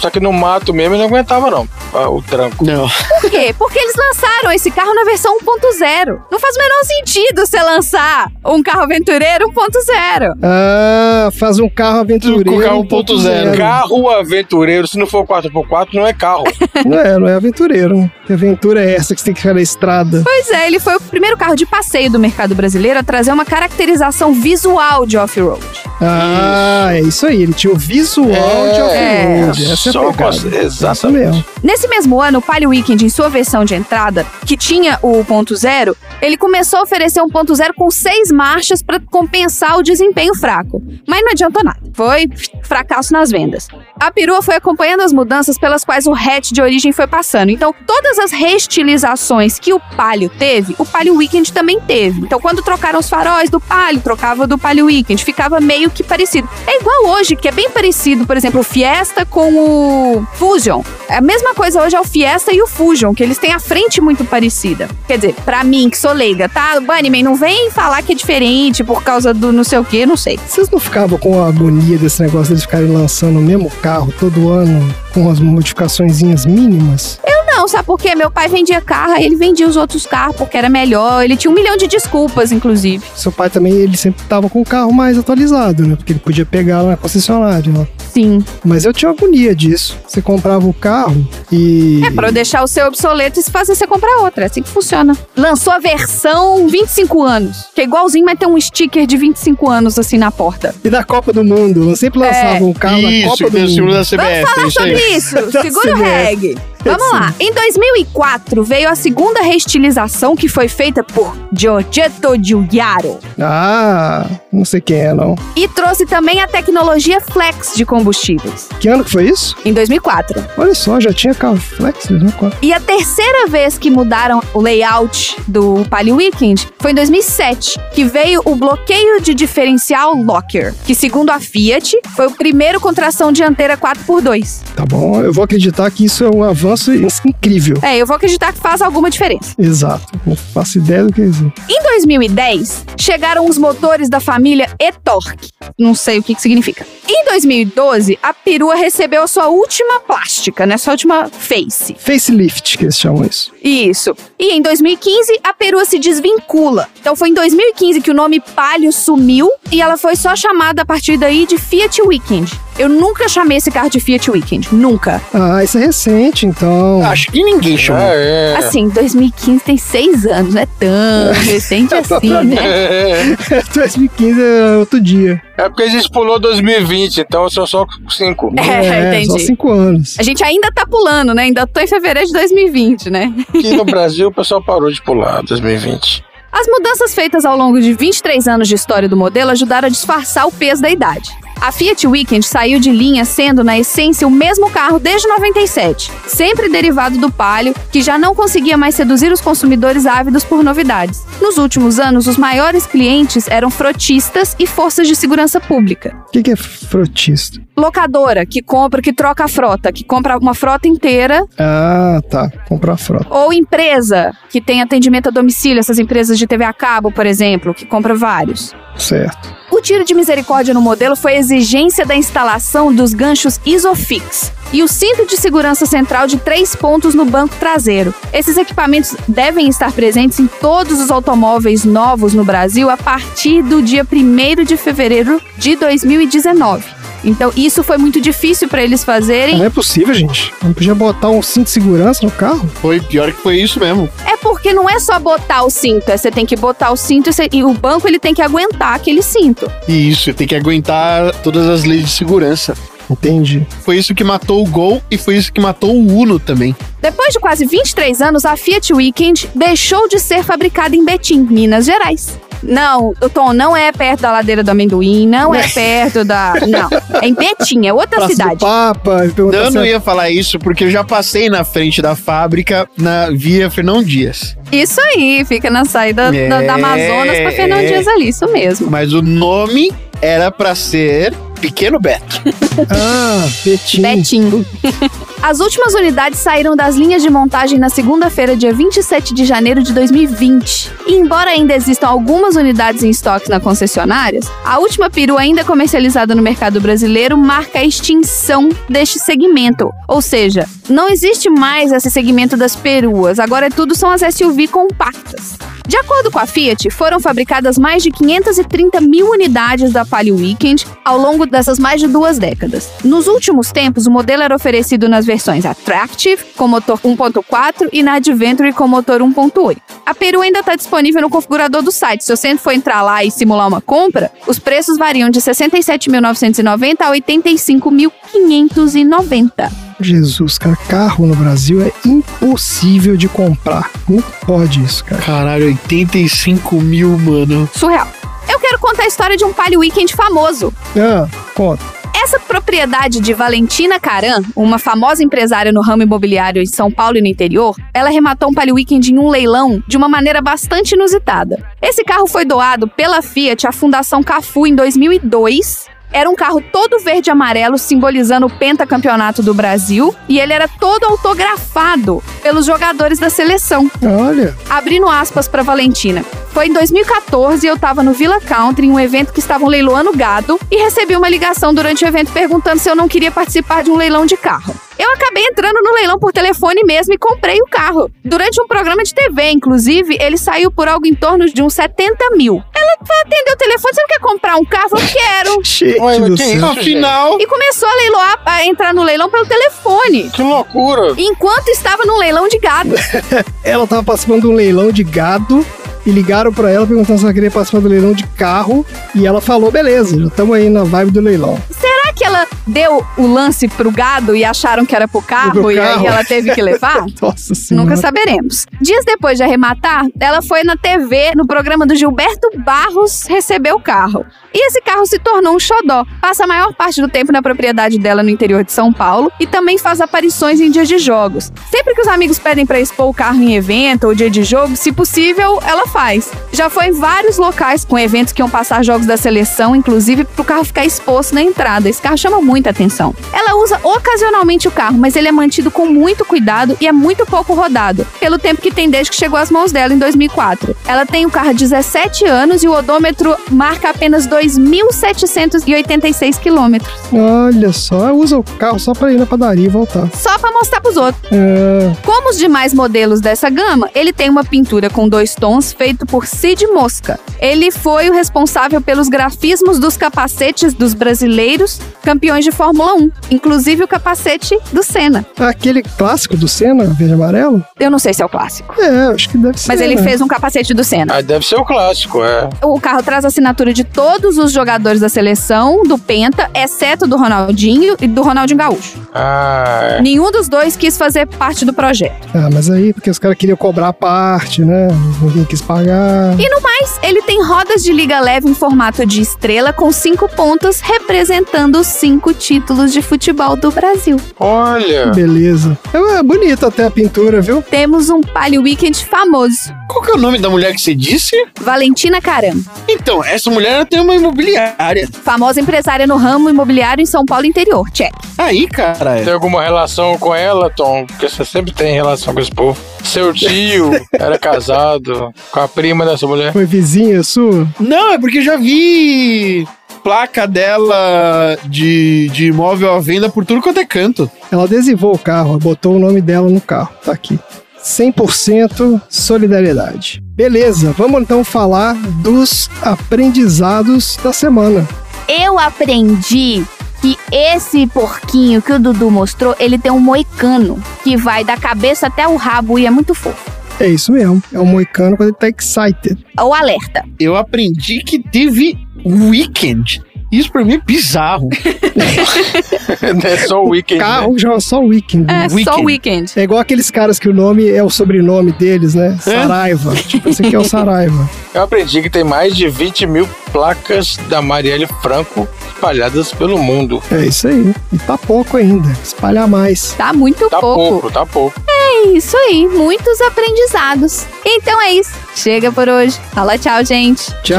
Só 0.00 0.10
que 0.10 0.20
no 0.20 0.32
mato 0.32 0.74
mesmo 0.74 0.94
ele 0.94 1.02
não 1.02 1.08
aguentava, 1.08 1.50
não. 1.50 1.68
O 2.12 2.22
tranco. 2.22 2.64
Não. 2.64 2.85
Por 3.20 3.30
quê? 3.30 3.54
Porque 3.56 3.78
eles 3.78 3.94
lançaram 3.96 4.52
esse 4.52 4.70
carro 4.70 4.94
na 4.94 5.04
versão 5.04 5.38
1.0. 5.38 6.20
Não 6.30 6.38
faz 6.38 6.56
o 6.56 6.58
menor 6.58 6.84
sentido 6.84 7.46
você 7.46 7.62
lançar 7.62 8.30
um 8.44 8.62
carro 8.62 8.82
aventureiro 8.82 9.50
1.0. 9.50 10.34
Ah, 10.42 11.28
faz 11.32 11.58
um 11.58 11.68
carro 11.68 12.00
aventureiro. 12.00 12.52
Com 12.52 12.60
carro 12.60 12.84
1.0. 12.84 13.56
Carro 13.56 14.10
aventureiro, 14.10 14.86
se 14.86 14.98
não 14.98 15.06
for 15.06 15.24
4x4, 15.26 15.88
não 15.94 16.06
é 16.06 16.12
carro. 16.12 16.44
Não 16.84 16.98
é, 16.98 17.18
não 17.18 17.26
é 17.26 17.34
aventureiro. 17.34 18.10
Que 18.26 18.32
aventura 18.32 18.84
é 18.84 18.94
essa 18.94 19.14
que 19.14 19.20
você 19.20 19.26
tem 19.26 19.34
que 19.34 19.40
ficar 19.40 19.54
na 19.54 19.62
estrada? 19.62 20.22
Pois 20.22 20.50
é, 20.50 20.66
ele 20.66 20.78
foi 20.78 20.94
o 20.94 21.00
primeiro 21.00 21.36
carro 21.36 21.56
de 21.56 21.64
passeio 21.64 22.10
do 22.10 22.18
mercado 22.18 22.54
brasileiro 22.54 22.98
a 22.98 23.02
trazer 23.02 23.32
uma 23.32 23.44
caracterização 23.44 24.32
visual 24.32 25.06
de 25.06 25.16
off-road. 25.16 25.64
Ah, 26.00 26.90
é 26.92 27.00
isso 27.00 27.26
aí. 27.26 27.42
Ele 27.42 27.52
tinha 27.54 27.72
o 27.72 27.76
visual 27.76 28.28
de 28.28 28.80
off-road. 28.80 29.72
Essa 29.72 29.90
é 29.90 30.26
a 30.26 30.30
Isso 30.30 30.48
Exatamente. 30.48 31.44
Nesse 31.62 31.88
mesmo 31.88 32.20
ano, 32.20 32.38
o 32.38 32.42
Palio 32.42 32.72
Weekend, 32.76 33.06
em 33.06 33.08
sua 33.08 33.30
versão 33.30 33.64
de 33.64 33.74
entrada, 33.74 34.26
que 34.44 34.54
tinha 34.54 34.98
o 35.00 35.24
1.0, 35.24 35.96
ele 36.20 36.36
começou 36.36 36.80
a 36.80 36.82
oferecer 36.82 37.20
um 37.20 37.28
1.0 37.28 37.74
com 37.76 37.90
seis 37.90 38.30
marchas 38.30 38.82
para 38.82 39.00
compensar 39.00 39.78
o 39.78 39.82
desempenho 39.82 40.34
fraco. 40.34 40.82
Mas 41.06 41.20
não 41.22 41.30
adiantou 41.30 41.62
nada. 41.62 41.80
Foi 41.94 42.28
fracasso 42.62 43.12
nas 43.12 43.30
vendas. 43.30 43.68
A 43.98 44.10
perua 44.10 44.42
foi 44.42 44.56
acompanhando 44.56 45.00
as 45.02 45.12
mudanças 45.12 45.58
pelas 45.58 45.84
quais 45.84 46.06
o 46.06 46.12
hatch 46.12 46.52
de 46.52 46.60
origem 46.60 46.92
foi 46.92 47.06
passando. 47.06 47.50
Então, 47.50 47.74
todas 47.86 48.18
as 48.18 48.30
reestilizações 48.30 49.58
que 49.58 49.72
o 49.72 49.80
Palio 49.96 50.28
teve, 50.28 50.74
o 50.78 50.84
Palio 50.84 51.16
Weekend 51.16 51.52
também 51.52 51.80
teve. 51.80 52.20
Então, 52.20 52.40
quando 52.40 52.62
trocaram 52.62 52.98
os 52.98 53.08
faróis 53.08 53.48
do 53.48 53.60
Palio, 53.60 54.00
trocava 54.00 54.46
do 54.46 54.58
Palio 54.58 54.86
Weekend, 54.86 55.24
ficava 55.24 55.60
meio 55.60 55.90
que 55.90 56.02
parecido. 56.02 56.48
É 56.66 56.78
igual 56.78 57.16
hoje, 57.16 57.36
que 57.36 57.48
é 57.48 57.52
bem 57.52 57.70
parecido, 57.70 58.26
por 58.26 58.36
exemplo, 58.36 58.60
o 58.60 58.64
Fiesta 58.64 59.24
com 59.24 59.54
o 59.54 60.26
Fusion. 60.34 60.82
É 61.08 61.16
a 61.16 61.20
mesma 61.20 61.54
coisa 61.54 61.82
hoje 61.82 61.96
é 61.96 62.00
o 62.00 62.04
Fiesta 62.04 62.52
e 62.52 62.60
o 62.60 62.66
Fusion, 62.66 63.14
que 63.14 63.22
eles 63.22 63.38
têm 63.38 63.52
a 63.52 63.60
frente 63.60 64.00
muito 64.00 64.24
parecida. 64.24 64.88
Quer 65.06 65.18
dizer, 65.18 65.34
pra 65.44 65.64
mim, 65.64 65.88
que 65.88 65.96
sou 66.06 66.14
leiga, 66.14 66.48
tá? 66.48 66.78
Bunnyman, 66.78 67.24
não 67.24 67.34
vem 67.34 67.68
falar 67.68 68.00
que 68.00 68.12
é 68.12 68.14
diferente 68.14 68.84
por 68.84 69.02
causa 69.02 69.34
do 69.34 69.50
não 69.50 69.64
sei 69.64 69.80
o 69.80 69.84
que, 69.84 70.06
não 70.06 70.16
sei. 70.16 70.38
Vocês 70.46 70.70
não 70.70 70.78
ficavam 70.78 71.18
com 71.18 71.42
a 71.42 71.48
agonia 71.48 71.98
desse 71.98 72.22
negócio 72.22 72.50
deles 72.50 72.62
ficarem 72.62 72.86
lançando 72.86 73.40
o 73.40 73.42
mesmo 73.42 73.68
carro 73.82 74.14
todo 74.16 74.48
ano 74.50 74.94
com 75.16 75.30
as 75.30 75.40
modificaçõezinhas 75.40 76.44
mínimas? 76.44 77.18
Não, 77.56 77.66
sabe 77.66 77.84
por 77.84 77.98
quê? 77.98 78.14
Meu 78.14 78.30
pai 78.30 78.48
vendia 78.48 78.82
carro, 78.82 79.14
ele 79.18 79.34
vendia 79.34 79.66
os 79.66 79.76
outros 79.76 80.04
carros 80.04 80.36
porque 80.36 80.58
era 80.58 80.68
melhor. 80.68 81.24
Ele 81.24 81.38
tinha 81.38 81.50
um 81.50 81.54
milhão 81.54 81.74
de 81.74 81.86
desculpas, 81.86 82.52
inclusive. 82.52 83.02
Seu 83.14 83.32
pai 83.32 83.48
também, 83.48 83.72
ele 83.72 83.96
sempre 83.96 84.22
tava 84.28 84.50
com 84.50 84.60
o 84.60 84.64
carro 84.64 84.92
mais 84.92 85.16
atualizado, 85.16 85.86
né? 85.86 85.96
Porque 85.96 86.12
ele 86.12 86.20
podia 86.20 86.44
pegar 86.44 86.82
lá 86.82 86.90
na 86.90 86.96
concessionária, 86.98 87.72
né? 87.72 87.88
Sim. 88.12 88.44
Mas 88.62 88.84
eu 88.84 88.92
tinha 88.92 89.10
agonia 89.10 89.54
disso. 89.54 89.96
Você 90.06 90.20
comprava 90.20 90.66
o 90.66 90.72
carro 90.74 91.26
e... 91.50 92.02
É 92.04 92.10
pra 92.10 92.28
eu 92.28 92.32
deixar 92.32 92.62
o 92.62 92.66
seu 92.66 92.86
obsoleto 92.88 93.40
e 93.40 93.42
se 93.42 93.50
fazer 93.50 93.74
você 93.74 93.86
comprar 93.86 94.18
outra. 94.18 94.44
É 94.44 94.46
assim 94.48 94.62
que 94.62 94.68
funciona. 94.68 95.16
Lançou 95.34 95.72
a 95.72 95.78
versão 95.78 96.68
25 96.68 97.22
anos. 97.22 97.66
Que 97.74 97.80
é 97.80 97.84
igualzinho, 97.84 98.26
mas 98.26 98.38
tem 98.38 98.46
um 98.46 98.60
sticker 98.60 99.06
de 99.06 99.16
25 99.16 99.70
anos 99.70 99.98
assim 99.98 100.18
na 100.18 100.30
porta. 100.30 100.74
E 100.84 100.90
da 100.90 101.02
Copa 101.02 101.32
do 101.32 101.42
Mundo. 101.42 101.88
Eu 101.88 101.96
sempre 101.96 102.18
lançava 102.20 102.62
um 102.64 102.74
carro 102.74 103.00
da 103.00 103.10
Isso, 103.10 103.28
Copa 103.30 103.44
que 103.44 103.50
do 103.50 103.82
Mundo. 103.82 103.94
da 103.94 104.02
CBF. 104.02 104.16
Vamos 104.16 104.30
é 104.32 104.46
falar 104.46 104.66
isso 104.66 104.82
aí. 104.82 104.96
sobre 104.98 105.05
isso. 105.08 105.34
Da 105.50 105.62
Segura 105.62 105.94
o 105.94 105.98
CBF. 105.98 106.75
Vamos 106.84 107.10
lá. 107.12 107.34
Em 107.40 107.52
2004 107.52 108.62
veio 108.62 108.88
a 108.88 108.94
segunda 108.94 109.40
reestilização 109.42 110.36
que 110.36 110.48
foi 110.48 110.68
feita 110.68 111.02
por 111.02 111.36
Giorgetto 111.52 112.36
Giuliaro. 112.42 113.18
Ah, 113.40 114.26
não 114.52 114.64
sei 114.64 114.80
quem 114.80 114.98
é, 114.98 115.14
não. 115.14 115.34
E 115.56 115.66
trouxe 115.68 116.06
também 116.06 116.40
a 116.40 116.46
tecnologia 116.46 117.20
flex 117.20 117.74
de 117.74 117.84
combustíveis. 117.84 118.68
Que 118.80 118.88
ano 118.88 119.04
que 119.04 119.10
foi 119.10 119.28
isso? 119.28 119.56
Em 119.64 119.72
2004. 119.72 120.44
Olha 120.56 120.74
só, 120.74 121.00
já 121.00 121.12
tinha 121.12 121.34
carro 121.34 121.56
flex 121.56 122.06
2004. 122.06 122.58
E 122.62 122.72
a 122.72 122.80
terceira 122.80 123.48
vez 123.48 123.78
que 123.78 123.90
mudaram 123.90 124.42
o 124.54 124.60
layout 124.60 125.36
do 125.48 125.84
Palio 125.90 126.16
Weekend 126.16 126.68
foi 126.78 126.92
em 126.92 126.94
2007, 126.94 127.78
que 127.92 128.04
veio 128.04 128.40
o 128.44 128.54
bloqueio 128.54 129.20
de 129.20 129.34
diferencial 129.34 130.14
Locker, 130.14 130.74
que 130.84 130.94
segundo 130.94 131.30
a 131.30 131.40
Fiat, 131.40 131.96
foi 132.14 132.26
o 132.26 132.30
primeiro 132.30 132.80
com 132.80 132.92
tração 132.92 133.32
dianteira 133.32 133.76
4x2. 133.76 134.62
Tá 134.74 134.84
bom, 134.84 135.20
eu 135.22 135.32
vou 135.32 135.44
acreditar 135.44 135.90
que 135.90 136.04
isso 136.04 136.24
é 136.24 136.30
um 136.34 136.42
avanço 136.42 136.75
incrível. 137.24 137.76
É, 137.82 137.96
eu 137.96 138.06
vou 138.06 138.16
acreditar 138.16 138.52
que 138.52 138.58
faz 138.58 138.82
alguma 138.82 139.10
diferença. 139.10 139.54
Exato. 139.58 140.06
Não 140.26 140.36
faço 140.36 140.78
ideia 140.78 141.04
do 141.04 141.12
que 141.12 141.22
é 141.22 141.26
isso. 141.26 141.52
Em 141.68 141.82
2010, 141.82 142.84
chegaram 142.98 143.46
os 143.46 143.58
motores 143.58 144.08
da 144.08 144.20
família 144.20 144.68
e-Torque. 144.80 145.50
Não 145.78 145.94
sei 145.94 146.18
o 146.18 146.22
que, 146.22 146.34
que 146.34 146.42
significa. 146.42 146.86
Em 147.08 147.24
2012, 147.26 148.18
a 148.22 148.32
perua 148.32 148.74
recebeu 148.74 149.22
a 149.22 149.26
sua 149.26 149.48
última 149.48 150.00
plástica, 150.00 150.66
né? 150.66 150.76
Sua 150.76 150.92
última 150.92 151.28
face. 151.28 151.96
Facelift, 151.98 152.78
que 152.78 152.84
eles 152.84 152.98
chamam 152.98 153.24
isso. 153.24 153.52
Isso. 153.62 154.16
E 154.38 154.52
em 154.52 154.62
2015, 154.62 155.40
a 155.42 155.52
perua 155.52 155.84
se 155.84 155.98
desvincula. 155.98 156.88
Então 157.00 157.16
foi 157.16 157.30
em 157.30 157.34
2015 157.34 158.00
que 158.00 158.10
o 158.10 158.14
nome 158.14 158.40
Palio 158.40 158.92
sumiu 158.92 159.50
e 159.70 159.80
ela 159.80 159.96
foi 159.96 160.16
só 160.16 160.34
chamada 160.34 160.82
a 160.82 160.86
partir 160.86 161.16
daí 161.16 161.46
de 161.46 161.58
Fiat 161.58 162.00
Weekend. 162.02 162.50
Eu 162.78 162.90
nunca 162.90 163.26
chamei 163.26 163.56
esse 163.56 163.70
carro 163.70 163.88
de 163.88 163.98
Fiat 163.98 164.30
Weekend. 164.30 164.68
Nunca. 164.74 165.22
Ah, 165.32 165.64
isso 165.64 165.78
é 165.78 165.86
recente, 165.86 166.44
então. 166.44 167.02
Acho 167.02 167.32
que 167.32 167.42
ninguém 167.42 167.78
chamou. 167.78 168.02
É, 168.02 168.52
é. 168.52 168.56
Assim, 168.58 168.88
2015 168.90 169.64
tem 169.64 169.78
seis 169.78 170.26
anos, 170.26 170.52
não 170.52 170.60
é 170.60 170.66
tão 170.66 171.32
recente 171.44 171.94
assim, 171.96 172.28
né? 172.44 173.36
2015 173.74 174.42
é 174.42 174.76
outro 174.76 175.00
dia. 175.00 175.42
É 175.56 175.68
porque 175.70 175.84
a 175.84 175.88
gente 175.88 176.10
pulou 176.10 176.38
2020, 176.38 177.18
então 177.22 177.48
são 177.48 177.66
só 177.66 177.86
cinco. 178.10 178.52
É, 178.58 178.82
só 178.82 178.94
entendi. 178.94 179.46
cinco 179.46 179.72
anos. 179.72 180.16
A 180.18 180.22
gente 180.22 180.44
ainda 180.44 180.70
tá 180.70 180.84
pulando, 180.86 181.32
né? 181.32 181.44
Ainda 181.44 181.66
tô 181.66 181.80
em 181.80 181.86
fevereiro 181.86 182.26
de 182.26 182.34
2020, 182.34 183.08
né? 183.08 183.32
Aqui 183.48 183.74
no 183.74 183.84
Brasil 183.86 184.28
o 184.28 184.32
pessoal 184.32 184.62
parou 184.62 184.90
de 184.90 185.00
pular 185.00 185.42
2020. 185.44 186.22
As 186.52 186.66
mudanças 186.66 187.14
feitas 187.14 187.46
ao 187.46 187.56
longo 187.56 187.80
de 187.80 187.94
23 187.94 188.46
anos 188.48 188.68
de 188.68 188.74
história 188.74 189.08
do 189.08 189.16
modelo 189.16 189.50
ajudaram 189.50 189.86
a 189.86 189.90
disfarçar 189.90 190.46
o 190.46 190.52
peso 190.52 190.82
da 190.82 190.90
idade. 190.90 191.30
A 191.60 191.72
Fiat 191.72 192.06
Weekend 192.06 192.46
saiu 192.46 192.78
de 192.78 192.90
linha 192.92 193.24
sendo, 193.24 193.64
na 193.64 193.78
essência, 193.78 194.26
o 194.26 194.30
mesmo 194.30 194.70
carro 194.70 194.98
desde 195.00 195.26
97, 195.26 196.12
sempre 196.28 196.68
derivado 196.68 197.18
do 197.18 197.30
Palio, 197.30 197.74
que 197.90 198.02
já 198.02 198.18
não 198.18 198.34
conseguia 198.34 198.76
mais 198.76 198.94
seduzir 198.94 199.32
os 199.32 199.40
consumidores 199.40 200.06
ávidos 200.06 200.44
por 200.44 200.62
novidades. 200.62 201.24
Nos 201.40 201.56
últimos 201.58 201.98
anos, 201.98 202.26
os 202.26 202.36
maiores 202.36 202.86
clientes 202.86 203.48
eram 203.48 203.70
frotistas 203.70 204.54
e 204.58 204.66
forças 204.66 205.08
de 205.08 205.16
segurança 205.16 205.58
pública. 205.58 206.14
O 206.28 206.30
que, 206.30 206.42
que 206.42 206.52
é 206.52 206.56
frotista? 206.56 207.58
Locadora, 207.76 208.46
que 208.46 208.62
compra, 208.62 209.02
que 209.02 209.12
troca 209.12 209.44
a 209.44 209.48
frota, 209.48 209.92
que 209.92 210.04
compra 210.04 210.38
uma 210.38 210.54
frota 210.54 210.86
inteira 210.86 211.44
Ah, 211.58 212.20
tá. 212.30 212.50
Comprar 212.68 212.92
a 212.94 212.96
frota. 212.96 213.26
ou 213.30 213.52
empresa 213.52 214.32
que 214.50 214.60
tem 214.60 214.82
atendimento 214.82 215.28
a 215.28 215.32
domicílio, 215.32 215.80
essas 215.80 215.98
empresas 215.98 216.38
de 216.38 216.46
TV 216.46 216.64
a 216.64 216.72
cabo, 216.72 217.10
por 217.10 217.26
exemplo, 217.26 217.74
que 217.74 217.84
compra 217.84 218.14
vários. 218.14 218.74
Certo. 218.96 219.54
O 219.70 219.80
tiro 219.82 220.04
de 220.04 220.14
misericórdia 220.14 220.72
no 220.72 220.80
modelo 220.80 221.14
foi 221.14 221.36
exigência 221.46 222.04
da 222.04 222.16
instalação 222.16 222.92
dos 222.92 223.14
ganchos 223.14 223.60
Isofix 223.64 224.52
e 224.72 224.82
o 224.82 224.88
cinto 224.88 225.26
de 225.26 225.36
segurança 225.36 225.86
central 225.86 226.26
de 226.26 226.38
três 226.38 226.74
pontos 226.74 227.14
no 227.14 227.24
banco 227.24 227.54
traseiro. 227.56 228.12
Esses 228.32 228.56
equipamentos 228.56 229.14
devem 229.28 229.68
estar 229.68 229.92
presentes 229.92 230.40
em 230.40 230.48
todos 230.48 231.00
os 231.00 231.10
automóveis 231.10 231.84
novos 231.84 232.34
no 232.34 232.44
Brasil 232.44 232.90
a 232.90 232.96
partir 232.96 233.62
do 233.62 233.80
dia 233.80 234.04
1 234.04 234.64
de 234.64 234.76
fevereiro 234.76 235.40
de 235.56 235.76
2019. 235.76 237.05
Então, 237.26 237.52
isso 237.56 237.82
foi 237.82 237.98
muito 237.98 238.20
difícil 238.20 238.68
para 238.68 238.82
eles 238.82 239.02
fazerem 239.04 239.58
Não 239.58 239.64
é 239.66 239.70
possível, 239.70 240.14
gente. 240.14 240.52
Não 240.62 240.72
podia 240.72 240.94
botar 240.94 241.28
um 241.28 241.42
cinto 241.42 241.64
de 241.64 241.70
segurança 241.72 242.24
no 242.24 242.30
carro? 242.30 242.66
Foi 242.80 243.00
pior 243.00 243.32
que 243.32 243.42
foi 243.42 243.56
isso 243.60 243.78
mesmo. 243.80 244.08
É 244.24 244.36
porque 244.36 244.72
não 244.72 244.88
é 244.88 244.98
só 245.00 245.18
botar 245.18 245.64
o 245.64 245.70
cinto, 245.70 246.08
é 246.08 246.16
você 246.16 246.30
tem 246.30 246.46
que 246.46 246.54
botar 246.56 246.90
o 246.92 246.96
cinto 246.96 247.28
e, 247.28 247.32
você- 247.32 247.48
e 247.52 247.64
o 247.64 247.74
banco 247.74 248.06
ele 248.06 248.18
tem 248.18 248.32
que 248.32 248.40
aguentar 248.40 248.94
aquele 248.94 249.22
cinto. 249.22 249.70
E 249.88 250.08
isso, 250.08 250.32
tem 250.32 250.46
que 250.46 250.54
aguentar 250.54 251.34
todas 251.42 251.66
as 251.68 251.84
leis 251.84 252.04
de 252.04 252.10
segurança. 252.10 252.74
Entendi. 253.10 253.66
Foi 253.84 253.96
isso 253.96 254.14
que 254.14 254.24
matou 254.24 254.62
o 254.64 254.68
Gol 254.68 255.02
e 255.10 255.16
foi 255.18 255.36
isso 255.36 255.52
que 255.52 255.60
matou 255.60 255.94
o 255.94 256.18
Uno 256.18 256.38
também. 256.40 256.74
Depois 257.00 257.32
de 257.32 257.38
quase 257.38 257.64
23 257.64 258.20
anos, 258.20 258.44
a 258.44 258.56
Fiat 258.56 258.92
Weekend 258.92 259.48
deixou 259.54 260.08
de 260.08 260.18
ser 260.18 260.42
fabricada 260.42 260.96
em 260.96 261.04
Betim, 261.04 261.40
Minas 261.48 261.84
Gerais. 261.86 262.38
Não, 262.62 263.12
o 263.22 263.28
Tom 263.28 263.52
não 263.52 263.76
é 263.76 263.92
perto 263.92 264.22
da 264.22 264.32
ladeira 264.32 264.64
do 264.64 264.70
amendoim, 264.70 265.26
não 265.28 265.54
é 265.54 265.68
perto 265.68 266.24
da. 266.24 266.54
Não. 266.66 266.88
É 267.22 267.28
em 267.28 267.34
Betim, 267.34 267.86
é 267.86 267.92
outra 267.92 268.08
Praça 268.16 268.26
do 268.26 268.30
cidade. 268.32 268.58
Papa. 268.60 269.18
perguntar 269.34 269.56
Eu 269.58 269.70
não 269.70 269.82
é- 269.82 269.90
ia 269.90 270.00
falar 270.00 270.30
isso 270.30 270.58
porque 270.58 270.84
eu 270.84 270.90
já 270.90 271.04
passei 271.04 271.48
na 271.50 271.62
frente 271.64 272.00
da 272.00 272.16
fábrica 272.16 272.88
na 272.96 273.28
via 273.30 273.70
Fernão 273.70 274.02
Dias. 274.02 274.56
Isso 274.72 275.00
aí, 275.00 275.44
fica 275.46 275.70
na 275.70 275.84
saída 275.84 276.32
da, 276.32 276.58
da 276.62 276.64
É. 276.64 276.68
Amazonas 276.70 277.38
pra 277.40 277.50
Fernão 277.52 277.78
Dias 277.78 278.08
ali, 278.08 278.28
isso 278.30 278.50
mesmo. 278.50 278.90
Mas 278.90 279.12
o 279.12 279.20
nome 279.22 279.92
era 280.22 280.50
pra 280.50 280.74
ser 280.74 281.34
Pequeno 281.56 281.98
Beto. 281.98 282.42
Ah, 282.90 283.48
Betim. 283.64 284.02
Betim. 284.02 284.66
As 285.42 285.60
últimas 285.60 285.94
unidades 285.94 286.38
saíram 286.40 286.76
das 286.76 286.94
linhas 286.94 287.22
de 287.22 287.30
montagem 287.30 287.78
na 287.78 287.88
segunda-feira, 287.88 288.54
dia 288.54 288.72
27 288.72 289.32
de 289.32 289.44
janeiro 289.46 289.82
de 289.82 289.92
2020. 289.94 290.90
E 291.06 291.14
embora 291.14 291.50
ainda 291.50 291.74
existam 291.74 292.08
algumas 292.08 292.56
unidades 292.56 293.02
em 293.02 293.10
estoque 293.10 293.48
na 293.48 293.60
concessionárias, 293.60 294.46
a 294.64 294.78
última 294.78 295.08
peru 295.08 295.38
ainda 295.38 295.64
comercializada 295.64 296.34
no 296.34 296.42
mercado 296.42 296.80
brasileiro 296.80 297.38
marca 297.38 297.78
a 297.78 297.84
extinção 297.84 298.68
deste 298.88 299.18
segmento. 299.18 299.90
Ou 300.06 300.20
seja, 300.20 300.68
não 300.88 301.08
existe 301.08 301.48
mais 301.48 301.92
esse 301.92 302.10
segmento 302.10 302.56
das 302.56 302.76
peruas, 302.76 303.38
agora 303.38 303.70
tudo 303.70 303.94
são 303.94 304.10
as 304.10 304.22
SUV 304.34 304.68
compactas. 304.68 305.56
De 305.86 305.96
acordo 305.96 306.32
com 306.32 306.40
a 306.40 306.46
Fiat, 306.46 306.90
foram 306.90 307.20
fabricadas 307.20 307.78
mais 307.78 308.02
de 308.02 308.10
530 308.10 309.00
mil 309.00 309.30
unidades 309.30 309.92
da 309.92 310.04
Palio 310.04 310.34
Weekend 310.34 310.84
ao 311.04 311.16
longo 311.16 311.45
dessas 311.50 311.78
mais 311.78 312.00
de 312.00 312.08
duas 312.08 312.38
décadas. 312.38 312.88
Nos 313.04 313.26
últimos 313.26 313.70
tempos, 313.72 314.06
o 314.06 314.10
modelo 314.10 314.42
era 314.42 314.54
oferecido 314.54 315.08
nas 315.08 315.26
versões 315.26 315.64
Attractive, 315.64 316.44
com 316.56 316.68
motor 316.68 316.98
1.4, 316.98 317.88
e 317.92 318.02
na 318.02 318.14
Adventure, 318.14 318.72
com 318.72 318.88
motor 318.88 319.20
1.8. 319.20 319.76
A 320.04 320.14
Peru 320.14 320.40
ainda 320.40 320.58
está 320.60 320.76
disponível 320.76 321.22
no 321.22 321.30
configurador 321.30 321.82
do 321.82 321.90
site. 321.90 322.24
Se 322.24 322.36
você 322.36 322.56
for 322.56 322.72
entrar 322.72 323.02
lá 323.02 323.24
e 323.24 323.30
simular 323.30 323.66
uma 323.66 323.80
compra, 323.80 324.30
os 324.46 324.58
preços 324.58 324.98
variam 324.98 325.30
de 325.30 325.40
67.990 325.40 327.00
a 327.00 327.10
85.590. 327.12 329.86
Jesus, 330.00 330.58
cara, 330.58 330.76
carro 330.88 331.26
no 331.26 331.34
Brasil 331.34 331.82
é 331.82 331.90
impossível 332.04 333.16
de 333.16 333.28
comprar. 333.28 333.90
Não 334.08 334.22
pode 334.44 334.82
isso, 334.82 335.04
cara. 335.04 335.22
Caralho, 335.22 335.66
85 335.66 336.80
mil, 336.80 337.16
mano. 337.18 337.68
Surreal. 337.74 338.08
Eu 338.48 338.60
quero 338.60 338.78
contar 338.78 339.04
a 339.04 339.06
história 339.06 339.36
de 339.36 339.44
um 339.44 339.52
Palio 339.52 339.80
Weekend 339.80 340.14
famoso. 340.14 340.72
Ah, 340.96 341.28
conta. 341.54 341.82
Essa 342.22 342.40
propriedade 342.40 343.20
de 343.20 343.34
Valentina 343.34 344.00
Caran, 344.00 344.42
uma 344.56 344.78
famosa 344.78 345.22
empresária 345.22 345.70
no 345.70 345.82
ramo 345.82 346.02
imobiliário 346.02 346.62
em 346.62 346.66
São 346.66 346.90
Paulo 346.90 347.18
e 347.18 347.20
no 347.20 347.26
interior, 347.26 347.76
ela 347.92 348.08
arrematou 348.08 348.48
um 348.48 348.54
Palio 348.54 348.74
Weekend 348.74 349.12
em 349.12 349.18
um 349.18 349.28
leilão 349.28 349.82
de 349.86 349.96
uma 349.96 350.08
maneira 350.08 350.40
bastante 350.40 350.94
inusitada. 350.94 351.62
Esse 351.80 352.02
carro 352.02 352.26
foi 352.26 352.44
doado 352.44 352.88
pela 352.88 353.20
Fiat 353.20 353.66
à 353.66 353.72
Fundação 353.72 354.22
Cafu 354.22 354.66
em 354.66 354.74
2002. 354.74 355.86
Era 356.16 356.30
um 356.30 356.34
carro 356.34 356.62
todo 356.62 356.98
verde 356.98 357.28
e 357.28 357.30
amarelo, 357.30 357.76
simbolizando 357.76 358.46
o 358.46 358.50
pentacampeonato 358.50 359.42
do 359.42 359.52
Brasil, 359.52 360.16
e 360.26 360.40
ele 360.40 360.54
era 360.54 360.66
todo 360.66 361.04
autografado 361.04 362.24
pelos 362.42 362.64
jogadores 362.64 363.18
da 363.18 363.28
seleção. 363.28 363.90
Olha, 364.02 364.56
Abrindo 364.70 365.10
aspas 365.10 365.46
para 365.46 365.62
Valentina. 365.62 366.24
Foi 366.54 366.68
em 366.68 366.72
2014 366.72 367.66
eu 367.66 367.78
tava 367.78 368.02
no 368.02 368.14
Villa 368.14 368.40
Country, 368.40 368.86
em 368.86 368.90
um 368.90 368.98
evento 368.98 369.30
que 369.30 369.40
estavam 369.40 369.68
leiloando 369.68 370.16
gado, 370.16 370.58
e 370.70 370.82
recebi 370.82 371.14
uma 371.14 371.28
ligação 371.28 371.74
durante 371.74 372.02
o 372.02 372.08
evento 372.08 372.32
perguntando 372.32 372.78
se 372.78 372.88
eu 372.88 372.96
não 372.96 373.08
queria 373.08 373.30
participar 373.30 373.82
de 373.82 373.90
um 373.90 373.96
leilão 373.96 374.24
de 374.24 374.38
carro. 374.38 374.74
Eu 374.98 375.10
acabei 375.12 375.44
entrando 375.44 375.80
no 375.82 375.92
leilão 375.92 376.18
por 376.18 376.32
telefone 376.32 376.82
mesmo 376.84 377.12
e 377.12 377.18
comprei 377.18 377.60
o 377.60 377.66
carro. 377.66 378.10
Durante 378.24 378.60
um 378.60 378.66
programa 378.66 379.02
de 379.02 379.14
TV, 379.14 379.50
inclusive, 379.50 380.16
ele 380.20 380.38
saiu 380.38 380.70
por 380.70 380.88
algo 380.88 381.06
em 381.06 381.14
torno 381.14 381.46
de 381.46 381.62
uns 381.62 381.74
70 381.74 382.30
mil. 382.36 382.62
Ela 382.74 382.92
atendeu 383.22 383.54
o 383.54 383.56
telefone, 383.56 383.94
você 383.94 384.00
não 384.00 384.08
quer 384.08 384.20
comprar 384.20 384.56
um 384.56 384.64
carro? 384.64 384.90
Eu 384.92 385.06
quero. 385.06 385.64
gente 385.64 386.00
mas 386.00 386.18
do 386.18 386.34
que 386.34 386.42
isso? 386.42 386.66
Afinal, 386.66 387.40
E 387.40 387.46
começou 387.46 387.88
a 387.88 387.94
leiloar, 387.94 388.42
a 388.44 388.64
entrar 388.64 388.94
no 388.94 389.02
leilão 389.02 389.30
pelo 389.30 389.46
telefone. 389.46 390.30
Que 390.30 390.42
loucura! 390.42 391.14
Enquanto 391.18 391.68
estava 391.68 392.04
no 392.04 392.16
leilão 392.18 392.48
de 392.48 392.58
gado. 392.58 392.94
Ela 393.62 393.86
tava 393.86 394.02
participando 394.02 394.42
de 394.42 394.46
um 394.48 394.54
leilão 394.54 394.90
de 394.90 395.04
gado 395.04 395.64
e 396.06 396.10
ligaram 396.10 396.52
pra 396.52 396.70
ela 396.70 396.86
perguntando 396.86 397.18
se 397.18 397.24
ela 397.24 397.34
queria 397.34 397.50
participar 397.50 397.80
do 397.80 397.88
leilão 397.88 398.12
de 398.12 398.24
carro. 398.28 398.86
E 399.14 399.26
ela 399.26 399.40
falou: 399.40 399.70
beleza, 399.70 400.18
já 400.18 400.26
estamos 400.28 400.56
aí 400.56 400.68
na 400.70 400.84
vibe 400.84 401.10
do 401.10 401.20
leilão. 401.20 401.58
Será 401.70 402.12
que 402.14 402.24
ela 402.24 402.46
deu 402.66 403.04
o 403.18 403.26
lance 403.26 403.68
pro 403.68 403.90
gado 403.90 404.34
e 404.34 404.44
acharam 404.44 404.86
que 404.86 404.94
era 404.96 405.06
pro 405.06 405.20
carro, 405.20 405.60
Pro 405.60 405.70
e 405.70 405.76
carro. 405.76 406.00
aí 406.00 406.06
ela 406.06 406.24
teve 406.24 406.54
que 406.54 406.62
levar? 406.62 407.04
Nossa 407.20 407.54
senhora. 407.54 407.84
Nunca 407.88 408.00
saberemos. 408.00 408.66
Dias 408.80 409.04
depois 409.04 409.36
de 409.36 409.42
arrematar, 409.44 410.06
ela 410.18 410.40
foi 410.40 410.62
na 410.64 410.76
TV, 410.76 411.32
no 411.36 411.46
programa 411.46 411.84
do 411.86 411.94
Gilberto 411.94 412.48
Barros, 412.58 413.24
receber 413.28 413.72
o 413.72 413.80
carro. 413.80 414.24
E 414.56 414.68
esse 414.68 414.80
carro 414.80 415.04
se 415.04 415.18
tornou 415.18 415.54
um 415.54 415.60
xodó. 415.60 416.06
Passa 416.18 416.44
a 416.44 416.46
maior 416.46 416.72
parte 416.72 417.02
do 417.02 417.08
tempo 417.10 417.30
na 417.30 417.42
propriedade 417.42 417.98
dela 417.98 418.22
no 418.22 418.30
interior 418.30 418.64
de 418.64 418.72
São 418.72 418.90
Paulo 418.90 419.30
e 419.38 419.46
também 419.46 419.76
faz 419.76 420.00
aparições 420.00 420.62
em 420.62 420.70
dias 420.70 420.88
de 420.88 420.96
jogos. 420.96 421.52
Sempre 421.70 421.94
que 421.94 422.00
os 422.00 422.08
amigos 422.08 422.38
pedem 422.38 422.64
pra 422.64 422.80
expor 422.80 423.10
o 423.10 423.12
carro 423.12 423.42
em 423.42 423.54
evento 423.54 424.06
ou 424.06 424.14
dia 424.14 424.30
de 424.30 424.42
jogo, 424.42 424.74
se 424.74 424.92
possível, 424.92 425.60
ela 425.62 425.86
faz. 425.86 426.32
Já 426.52 426.70
foi 426.70 426.86
em 426.86 426.92
vários 426.92 427.36
locais 427.36 427.84
com 427.84 427.98
eventos 427.98 428.32
que 428.32 428.40
iam 428.40 428.48
passar 428.48 428.82
jogos 428.82 429.06
da 429.06 429.18
seleção, 429.18 429.76
inclusive 429.76 430.24
pro 430.24 430.42
carro 430.42 430.64
ficar 430.64 430.86
exposto 430.86 431.34
na 431.34 431.42
entrada. 431.42 431.90
Esse 431.90 432.00
carro 432.00 432.16
chama 432.16 432.40
muita 432.40 432.70
atenção. 432.70 433.14
Ela 433.34 433.56
usa 433.62 433.78
ocasionalmente 433.82 434.66
o 434.66 434.70
carro, 434.70 434.96
mas 434.96 435.16
ele 435.16 435.28
é 435.28 435.32
mantido 435.32 435.70
com 435.70 435.84
muito 435.84 436.24
cuidado 436.24 436.78
e 436.80 436.86
é 436.86 436.92
muito 436.92 437.26
pouco 437.26 437.52
rodado, 437.52 438.06
pelo 438.18 438.38
tempo 438.38 438.62
que 438.62 438.72
tem 438.72 438.88
desde 438.88 439.10
que 439.10 439.18
chegou 439.18 439.38
às 439.38 439.50
mãos 439.50 439.70
dela 439.70 439.92
em 439.92 439.98
2004. 439.98 440.74
Ela 440.88 441.04
tem 441.04 441.26
o 441.26 441.30
carro 441.30 441.50
há 441.50 441.52
17 441.52 442.24
anos 442.24 442.62
e 442.62 442.68
o 442.68 442.72
odômetro 442.72 443.36
marca 443.50 443.90
apenas 443.90 444.24
2.786 444.46 446.38
quilômetros. 446.40 446.92
Olha 447.12 447.72
só, 447.72 448.12
usa 448.12 448.38
o 448.38 448.42
carro 448.42 448.78
só 448.78 448.92
pra 448.92 449.12
ir 449.12 449.18
na 449.18 449.26
padaria 449.26 449.66
e 449.66 449.68
voltar. 449.68 450.08
Só 450.14 450.38
pra 450.38 450.50
mostrar 450.52 450.80
pros 450.80 450.96
outros. 450.96 451.22
É, 451.32 451.92
Como 452.04 452.30
os 452.30 452.38
demais 452.38 452.72
modelos 452.72 453.20
dessa 453.20 453.48
gama, 453.50 453.88
ele 453.94 454.12
tem 454.12 454.28
uma 454.30 454.44
pintura 454.44 454.88
com 454.90 455.08
dois 455.08 455.34
tons 455.34 455.72
feito 455.72 456.06
por 456.06 456.26
Cid 456.26 456.66
Mosca. 456.68 457.18
Ele 457.40 457.70
foi 457.70 458.08
o 458.08 458.12
responsável 458.12 458.80
pelos 458.80 459.08
grafismos 459.08 459.78
dos 459.78 459.96
capacetes 459.96 460.72
dos 460.74 460.94
brasileiros 460.94 461.80
campeões 462.02 462.44
de 462.44 462.52
Fórmula 462.52 462.94
1, 462.94 463.10
inclusive 463.32 463.82
o 463.82 463.88
capacete 463.88 464.56
do 464.72 464.82
Senna. 464.82 465.26
aquele 465.38 465.82
clássico 465.82 466.36
do 466.36 466.46
Senna, 466.46 466.84
verde 466.84 467.12
e 467.12 467.14
amarelo? 467.14 467.64
Eu 467.78 467.90
não 467.90 467.98
sei 467.98 468.14
se 468.14 468.22
é 468.22 468.24
o 468.24 468.28
clássico, 468.28 468.74
É, 468.80 469.08
acho 469.12 469.28
que 469.28 469.36
deve 469.36 469.58
ser. 469.58 469.68
mas 469.68 469.80
ele 469.80 469.96
né? 469.96 470.02
fez 470.02 470.20
um 470.20 470.28
capacete 470.28 470.72
do 470.72 470.84
Senna. 470.84 471.14
Ah, 471.16 471.20
deve 471.20 471.44
ser 471.44 471.56
o 471.56 471.64
clássico, 471.64 472.22
é. 472.22 472.48
O 472.62 472.80
carro 472.80 473.02
traz 473.02 473.24
a 473.24 473.28
assinatura 473.28 473.72
de 473.72 473.82
todos 473.84 474.35
os 474.38 474.52
jogadores 474.52 475.00
da 475.00 475.08
seleção, 475.08 475.82
do 475.82 475.98
Penta, 475.98 476.50
exceto 476.54 477.06
do 477.06 477.16
Ronaldinho 477.16 477.96
e 478.00 478.06
do 478.06 478.22
Ronaldinho 478.22 478.58
Gaúcho. 478.58 478.98
Ah. 479.14 479.98
Nenhum 480.00 480.30
dos 480.30 480.48
dois 480.48 480.76
quis 480.76 480.96
fazer 480.96 481.26
parte 481.26 481.64
do 481.64 481.72
projeto. 481.72 482.28
Ah, 482.34 482.48
mas 482.52 482.70
aí, 482.70 482.92
porque 482.92 483.10
os 483.10 483.18
caras 483.18 483.36
queriam 483.36 483.56
cobrar 483.56 483.88
a 483.88 483.92
parte, 483.92 484.62
né? 484.64 484.88
Ninguém 485.22 485.44
quis 485.44 485.60
pagar. 485.60 486.38
E 486.38 486.48
no 486.48 486.60
mais, 486.60 486.98
ele 487.02 487.22
tem 487.22 487.42
rodas 487.42 487.82
de 487.82 487.92
liga 487.92 488.20
leve 488.20 488.48
em 488.48 488.54
formato 488.54 489.04
de 489.06 489.20
estrela 489.20 489.72
com 489.72 489.90
cinco 489.92 490.28
pontos, 490.28 490.80
representando 490.80 491.76
os 491.78 491.86
cinco 491.86 492.32
títulos 492.32 492.92
de 492.92 493.02
futebol 493.02 493.56
do 493.56 493.70
Brasil. 493.70 494.16
Olha. 494.38 495.06
Beleza. 495.06 495.78
É, 495.92 496.18
é 496.18 496.22
bonito 496.22 496.66
até 496.66 496.84
a 496.84 496.90
pintura, 496.90 497.40
viu? 497.40 497.62
Temos 497.62 498.10
um 498.10 498.20
Palio 498.20 498.62
Weekend 498.62 499.04
famoso, 499.04 499.74
qual 499.88 500.04
que 500.04 500.10
é 500.10 500.14
o 500.14 500.18
nome 500.18 500.38
da 500.38 500.50
mulher 500.50 500.74
que 500.74 500.80
você 500.80 500.94
disse? 500.94 501.36
Valentina 501.60 502.20
Caram, 502.20 502.60
Então, 502.88 503.24
essa 503.24 503.50
mulher 503.50 503.86
tem 503.86 504.00
uma 504.00 504.14
imobiliária. 504.16 505.08
famosa 505.22 505.60
empresária 505.60 506.06
no 506.06 506.16
ramo 506.16 506.50
imobiliário 506.50 507.02
em 507.02 507.06
São 507.06 507.24
Paulo 507.24 507.46
interior. 507.46 507.90
Check. 507.90 508.12
Aí, 508.38 508.66
cara. 508.66 509.22
Tem 509.22 509.32
alguma 509.32 509.62
relação 509.62 510.18
com 510.18 510.34
ela, 510.34 510.70
Tom? 510.70 511.06
Porque 511.06 511.28
você 511.28 511.44
sempre 511.44 511.72
tem 511.72 511.94
relação 511.94 512.34
com 512.34 512.40
esse 512.40 512.50
povo. 512.50 512.78
Seu 513.02 513.32
tio 513.32 513.90
era 514.12 514.38
casado 514.38 515.32
com 515.50 515.60
a 515.60 515.68
prima 515.68 516.04
dessa 516.04 516.26
mulher. 516.26 516.52
Foi 516.52 516.66
vizinha 516.66 517.22
sua? 517.22 517.66
Não, 517.78 518.12
é 518.12 518.18
porque 518.18 518.38
eu 518.38 518.44
já 518.44 518.56
vi 518.56 519.66
placa 520.02 520.46
dela 520.46 521.58
de, 521.64 522.28
de 522.28 522.46
imóvel 522.46 522.92
à 522.92 523.00
venda 523.00 523.28
por 523.28 523.44
tudo 523.44 523.60
quanto 523.60 523.80
é 523.80 523.84
canto. 523.84 524.30
Ela 524.52 524.64
adesivou 524.64 525.12
o 525.12 525.18
carro, 525.18 525.58
botou 525.58 525.96
o 525.96 525.98
nome 525.98 526.20
dela 526.20 526.48
no 526.48 526.60
carro. 526.60 526.90
Tá 527.04 527.12
aqui. 527.12 527.38
100% 527.86 529.00
solidariedade. 529.08 530.20
Beleza, 530.34 530.92
vamos 530.98 531.22
então 531.22 531.44
falar 531.44 531.94
dos 532.20 532.68
aprendizados 532.82 534.18
da 534.22 534.32
semana. 534.32 534.86
Eu 535.28 535.58
aprendi 535.58 536.64
que 537.00 537.16
esse 537.30 537.86
porquinho 537.86 538.60
que 538.60 538.72
o 538.72 538.78
Dudu 538.78 539.10
mostrou, 539.10 539.54
ele 539.60 539.78
tem 539.78 539.92
um 539.92 540.00
moicano 540.00 540.82
que 541.04 541.16
vai 541.16 541.44
da 541.44 541.56
cabeça 541.56 542.08
até 542.08 542.26
o 542.26 542.36
rabo 542.36 542.78
e 542.78 542.86
é 542.86 542.90
muito 542.90 543.14
fofo. 543.14 543.50
É 543.78 543.86
isso 543.88 544.10
mesmo. 544.10 544.42
É 544.52 544.58
um 544.58 544.64
moicano 544.64 545.16
quando 545.16 545.28
ele 545.28 545.38
tá 545.38 545.48
excited. 545.48 546.18
O 546.40 546.52
alerta. 546.52 547.04
Eu 547.20 547.36
aprendi 547.36 548.02
que 548.02 548.18
teve 548.18 548.76
weekend 549.04 550.02
Isso 550.30 550.50
pra 550.50 550.64
mim 550.64 550.74
é 550.74 550.78
bizarro. 550.78 551.48
é 553.24 553.36
só 553.46 553.62
o 553.62 553.70
weekend. 553.70 554.00
né? 554.00 554.06
Carro 554.06 554.38
já 554.38 554.54
é 554.54 554.60
só 554.60 554.80
o 554.80 554.88
Weekend. 554.88 555.26
É, 555.30 555.48
só 555.48 555.54
Weekend. 555.54 555.84
weekend. 555.84 556.32
É 556.36 556.42
igual 556.42 556.60
aqueles 556.60 556.90
caras 556.90 557.18
que 557.18 557.28
o 557.28 557.34
nome 557.34 557.68
é 557.68 557.82
o 557.82 557.90
sobrenome 557.90 558.52
deles, 558.52 558.94
né? 558.94 559.16
Saraiva. 559.20 559.94
Tipo, 559.94 560.28
esse 560.28 560.44
aqui 560.44 560.54
é 560.54 560.58
o 560.58 560.64
Saraiva. 560.64 561.28
Eu 561.54 561.62
aprendi 561.62 562.02
que 562.02 562.10
tem 562.10 562.24
mais 562.24 562.56
de 562.56 562.68
20 562.68 563.06
mil 563.06 563.28
placas 563.56 564.18
da 564.28 564.42
Marielle 564.42 564.86
Franco 565.00 565.48
espalhadas 565.68 566.30
pelo 566.30 566.58
mundo. 566.58 567.02
É 567.10 567.24
isso 567.24 567.48
aí. 567.48 567.74
E 567.90 567.98
tá 568.00 568.18
pouco 568.18 568.58
ainda. 568.58 568.86
Espalhar 569.02 569.48
mais. 569.48 569.92
Tá 569.92 570.12
muito 570.12 570.50
Tá 570.50 570.60
pouco. 570.60 570.90
pouco, 570.90 571.10
tá 571.10 571.24
pouco. 571.24 571.58
É 571.66 572.08
isso 572.08 572.36
aí, 572.36 572.68
muitos 572.68 573.18
aprendizados. 573.22 574.26
Então 574.44 574.78
é 574.82 574.92
isso. 574.92 575.12
Chega 575.34 575.72
por 575.72 575.88
hoje. 575.88 576.20
Fala 576.34 576.58
tchau, 576.58 576.84
gente. 576.84 577.32
Tchau. 577.42 577.56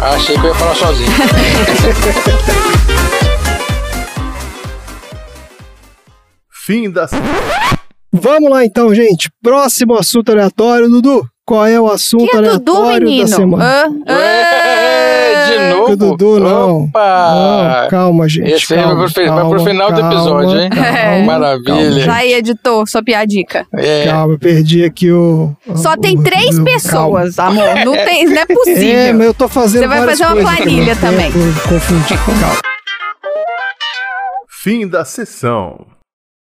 Achei 0.00 0.36
que 0.36 0.44
eu 0.44 0.48
ia 0.48 0.54
falar 0.56 0.74
sozinho. 0.74 1.08
Fim 6.50 6.90
da 6.90 7.06
Vamos 8.12 8.50
lá 8.50 8.64
então, 8.64 8.92
gente. 8.92 9.30
Próximo 9.40 9.94
assunto 9.94 10.32
aleatório, 10.32 10.88
Dudu. 10.88 11.24
Qual 11.48 11.64
é 11.64 11.80
o 11.80 11.90
assunto 11.90 12.28
Que 12.28 12.36
é 12.36 12.42
Dudu, 12.42 12.72
aleatório 12.76 13.06
menino? 13.06 13.30
da 13.30 13.34
semana? 13.36 13.64
Ah, 14.06 14.12
Ué, 14.12 15.46
de 15.46 15.54
ah. 15.56 15.70
novo? 15.70 15.86
Que 15.86 15.96
Dudu, 15.96 16.40
não. 16.40 16.82
Opa! 16.84 17.30
Não, 17.82 17.88
calma, 17.88 18.28
gente. 18.28 18.50
Esse 18.52 18.74
vai 18.74 18.84
calma, 18.84 19.04
pro, 19.06 19.14
vai 19.14 19.24
pro 19.24 19.34
calma, 19.34 19.58
final 19.60 19.90
do 19.92 20.00
calma, 20.02 20.14
episódio, 20.14 20.60
hein? 20.60 20.70
É. 20.76 21.22
Maravilha. 21.22 22.00
Já 22.02 22.14
aí, 22.16 22.34
editor, 22.34 22.86
sua 22.86 23.02
piadica. 23.02 23.66
É, 23.72 24.04
Calma, 24.04 24.34
eu 24.34 24.38
perdi 24.38 24.84
aqui 24.84 25.10
o. 25.10 25.56
Só 25.74 25.94
o- 25.94 25.96
tem 25.96 26.20
três 26.22 26.58
o- 26.58 26.64
pessoas, 26.64 27.38
amor. 27.38 27.64
Não, 27.82 27.92
tem, 27.94 28.26
não 28.26 28.32
é 28.34 28.44
Calma. 28.46 28.54
possível. 28.64 28.98
É, 28.98 29.12
mas 29.14 29.26
eu 29.28 29.32
tô 29.32 29.48
fazendo 29.48 29.80
Você 29.84 29.88
vai 29.88 30.04
fazer 30.06 30.24
uma 30.26 30.36
planilha 30.36 30.94
né? 30.94 31.00
também. 31.00 31.28
Eu 31.28 31.62
Confundi. 31.66 32.14
Calma. 32.14 32.56
fim 34.50 34.86
da 34.86 35.02
sessão. 35.02 35.86